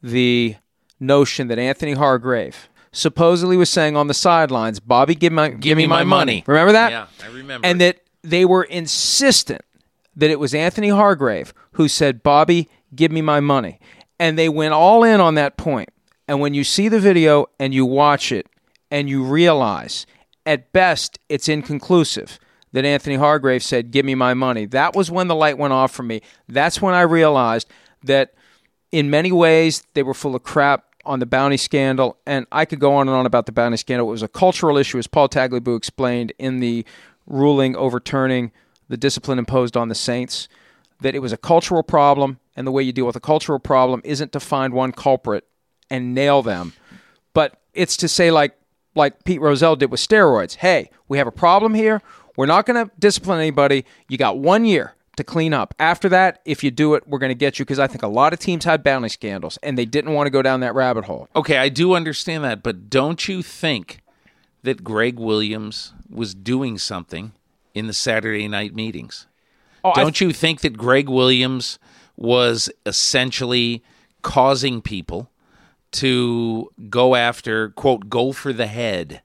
the 0.02 0.56
notion 1.00 1.48
that 1.48 1.58
Anthony 1.58 1.92
Hargrove 1.92 2.68
supposedly 2.92 3.56
was 3.56 3.70
saying 3.70 3.96
on 3.96 4.06
the 4.06 4.14
sidelines, 4.14 4.78
Bobby, 4.80 5.14
give, 5.14 5.32
my, 5.32 5.48
give, 5.48 5.78
me 5.78 5.86
my 5.86 6.04
money." 6.04 6.44
Remember 6.46 6.72
that? 6.72 6.92
Yeah, 6.92 7.06
I 7.22 7.28
remember. 7.28 7.66
And 7.66 7.80
that 7.80 8.00
they 8.22 8.44
were 8.44 8.64
insistent 8.64 9.62
that 10.16 10.30
it 10.30 10.40
was 10.40 10.54
Anthony 10.54 10.88
Hargrove 10.88 11.54
who 11.72 11.88
said, 11.88 12.22
Bobby, 12.22 12.68
give 12.94 13.12
me 13.12 13.22
my 13.22 13.40
money. 13.40 13.80
And 14.18 14.38
they 14.38 14.48
went 14.48 14.74
all 14.74 15.04
in 15.04 15.20
on 15.20 15.34
that 15.34 15.56
point. 15.56 15.88
And 16.28 16.40
when 16.40 16.54
you 16.54 16.64
see 16.64 16.88
the 16.88 17.00
video 17.00 17.46
and 17.58 17.74
you 17.74 17.84
watch 17.84 18.30
it 18.30 18.46
and 18.90 19.08
you 19.08 19.24
realize, 19.24 20.06
at 20.46 20.72
best, 20.72 21.18
it's 21.28 21.48
inconclusive 21.48 22.38
that 22.72 22.84
Anthony 22.84 23.16
Hargrove 23.16 23.62
said, 23.62 23.90
Give 23.90 24.04
me 24.04 24.14
my 24.14 24.34
money. 24.34 24.66
That 24.66 24.94
was 24.94 25.10
when 25.10 25.28
the 25.28 25.34
light 25.34 25.58
went 25.58 25.72
off 25.72 25.92
for 25.92 26.02
me. 26.02 26.22
That's 26.48 26.80
when 26.80 26.94
I 26.94 27.02
realized 27.02 27.68
that 28.04 28.34
in 28.90 29.10
many 29.10 29.32
ways 29.32 29.84
they 29.94 30.02
were 30.02 30.14
full 30.14 30.34
of 30.34 30.42
crap 30.42 30.84
on 31.04 31.18
the 31.18 31.26
bounty 31.26 31.56
scandal. 31.56 32.16
And 32.26 32.46
I 32.52 32.64
could 32.64 32.80
go 32.80 32.94
on 32.94 33.08
and 33.08 33.16
on 33.16 33.26
about 33.26 33.46
the 33.46 33.52
bounty 33.52 33.76
scandal. 33.76 34.08
It 34.08 34.12
was 34.12 34.22
a 34.22 34.28
cultural 34.28 34.76
issue, 34.76 34.98
as 34.98 35.06
Paul 35.06 35.28
Tagliabue 35.28 35.76
explained 35.76 36.32
in 36.38 36.60
the 36.60 36.84
ruling 37.26 37.76
overturning 37.76 38.52
the 38.92 38.98
discipline 38.98 39.38
imposed 39.38 39.74
on 39.74 39.88
the 39.88 39.94
Saints, 39.94 40.48
that 41.00 41.14
it 41.14 41.20
was 41.20 41.32
a 41.32 41.38
cultural 41.38 41.82
problem. 41.82 42.38
And 42.54 42.66
the 42.66 42.70
way 42.70 42.82
you 42.82 42.92
deal 42.92 43.06
with 43.06 43.16
a 43.16 43.20
cultural 43.20 43.58
problem 43.58 44.02
isn't 44.04 44.32
to 44.32 44.40
find 44.40 44.74
one 44.74 44.92
culprit 44.92 45.44
and 45.88 46.14
nail 46.14 46.42
them, 46.42 46.74
but 47.32 47.58
it's 47.72 47.96
to 47.96 48.06
say, 48.06 48.30
like, 48.30 48.54
like 48.94 49.24
Pete 49.24 49.40
Rozelle 49.40 49.76
did 49.76 49.90
with 49.90 50.00
steroids. 50.00 50.56
Hey, 50.56 50.90
we 51.08 51.16
have 51.16 51.26
a 51.26 51.32
problem 51.32 51.72
here. 51.72 52.02
We're 52.36 52.44
not 52.44 52.66
going 52.66 52.84
to 52.84 52.92
discipline 52.98 53.38
anybody. 53.38 53.86
You 54.08 54.18
got 54.18 54.36
one 54.36 54.66
year 54.66 54.92
to 55.16 55.24
clean 55.24 55.54
up. 55.54 55.74
After 55.78 56.10
that, 56.10 56.42
if 56.44 56.62
you 56.62 56.70
do 56.70 56.92
it, 56.92 57.08
we're 57.08 57.18
going 57.18 57.30
to 57.30 57.34
get 57.34 57.58
you 57.58 57.64
because 57.64 57.78
I 57.78 57.86
think 57.86 58.02
a 58.02 58.08
lot 58.08 58.34
of 58.34 58.40
teams 58.40 58.66
had 58.66 58.82
bounty 58.82 59.08
scandals 59.08 59.58
and 59.62 59.78
they 59.78 59.86
didn't 59.86 60.12
want 60.12 60.26
to 60.26 60.30
go 60.30 60.42
down 60.42 60.60
that 60.60 60.74
rabbit 60.74 61.06
hole. 61.06 61.28
Okay, 61.34 61.56
I 61.56 61.70
do 61.70 61.94
understand 61.94 62.44
that, 62.44 62.62
but 62.62 62.90
don't 62.90 63.26
you 63.26 63.42
think 63.42 64.00
that 64.62 64.84
Gregg 64.84 65.18
Williams 65.18 65.94
was 66.10 66.34
doing 66.34 66.76
something 66.76 67.32
in 67.74 67.86
the 67.86 67.92
Saturday 67.92 68.48
night 68.48 68.74
meetings? 68.74 69.26
Oh, 69.84 69.92
don't 69.94 70.20
you 70.20 70.32
think 70.32 70.60
that 70.60 70.76
Gregg 70.76 71.08
Williams 71.08 71.78
was 72.16 72.70
essentially 72.86 73.82
causing 74.22 74.80
people 74.80 75.30
to 75.92 76.70
go 76.88 77.14
after, 77.14 77.70
quote, 77.70 78.08
go 78.08 78.32
for 78.32 78.52
the 78.52 78.66
head? 78.66 79.22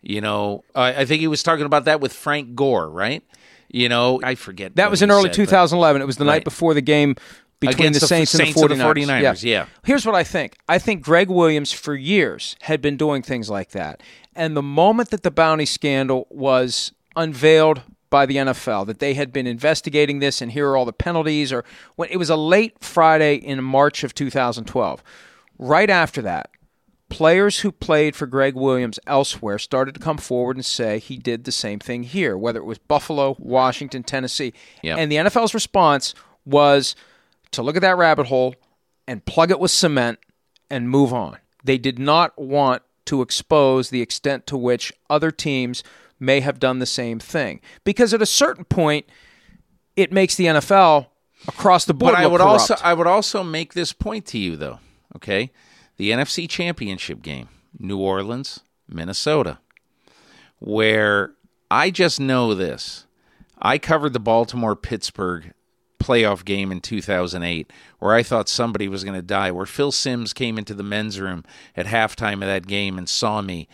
You 0.00 0.20
know, 0.20 0.64
I, 0.74 1.02
I 1.02 1.04
think 1.04 1.20
he 1.20 1.26
was 1.28 1.42
talking 1.42 1.66
about 1.66 1.84
that 1.84 2.00
with 2.00 2.12
Frank 2.12 2.54
Gore, 2.54 2.88
right? 2.88 3.22
You 3.70 3.88
know, 3.88 4.20
I 4.22 4.34
forget. 4.34 4.76
That 4.76 4.90
was 4.90 5.02
in 5.02 5.10
early 5.10 5.24
said, 5.24 5.30
but- 5.32 5.34
2011. 5.36 6.00
It 6.00 6.06
was 6.06 6.16
the 6.16 6.24
Right. 6.24 6.34
night 6.36 6.44
before 6.44 6.72
the 6.72 6.80
game 6.80 7.16
between 7.60 7.92
the 7.92 7.98
the 7.98 8.06
Saints, 8.06 8.30
Saints 8.30 8.60
and 8.60 8.70
the 8.70 8.76
the 8.76 8.82
49ers. 8.82 9.06
49ers, 9.22 9.42
yeah. 9.44 9.66
Here's 9.84 10.06
what 10.06 10.14
I 10.14 10.22
think. 10.24 10.56
I 10.68 10.78
think 10.78 11.02
Gregg 11.02 11.28
Williams 11.28 11.72
for 11.72 11.94
years 11.94 12.56
had 12.62 12.80
been 12.80 12.96
doing 12.96 13.20
things 13.20 13.50
like 13.50 13.70
that. 13.70 14.00
And 14.34 14.56
the 14.56 14.62
moment 14.62 15.10
that 15.10 15.24
the 15.24 15.32
bounty 15.32 15.66
scandal 15.66 16.28
was 16.30 16.92
unveiled 17.18 17.82
by 18.10 18.24
the 18.24 18.36
NFL 18.36 18.86
that 18.86 19.00
they 19.00 19.14
had 19.14 19.32
been 19.32 19.46
investigating 19.46 20.18
this 20.18 20.40
and 20.40 20.52
here 20.52 20.68
are 20.70 20.76
all 20.76 20.86
the 20.86 20.92
penalties 20.92 21.52
or 21.52 21.64
when 21.96 22.08
it 22.10 22.16
was 22.16 22.30
a 22.30 22.36
late 22.36 22.76
Friday 22.80 23.34
in 23.34 23.62
March 23.62 24.02
of 24.02 24.14
2012. 24.14 25.02
Right 25.58 25.90
after 25.90 26.22
that, 26.22 26.50
players 27.08 27.60
who 27.60 27.72
played 27.72 28.14
for 28.16 28.26
Gregg 28.26 28.54
Williams 28.54 28.98
elsewhere 29.06 29.58
started 29.58 29.94
to 29.94 30.00
come 30.00 30.18
forward 30.18 30.56
and 30.56 30.64
say 30.64 30.98
he 30.98 31.16
did 31.16 31.44
the 31.44 31.52
same 31.52 31.78
thing 31.78 32.04
here, 32.04 32.36
whether 32.36 32.60
it 32.60 32.64
was 32.64 32.78
Buffalo, 32.78 33.36
Washington, 33.38 34.02
Tennessee. 34.02 34.52
Yep. 34.82 34.98
And 34.98 35.12
the 35.12 35.16
NFL's 35.16 35.54
response 35.54 36.14
was 36.44 36.94
to 37.50 37.62
look 37.62 37.76
at 37.76 37.82
that 37.82 37.98
rabbit 37.98 38.26
hole 38.26 38.54
and 39.06 39.24
plug 39.24 39.50
it 39.50 39.60
with 39.60 39.70
cement 39.70 40.18
and 40.70 40.88
move 40.88 41.12
on. 41.12 41.38
They 41.64 41.78
did 41.78 41.98
not 41.98 42.38
want 42.38 42.82
to 43.06 43.22
expose 43.22 43.90
the 43.90 44.02
extent 44.02 44.46
to 44.46 44.56
which 44.56 44.92
other 45.08 45.30
teams 45.30 45.82
may 46.20 46.40
have 46.40 46.58
done 46.58 46.78
the 46.78 46.86
same 46.86 47.18
thing. 47.18 47.60
Because 47.84 48.12
at 48.12 48.22
a 48.22 48.26
certain 48.26 48.64
point, 48.64 49.06
it 49.96 50.12
makes 50.12 50.34
the 50.34 50.46
NFL 50.46 51.06
across 51.46 51.84
the 51.84 51.94
board 51.94 52.14
But 52.14 52.20
I 52.20 52.26
would 52.26 52.40
corrupt. 52.40 52.70
also 52.70 52.76
I 52.82 52.94
would 52.94 53.06
also 53.06 53.42
make 53.42 53.74
this 53.74 53.92
point 53.92 54.26
to 54.26 54.38
you 54.38 54.56
though. 54.56 54.80
Okay, 55.16 55.50
the 55.96 56.10
NFC 56.10 56.48
Championship 56.48 57.22
game, 57.22 57.48
New 57.78 57.98
Orleans, 57.98 58.60
Minnesota, 58.88 59.58
where 60.58 61.32
I 61.70 61.90
just 61.90 62.20
know 62.20 62.54
this. 62.54 63.06
I 63.60 63.78
covered 63.78 64.12
the 64.12 64.20
Baltimore 64.20 64.76
Pittsburgh 64.76 65.52
playoff 65.98 66.44
game 66.44 66.70
in 66.70 66.80
2008 66.80 67.72
where 67.98 68.14
I 68.14 68.22
thought 68.22 68.48
somebody 68.48 68.86
was 68.88 69.02
going 69.02 69.16
to 69.16 69.22
die, 69.22 69.50
where 69.50 69.66
Phil 69.66 69.90
Simms 69.90 70.32
came 70.32 70.56
into 70.56 70.74
the 70.74 70.84
men's 70.84 71.20
room 71.20 71.44
at 71.76 71.86
halftime 71.86 72.34
of 72.34 72.40
that 72.42 72.66
game 72.66 72.98
and 72.98 73.08
saw 73.08 73.42
me 73.42 73.68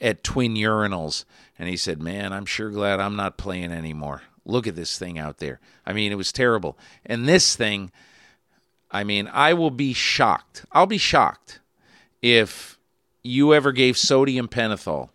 at 0.00 0.22
Twin 0.22 0.54
Urinals. 0.54 1.24
And 1.58 1.68
he 1.68 1.76
said, 1.76 2.02
Man, 2.02 2.32
I'm 2.32 2.46
sure 2.46 2.70
glad 2.70 3.00
I'm 3.00 3.16
not 3.16 3.36
playing 3.36 3.72
anymore. 3.72 4.22
Look 4.44 4.66
at 4.66 4.76
this 4.76 4.98
thing 4.98 5.18
out 5.18 5.38
there. 5.38 5.60
I 5.86 5.92
mean, 5.92 6.12
it 6.12 6.16
was 6.16 6.32
terrible. 6.32 6.76
And 7.06 7.28
this 7.28 7.56
thing, 7.56 7.90
I 8.90 9.04
mean, 9.04 9.28
I 9.32 9.54
will 9.54 9.70
be 9.70 9.92
shocked. 9.92 10.66
I'll 10.72 10.86
be 10.86 10.98
shocked 10.98 11.60
if 12.20 12.78
you 13.22 13.54
ever 13.54 13.72
gave 13.72 13.96
sodium 13.96 14.48
pentothal 14.48 15.08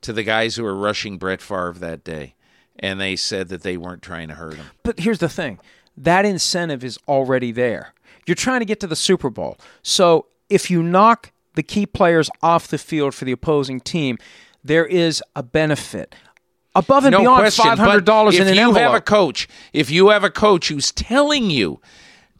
to 0.00 0.12
the 0.12 0.22
guys 0.22 0.56
who 0.56 0.64
were 0.64 0.74
rushing 0.74 1.18
Brett 1.18 1.40
Favre 1.40 1.74
that 1.78 2.04
day 2.04 2.34
and 2.78 3.00
they 3.00 3.16
said 3.16 3.48
that 3.48 3.62
they 3.62 3.76
weren't 3.76 4.02
trying 4.02 4.28
to 4.28 4.34
hurt 4.34 4.54
him. 4.54 4.66
But 4.82 5.00
here's 5.00 5.18
the 5.18 5.28
thing 5.28 5.58
that 5.96 6.24
incentive 6.24 6.82
is 6.84 6.98
already 7.06 7.52
there. 7.52 7.94
You're 8.26 8.34
trying 8.34 8.60
to 8.60 8.66
get 8.66 8.80
to 8.80 8.86
the 8.86 8.96
Super 8.96 9.30
Bowl. 9.30 9.58
So 9.82 10.26
if 10.48 10.70
you 10.70 10.82
knock 10.82 11.32
the 11.54 11.62
key 11.62 11.86
players 11.86 12.30
off 12.42 12.68
the 12.68 12.78
field 12.78 13.14
for 13.14 13.24
the 13.24 13.32
opposing 13.32 13.80
team, 13.80 14.18
there 14.64 14.86
is 14.86 15.22
a 15.36 15.42
benefit. 15.42 16.14
Above 16.74 17.04
and 17.04 17.12
no 17.12 17.20
beyond 17.20 17.40
question. 17.42 17.64
five 17.64 17.78
hundred 17.78 18.04
dollars 18.04 18.34
but 18.36 18.42
in 18.42 18.48
if 18.48 18.52
an 18.52 18.56
you 18.56 18.68
envelope. 18.68 18.82
have 18.82 18.94
a 18.94 19.00
coach, 19.00 19.48
if 19.72 19.90
you 19.90 20.08
have 20.08 20.24
a 20.24 20.30
coach 20.30 20.68
who's 20.68 20.90
telling 20.90 21.50
you 21.50 21.80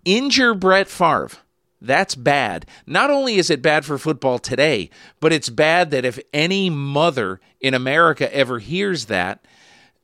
injure 0.05 0.55
Brett 0.55 0.89
Favre, 0.89 1.31
that's 1.81 2.15
bad. 2.17 2.67
Not 2.87 3.11
only 3.11 3.37
is 3.37 3.49
it 3.51 3.63
bad 3.63 3.85
for 3.85 3.97
football 3.99 4.39
today, 4.41 4.91
but 5.21 5.33
it's 5.33 5.51
bad 5.51 5.91
that 5.93 6.05
if 6.05 6.19
any 6.33 6.69
mother 6.71 7.41
in 7.61 7.75
America 7.75 8.35
ever 8.35 8.59
hears 8.59 9.05
that, 9.07 9.45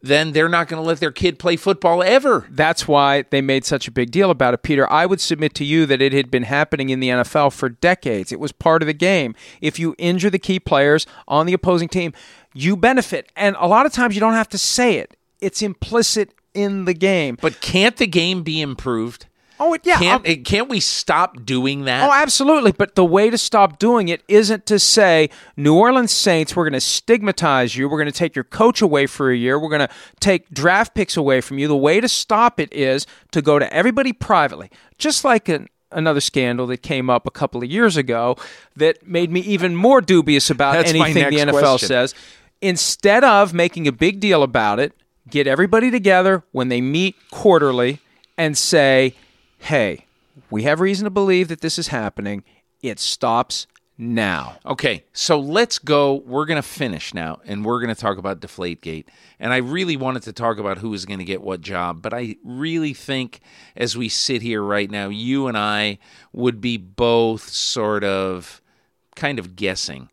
then 0.02 0.32
they're 0.32 0.48
not 0.48 0.68
going 0.68 0.82
to 0.82 0.86
let 0.86 1.00
their 1.00 1.12
kid 1.12 1.38
play 1.38 1.56
football 1.56 2.02
ever. 2.02 2.46
That's 2.50 2.88
why 2.88 3.24
they 3.30 3.40
made 3.40 3.64
such 3.64 3.86
a 3.86 3.90
big 3.90 4.10
deal 4.10 4.30
about 4.30 4.54
it, 4.54 4.62
Peter. 4.62 4.90
I 4.90 5.06
would 5.06 5.20
submit 5.20 5.54
to 5.54 5.64
you 5.64 5.86
that 5.86 6.00
it 6.00 6.12
had 6.12 6.30
been 6.30 6.44
happening 6.44 6.88
in 6.90 7.00
the 7.00 7.08
NFL 7.08 7.52
for 7.52 7.68
decades. 7.68 8.32
It 8.32 8.40
was 8.40 8.52
part 8.52 8.82
of 8.82 8.86
the 8.86 8.94
game. 8.94 9.34
If 9.60 9.78
you 9.78 9.94
injure 9.98 10.30
the 10.30 10.38
key 10.38 10.58
players 10.58 11.06
on 11.28 11.46
the 11.46 11.52
opposing 11.52 11.88
team, 11.88 12.12
you 12.54 12.76
benefit. 12.76 13.30
And 13.36 13.56
a 13.58 13.66
lot 13.66 13.86
of 13.86 13.92
times 13.92 14.14
you 14.14 14.20
don't 14.20 14.34
have 14.34 14.48
to 14.50 14.58
say 14.58 14.96
it, 14.96 15.16
it's 15.40 15.62
implicit 15.62 16.34
in 16.54 16.84
the 16.84 16.94
game. 16.94 17.36
But 17.40 17.60
can't 17.60 17.96
the 17.96 18.06
game 18.06 18.42
be 18.42 18.60
improved? 18.60 19.26
Oh, 19.60 19.74
it, 19.74 19.82
yeah. 19.84 19.98
Can't 19.98 20.20
um, 20.20 20.26
it, 20.26 20.46
can't 20.46 20.70
we 20.70 20.80
stop 20.80 21.44
doing 21.44 21.84
that? 21.84 22.08
Oh, 22.08 22.12
absolutely. 22.12 22.72
But 22.72 22.94
the 22.94 23.04
way 23.04 23.28
to 23.28 23.36
stop 23.36 23.78
doing 23.78 24.08
it 24.08 24.22
isn't 24.26 24.64
to 24.66 24.78
say, 24.78 25.28
New 25.54 25.76
Orleans 25.76 26.10
Saints, 26.10 26.56
we're 26.56 26.64
going 26.64 26.72
to 26.72 26.80
stigmatize 26.80 27.76
you. 27.76 27.86
We're 27.86 27.98
going 27.98 28.10
to 28.10 28.18
take 28.18 28.34
your 28.34 28.44
coach 28.44 28.80
away 28.80 29.06
for 29.06 29.30
a 29.30 29.36
year. 29.36 29.60
We're 29.60 29.68
going 29.68 29.86
to 29.86 29.94
take 30.18 30.48
draft 30.50 30.94
picks 30.94 31.14
away 31.14 31.42
from 31.42 31.58
you. 31.58 31.68
The 31.68 31.76
way 31.76 32.00
to 32.00 32.08
stop 32.08 32.58
it 32.58 32.72
is 32.72 33.06
to 33.32 33.42
go 33.42 33.58
to 33.58 33.70
everybody 33.72 34.14
privately, 34.14 34.70
just 34.96 35.24
like 35.26 35.50
an, 35.50 35.68
another 35.92 36.20
scandal 36.22 36.66
that 36.68 36.78
came 36.78 37.10
up 37.10 37.26
a 37.26 37.30
couple 37.30 37.62
of 37.62 37.70
years 37.70 37.98
ago 37.98 38.36
that 38.76 39.06
made 39.06 39.30
me 39.30 39.40
even 39.40 39.76
more 39.76 40.00
dubious 40.00 40.48
about 40.48 40.72
That's 40.72 40.90
anything 40.90 41.30
the 41.30 41.36
NFL 41.36 41.60
question. 41.60 41.88
says. 41.88 42.14
Instead 42.62 43.24
of 43.24 43.52
making 43.52 43.86
a 43.86 43.92
big 43.92 44.20
deal 44.20 44.42
about 44.42 44.80
it, 44.80 44.94
get 45.28 45.46
everybody 45.46 45.90
together 45.90 46.44
when 46.52 46.68
they 46.68 46.80
meet 46.80 47.14
quarterly 47.30 47.98
and 48.38 48.56
say, 48.56 49.14
hey, 49.60 50.06
we 50.50 50.64
have 50.64 50.80
reason 50.80 51.04
to 51.04 51.10
believe 51.10 51.48
that 51.48 51.60
this 51.60 51.78
is 51.78 51.88
happening. 51.88 52.42
It 52.82 52.98
stops 52.98 53.66
now. 53.98 54.56
Okay, 54.64 55.04
so 55.12 55.38
let's 55.38 55.78
go. 55.78 56.14
We're 56.26 56.46
going 56.46 56.60
to 56.60 56.66
finish 56.66 57.12
now, 57.12 57.40
and 57.44 57.64
we're 57.64 57.80
going 57.80 57.94
to 57.94 58.00
talk 58.00 58.16
about 58.16 58.40
Deflategate. 58.40 59.04
And 59.38 59.52
I 59.52 59.58
really 59.58 59.96
wanted 59.96 60.22
to 60.22 60.32
talk 60.32 60.58
about 60.58 60.78
who 60.78 60.94
is 60.94 61.04
going 61.04 61.18
to 61.18 61.24
get 61.24 61.42
what 61.42 61.60
job, 61.60 62.00
but 62.00 62.14
I 62.14 62.36
really 62.42 62.94
think 62.94 63.40
as 63.76 63.96
we 63.96 64.08
sit 64.08 64.40
here 64.40 64.62
right 64.62 64.90
now, 64.90 65.08
you 65.08 65.46
and 65.46 65.56
I 65.56 65.98
would 66.32 66.60
be 66.60 66.78
both 66.78 67.48
sort 67.48 68.02
of 68.02 68.62
kind 69.14 69.38
of 69.38 69.54
guessing. 69.54 70.08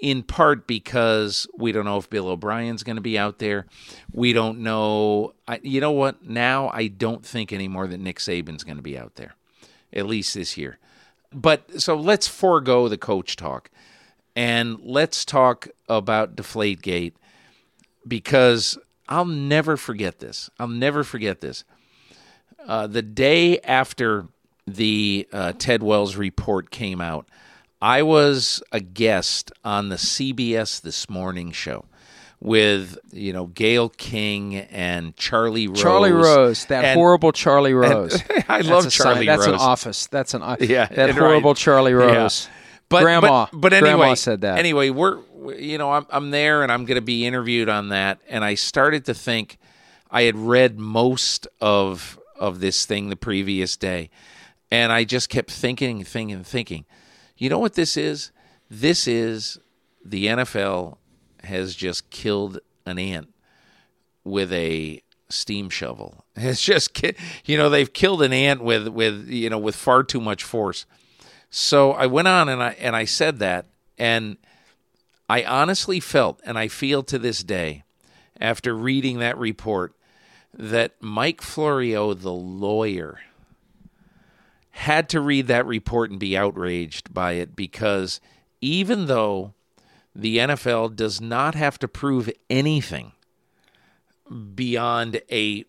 In 0.00 0.22
part 0.22 0.66
because 0.66 1.46
we 1.56 1.72
don't 1.72 1.84
know 1.84 1.98
if 1.98 2.08
Bill 2.08 2.28
O'Brien's 2.28 2.82
going 2.82 2.96
to 2.96 3.02
be 3.02 3.18
out 3.18 3.38
there. 3.38 3.66
We 4.12 4.32
don't 4.32 4.60
know. 4.60 5.34
I, 5.46 5.60
you 5.62 5.80
know 5.80 5.90
what? 5.90 6.24
Now 6.24 6.70
I 6.72 6.86
don't 6.86 7.24
think 7.24 7.52
anymore 7.52 7.86
that 7.86 8.00
Nick 8.00 8.18
Saban's 8.18 8.64
going 8.64 8.78
to 8.78 8.82
be 8.82 8.96
out 8.96 9.16
there, 9.16 9.34
at 9.92 10.06
least 10.06 10.34
this 10.34 10.56
year. 10.56 10.78
But 11.32 11.82
so 11.82 11.94
let's 11.96 12.26
forego 12.26 12.88
the 12.88 12.96
coach 12.96 13.36
talk 13.36 13.70
and 14.34 14.78
let's 14.82 15.24
talk 15.24 15.68
about 15.88 16.36
Deflategate 16.36 17.12
because 18.06 18.78
I'll 19.08 19.24
never 19.24 19.76
forget 19.76 20.18
this. 20.18 20.50
I'll 20.58 20.68
never 20.68 21.04
forget 21.04 21.40
this. 21.40 21.64
Uh, 22.66 22.86
the 22.86 23.02
day 23.02 23.58
after 23.60 24.28
the 24.66 25.28
uh, 25.32 25.52
Ted 25.58 25.82
Wells 25.82 26.16
report 26.16 26.70
came 26.70 27.00
out, 27.00 27.26
I 27.82 28.02
was 28.02 28.62
a 28.72 28.80
guest 28.80 29.52
on 29.64 29.88
the 29.88 29.96
CBS 29.96 30.80
This 30.82 31.08
Morning 31.08 31.50
show 31.50 31.86
with 32.40 32.98
you 33.12 33.32
know 33.32 33.46
Gayle 33.46 33.88
King 33.90 34.56
and 34.56 35.16
Charlie 35.16 35.68
Rose. 35.68 35.80
Charlie 35.80 36.12
Rose, 36.12 36.64
that 36.66 36.84
And- 36.84 36.98
horrible 36.98 37.32
Charlie 37.32 37.74
Rose. 37.74 38.22
I 38.48 38.58
That's 38.62 38.68
love 38.68 38.86
a 38.86 38.90
Charlie 38.90 39.18
sign- 39.18 39.26
That's 39.26 39.46
an 39.46 39.54
office. 39.54 40.06
That's 40.08 40.34
an 40.34 40.42
Yeah, 40.60 40.86
That 40.86 40.96
right. 41.10 41.14
horrible 41.16 41.54
Charlie 41.54 41.94
Rose. 41.94 42.46
Yeah. 42.48 42.54
But 42.88 43.02
Grandma. 43.02 43.46
but, 43.52 43.60
but 43.60 43.72
anyway, 43.72 43.90
Grandma 43.96 44.14
said 44.14 44.40
that. 44.40 44.58
Anyway, 44.58 44.90
we're 44.90 45.18
you 45.56 45.78
know 45.78 45.92
I'm 45.92 46.06
I'm 46.10 46.30
there 46.30 46.62
and 46.62 46.72
I'm 46.72 46.84
going 46.86 46.96
to 46.96 47.00
be 47.02 47.24
interviewed 47.24 47.68
on 47.68 47.90
that, 47.90 48.18
and 48.28 48.44
I 48.44 48.54
started 48.54 49.04
to 49.06 49.14
think 49.14 49.58
I 50.10 50.22
had 50.22 50.36
read 50.36 50.78
most 50.78 51.46
of 51.60 52.18
of 52.38 52.58
this 52.60 52.84
thing 52.86 53.08
the 53.10 53.16
previous 53.16 53.76
day, 53.76 54.10
and 54.72 54.90
I 54.92 55.04
just 55.04 55.28
kept 55.28 55.50
thinking, 55.50 56.02
thinking, 56.04 56.42
thinking. 56.42 56.84
You 57.40 57.48
know 57.48 57.58
what 57.58 57.72
this 57.72 57.96
is? 57.96 58.32
This 58.70 59.08
is 59.08 59.58
the 60.04 60.26
NFL 60.26 60.98
has 61.42 61.74
just 61.74 62.10
killed 62.10 62.60
an 62.84 62.98
ant 62.98 63.32
with 64.24 64.52
a 64.52 65.02
steam 65.30 65.70
shovel. 65.70 66.24
It's 66.36 66.62
just 66.62 67.02
you 67.44 67.56
know 67.56 67.68
they've 67.68 67.92
killed 67.92 68.22
an 68.22 68.32
ant 68.32 68.62
with 68.62 68.88
with 68.88 69.28
you 69.28 69.48
know 69.48 69.58
with 69.58 69.74
far 69.74 70.02
too 70.04 70.20
much 70.20 70.44
force. 70.44 70.84
So 71.48 71.92
I 71.92 72.06
went 72.06 72.28
on 72.28 72.50
and 72.50 72.62
I 72.62 72.70
and 72.78 72.94
I 72.94 73.06
said 73.06 73.38
that 73.38 73.66
and 73.98 74.36
I 75.28 75.42
honestly 75.44 75.98
felt 75.98 76.40
and 76.44 76.58
I 76.58 76.68
feel 76.68 77.02
to 77.04 77.18
this 77.18 77.42
day 77.42 77.84
after 78.38 78.74
reading 78.74 79.18
that 79.18 79.38
report 79.38 79.94
that 80.52 80.92
Mike 81.00 81.40
Florio 81.40 82.12
the 82.12 82.32
lawyer 82.32 83.20
had 84.70 85.08
to 85.10 85.20
read 85.20 85.46
that 85.48 85.66
report 85.66 86.10
and 86.10 86.20
be 86.20 86.36
outraged 86.36 87.12
by 87.12 87.32
it 87.32 87.56
because 87.56 88.20
even 88.60 89.06
though 89.06 89.52
the 90.14 90.38
NFL 90.38 90.96
does 90.96 91.20
not 91.20 91.54
have 91.54 91.78
to 91.78 91.88
prove 91.88 92.30
anything 92.48 93.12
beyond 94.54 95.20
a 95.30 95.64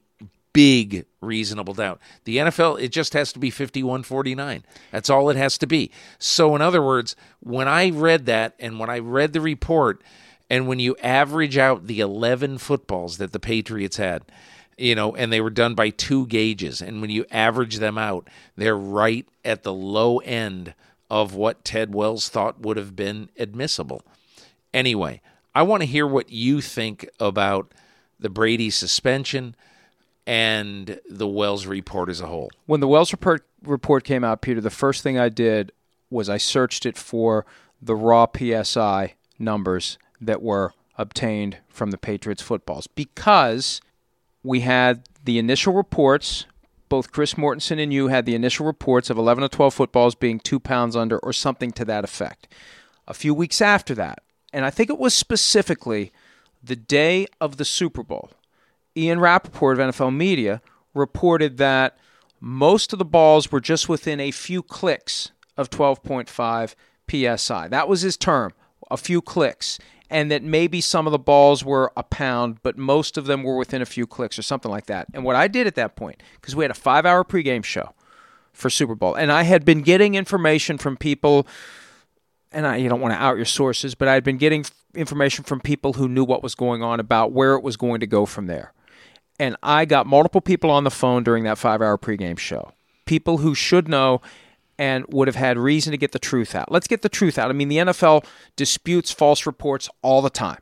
big 0.54 1.06
reasonable 1.22 1.74
doubt. 1.74 1.99
The 2.26 2.38
NFL, 2.38 2.82
it 2.82 2.89
just 2.89 3.14
has 3.14 3.32
to 3.34 3.39
be 3.39 3.49
51 3.49 4.04
49. 4.04 4.64
That's 4.91 5.10
all 5.10 5.30
it 5.30 5.38
has 5.38 5.58
to 5.60 5.68
be. 5.68 5.91
So, 6.20 6.56
in 6.56 6.62
other 6.62 6.82
words, 6.82 7.16
when 7.39 7.68
I 7.68 7.89
read 7.89 8.26
that 8.26 8.56
and 8.60 8.80
when 8.80 8.89
I 8.89 8.99
read 8.99 9.34
the 9.34 9.41
report, 9.41 10.02
and 10.49 10.68
when 10.68 10.80
you 10.80 10.97
average 11.02 11.58
out 11.58 11.88
the 11.88 12.02
11 12.02 12.58
footballs 12.58 13.18
that 13.20 13.32
the 13.32 13.39
Patriots 13.39 13.95
had, 13.95 14.24
you 14.78 14.95
know, 14.95 15.15
and 15.15 15.32
they 15.32 15.41
were 15.41 15.49
done 15.49 15.76
by 15.76 15.89
two 15.89 16.28
gauges, 16.28 16.82
and 16.82 17.01
when 17.01 17.09
you 17.09 17.26
average 17.32 17.78
them 17.78 17.97
out, 17.97 18.28
they're 18.55 18.78
right 18.78 19.28
at 19.45 19.63
the 19.63 19.74
low 19.74 20.19
end 20.19 20.74
of 21.09 21.36
what 21.36 21.65
Ted 21.65 21.93
Wells 21.93 22.30
thought 22.30 22.61
would 22.61 22.78
have 22.78 22.95
been 22.95 23.30
admissible. 23.38 24.03
Anyway, 24.74 25.22
I 25.53 25.63
want 25.63 25.82
to 25.82 25.88
hear 25.88 26.07
what 26.07 26.32
you 26.32 26.61
think 26.61 27.07
about 27.19 27.74
the 28.19 28.30
Brady 28.30 28.69
suspension 28.69 29.55
and 30.26 30.99
the 31.09 31.28
Wells 31.28 31.65
report 31.65 32.09
as 32.09 32.22
a 32.22 32.28
whole. 32.28 32.49
When 32.65 32.80
the 32.80 32.88
Wells 32.88 33.11
report 33.11 33.45
report 33.63 34.03
came 34.03 34.24
out, 34.24 34.41
Peter, 34.41 34.61
the 34.61 34.69
first 34.69 35.03
thing 35.03 35.19
I 35.19 35.30
did 35.30 35.72
was 36.09 36.30
I 36.30 36.38
searched 36.38 36.86
it 36.86 36.97
for 36.97 37.45
the 37.82 37.95
raw 37.95 38.28
PSI 38.36 39.15
numbers 39.38 39.97
that 40.19 40.41
were 40.41 40.74
obtained 40.97 41.57
from 41.67 41.91
the 41.91 41.97
Patriots 41.97 42.41
footballs 42.41 42.88
because 42.88 43.82
we 44.44 44.62
had 44.62 45.08
the 45.24 45.39
initial 45.39 45.74
reports. 45.74 46.46
Both 46.89 47.12
Chris 47.12 47.36
Mortensen 47.36 47.82
and 47.82 47.94
you 47.94 48.10
had 48.10 48.26
the 48.26 48.36
initial 48.36 48.66
reports 48.66 49.10
of 49.10 49.18
11 49.18 49.46
or 49.46 49.48
12 49.48 49.74
footballs 49.74 50.14
being 50.14 50.39
two 50.39 50.60
pounds 50.60 50.96
under 50.96 51.18
or 51.20 51.32
something 51.32 51.72
to 51.74 51.86
that 51.86 52.04
effect. 52.04 52.50
A 53.08 53.14
few 53.14 53.34
weeks 53.34 53.62
after 53.62 53.96
that, 53.96 54.24
and 54.52 54.66
I 54.66 54.72
think 54.72 54.89
it 54.89 55.00
was 55.00 55.14
specifically 55.14 56.12
the 56.62 56.76
day 56.76 57.28
of 57.39 57.56
the 57.56 57.64
Super 57.66 58.04
Bowl, 58.04 58.32
Ian 58.96 59.22
Rapoport 59.22 59.80
of 59.80 59.94
NFL 59.94 60.16
Media 60.16 60.62
reported 60.94 61.58
that 61.58 61.98
most 62.42 62.92
of 62.92 63.00
the 63.00 63.06
balls 63.06 63.52
were 63.52 63.62
just 63.62 63.88
within 63.88 64.20
a 64.20 64.32
few 64.32 64.62
clicks 64.62 65.32
of 65.56 65.70
12.5 65.70 66.76
psi. 67.38 67.68
That 67.68 67.88
was 67.88 68.02
his 68.02 68.18
term, 68.18 68.52
a 68.89 68.98
few 68.98 69.22
clicks. 69.22 69.80
And 70.12 70.30
that 70.30 70.43
maybe 70.43 70.82
some 70.82 71.07
of 71.07 71.12
the 71.12 71.20
balls 71.20 71.64
were 71.64 71.91
a 71.95 72.03
pound, 72.03 72.62
but 72.62 72.78
most 72.78 73.18
of 73.18 73.26
them 73.26 73.43
were 73.43 73.55
within 73.55 73.82
a 73.82 73.86
few 73.86 74.05
clicks 74.05 74.38
or 74.38 74.41
something 74.41 74.70
like 74.70 74.86
that. 74.88 75.07
And 75.14 75.24
what 75.24 75.38
I 75.38 75.47
did 75.47 75.68
at 75.68 75.76
that 75.76 75.95
point, 75.95 76.22
because 76.36 76.55
we 76.55 76.64
had 76.64 76.72
a 76.72 76.76
five 76.76 77.05
hour 77.05 77.24
pregame 77.24 77.64
show 77.64 77.93
for 78.51 78.70
Super 78.70 78.93
Bowl, 78.93 79.16
and 79.16 79.32
I 79.32 79.43
had 79.43 79.64
been 79.64 79.82
getting 79.82 80.16
information 80.16 80.78
from 80.78 80.97
people 80.97 81.47
and 82.51 82.68
I, 82.68 82.78
you 82.78 82.89
don't 82.89 82.99
want 82.99 83.14
to 83.14 83.22
out 83.22 83.38
your 83.38 83.45
sources, 83.45 83.95
but 83.95 84.07
I 84.07 84.14
had 84.14 84.24
been 84.24 84.38
getting 84.38 84.66
information 84.93 85.43
from 85.43 85.62
people 85.62 85.93
who 85.93 86.07
knew 86.07 86.24
what 86.24 86.43
was 86.43 86.55
going 86.55 86.84
on 86.84 86.99
about 86.99 87.32
where 87.32 87.53
it 87.53 87.64
was 87.64 87.78
going 87.78 88.01
to 88.01 88.07
go 88.07 88.26
from 88.26 88.47
there. 88.47 88.74
And 89.39 89.55
I 89.64 89.86
got 89.86 90.05
multiple 90.05 90.41
people 90.41 90.70
on 90.70 90.84
the 90.84 90.91
phone 90.91 91.24
during 91.24 91.45
that 91.45 91.57
five 91.57 91.82
hour 91.82 91.97
pregame 91.97 92.38
show. 92.38 92.74
People 93.05 93.39
who 93.39 93.55
should 93.55 93.88
know 93.88 94.22
and 94.82 95.06
would 95.10 95.28
have 95.28 95.36
had 95.36 95.60
reason 95.60 95.92
to 95.92 95.98
get 95.98 96.12
the 96.12 96.18
truth 96.18 96.56
out. 96.56 96.72
Let's 96.72 96.88
get 96.88 97.04
the 97.04 97.08
truth 97.08 97.38
out. 97.38 97.52
I 97.52 97.54
mean, 97.54 97.68
the 97.68 97.78
NFL 97.78 98.26
disputes 98.56 99.12
false 99.12 99.46
reports 99.46 99.88
all 100.02 100.24
the 100.24 100.32
time. 100.32 100.58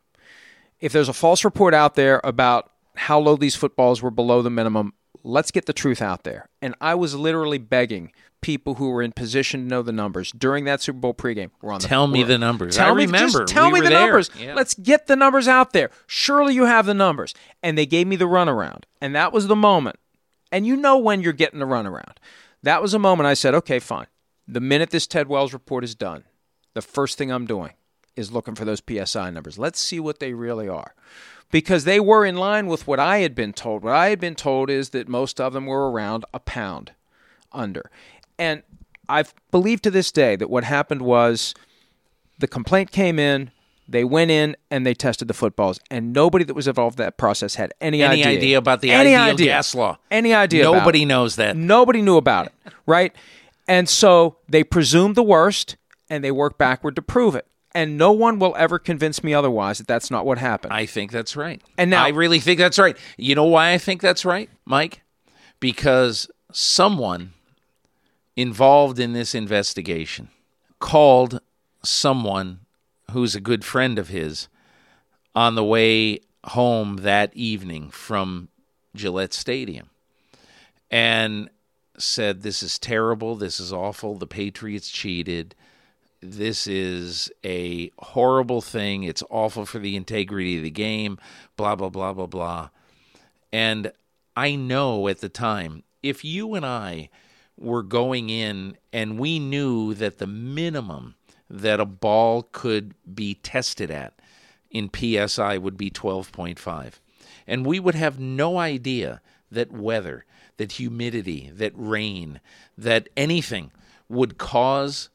If 0.81 0.91
there's 0.91 1.07
a 1.07 1.13
false 1.13 1.45
report 1.45 1.73
out 1.73 1.95
there 1.95 2.19
about 2.21 2.69
how 2.97 3.17
low 3.17 3.37
these 3.37 3.55
footballs 3.55 4.01
were 4.01 4.11
below 4.11 4.41
the 4.41 4.49
minimum, 4.49 4.91
let's 5.23 5.51
get 5.51 5.67
the 5.67 5.73
truth 5.73 6.01
out 6.01 6.25
there. 6.25 6.49
And 6.61 6.75
I 6.81 6.95
was 6.95 7.15
literally 7.15 7.59
begging 7.59 8.11
people 8.41 8.75
who 8.75 8.89
were 8.89 9.01
in 9.01 9.13
position 9.13 9.61
to 9.61 9.67
know 9.67 9.81
the 9.81 9.93
numbers 9.93 10.33
during 10.33 10.65
that 10.65 10.81
Super 10.81 10.99
Bowl 10.99 11.13
pregame. 11.13 11.51
We're 11.61 11.71
on 11.71 11.79
the 11.79 11.87
Tell 11.87 12.05
me 12.07 12.23
the 12.23 12.37
numbers. 12.37 12.75
Tell 12.75 12.91
I 12.91 12.95
me, 12.95 13.05
remember. 13.05 13.39
Just 13.45 13.53
tell 13.53 13.71
We 13.71 13.75
me 13.79 13.85
the 13.85 13.89
there. 13.89 14.01
numbers. 14.01 14.29
Yeah. 14.37 14.53
Let's 14.53 14.73
get 14.73 15.07
the 15.07 15.15
numbers 15.15 15.47
out 15.47 15.71
there. 15.71 15.91
Surely 16.07 16.55
you 16.55 16.65
have 16.65 16.85
the 16.85 16.93
numbers. 16.93 17.33
And 17.63 17.77
they 17.77 17.85
gave 17.85 18.05
me 18.05 18.17
the 18.17 18.25
runaround. 18.25 18.83
And 18.99 19.15
that 19.15 19.31
was 19.31 19.47
the 19.47 19.55
moment. 19.55 19.95
And 20.51 20.67
you 20.67 20.75
know 20.75 20.97
when 20.97 21.21
you're 21.21 21.31
getting 21.31 21.59
the 21.59 21.65
runaround. 21.65 22.17
That 22.63 22.81
was 22.81 22.93
a 22.93 22.99
moment 22.99 23.27
I 23.27 23.33
said, 23.33 23.55
okay, 23.55 23.79
fine. 23.79 24.07
The 24.47 24.59
minute 24.59 24.89
this 24.89 25.07
Ted 25.07 25.27
Wells 25.27 25.53
report 25.53 25.83
is 25.83 25.95
done, 25.95 26.23
the 26.73 26.81
first 26.81 27.17
thing 27.17 27.31
I'm 27.31 27.45
doing 27.45 27.73
is 28.15 28.31
looking 28.31 28.55
for 28.55 28.65
those 28.65 28.81
PSI 28.87 29.29
numbers. 29.29 29.57
Let's 29.57 29.79
see 29.79 29.99
what 29.99 30.19
they 30.19 30.33
really 30.33 30.67
are. 30.67 30.93
Because 31.51 31.83
they 31.83 31.99
were 31.99 32.25
in 32.25 32.35
line 32.35 32.67
with 32.67 32.85
what 32.85 32.99
I 32.99 33.19
had 33.19 33.33
been 33.33 33.53
told. 33.53 33.83
What 33.83 33.95
I 33.95 34.09
had 34.09 34.19
been 34.19 34.35
told 34.35 34.69
is 34.69 34.89
that 34.89 35.07
most 35.07 35.39
of 35.39 35.53
them 35.53 35.65
were 35.65 35.89
around 35.89 36.25
a 36.33 36.39
pound 36.39 36.91
under. 37.51 37.89
And 38.37 38.63
I 39.07 39.23
believe 39.49 39.81
to 39.83 39.91
this 39.91 40.11
day 40.11 40.35
that 40.35 40.49
what 40.49 40.63
happened 40.63 41.01
was 41.01 41.55
the 42.37 42.47
complaint 42.47 42.91
came 42.91 43.17
in, 43.17 43.51
They 43.91 44.03
went 44.03 44.29
in 44.29 44.55
and 44.69 44.85
they 44.85 44.93
tested 44.93 45.27
the 45.27 45.33
footballs, 45.33 45.79
and 45.89 46.13
nobody 46.13 46.45
that 46.45 46.53
was 46.53 46.67
involved 46.67 46.99
in 46.99 47.05
that 47.05 47.17
process 47.17 47.55
had 47.55 47.73
any, 47.81 48.03
Any 48.03 48.21
idea. 48.23 48.37
idea 48.37 48.57
about 48.59 48.81
the 48.81 48.91
any 48.91 49.15
ideal 49.15 49.33
idea. 49.33 49.45
gas 49.47 49.73
law? 49.73 49.97
Any 50.11 50.31
idea? 50.33 50.69
about 50.69 50.77
Nobody 50.79 51.05
knows 51.05 51.37
that. 51.37 51.57
Nobody 51.57 52.03
knew 52.03 52.15
about 52.17 52.45
it, 52.47 52.53
right? 52.85 53.15
And 53.67 53.89
so 53.89 54.37
they 54.47 54.63
presumed 54.63 55.15
the 55.15 55.23
worst, 55.23 55.75
and 56.09 56.23
they 56.23 56.31
worked 56.31 56.59
backward 56.59 56.95
to 56.97 57.01
prove 57.01 57.33
it. 57.35 57.47
And 57.73 57.97
no 57.97 58.11
one 58.11 58.37
will 58.39 58.55
ever 58.57 58.77
convince 58.79 59.23
me 59.23 59.33
otherwise 59.33 59.77
that 59.79 59.87
that's 59.87 60.09
not 60.11 60.25
what 60.25 60.37
happened. 60.37 60.73
I 60.73 60.85
think 60.85 61.11
that's 61.11 61.35
right. 61.35 61.61
And 61.77 61.89
now- 61.89 62.03
I 62.05 62.09
really 62.09 62.39
think 62.39 62.59
that's 62.59 62.77
right. 62.79 62.95
You 63.17 63.33
know 63.35 63.45
why 63.45 63.71
I 63.73 63.77
think 63.79 64.01
that's 64.01 64.23
right, 64.25 64.49
Mike? 64.65 65.01
Because 65.59 66.29
someone 66.51 67.33
involved 68.35 68.99
in 68.99 69.13
this 69.13 69.35
investigation 69.35 70.29
called 70.79 71.41
someone 71.83 72.59
who's 73.09 73.35
a 73.35 73.41
good 73.41 73.63
friend 73.63 73.99
of 73.99 74.09
his 74.09 74.47
on 75.35 75.55
the 75.55 75.63
way 75.63 76.19
home 76.45 76.97
that 76.97 77.33
evening 77.35 77.89
from 77.89 78.49
Gillette 78.95 79.33
Stadium 79.33 79.89
and 80.89 81.49
said, 81.97 82.41
This 82.41 82.63
is 82.63 82.79
terrible. 82.79 83.35
This 83.35 83.59
is 83.59 83.71
awful. 83.71 84.15
The 84.15 84.27
Patriots 84.27 84.89
cheated. 84.89 85.55
This 86.21 86.67
is 86.67 87.31
a 87.45 87.91
horrible 87.99 88.61
thing. 88.61 89.03
It's 89.03 89.23
awful 89.29 89.65
for 89.65 89.79
the 89.79 89.95
integrity 89.95 90.57
of 90.57 90.63
the 90.63 90.71
game. 90.71 91.17
Blah, 91.55 91.75
blah, 91.75 91.89
blah, 91.89 92.13
blah, 92.13 92.27
blah. 92.27 92.69
And 93.53 93.91
I 94.35 94.55
know 94.55 95.07
at 95.07 95.19
the 95.19 95.29
time, 95.29 95.83
if 96.03 96.25
you 96.25 96.55
and 96.55 96.65
I 96.65 97.09
were 97.57 97.83
going 97.83 98.29
in 98.29 98.77
and 98.91 99.19
we 99.19 99.39
knew 99.39 99.93
that 99.93 100.17
the 100.17 100.27
minimum 100.27 101.15
that 101.49 101.79
a 101.79 101.85
ball 101.85 102.43
could 102.51 102.93
be 103.13 103.35
tested 103.35 103.89
at 103.89 104.13
in 104.69 104.89
PSI 104.93 105.57
would 105.57 105.77
be 105.77 105.89
12.5. 105.89 106.93
And 107.47 107.65
we 107.65 107.79
would 107.79 107.95
have 107.95 108.19
no 108.19 108.57
idea 108.57 109.21
that 109.51 109.71
weather, 109.71 110.25
that 110.57 110.73
humidity, 110.73 111.49
that 111.53 111.73
rain, 111.75 112.39
that 112.77 113.09
anything 113.17 113.71
would 114.07 114.37
cause 114.37 115.09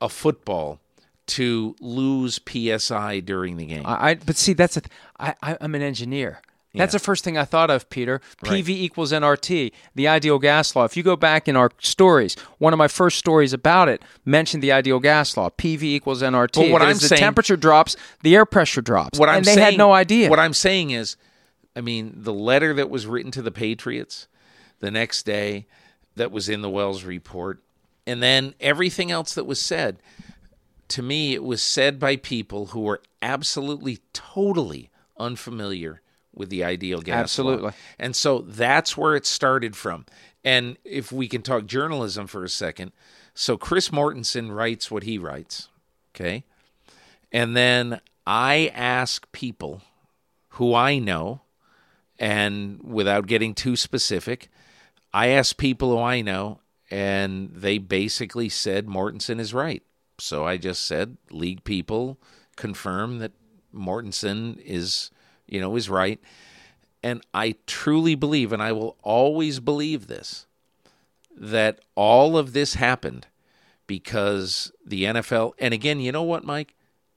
a 0.00 0.08
football 0.08 0.80
to 1.26 1.74
lose 1.80 2.40
PSI 2.48 3.20
during 3.20 3.56
the 3.56 3.66
game. 3.66 3.84
I, 3.84 4.10
I 4.10 4.14
but 4.14 4.36
see 4.36 4.52
that's 4.52 4.76
a 4.76 4.82
th- 4.82 4.92
I, 5.18 5.34
I 5.42 5.58
I'm 5.60 5.74
an 5.74 5.82
engineer. 5.82 6.40
That's 6.76 6.92
Yeah. 6.92 6.98
the 6.98 7.04
first 7.04 7.24
thing 7.24 7.36
I 7.38 7.44
thought 7.44 7.70
of, 7.70 7.88
Peter. 7.90 8.20
PV 8.44 8.68
equals 8.68 9.12
NRT, 9.12 9.72
the 9.94 10.06
ideal 10.08 10.38
gas 10.38 10.76
law. 10.76 10.84
If 10.84 10.96
you 10.96 11.02
go 11.02 11.16
back 11.16 11.48
in 11.48 11.56
our 11.56 11.70
stories, 11.80 12.36
one 12.58 12.72
of 12.72 12.78
my 12.78 12.88
first 12.88 13.18
stories 13.18 13.52
about 13.52 13.88
it 13.88 14.02
mentioned 14.24 14.62
the 14.62 14.72
ideal 14.72 15.00
gas 15.00 15.36
law. 15.36 15.48
PV 15.50 15.82
equals 15.82 16.22
NRT. 16.22 16.54
But 16.66 16.70
what 16.72 16.82
I'm 16.82 16.90
as 16.90 17.00
the 17.00 17.16
temperature 17.16 17.56
drops, 17.56 17.96
the 18.22 18.34
air 18.36 18.44
pressure 18.46 18.82
drops. 18.82 19.18
what 19.18 19.28
I'm 19.28 19.36
and 19.38 19.44
they 19.46 19.54
saying, 19.54 19.64
had 19.64 19.78
no 19.78 19.92
idea. 19.92 20.28
What 20.30 20.38
I'm 20.38 20.54
saying 20.54 20.90
is, 20.90 21.16
I 21.74 21.80
mean, 21.80 22.12
the 22.16 22.32
letter 22.32 22.72
that 22.74 22.88
was 22.90 23.06
written 23.06 23.30
to 23.32 23.42
the 23.42 23.50
Patriots 23.50 24.28
the 24.80 24.90
next 24.90 25.24
day, 25.24 25.66
that 26.16 26.30
was 26.32 26.48
in 26.48 26.62
the 26.62 26.70
Wells 26.70 27.04
report, 27.04 27.62
and 28.06 28.22
then 28.22 28.54
everything 28.60 29.10
else 29.10 29.34
that 29.34 29.44
was 29.44 29.60
said. 29.60 29.98
To 30.88 31.02
me, 31.02 31.34
it 31.34 31.42
was 31.42 31.62
said 31.62 31.98
by 31.98 32.16
people 32.16 32.66
who 32.66 32.80
were 32.80 33.02
absolutely, 33.20 33.98
totally 34.12 34.88
unfamiliar 35.18 36.00
with 36.36 36.50
the 36.50 36.62
ideal 36.62 37.00
gas 37.00 37.14
law. 37.14 37.20
Absolutely. 37.22 37.72
And 37.98 38.14
so 38.14 38.40
that's 38.40 38.96
where 38.96 39.16
it 39.16 39.26
started 39.26 39.76
from. 39.76 40.06
And 40.44 40.76
if 40.84 41.10
we 41.10 41.26
can 41.26 41.42
talk 41.42 41.66
journalism 41.66 42.26
for 42.26 42.44
a 42.44 42.48
second, 42.48 42.92
so 43.34 43.56
Chris 43.56 43.88
Mortensen 43.88 44.54
writes 44.54 44.90
what 44.90 45.02
he 45.02 45.18
writes, 45.18 45.68
okay? 46.14 46.44
And 47.32 47.56
then 47.56 48.00
I 48.26 48.70
ask 48.74 49.30
people 49.32 49.82
who 50.50 50.74
I 50.74 50.98
know, 50.98 51.42
and 52.18 52.80
without 52.82 53.26
getting 53.26 53.54
too 53.54 53.76
specific, 53.76 54.48
I 55.12 55.28
ask 55.28 55.56
people 55.56 55.90
who 55.90 56.02
I 56.02 56.20
know, 56.20 56.60
and 56.90 57.50
they 57.52 57.78
basically 57.78 58.48
said 58.48 58.86
Mortensen 58.86 59.40
is 59.40 59.52
right. 59.52 59.82
So 60.18 60.46
I 60.46 60.56
just 60.56 60.86
said, 60.86 61.16
league 61.30 61.64
people 61.64 62.18
confirm 62.56 63.18
that 63.18 63.32
Mortensen 63.74 64.58
is, 64.64 65.10
you 65.46 65.60
know, 65.60 65.76
is 65.76 65.88
right. 65.88 66.20
And 67.02 67.22
I 67.32 67.54
truly 67.66 68.14
believe, 68.14 68.52
and 68.52 68.62
I 68.62 68.72
will 68.72 68.96
always 69.02 69.60
believe 69.60 70.06
this, 70.06 70.46
that 71.36 71.80
all 71.94 72.36
of 72.36 72.52
this 72.52 72.74
happened 72.74 73.26
because 73.86 74.72
the 74.84 75.04
NFL, 75.04 75.52
and 75.58 75.72
again, 75.72 76.00
you 76.00 76.12
know 76.12 76.22
what, 76.22 76.44
Mike? 76.44 76.74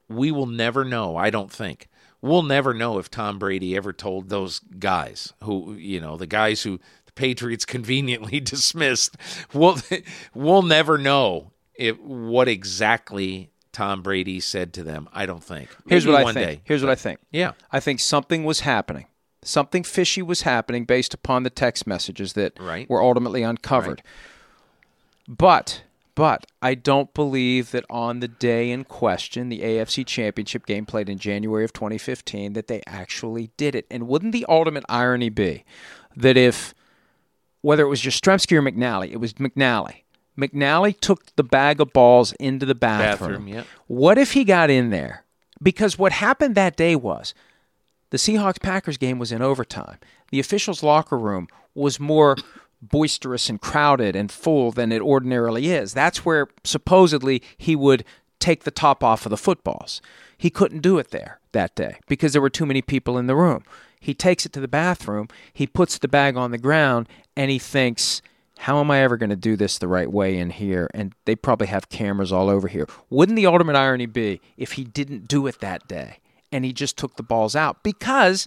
We 0.08 0.30
will 0.30 0.46
never 0.46 0.84
know, 0.84 1.16
I 1.16 1.30
don't 1.30 1.50
think. 1.50 1.88
We'll 2.22 2.42
never 2.42 2.74
know 2.74 2.98
if 2.98 3.10
Tom 3.10 3.38
Brady 3.38 3.76
ever 3.76 3.92
told 3.92 4.28
those 4.28 4.58
guys 4.58 5.32
who, 5.42 5.74
you 5.74 6.00
know, 6.00 6.16
the 6.16 6.26
guys 6.26 6.62
who 6.62 6.78
the 7.06 7.12
Patriots 7.12 7.64
conveniently 7.64 8.40
dismissed. 8.40 9.16
We'll, 9.52 9.78
we'll 10.34 10.62
never 10.62 10.98
know 10.98 11.52
if, 11.74 11.98
what 12.00 12.46
exactly 12.48 13.50
Tom 13.72 14.02
Brady 14.02 14.40
said 14.40 14.72
to 14.74 14.82
them. 14.82 15.08
I 15.12 15.26
don't 15.26 15.42
think. 15.44 15.68
Here's 15.88 16.04
Maybe 16.04 16.12
what 16.12 16.22
I 16.28 16.32
think. 16.32 16.46
day. 16.46 16.60
Here's 16.64 16.82
what 16.82 16.90
I 16.90 16.94
think. 16.96 17.20
Yeah. 17.30 17.52
I 17.70 17.80
think 17.80 18.00
something 18.00 18.44
was 18.44 18.60
happening. 18.60 19.06
Something 19.42 19.84
fishy 19.84 20.22
was 20.22 20.42
happening 20.42 20.84
based 20.84 21.14
upon 21.14 21.44
the 21.44 21.50
text 21.50 21.86
messages 21.86 22.32
that 22.34 22.52
Right. 22.60 22.88
were 22.90 23.02
ultimately 23.02 23.42
uncovered. 23.42 24.02
But 25.28 25.82
but 26.16 26.44
I 26.60 26.74
don't 26.74 27.14
believe 27.14 27.70
that 27.70 27.84
on 27.88 28.20
the 28.20 28.28
day 28.28 28.70
in 28.70 28.84
question, 28.84 29.48
the 29.48 29.60
AFC 29.62 30.04
Championship 30.04 30.66
game 30.66 30.84
played 30.84 31.08
in 31.08 31.16
January 31.18 31.64
of 31.64 31.72
2015, 31.72 32.52
that 32.52 32.66
they 32.66 32.82
actually 32.86 33.50
did 33.56 33.74
it. 33.74 33.86
And 33.90 34.06
wouldn't 34.08 34.32
the 34.32 34.44
ultimate 34.48 34.84
irony 34.88 35.30
be 35.30 35.64
that 36.16 36.36
if 36.36 36.74
whether 37.62 37.84
it 37.84 37.88
was 37.88 38.02
Jastremski 38.02 38.52
or 38.56 38.62
McNally, 38.62 39.10
it 39.12 39.18
was 39.18 39.34
McNally. 39.34 40.02
McNally 40.40 40.98
took 40.98 41.34
the 41.36 41.44
bag 41.44 41.80
of 41.80 41.92
balls 41.92 42.32
into 42.34 42.66
the 42.66 42.74
bathroom. 42.74 43.30
Bathroom, 43.30 43.48
yep. 43.48 43.66
What 43.86 44.18
if 44.18 44.32
he 44.32 44.44
got 44.44 44.70
in 44.70 44.90
there? 44.90 45.24
Because 45.62 45.98
what 45.98 46.12
happened 46.12 46.54
that 46.54 46.76
day 46.76 46.96
was 46.96 47.34
the 48.10 48.16
Seahawks 48.16 48.60
Packers 48.60 48.96
game 48.96 49.18
was 49.18 49.32
in 49.32 49.42
overtime. 49.42 49.98
The 50.30 50.40
officials' 50.40 50.82
locker 50.82 51.18
room 51.18 51.48
was 51.74 52.00
more 52.00 52.36
boisterous 52.82 53.48
and 53.48 53.60
crowded 53.60 54.16
and 54.16 54.32
full 54.32 54.72
than 54.72 54.90
it 54.90 55.02
ordinarily 55.02 55.70
is. 55.70 55.92
That's 55.92 56.24
where 56.24 56.48
supposedly 56.64 57.42
he 57.58 57.76
would 57.76 58.04
take 58.38 58.64
the 58.64 58.70
top 58.70 59.04
off 59.04 59.26
of 59.26 59.30
the 59.30 59.36
footballs. 59.36 60.00
He 60.36 60.48
couldn't 60.48 60.80
do 60.80 60.98
it 60.98 61.10
there 61.10 61.40
that 61.52 61.74
day 61.74 61.98
because 62.08 62.32
there 62.32 62.40
were 62.40 62.50
too 62.50 62.64
many 62.64 62.80
people 62.80 63.18
in 63.18 63.26
the 63.26 63.36
room. 63.36 63.64
He 64.00 64.14
takes 64.14 64.46
it 64.46 64.52
to 64.54 64.60
the 64.60 64.68
bathroom, 64.68 65.28
he 65.52 65.66
puts 65.66 65.98
the 65.98 66.08
bag 66.08 66.36
on 66.36 66.52
the 66.52 66.58
ground, 66.58 67.06
and 67.36 67.50
he 67.50 67.58
thinks, 67.58 68.22
how 68.60 68.78
am 68.78 68.90
I 68.90 69.00
ever 69.00 69.16
going 69.16 69.30
to 69.30 69.36
do 69.36 69.56
this 69.56 69.78
the 69.78 69.88
right 69.88 70.10
way 70.12 70.36
in 70.36 70.50
here? 70.50 70.90
And 70.92 71.14
they 71.24 71.34
probably 71.34 71.68
have 71.68 71.88
cameras 71.88 72.30
all 72.30 72.50
over 72.50 72.68
here. 72.68 72.86
Wouldn't 73.08 73.36
the 73.36 73.46
ultimate 73.46 73.74
irony 73.74 74.04
be 74.04 74.40
if 74.58 74.72
he 74.72 74.84
didn't 74.84 75.28
do 75.28 75.46
it 75.46 75.60
that 75.60 75.88
day 75.88 76.18
and 76.52 76.62
he 76.62 76.74
just 76.74 76.98
took 76.98 77.16
the 77.16 77.22
balls 77.22 77.56
out? 77.56 77.82
Because 77.82 78.46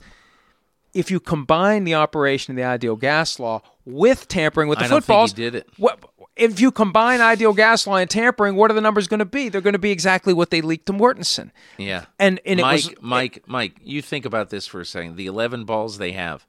if 0.94 1.10
you 1.10 1.20
combine 1.20 1.84
the 1.84 1.96
operation 1.96 2.52
of 2.52 2.58
the 2.58 2.64
ideal 2.64 2.96
gas 2.96 3.40
law 3.40 3.64
with 3.86 4.28
tampering 4.28 4.70
with 4.70 4.78
the 4.78 4.86
I 4.86 4.88
don't 4.88 4.98
think 5.04 5.06
he 5.06 5.08
footballs, 5.08 5.34
did 5.34 5.56
it. 5.56 5.68
What, 5.78 6.00
if 6.36 6.60
you 6.60 6.72
combine 6.72 7.20
ideal 7.20 7.54
gas 7.54 7.88
law 7.88 7.96
and 7.96 8.08
tampering, 8.08 8.56
what 8.56 8.70
are 8.70 8.76
the 8.76 8.82
numbers 8.82 9.08
going 9.08 9.18
to 9.20 9.26
be? 9.26 9.50
They're 9.50 9.62
going 9.62 9.74
to 9.74 9.80
be 9.80 9.90
exactly 9.92 10.34
what 10.34 10.52
they 10.52 10.62
leaked 10.62 10.86
to 10.86 10.94
Mortensen. 10.94 11.50
Yeah. 11.80 12.06
And- 12.20 12.40
and 12.46 12.60
it 12.60 12.64
Mike, 12.64 12.76
was- 12.76 12.94
Mike, 13.02 13.44
Mike, 13.48 13.74
you 13.82 14.04
think 14.04 14.26
about 14.26 14.52
this 14.52 14.68
for 14.68 14.80
a 14.80 14.86
second. 14.86 15.16
The 15.16 15.26
11 15.26 15.66
balls 15.66 15.98
they 15.98 16.12
have, 16.12 16.46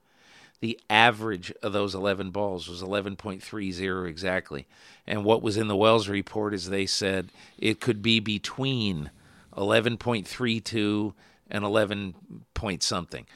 the 0.61 0.80
average 0.88 1.52
of 1.62 1.72
those 1.72 1.94
11 1.94 2.30
balls 2.30 2.68
was 2.68 2.82
11.30 2.82 4.09
exactly. 4.09 4.66
And 5.07 5.24
what 5.24 5.42
was 5.42 5.57
in 5.57 5.68
the 5.68 5.76
Wells 5.76 6.09
report 6.09 6.55
is 6.55 6.68
they 6.68 6.86
said 6.86 7.30
it 7.59 7.80
could 7.80 8.02
be 8.02 8.20
between 8.20 9.11
11.32 9.57 11.12
and 11.50 11.64
11 11.64 12.14
point 12.55 12.82
something. 12.82 13.26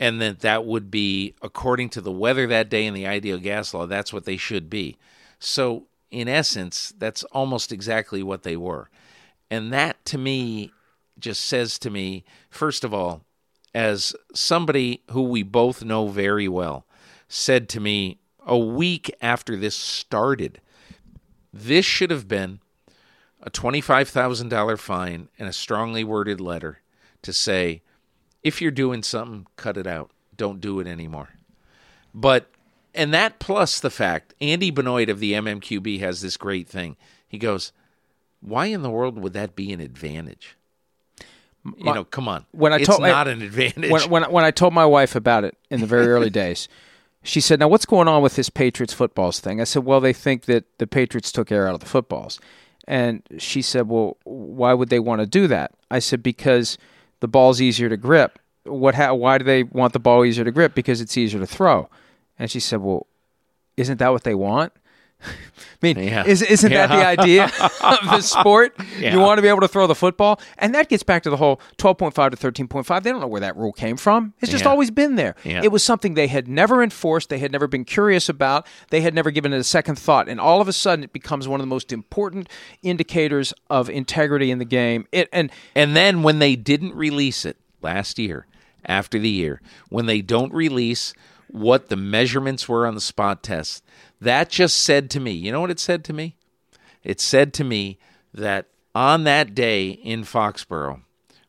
And 0.00 0.20
that 0.20 0.40
that 0.40 0.64
would 0.66 0.90
be, 0.90 1.34
according 1.40 1.90
to 1.90 2.00
the 2.00 2.10
weather 2.10 2.46
that 2.48 2.68
day 2.68 2.86
and 2.86 2.96
the 2.96 3.06
ideal 3.06 3.38
gas 3.38 3.72
law, 3.72 3.86
that's 3.86 4.12
what 4.12 4.24
they 4.24 4.36
should 4.36 4.68
be. 4.68 4.96
So, 5.38 5.84
in 6.10 6.28
essence, 6.28 6.92
that's 6.98 7.22
almost 7.24 7.70
exactly 7.70 8.22
what 8.22 8.42
they 8.42 8.56
were. 8.56 8.90
And 9.50 9.72
that 9.72 10.04
to 10.06 10.18
me 10.18 10.72
just 11.18 11.42
says 11.42 11.78
to 11.78 11.90
me, 11.90 12.24
first 12.50 12.82
of 12.82 12.92
all, 12.92 13.22
as 13.74 14.14
somebody 14.32 15.02
who 15.10 15.22
we 15.22 15.42
both 15.42 15.84
know 15.84 16.08
very 16.08 16.48
well 16.48 16.86
said 17.28 17.68
to 17.70 17.80
me 17.80 18.18
a 18.46 18.56
week 18.56 19.14
after 19.20 19.56
this 19.56 19.74
started, 19.74 20.60
this 21.52 21.84
should 21.84 22.10
have 22.10 22.28
been 22.28 22.60
a 23.42 23.50
$25,000 23.50 24.78
fine 24.78 25.28
and 25.38 25.48
a 25.48 25.52
strongly 25.52 26.04
worded 26.04 26.40
letter 26.40 26.80
to 27.22 27.32
say, 27.32 27.82
if 28.42 28.60
you're 28.60 28.70
doing 28.70 29.02
something, 29.02 29.46
cut 29.56 29.76
it 29.76 29.86
out. 29.86 30.10
Don't 30.36 30.60
do 30.60 30.80
it 30.80 30.86
anymore. 30.86 31.30
But, 32.14 32.50
and 32.94 33.12
that 33.12 33.38
plus 33.38 33.80
the 33.80 33.90
fact, 33.90 34.34
Andy 34.40 34.70
Benoit 34.70 35.08
of 35.08 35.20
the 35.20 35.32
MMQB 35.32 36.00
has 36.00 36.20
this 36.20 36.36
great 36.36 36.68
thing. 36.68 36.96
He 37.26 37.38
goes, 37.38 37.72
why 38.40 38.66
in 38.66 38.82
the 38.82 38.90
world 38.90 39.18
would 39.18 39.32
that 39.32 39.56
be 39.56 39.72
an 39.72 39.80
advantage? 39.80 40.56
You 41.78 41.92
know, 41.92 42.04
come 42.04 42.28
on. 42.28 42.44
when 42.52 42.72
I 42.72 42.76
it's 42.76 42.86
told- 42.86 43.02
not 43.02 43.28
an 43.28 43.42
advantage. 43.42 43.90
when, 43.90 44.10
when 44.10 44.22
when 44.30 44.44
I 44.44 44.50
told 44.50 44.74
my 44.74 44.84
wife 44.86 45.14
about 45.16 45.44
it 45.44 45.56
in 45.70 45.80
the 45.80 45.86
very 45.86 46.06
early 46.08 46.30
days, 46.44 46.68
she 47.22 47.40
said, 47.40 47.58
"Now 47.60 47.68
what's 47.68 47.86
going 47.86 48.08
on 48.08 48.22
with 48.22 48.36
this 48.36 48.50
Patriots 48.50 48.92
footballs 48.92 49.40
thing?" 49.40 49.60
I 49.60 49.64
said, 49.64 49.84
"Well, 49.84 50.00
they 50.00 50.12
think 50.12 50.44
that 50.44 50.64
the 50.78 50.86
Patriots 50.86 51.32
took 51.32 51.50
air 51.50 51.66
out 51.66 51.74
of 51.74 51.80
the 51.80 51.86
footballs," 51.86 52.38
and 52.86 53.22
she 53.38 53.62
said, 53.62 53.88
"Well, 53.88 54.16
why 54.24 54.74
would 54.74 54.90
they 54.90 54.98
want 55.00 55.20
to 55.20 55.26
do 55.26 55.46
that?" 55.48 55.72
I 55.90 56.00
said, 56.00 56.22
"Because 56.22 56.76
the 57.20 57.28
ball's 57.28 57.60
easier 57.60 57.88
to 57.88 57.96
grip. 57.96 58.38
What? 58.64 58.94
Ha- 58.94 59.14
why 59.14 59.38
do 59.38 59.44
they 59.44 59.62
want 59.62 59.92
the 59.94 59.98
ball 60.00 60.24
easier 60.24 60.44
to 60.44 60.50
grip? 60.52 60.74
Because 60.74 61.00
it's 61.00 61.16
easier 61.16 61.40
to 61.40 61.46
throw." 61.46 61.88
And 62.38 62.50
she 62.50 62.60
said, 62.60 62.80
"Well, 62.80 63.06
isn't 63.76 63.98
that 63.98 64.12
what 64.12 64.24
they 64.24 64.34
want?" 64.34 64.72
I 65.24 65.86
mean, 65.86 65.98
Yeah. 65.98 66.24
is, 66.24 66.40
isn't 66.40 66.72
that 66.72 66.86
the 66.88 67.04
idea 67.06 67.44
of 67.82 67.98
the 68.10 68.20
sport? 68.22 68.74
Yeah. 68.98 69.12
You 69.12 69.20
want 69.20 69.38
to 69.38 69.42
be 69.42 69.48
able 69.48 69.60
to 69.60 69.68
throw 69.68 69.86
the 69.86 69.94
football, 69.94 70.40
and 70.58 70.74
that 70.74 70.88
gets 70.88 71.02
back 71.02 71.22
to 71.24 71.30
the 71.30 71.36
whole 71.36 71.60
12.5 71.78 72.30
to 72.30 72.36
13.5. 72.36 73.02
They 73.02 73.10
don't 73.10 73.20
know 73.20 73.26
where 73.26 73.40
that 73.42 73.56
rule 73.56 73.72
came 73.72 73.96
from. 73.96 74.32
It's 74.40 74.50
just 74.50 74.64
Yeah. 74.64 74.70
always 74.70 74.90
been 74.90 75.16
there. 75.16 75.34
Yeah. 75.44 75.60
It 75.62 75.70
was 75.72 75.84
something 75.84 76.14
they 76.14 76.28
had 76.28 76.48
never 76.48 76.82
enforced. 76.82 77.28
They 77.28 77.38
had 77.38 77.52
never 77.52 77.66
been 77.66 77.84
curious 77.84 78.28
about. 78.28 78.66
They 78.90 79.02
had 79.02 79.14
never 79.14 79.30
given 79.30 79.52
it 79.52 79.58
a 79.58 79.64
second 79.64 79.96
thought, 79.98 80.28
and 80.28 80.40
all 80.40 80.60
of 80.60 80.68
a 80.68 80.72
sudden, 80.72 81.04
it 81.04 81.12
becomes 81.12 81.46
one 81.46 81.60
of 81.60 81.64
the 81.66 81.70
most 81.70 81.92
important 81.92 82.48
indicators 82.82 83.52
of 83.68 83.90
integrity 83.90 84.50
in 84.50 84.58
the 84.58 84.64
game. 84.64 85.06
It 85.12 85.28
and 85.32 85.50
And 85.74 85.94
then 85.96 86.22
when 86.22 86.38
they 86.38 86.56
didn't 86.56 86.94
release 86.94 87.44
it 87.44 87.56
last 87.82 88.18
year, 88.18 88.46
after 88.86 89.18
the 89.18 89.30
year, 89.30 89.60
when 89.88 90.06
they 90.06 90.20
don't 90.20 90.52
release 90.52 91.14
what 91.48 91.88
the 91.88 91.96
measurements 91.96 92.68
were 92.68 92.86
on 92.86 92.94
the 92.94 93.00
spot 93.00 93.42
test, 93.42 93.82
that 94.24 94.50
just 94.50 94.82
said 94.82 95.10
to 95.10 95.20
me, 95.20 95.32
you 95.32 95.52
know 95.52 95.60
what 95.60 95.70
it 95.70 95.80
said 95.80 96.04
to 96.04 96.12
me? 96.12 96.36
It 97.02 97.20
said 97.20 97.52
to 97.54 97.64
me 97.64 97.98
that 98.32 98.66
on 98.94 99.24
that 99.24 99.54
day 99.54 99.88
in 99.88 100.22
Foxborough, 100.24 101.02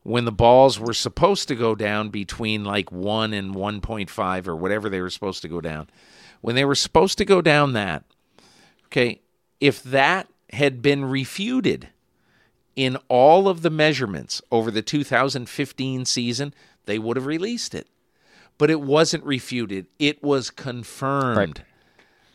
when 0.04 0.26
the 0.26 0.32
balls 0.32 0.80
were 0.80 0.94
supposed 0.94 1.48
to 1.48 1.56
go 1.56 1.74
down 1.74 2.10
between 2.10 2.64
like 2.64 2.92
1 2.92 3.34
and 3.34 3.56
1.5 3.56 4.48
or 4.48 4.56
whatever 4.56 4.90
they 4.90 5.02
were 5.02 5.10
supposed 5.10 5.42
to 5.42 5.48
go 5.48 5.62
down, 5.62 5.90
when 6.42 6.56
they 6.56 6.66
were 6.66 6.76
supposed 6.76 7.18
to 7.18 7.26
go 7.26 7.42
down 7.42 7.74
that, 7.74 8.04
okay, 8.86 9.22
if 9.60 9.82
that 9.82 10.28
had 10.52 10.82
been 10.82 11.06
refuted, 11.06 11.90
in 12.76 12.98
all 13.08 13.48
of 13.48 13.62
the 13.62 13.70
measurements 13.70 14.42
over 14.52 14.70
the 14.70 14.82
2015 14.82 16.06
season, 16.06 16.54
they 16.86 17.00
would 17.00 17.18
have 17.18 17.26
released 17.26 17.74
it. 17.74 17.88
But 18.58 18.70
it 18.70 18.82
wasn't 18.82 19.24
refuted, 19.24 19.88
it 20.00 20.24
was 20.24 20.50
confirmed. 20.50 21.64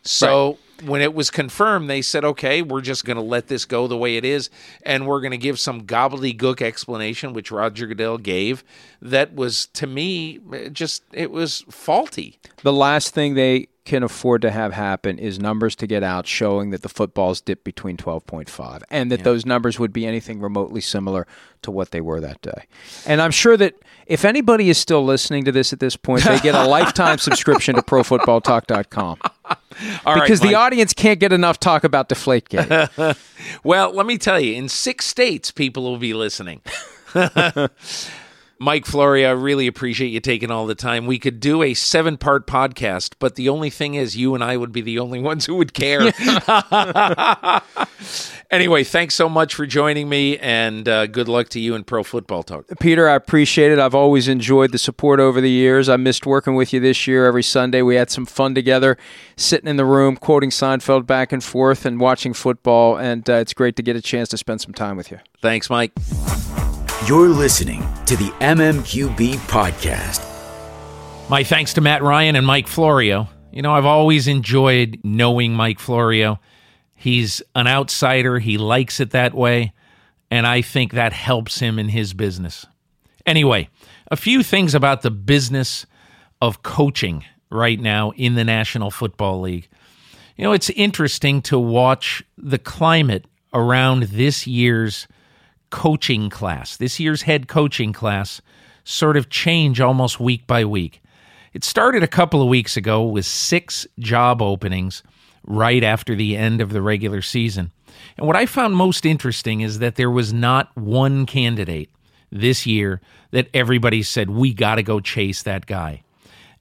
So 0.02 0.58
when 0.84 1.02
it 1.02 1.14
was 1.14 1.30
confirmed, 1.30 1.88
they 1.90 2.02
said, 2.02 2.24
okay, 2.24 2.62
we're 2.62 2.80
just 2.80 3.04
going 3.04 3.16
to 3.16 3.22
let 3.22 3.48
this 3.48 3.64
go 3.64 3.86
the 3.86 3.96
way 3.96 4.16
it 4.16 4.24
is. 4.24 4.50
And 4.84 5.06
we're 5.06 5.20
going 5.20 5.32
to 5.32 5.38
give 5.38 5.58
some 5.58 5.82
gobbledygook 5.82 6.62
explanation, 6.62 7.32
which 7.32 7.50
Roger 7.50 7.86
Goodell 7.86 8.18
gave, 8.18 8.64
that 9.02 9.34
was, 9.34 9.66
to 9.74 9.86
me, 9.86 10.40
just, 10.72 11.02
it 11.12 11.30
was 11.30 11.64
faulty. 11.70 12.38
the 12.62 12.72
last 12.72 13.14
thing 13.14 13.34
they 13.34 13.68
can 13.84 14.02
afford 14.02 14.42
to 14.42 14.50
have 14.50 14.72
happen 14.72 15.18
is 15.18 15.38
numbers 15.40 15.74
to 15.74 15.86
get 15.86 16.02
out 16.02 16.26
showing 16.26 16.70
that 16.70 16.82
the 16.82 16.88
footballs 16.88 17.40
dipped 17.40 17.64
between 17.64 17.96
12.5 17.96 18.82
and 18.90 19.10
that 19.10 19.24
those 19.24 19.46
numbers 19.46 19.78
would 19.78 19.92
be 19.92 20.06
anything 20.06 20.40
remotely 20.40 20.80
similar 20.80 21.26
to 21.62 21.70
what 21.70 21.90
they 21.90 22.00
were 22.00 22.20
that 22.20 22.40
day. 22.42 22.66
And 23.06 23.20
I'm 23.20 23.30
sure 23.30 23.56
that 23.56 23.74
if 24.06 24.24
anybody 24.24 24.70
is 24.70 24.78
still 24.78 25.04
listening 25.04 25.44
to 25.44 25.52
this 25.52 25.72
at 25.72 25.80
this 25.80 25.96
point, 25.96 26.24
they 26.24 26.38
get 26.40 26.54
a 26.54 26.66
lifetime 26.68 27.18
subscription 27.18 27.74
to 27.74 27.82
profootballtalk.com. 27.82 29.18
All 30.04 30.14
right, 30.14 30.22
because 30.22 30.40
the 30.40 30.54
audience 30.54 30.92
can't 30.92 31.18
get 31.18 31.32
enough 31.32 31.58
talk 31.58 31.84
about 31.84 32.08
Deflategate. 32.08 33.16
Well, 33.64 33.92
let 33.94 34.04
me 34.04 34.18
tell 34.18 34.38
you, 34.38 34.54
in 34.54 34.68
six 34.68 35.06
states, 35.06 35.50
people 35.50 35.82
will 35.82 35.96
be 35.96 36.12
listening. 36.12 36.60
Mike 38.62 38.84
Florio, 38.84 39.30
I 39.30 39.32
really 39.32 39.66
appreciate 39.66 40.08
you 40.08 40.20
taking 40.20 40.50
all 40.50 40.66
the 40.66 40.74
time. 40.74 41.06
We 41.06 41.18
could 41.18 41.40
do 41.40 41.62
a 41.62 41.72
seven 41.72 42.18
part 42.18 42.46
podcast, 42.46 43.14
but 43.18 43.36
the 43.36 43.48
only 43.48 43.70
thing 43.70 43.94
is, 43.94 44.18
you 44.18 44.34
and 44.34 44.44
I 44.44 44.58
would 44.58 44.70
be 44.70 44.82
the 44.82 44.98
only 44.98 45.18
ones 45.22 45.46
who 45.46 45.54
would 45.54 45.72
care. 45.72 46.00
anyway, 48.50 48.84
thanks 48.84 49.14
so 49.14 49.30
much 49.30 49.54
for 49.54 49.64
joining 49.64 50.10
me, 50.10 50.36
and 50.36 50.86
uh, 50.86 51.06
good 51.06 51.26
luck 51.26 51.48
to 51.50 51.58
you 51.58 51.74
in 51.74 51.84
Pro 51.84 52.02
Football 52.02 52.42
Talk. 52.42 52.66
Peter, 52.80 53.08
I 53.08 53.14
appreciate 53.14 53.72
it. 53.72 53.78
I've 53.78 53.94
always 53.94 54.28
enjoyed 54.28 54.72
the 54.72 54.78
support 54.78 55.20
over 55.20 55.40
the 55.40 55.48
years. 55.48 55.88
I 55.88 55.96
missed 55.96 56.26
working 56.26 56.54
with 56.54 56.74
you 56.74 56.80
this 56.80 57.06
year 57.06 57.24
every 57.24 57.42
Sunday. 57.42 57.80
We 57.80 57.94
had 57.94 58.10
some 58.10 58.26
fun 58.26 58.54
together, 58.54 58.98
sitting 59.38 59.70
in 59.70 59.78
the 59.78 59.86
room, 59.86 60.18
quoting 60.18 60.50
Seinfeld 60.50 61.06
back 61.06 61.32
and 61.32 61.42
forth 61.42 61.86
and 61.86 61.98
watching 61.98 62.34
football. 62.34 62.98
And 62.98 63.28
uh, 63.30 63.36
it's 63.36 63.54
great 63.54 63.76
to 63.76 63.82
get 63.82 63.96
a 63.96 64.02
chance 64.02 64.28
to 64.28 64.36
spend 64.36 64.60
some 64.60 64.74
time 64.74 64.98
with 64.98 65.10
you. 65.10 65.18
Thanks, 65.40 65.70
Mike. 65.70 65.92
You're 67.10 67.28
listening 67.28 67.80
to 68.06 68.16
the 68.16 68.28
MMQB 68.38 69.34
podcast. 69.48 70.24
My 71.28 71.42
thanks 71.42 71.74
to 71.74 71.80
Matt 71.80 72.04
Ryan 72.04 72.36
and 72.36 72.46
Mike 72.46 72.68
Florio. 72.68 73.28
You 73.50 73.62
know, 73.62 73.74
I've 73.74 73.84
always 73.84 74.28
enjoyed 74.28 75.00
knowing 75.02 75.52
Mike 75.52 75.80
Florio. 75.80 76.38
He's 76.94 77.42
an 77.56 77.66
outsider, 77.66 78.38
he 78.38 78.58
likes 78.58 79.00
it 79.00 79.10
that 79.10 79.34
way, 79.34 79.72
and 80.30 80.46
I 80.46 80.62
think 80.62 80.92
that 80.92 81.12
helps 81.12 81.58
him 81.58 81.80
in 81.80 81.88
his 81.88 82.14
business. 82.14 82.64
Anyway, 83.26 83.70
a 84.08 84.16
few 84.16 84.44
things 84.44 84.72
about 84.72 85.02
the 85.02 85.10
business 85.10 85.86
of 86.40 86.62
coaching 86.62 87.24
right 87.50 87.80
now 87.80 88.12
in 88.12 88.36
the 88.36 88.44
National 88.44 88.92
Football 88.92 89.40
League. 89.40 89.68
You 90.36 90.44
know, 90.44 90.52
it's 90.52 90.70
interesting 90.70 91.42
to 91.42 91.58
watch 91.58 92.22
the 92.38 92.58
climate 92.58 93.24
around 93.52 94.04
this 94.04 94.46
year's 94.46 95.08
coaching 95.70 96.30
class, 96.30 96.76
this 96.76 97.00
year's 97.00 97.22
head 97.22 97.48
coaching 97.48 97.92
class, 97.92 98.40
sort 98.84 99.16
of 99.16 99.30
change 99.30 99.80
almost 99.80 100.20
week 100.20 100.46
by 100.46 100.64
week. 100.64 101.02
It 101.52 101.64
started 101.64 102.02
a 102.02 102.08
couple 102.08 102.42
of 102.42 102.48
weeks 102.48 102.76
ago 102.76 103.04
with 103.04 103.26
six 103.26 103.86
job 103.98 104.40
openings 104.40 105.02
right 105.44 105.82
after 105.82 106.14
the 106.14 106.36
end 106.36 106.60
of 106.60 106.70
the 106.70 106.82
regular 106.82 107.22
season. 107.22 107.72
And 108.16 108.26
what 108.26 108.36
I 108.36 108.46
found 108.46 108.76
most 108.76 109.04
interesting 109.04 109.60
is 109.60 109.78
that 109.80 109.96
there 109.96 110.10
was 110.10 110.32
not 110.32 110.74
one 110.76 111.26
candidate 111.26 111.90
this 112.30 112.66
year 112.66 113.00
that 113.32 113.48
everybody 113.52 114.02
said, 114.02 114.30
we 114.30 114.54
got 114.54 114.76
to 114.76 114.82
go 114.82 115.00
chase 115.00 115.42
that 115.42 115.66
guy. 115.66 116.02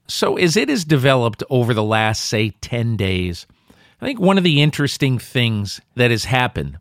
So, 0.06 0.36
as 0.36 0.56
it 0.56 0.68
has 0.68 0.84
developed 0.84 1.44
over 1.50 1.72
the 1.72 1.84
last, 1.84 2.24
say, 2.24 2.50
10 2.60 2.96
days, 2.96 3.46
I 4.00 4.06
think 4.06 4.18
one 4.18 4.38
of 4.38 4.44
the 4.44 4.60
interesting 4.60 5.20
things 5.20 5.80
that 5.94 6.10
has 6.10 6.24
happened, 6.24 6.78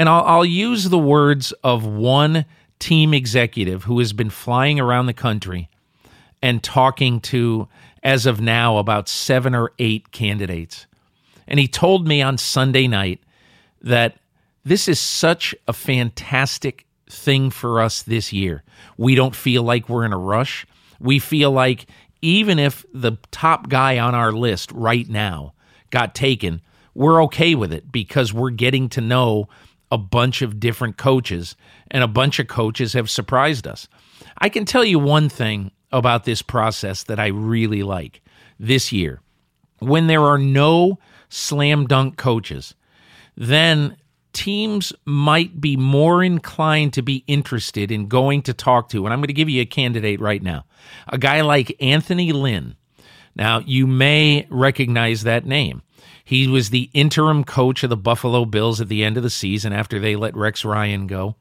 and 0.00 0.08
I'll, 0.08 0.24
I'll 0.24 0.44
use 0.46 0.88
the 0.88 0.98
words 0.98 1.52
of 1.62 1.84
one 1.84 2.46
team 2.78 3.12
executive 3.12 3.84
who 3.84 3.98
has 3.98 4.14
been 4.14 4.30
flying 4.30 4.80
around 4.80 5.04
the 5.04 5.12
country 5.12 5.68
and 6.40 6.62
talking 6.62 7.20
to, 7.20 7.68
as 8.02 8.24
of 8.24 8.40
now, 8.40 8.78
about 8.78 9.10
seven 9.10 9.54
or 9.54 9.72
eight 9.78 10.10
candidates. 10.10 10.86
And 11.46 11.60
he 11.60 11.68
told 11.68 12.08
me 12.08 12.22
on 12.22 12.38
Sunday 12.38 12.88
night 12.88 13.20
that 13.82 14.16
this 14.64 14.88
is 14.88 14.98
such 14.98 15.54
a 15.68 15.74
fantastic 15.74 16.86
thing 17.10 17.50
for 17.50 17.82
us 17.82 18.00
this 18.02 18.32
year. 18.32 18.62
We 18.96 19.14
don't 19.14 19.36
feel 19.36 19.64
like 19.64 19.90
we're 19.90 20.06
in 20.06 20.14
a 20.14 20.18
rush. 20.18 20.66
We 20.98 21.18
feel 21.18 21.50
like 21.50 21.84
even 22.22 22.58
if 22.58 22.86
the 22.94 23.18
top 23.32 23.68
guy 23.68 23.98
on 23.98 24.14
our 24.14 24.32
list 24.32 24.72
right 24.72 25.06
now 25.10 25.52
got 25.90 26.14
taken, 26.14 26.62
we're 26.94 27.22
okay 27.24 27.54
with 27.54 27.70
it 27.70 27.92
because 27.92 28.32
we're 28.32 28.48
getting 28.48 28.88
to 28.90 29.02
know 29.02 29.48
a 29.90 29.98
bunch 29.98 30.42
of 30.42 30.60
different 30.60 30.96
coaches, 30.96 31.56
and 31.90 32.02
a 32.02 32.08
bunch 32.08 32.38
of 32.38 32.46
coaches 32.46 32.92
have 32.92 33.10
surprised 33.10 33.66
us. 33.66 33.88
I 34.38 34.48
can 34.48 34.64
tell 34.64 34.84
you 34.84 34.98
one 34.98 35.28
thing 35.28 35.70
about 35.92 36.24
this 36.24 36.42
process 36.42 37.02
that 37.04 37.18
I 37.18 37.28
really 37.28 37.82
like 37.82 38.22
this 38.58 38.92
year. 38.92 39.20
When 39.80 40.06
there 40.06 40.22
are 40.22 40.38
no 40.38 40.98
slam 41.28 41.86
dunk 41.86 42.16
coaches, 42.16 42.74
then 43.36 43.96
teams 44.32 44.92
might 45.04 45.60
be 45.60 45.76
more 45.76 46.22
inclined 46.22 46.92
to 46.94 47.02
be 47.02 47.24
interested 47.26 47.90
in 47.90 48.06
going 48.06 48.42
to 48.42 48.54
talk 48.54 48.88
to. 48.90 49.04
And 49.04 49.12
I'm 49.12 49.20
going 49.20 49.28
to 49.28 49.32
give 49.32 49.48
you 49.48 49.62
a 49.62 49.66
candidate 49.66 50.20
right 50.20 50.42
now 50.42 50.64
a 51.08 51.18
guy 51.18 51.40
like 51.40 51.76
Anthony 51.82 52.32
Lynn. 52.32 52.76
Now, 53.36 53.60
you 53.60 53.86
may 53.86 54.46
recognize 54.50 55.22
that 55.22 55.46
name. 55.46 55.82
He 56.24 56.46
was 56.46 56.70
the 56.70 56.90
interim 56.92 57.44
coach 57.44 57.82
of 57.82 57.90
the 57.90 57.96
Buffalo 57.96 58.44
Bills 58.44 58.80
at 58.80 58.88
the 58.88 59.04
end 59.04 59.16
of 59.16 59.22
the 59.22 59.30
season 59.30 59.72
after 59.72 59.98
they 59.98 60.16
let 60.16 60.36
Rex 60.36 60.64
Ryan 60.64 61.06
go. 61.06 61.36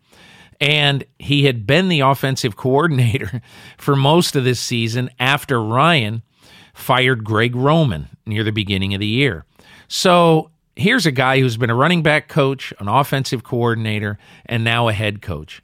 And 0.59 1.05
he 1.17 1.45
had 1.45 1.65
been 1.65 1.89
the 1.89 2.01
offensive 2.01 2.55
coordinator 2.55 3.41
for 3.77 3.95
most 3.95 4.35
of 4.35 4.43
this 4.43 4.59
season 4.59 5.09
after 5.19 5.61
Ryan 5.61 6.21
fired 6.73 7.23
Greg 7.23 7.55
Roman 7.55 8.07
near 8.25 8.43
the 8.43 8.51
beginning 8.51 8.93
of 8.93 8.99
the 8.99 9.07
year. 9.07 9.45
So 9.87 10.51
here's 10.75 11.05
a 11.05 11.11
guy 11.11 11.39
who's 11.39 11.57
been 11.57 11.69
a 11.69 11.75
running 11.75 12.03
back 12.03 12.27
coach, 12.27 12.73
an 12.79 12.87
offensive 12.87 13.43
coordinator, 13.43 14.17
and 14.45 14.63
now 14.63 14.87
a 14.87 14.93
head 14.93 15.21
coach. 15.21 15.61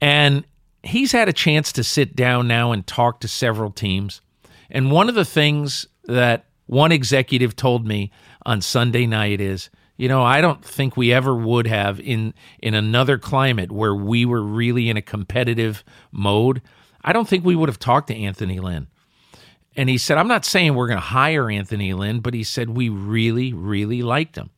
And 0.00 0.44
he's 0.82 1.12
had 1.12 1.28
a 1.28 1.32
chance 1.32 1.72
to 1.72 1.84
sit 1.84 2.16
down 2.16 2.48
now 2.48 2.72
and 2.72 2.86
talk 2.86 3.20
to 3.20 3.28
several 3.28 3.70
teams. 3.70 4.20
And 4.70 4.90
one 4.90 5.08
of 5.08 5.14
the 5.14 5.24
things 5.24 5.86
that 6.04 6.46
one 6.66 6.92
executive 6.92 7.54
told 7.56 7.86
me 7.86 8.10
on 8.46 8.60
Sunday 8.60 9.06
night 9.06 9.40
is 9.40 9.70
You 9.96 10.08
know, 10.08 10.22
I 10.22 10.40
don't 10.40 10.64
think 10.64 10.96
we 10.96 11.12
ever 11.12 11.34
would 11.34 11.66
have 11.66 12.00
in 12.00 12.34
in 12.58 12.74
another 12.74 13.18
climate 13.18 13.70
where 13.70 13.94
we 13.94 14.24
were 14.24 14.42
really 14.42 14.88
in 14.88 14.96
a 14.96 15.02
competitive 15.02 15.84
mode. 16.10 16.62
I 17.02 17.12
don't 17.12 17.28
think 17.28 17.44
we 17.44 17.54
would 17.54 17.68
have 17.68 17.78
talked 17.78 18.08
to 18.08 18.16
Anthony 18.16 18.58
Lynn. 18.58 18.88
And 19.76 19.88
he 19.88 19.98
said, 19.98 20.18
I'm 20.18 20.28
not 20.28 20.44
saying 20.44 20.74
we're 20.74 20.86
going 20.86 20.98
to 20.98 21.04
hire 21.04 21.50
Anthony 21.50 21.92
Lynn, 21.94 22.20
but 22.20 22.34
he 22.34 22.44
said 22.44 22.70
we 22.70 22.88
really, 22.88 23.52
really 23.52 24.02
liked 24.02 24.36
him. 24.36 24.50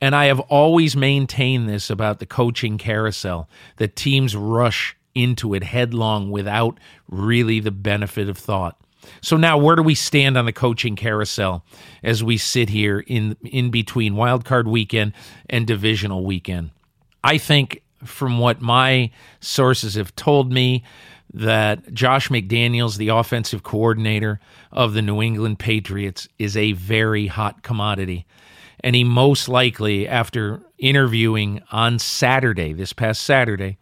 And 0.00 0.14
I 0.14 0.26
have 0.26 0.40
always 0.40 0.96
maintained 0.96 1.68
this 1.68 1.90
about 1.90 2.18
the 2.18 2.26
coaching 2.26 2.78
carousel 2.78 3.48
that 3.76 3.96
teams 3.96 4.36
rush 4.36 4.96
into 5.14 5.54
it 5.54 5.62
headlong 5.62 6.30
without 6.30 6.78
really 7.08 7.60
the 7.60 7.70
benefit 7.70 8.28
of 8.28 8.38
thought. 8.38 8.78
So 9.20 9.36
now 9.36 9.58
where 9.58 9.76
do 9.76 9.82
we 9.82 9.94
stand 9.94 10.36
on 10.36 10.44
the 10.44 10.52
coaching 10.52 10.96
carousel 10.96 11.64
as 12.02 12.22
we 12.22 12.36
sit 12.36 12.68
here 12.68 13.00
in 13.00 13.36
in 13.42 13.70
between 13.70 14.14
wildcard 14.14 14.66
weekend 14.66 15.12
and 15.48 15.66
divisional 15.66 16.24
weekend? 16.24 16.70
I 17.22 17.38
think 17.38 17.82
from 18.04 18.38
what 18.38 18.60
my 18.60 19.10
sources 19.40 19.94
have 19.94 20.14
told 20.14 20.52
me 20.52 20.84
that 21.32 21.92
Josh 21.92 22.28
McDaniels, 22.28 22.96
the 22.96 23.08
offensive 23.08 23.62
coordinator 23.62 24.40
of 24.70 24.94
the 24.94 25.02
New 25.02 25.20
England 25.20 25.58
Patriots, 25.58 26.28
is 26.38 26.56
a 26.56 26.72
very 26.72 27.26
hot 27.26 27.62
commodity. 27.62 28.26
And 28.80 28.94
he 28.94 29.02
most 29.02 29.48
likely, 29.48 30.06
after 30.06 30.62
interviewing 30.78 31.62
on 31.72 31.98
Saturday, 31.98 32.72
this 32.72 32.92
past 32.92 33.22
Saturday, 33.22 33.78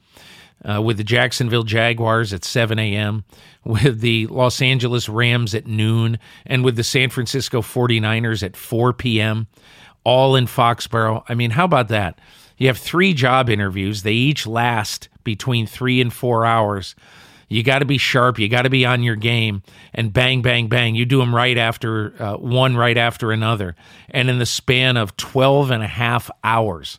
uh, 0.69 0.81
with 0.83 0.97
the 0.97 1.05
Jacksonville 1.05 1.63
Jaguars 1.63 2.33
at 2.33 2.45
7 2.45 2.79
a.m., 2.79 3.25
with 3.65 4.01
the 4.01 4.27
Los 4.27 4.61
Angeles 4.61 5.09
Rams 5.09 5.55
at 5.55 5.67
noon, 5.67 6.19
and 6.47 6.65
with 6.65 6.77
the 6.77 6.85
San 6.85 7.11
Francisco 7.11 7.63
49ers 7.63 8.43
at 8.43 8.57
4 8.57 8.93
p.m., 8.93 9.47
all 10.05 10.35
in 10.35 10.47
Foxborough. 10.47 11.23
I 11.29 11.35
mean, 11.35 11.51
how 11.51 11.65
about 11.65 11.89
that? 11.89 12.19
You 12.57 12.67
have 12.69 12.79
three 12.79 13.15
job 13.15 13.49
interviews, 13.49 14.03
they 14.03 14.13
each 14.13 14.47
last 14.47 15.09
between 15.25 15.67
three 15.67 16.01
and 16.01 16.13
four 16.13 16.45
hours. 16.45 16.95
You 17.49 17.63
got 17.63 17.81
to 17.81 17.85
be 17.85 17.99
sharp. 17.99 18.39
You 18.39 18.49
got 18.49 18.63
to 18.63 18.71
be 18.71 18.87
on 18.87 19.03
your 19.03 19.17
game. 19.17 19.63
And 19.93 20.11
bang, 20.11 20.41
bang, 20.41 20.69
bang. 20.69 20.95
You 20.95 21.05
do 21.05 21.19
them 21.19 21.35
right 21.35 21.59
after 21.59 22.15
uh, 22.19 22.37
one, 22.39 22.77
right 22.77 22.97
after 22.97 23.31
another. 23.31 23.77
And 24.09 24.31
in 24.31 24.39
the 24.39 24.47
span 24.47 24.97
of 24.97 25.17
12 25.19 25.71
and 25.71 25.83
a 25.83 25.87
half 25.87 26.31
hours, 26.43 26.99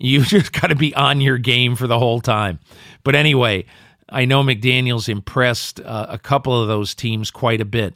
you 0.00 0.24
just 0.24 0.52
got 0.52 0.68
to 0.68 0.74
be 0.74 0.94
on 0.94 1.20
your 1.20 1.38
game 1.38 1.76
for 1.76 1.86
the 1.86 1.98
whole 1.98 2.20
time. 2.20 2.58
But 3.04 3.14
anyway, 3.14 3.66
I 4.08 4.24
know 4.24 4.42
McDaniels 4.42 5.08
impressed 5.08 5.80
uh, 5.80 6.06
a 6.08 6.18
couple 6.18 6.60
of 6.60 6.66
those 6.66 6.94
teams 6.94 7.30
quite 7.30 7.60
a 7.60 7.64
bit. 7.64 7.94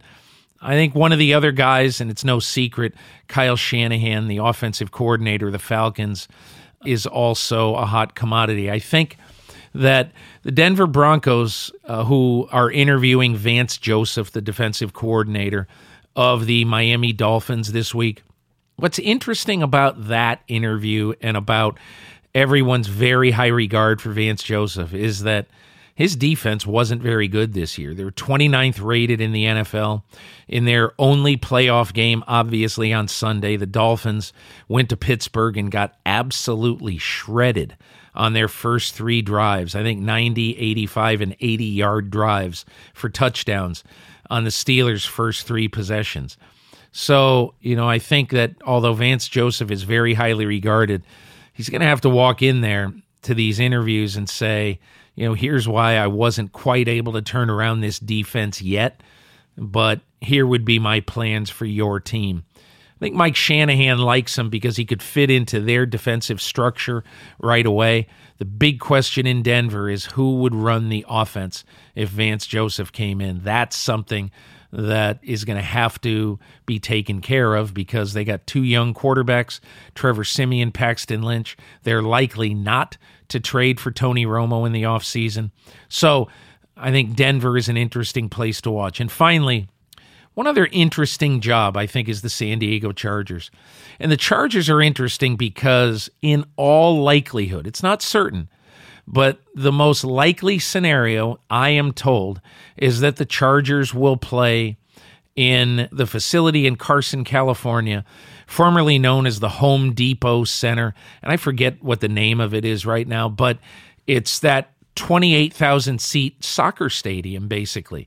I 0.60 0.74
think 0.74 0.94
one 0.94 1.12
of 1.12 1.18
the 1.18 1.34
other 1.34 1.52
guys, 1.52 2.00
and 2.00 2.10
it's 2.10 2.24
no 2.24 2.38
secret, 2.38 2.94
Kyle 3.28 3.56
Shanahan, 3.56 4.28
the 4.28 4.38
offensive 4.38 4.92
coordinator 4.92 5.46
of 5.46 5.52
the 5.52 5.58
Falcons, 5.58 6.28
is 6.86 7.06
also 7.06 7.74
a 7.74 7.84
hot 7.84 8.14
commodity. 8.14 8.70
I 8.70 8.78
think 8.78 9.18
that 9.74 10.12
the 10.42 10.52
Denver 10.52 10.86
Broncos, 10.86 11.70
uh, 11.84 12.04
who 12.04 12.48
are 12.52 12.70
interviewing 12.70 13.36
Vance 13.36 13.76
Joseph, 13.76 14.30
the 14.30 14.40
defensive 14.40 14.92
coordinator 14.92 15.66
of 16.16 16.46
the 16.46 16.64
Miami 16.64 17.12
Dolphins 17.12 17.72
this 17.72 17.94
week, 17.94 18.22
what's 18.76 18.98
interesting 18.98 19.62
about 19.62 20.08
that 20.08 20.42
interview 20.48 21.14
and 21.20 21.36
about 21.36 21.78
everyone's 22.34 22.88
very 22.88 23.30
high 23.30 23.48
regard 23.48 24.00
for 24.00 24.10
Vance 24.10 24.42
Joseph 24.42 24.92
is 24.92 25.22
that 25.22 25.46
his 25.94 26.16
defense 26.16 26.66
wasn't 26.66 27.00
very 27.00 27.28
good 27.28 27.52
this 27.52 27.78
year. 27.78 27.94
They 27.94 28.02
were 28.02 28.10
29th 28.10 28.84
rated 28.84 29.20
in 29.20 29.30
the 29.30 29.44
NFL. 29.44 30.02
In 30.48 30.64
their 30.64 30.92
only 30.98 31.36
playoff 31.36 31.92
game, 31.92 32.24
obviously 32.26 32.92
on 32.92 33.06
Sunday, 33.06 33.56
the 33.56 33.66
Dolphins 33.66 34.32
went 34.66 34.88
to 34.88 34.96
Pittsburgh 34.96 35.56
and 35.56 35.70
got 35.70 35.96
absolutely 36.04 36.98
shredded 36.98 37.76
on 38.12 38.32
their 38.32 38.48
first 38.48 38.94
three 38.94 39.22
drives. 39.22 39.76
I 39.76 39.82
think 39.84 40.00
90, 40.00 40.56
85, 40.58 41.20
and 41.20 41.36
80 41.40 41.64
yard 41.64 42.10
drives 42.10 42.64
for 42.92 43.08
touchdowns 43.08 43.84
on 44.28 44.42
the 44.42 44.50
Steelers' 44.50 45.06
first 45.06 45.46
three 45.46 45.68
possessions. 45.68 46.36
So, 46.96 47.54
you 47.60 47.74
know, 47.74 47.88
I 47.88 47.98
think 47.98 48.30
that 48.30 48.54
although 48.64 48.92
Vance 48.92 49.26
Joseph 49.26 49.72
is 49.72 49.82
very 49.82 50.14
highly 50.14 50.46
regarded, 50.46 51.02
he's 51.52 51.68
going 51.68 51.80
to 51.80 51.88
have 51.88 52.02
to 52.02 52.08
walk 52.08 52.40
in 52.40 52.60
there 52.60 52.92
to 53.22 53.34
these 53.34 53.58
interviews 53.58 54.14
and 54.14 54.30
say, 54.30 54.78
you 55.16 55.26
know, 55.26 55.34
here's 55.34 55.66
why 55.66 55.96
I 55.96 56.06
wasn't 56.06 56.52
quite 56.52 56.86
able 56.86 57.14
to 57.14 57.20
turn 57.20 57.50
around 57.50 57.80
this 57.80 57.98
defense 57.98 58.62
yet, 58.62 59.02
but 59.58 60.02
here 60.20 60.46
would 60.46 60.64
be 60.64 60.78
my 60.78 61.00
plans 61.00 61.50
for 61.50 61.64
your 61.64 61.98
team. 61.98 62.44
I 62.56 62.98
think 63.00 63.16
Mike 63.16 63.34
Shanahan 63.34 63.98
likes 63.98 64.38
him 64.38 64.48
because 64.48 64.76
he 64.76 64.84
could 64.84 65.02
fit 65.02 65.30
into 65.30 65.58
their 65.58 65.86
defensive 65.86 66.40
structure 66.40 67.02
right 67.40 67.66
away. 67.66 68.06
The 68.38 68.44
big 68.44 68.78
question 68.78 69.26
in 69.26 69.42
Denver 69.42 69.90
is 69.90 70.04
who 70.04 70.36
would 70.36 70.54
run 70.54 70.90
the 70.90 71.04
offense 71.08 71.64
if 71.96 72.10
Vance 72.10 72.46
Joseph 72.46 72.92
came 72.92 73.20
in. 73.20 73.42
That's 73.42 73.76
something 73.76 74.30
that 74.74 75.20
is 75.22 75.44
going 75.44 75.56
to 75.56 75.62
have 75.62 76.00
to 76.00 76.38
be 76.66 76.78
taken 76.78 77.20
care 77.20 77.54
of 77.54 77.72
because 77.72 78.12
they 78.12 78.24
got 78.24 78.46
two 78.46 78.62
young 78.62 78.92
quarterbacks, 78.92 79.60
Trevor 79.94 80.24
Siemian, 80.24 80.72
Paxton 80.72 81.22
Lynch. 81.22 81.56
They're 81.84 82.02
likely 82.02 82.54
not 82.54 82.96
to 83.28 83.40
trade 83.40 83.78
for 83.80 83.90
Tony 83.90 84.26
Romo 84.26 84.66
in 84.66 84.72
the 84.72 84.82
offseason. 84.82 85.50
So 85.88 86.28
I 86.76 86.90
think 86.90 87.14
Denver 87.14 87.56
is 87.56 87.68
an 87.68 87.76
interesting 87.76 88.28
place 88.28 88.60
to 88.62 88.70
watch. 88.70 89.00
And 89.00 89.10
finally, 89.10 89.68
one 90.34 90.48
other 90.48 90.68
interesting 90.72 91.40
job, 91.40 91.76
I 91.76 91.86
think, 91.86 92.08
is 92.08 92.22
the 92.22 92.28
San 92.28 92.58
Diego 92.58 92.90
Chargers. 92.90 93.50
And 94.00 94.10
the 94.10 94.16
Chargers 94.16 94.68
are 94.68 94.82
interesting 94.82 95.36
because, 95.36 96.10
in 96.22 96.44
all 96.56 97.02
likelihood, 97.02 97.68
it's 97.68 97.82
not 97.82 98.02
certain, 98.02 98.48
but 99.06 99.40
the 99.54 99.72
most 99.72 100.04
likely 100.04 100.58
scenario, 100.58 101.40
I 101.50 101.70
am 101.70 101.92
told, 101.92 102.40
is 102.76 103.00
that 103.00 103.16
the 103.16 103.26
Chargers 103.26 103.92
will 103.92 104.16
play 104.16 104.76
in 105.36 105.88
the 105.90 106.06
facility 106.06 106.66
in 106.66 106.76
Carson, 106.76 107.24
California, 107.24 108.04
formerly 108.46 108.98
known 108.98 109.26
as 109.26 109.40
the 109.40 109.48
Home 109.48 109.92
Depot 109.92 110.44
Center. 110.44 110.94
And 111.22 111.32
I 111.32 111.36
forget 111.36 111.82
what 111.82 112.00
the 112.00 112.08
name 112.08 112.40
of 112.40 112.54
it 112.54 112.64
is 112.64 112.86
right 112.86 113.06
now, 113.06 113.28
but 113.28 113.58
it's 114.06 114.38
that 114.40 114.72
28,000 114.94 116.00
seat 116.00 116.44
soccer 116.44 116.88
stadium, 116.88 117.48
basically. 117.48 118.06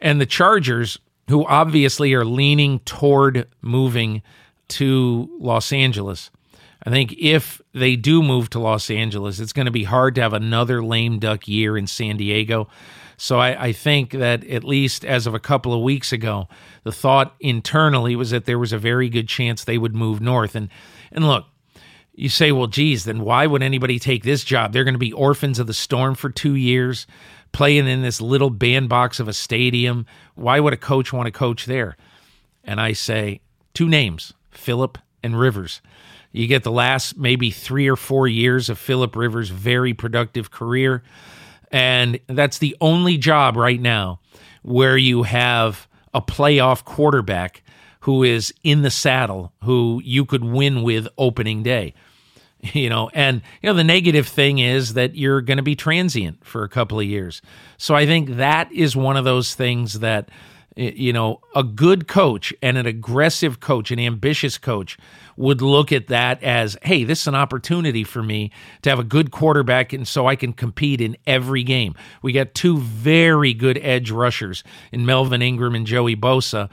And 0.00 0.20
the 0.20 0.26
Chargers 0.26 0.98
who 1.28 1.46
obviously 1.46 2.14
are 2.14 2.24
leaning 2.24 2.80
toward 2.80 3.48
moving 3.60 4.22
to 4.68 5.28
Los 5.38 5.72
Angeles. 5.72 6.30
I 6.84 6.90
think 6.90 7.14
if 7.18 7.60
they 7.72 7.96
do 7.96 8.22
move 8.22 8.50
to 8.50 8.58
Los 8.58 8.90
Angeles, 8.90 9.38
it's 9.38 9.52
going 9.52 9.66
to 9.66 9.72
be 9.72 9.84
hard 9.84 10.14
to 10.16 10.22
have 10.22 10.32
another 10.32 10.82
lame 10.82 11.18
duck 11.18 11.46
year 11.46 11.76
in 11.76 11.86
San 11.86 12.16
Diego. 12.16 12.68
So 13.16 13.38
I, 13.38 13.66
I, 13.66 13.72
think 13.72 14.10
that 14.12 14.44
at 14.48 14.64
least 14.64 15.04
as 15.04 15.28
of 15.28 15.34
a 15.34 15.38
couple 15.38 15.72
of 15.72 15.82
weeks 15.82 16.12
ago, 16.12 16.48
the 16.82 16.90
thought 16.90 17.36
internally 17.38 18.16
was 18.16 18.30
that 18.30 18.46
there 18.46 18.58
was 18.58 18.72
a 18.72 18.78
very 18.78 19.08
good 19.08 19.28
chance 19.28 19.62
they 19.62 19.78
would 19.78 19.94
move 19.94 20.20
north. 20.20 20.56
And 20.56 20.70
and 21.12 21.24
look, 21.24 21.46
you 22.14 22.28
say, 22.28 22.50
well, 22.50 22.66
geez, 22.66 23.04
then 23.04 23.20
why 23.20 23.46
would 23.46 23.62
anybody 23.62 24.00
take 24.00 24.24
this 24.24 24.42
job? 24.42 24.72
They're 24.72 24.82
going 24.82 24.94
to 24.94 24.98
be 24.98 25.12
orphans 25.12 25.60
of 25.60 25.68
the 25.68 25.74
storm 25.74 26.16
for 26.16 26.30
two 26.30 26.54
years 26.54 27.06
playing 27.52 27.86
in 27.86 28.02
this 28.02 28.20
little 28.20 28.50
bandbox 28.50 29.20
of 29.20 29.28
a 29.28 29.32
stadium. 29.32 30.06
Why 30.34 30.58
would 30.58 30.72
a 30.72 30.78
coach 30.78 31.12
want 31.12 31.26
to 31.26 31.32
coach 31.32 31.66
there? 31.66 31.96
And 32.64 32.80
I 32.80 32.92
say 32.92 33.40
two 33.74 33.88
names, 33.88 34.32
Philip 34.50 34.98
and 35.22 35.38
Rivers. 35.38 35.80
You 36.32 36.46
get 36.46 36.64
the 36.64 36.72
last 36.72 37.16
maybe 37.16 37.50
three 37.50 37.88
or 37.88 37.96
four 37.96 38.26
years 38.26 38.68
of 38.68 38.78
Philip 38.78 39.14
Rivers' 39.14 39.50
very 39.50 39.94
productive 39.94 40.50
career. 40.50 41.02
And 41.70 42.18
that's 42.26 42.58
the 42.58 42.76
only 42.80 43.18
job 43.18 43.56
right 43.56 43.80
now 43.80 44.20
where 44.62 44.96
you 44.96 45.24
have 45.24 45.88
a 46.14 46.20
playoff 46.20 46.84
quarterback 46.84 47.62
who 48.00 48.22
is 48.22 48.52
in 48.62 48.82
the 48.82 48.90
saddle, 48.90 49.52
who 49.62 50.00
you 50.04 50.24
could 50.24 50.44
win 50.44 50.82
with 50.82 51.06
opening 51.18 51.62
day. 51.62 51.94
you 52.72 52.88
know 52.88 53.10
and 53.12 53.42
you 53.60 53.68
know 53.68 53.74
the 53.74 53.84
negative 53.84 54.28
thing 54.28 54.58
is 54.58 54.94
that 54.94 55.16
you're 55.16 55.40
going 55.40 55.56
to 55.56 55.62
be 55.62 55.74
transient 55.74 56.44
for 56.44 56.62
a 56.62 56.68
couple 56.68 56.98
of 57.00 57.04
years 57.04 57.42
so 57.76 57.94
i 57.94 58.06
think 58.06 58.36
that 58.36 58.70
is 58.72 58.94
one 58.94 59.16
of 59.16 59.24
those 59.24 59.54
things 59.54 59.98
that 59.98 60.28
you 60.76 61.12
know 61.12 61.40
a 61.56 61.64
good 61.64 62.06
coach 62.06 62.54
and 62.62 62.78
an 62.78 62.86
aggressive 62.86 63.58
coach 63.58 63.90
an 63.90 63.98
ambitious 63.98 64.58
coach 64.58 64.96
would 65.36 65.62
look 65.62 65.92
at 65.92 66.08
that 66.08 66.42
as 66.42 66.76
hey 66.82 67.04
this 67.04 67.22
is 67.22 67.26
an 67.26 67.34
opportunity 67.34 68.04
for 68.04 68.22
me 68.22 68.50
to 68.82 68.90
have 68.90 68.98
a 68.98 69.04
good 69.04 69.30
quarterback 69.30 69.92
and 69.92 70.06
so 70.06 70.26
i 70.26 70.36
can 70.36 70.52
compete 70.52 71.00
in 71.00 71.16
every 71.26 71.62
game 71.62 71.94
we 72.22 72.32
got 72.32 72.54
two 72.54 72.78
very 72.78 73.54
good 73.54 73.78
edge 73.82 74.10
rushers 74.10 74.62
in 74.92 75.06
melvin 75.06 75.42
ingram 75.42 75.74
and 75.74 75.86
joey 75.86 76.16
bosa 76.16 76.68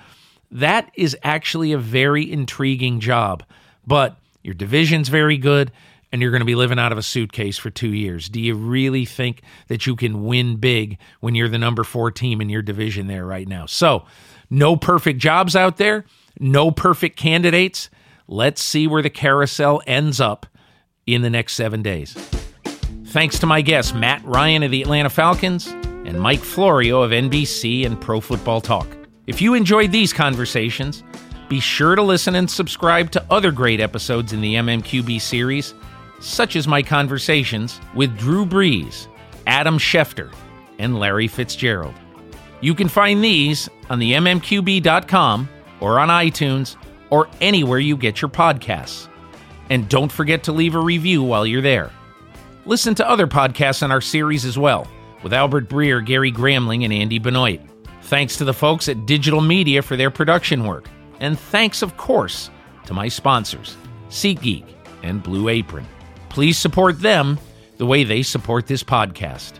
that 0.51 0.91
is 0.95 1.15
actually 1.23 1.71
a 1.71 1.77
very 1.77 2.31
intriguing 2.31 2.99
job 2.99 3.43
but 3.85 4.17
your 4.43 4.53
division's 4.53 5.09
very 5.09 5.37
good, 5.37 5.71
and 6.11 6.21
you're 6.21 6.31
going 6.31 6.41
to 6.41 6.45
be 6.45 6.55
living 6.55 6.79
out 6.79 6.91
of 6.91 6.97
a 6.97 7.03
suitcase 7.03 7.57
for 7.57 7.69
two 7.69 7.93
years. 7.93 8.29
Do 8.29 8.39
you 8.39 8.55
really 8.55 9.05
think 9.05 9.41
that 9.67 9.85
you 9.85 9.95
can 9.95 10.25
win 10.25 10.55
big 10.57 10.97
when 11.19 11.35
you're 11.35 11.49
the 11.49 11.57
number 11.57 11.83
four 11.83 12.11
team 12.11 12.41
in 12.41 12.49
your 12.49 12.61
division 12.61 13.07
there 13.07 13.25
right 13.25 13.47
now? 13.47 13.65
So, 13.65 14.05
no 14.49 14.75
perfect 14.75 15.19
jobs 15.19 15.55
out 15.55 15.77
there, 15.77 16.05
no 16.39 16.71
perfect 16.71 17.17
candidates. 17.17 17.89
Let's 18.31 18.61
see 18.61 18.85
where 18.85 19.01
the 19.01 19.09
carousel 19.09 19.81
ends 19.87 20.21
up 20.21 20.45
in 21.07 21.23
the 21.23 21.31
next 21.31 21.53
seven 21.53 21.81
days. 21.81 22.13
Thanks 23.05 23.39
to 23.39 23.47
my 23.47 23.61
guests, 23.61 23.91
Matt 23.91 24.23
Ryan 24.23 24.61
of 24.61 24.69
the 24.69 24.83
Atlanta 24.83 25.09
Falcons 25.09 25.65
and 25.65 26.21
Mike 26.21 26.41
Florio 26.41 27.01
of 27.01 27.09
NBC 27.09 27.87
and 27.87 27.99
Pro 27.99 28.21
Football 28.21 28.61
Talk. 28.61 28.87
If 29.25 29.41
you 29.41 29.55
enjoyed 29.55 29.91
these 29.91 30.13
conversations, 30.13 31.03
be 31.49 31.59
sure 31.59 31.95
to 31.95 32.03
listen 32.03 32.35
and 32.35 32.47
subscribe 32.47 33.09
to 33.11 33.25
other 33.31 33.51
great 33.51 33.79
episodes 33.79 34.31
in 34.31 34.41
the 34.41 34.53
MMQB 34.53 35.19
series, 35.19 35.73
such 36.19 36.55
as 36.55 36.67
my 36.67 36.83
conversations 36.83 37.81
with 37.95 38.15
Drew 38.15 38.45
Brees, 38.45 39.07
Adam 39.47 39.79
Schefter, 39.79 40.31
and 40.77 40.99
Larry 40.99 41.27
Fitzgerald. 41.27 41.95
You 42.61 42.75
can 42.75 42.89
find 42.89 43.23
these 43.23 43.69
on 43.89 43.97
the 43.97 44.11
MMQB.com 44.11 45.49
or 45.79 45.97
on 45.97 46.09
iTunes 46.09 46.75
or 47.09 47.27
anywhere 47.41 47.79
you 47.79 47.97
get 47.97 48.21
your 48.21 48.29
podcasts. 48.29 49.07
And 49.69 49.87
don't 49.87 50.11
forget 50.11 50.43
to 50.43 50.51
leave 50.51 50.75
a 50.75 50.79
review 50.79 51.23
while 51.23 51.45
you're 51.45 51.61
there. 51.61 51.91
Listen 52.65 52.95
to 52.95 53.09
other 53.09 53.27
podcasts 53.27 53.83
in 53.83 53.91
our 53.91 54.01
series 54.01 54.45
as 54.45 54.57
well, 54.57 54.87
with 55.23 55.33
Albert 55.33 55.69
Breer, 55.69 56.05
Gary 56.05 56.31
Gramling, 56.31 56.83
and 56.83 56.93
Andy 56.93 57.19
Benoit. 57.19 57.61
Thanks 58.03 58.37
to 58.37 58.45
the 58.45 58.53
folks 58.53 58.89
at 58.89 59.05
Digital 59.05 59.41
Media 59.41 59.81
for 59.81 59.95
their 59.95 60.11
production 60.11 60.65
work. 60.65 60.87
And 61.19 61.39
thanks, 61.39 61.81
of 61.81 61.97
course, 61.97 62.49
to 62.85 62.93
my 62.93 63.07
sponsors, 63.07 63.75
SeatGeek 64.09 64.65
and 65.03 65.21
Blue 65.21 65.49
Apron. 65.49 65.85
Please 66.29 66.57
support 66.57 66.99
them 66.99 67.39
the 67.77 67.85
way 67.85 68.03
they 68.03 68.23
support 68.23 68.67
this 68.67 68.83
podcast. 68.83 69.53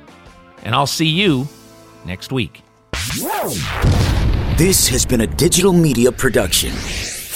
And 0.64 0.76
I'll 0.76 0.88
see 0.88 1.08
you 1.08 1.48
next 2.06 2.32
week. 2.32 2.64
This 4.58 4.88
has 4.90 5.06
been 5.06 5.22
a 5.22 5.28
digital 5.28 5.74
media 5.74 6.12
production. 6.12 7.19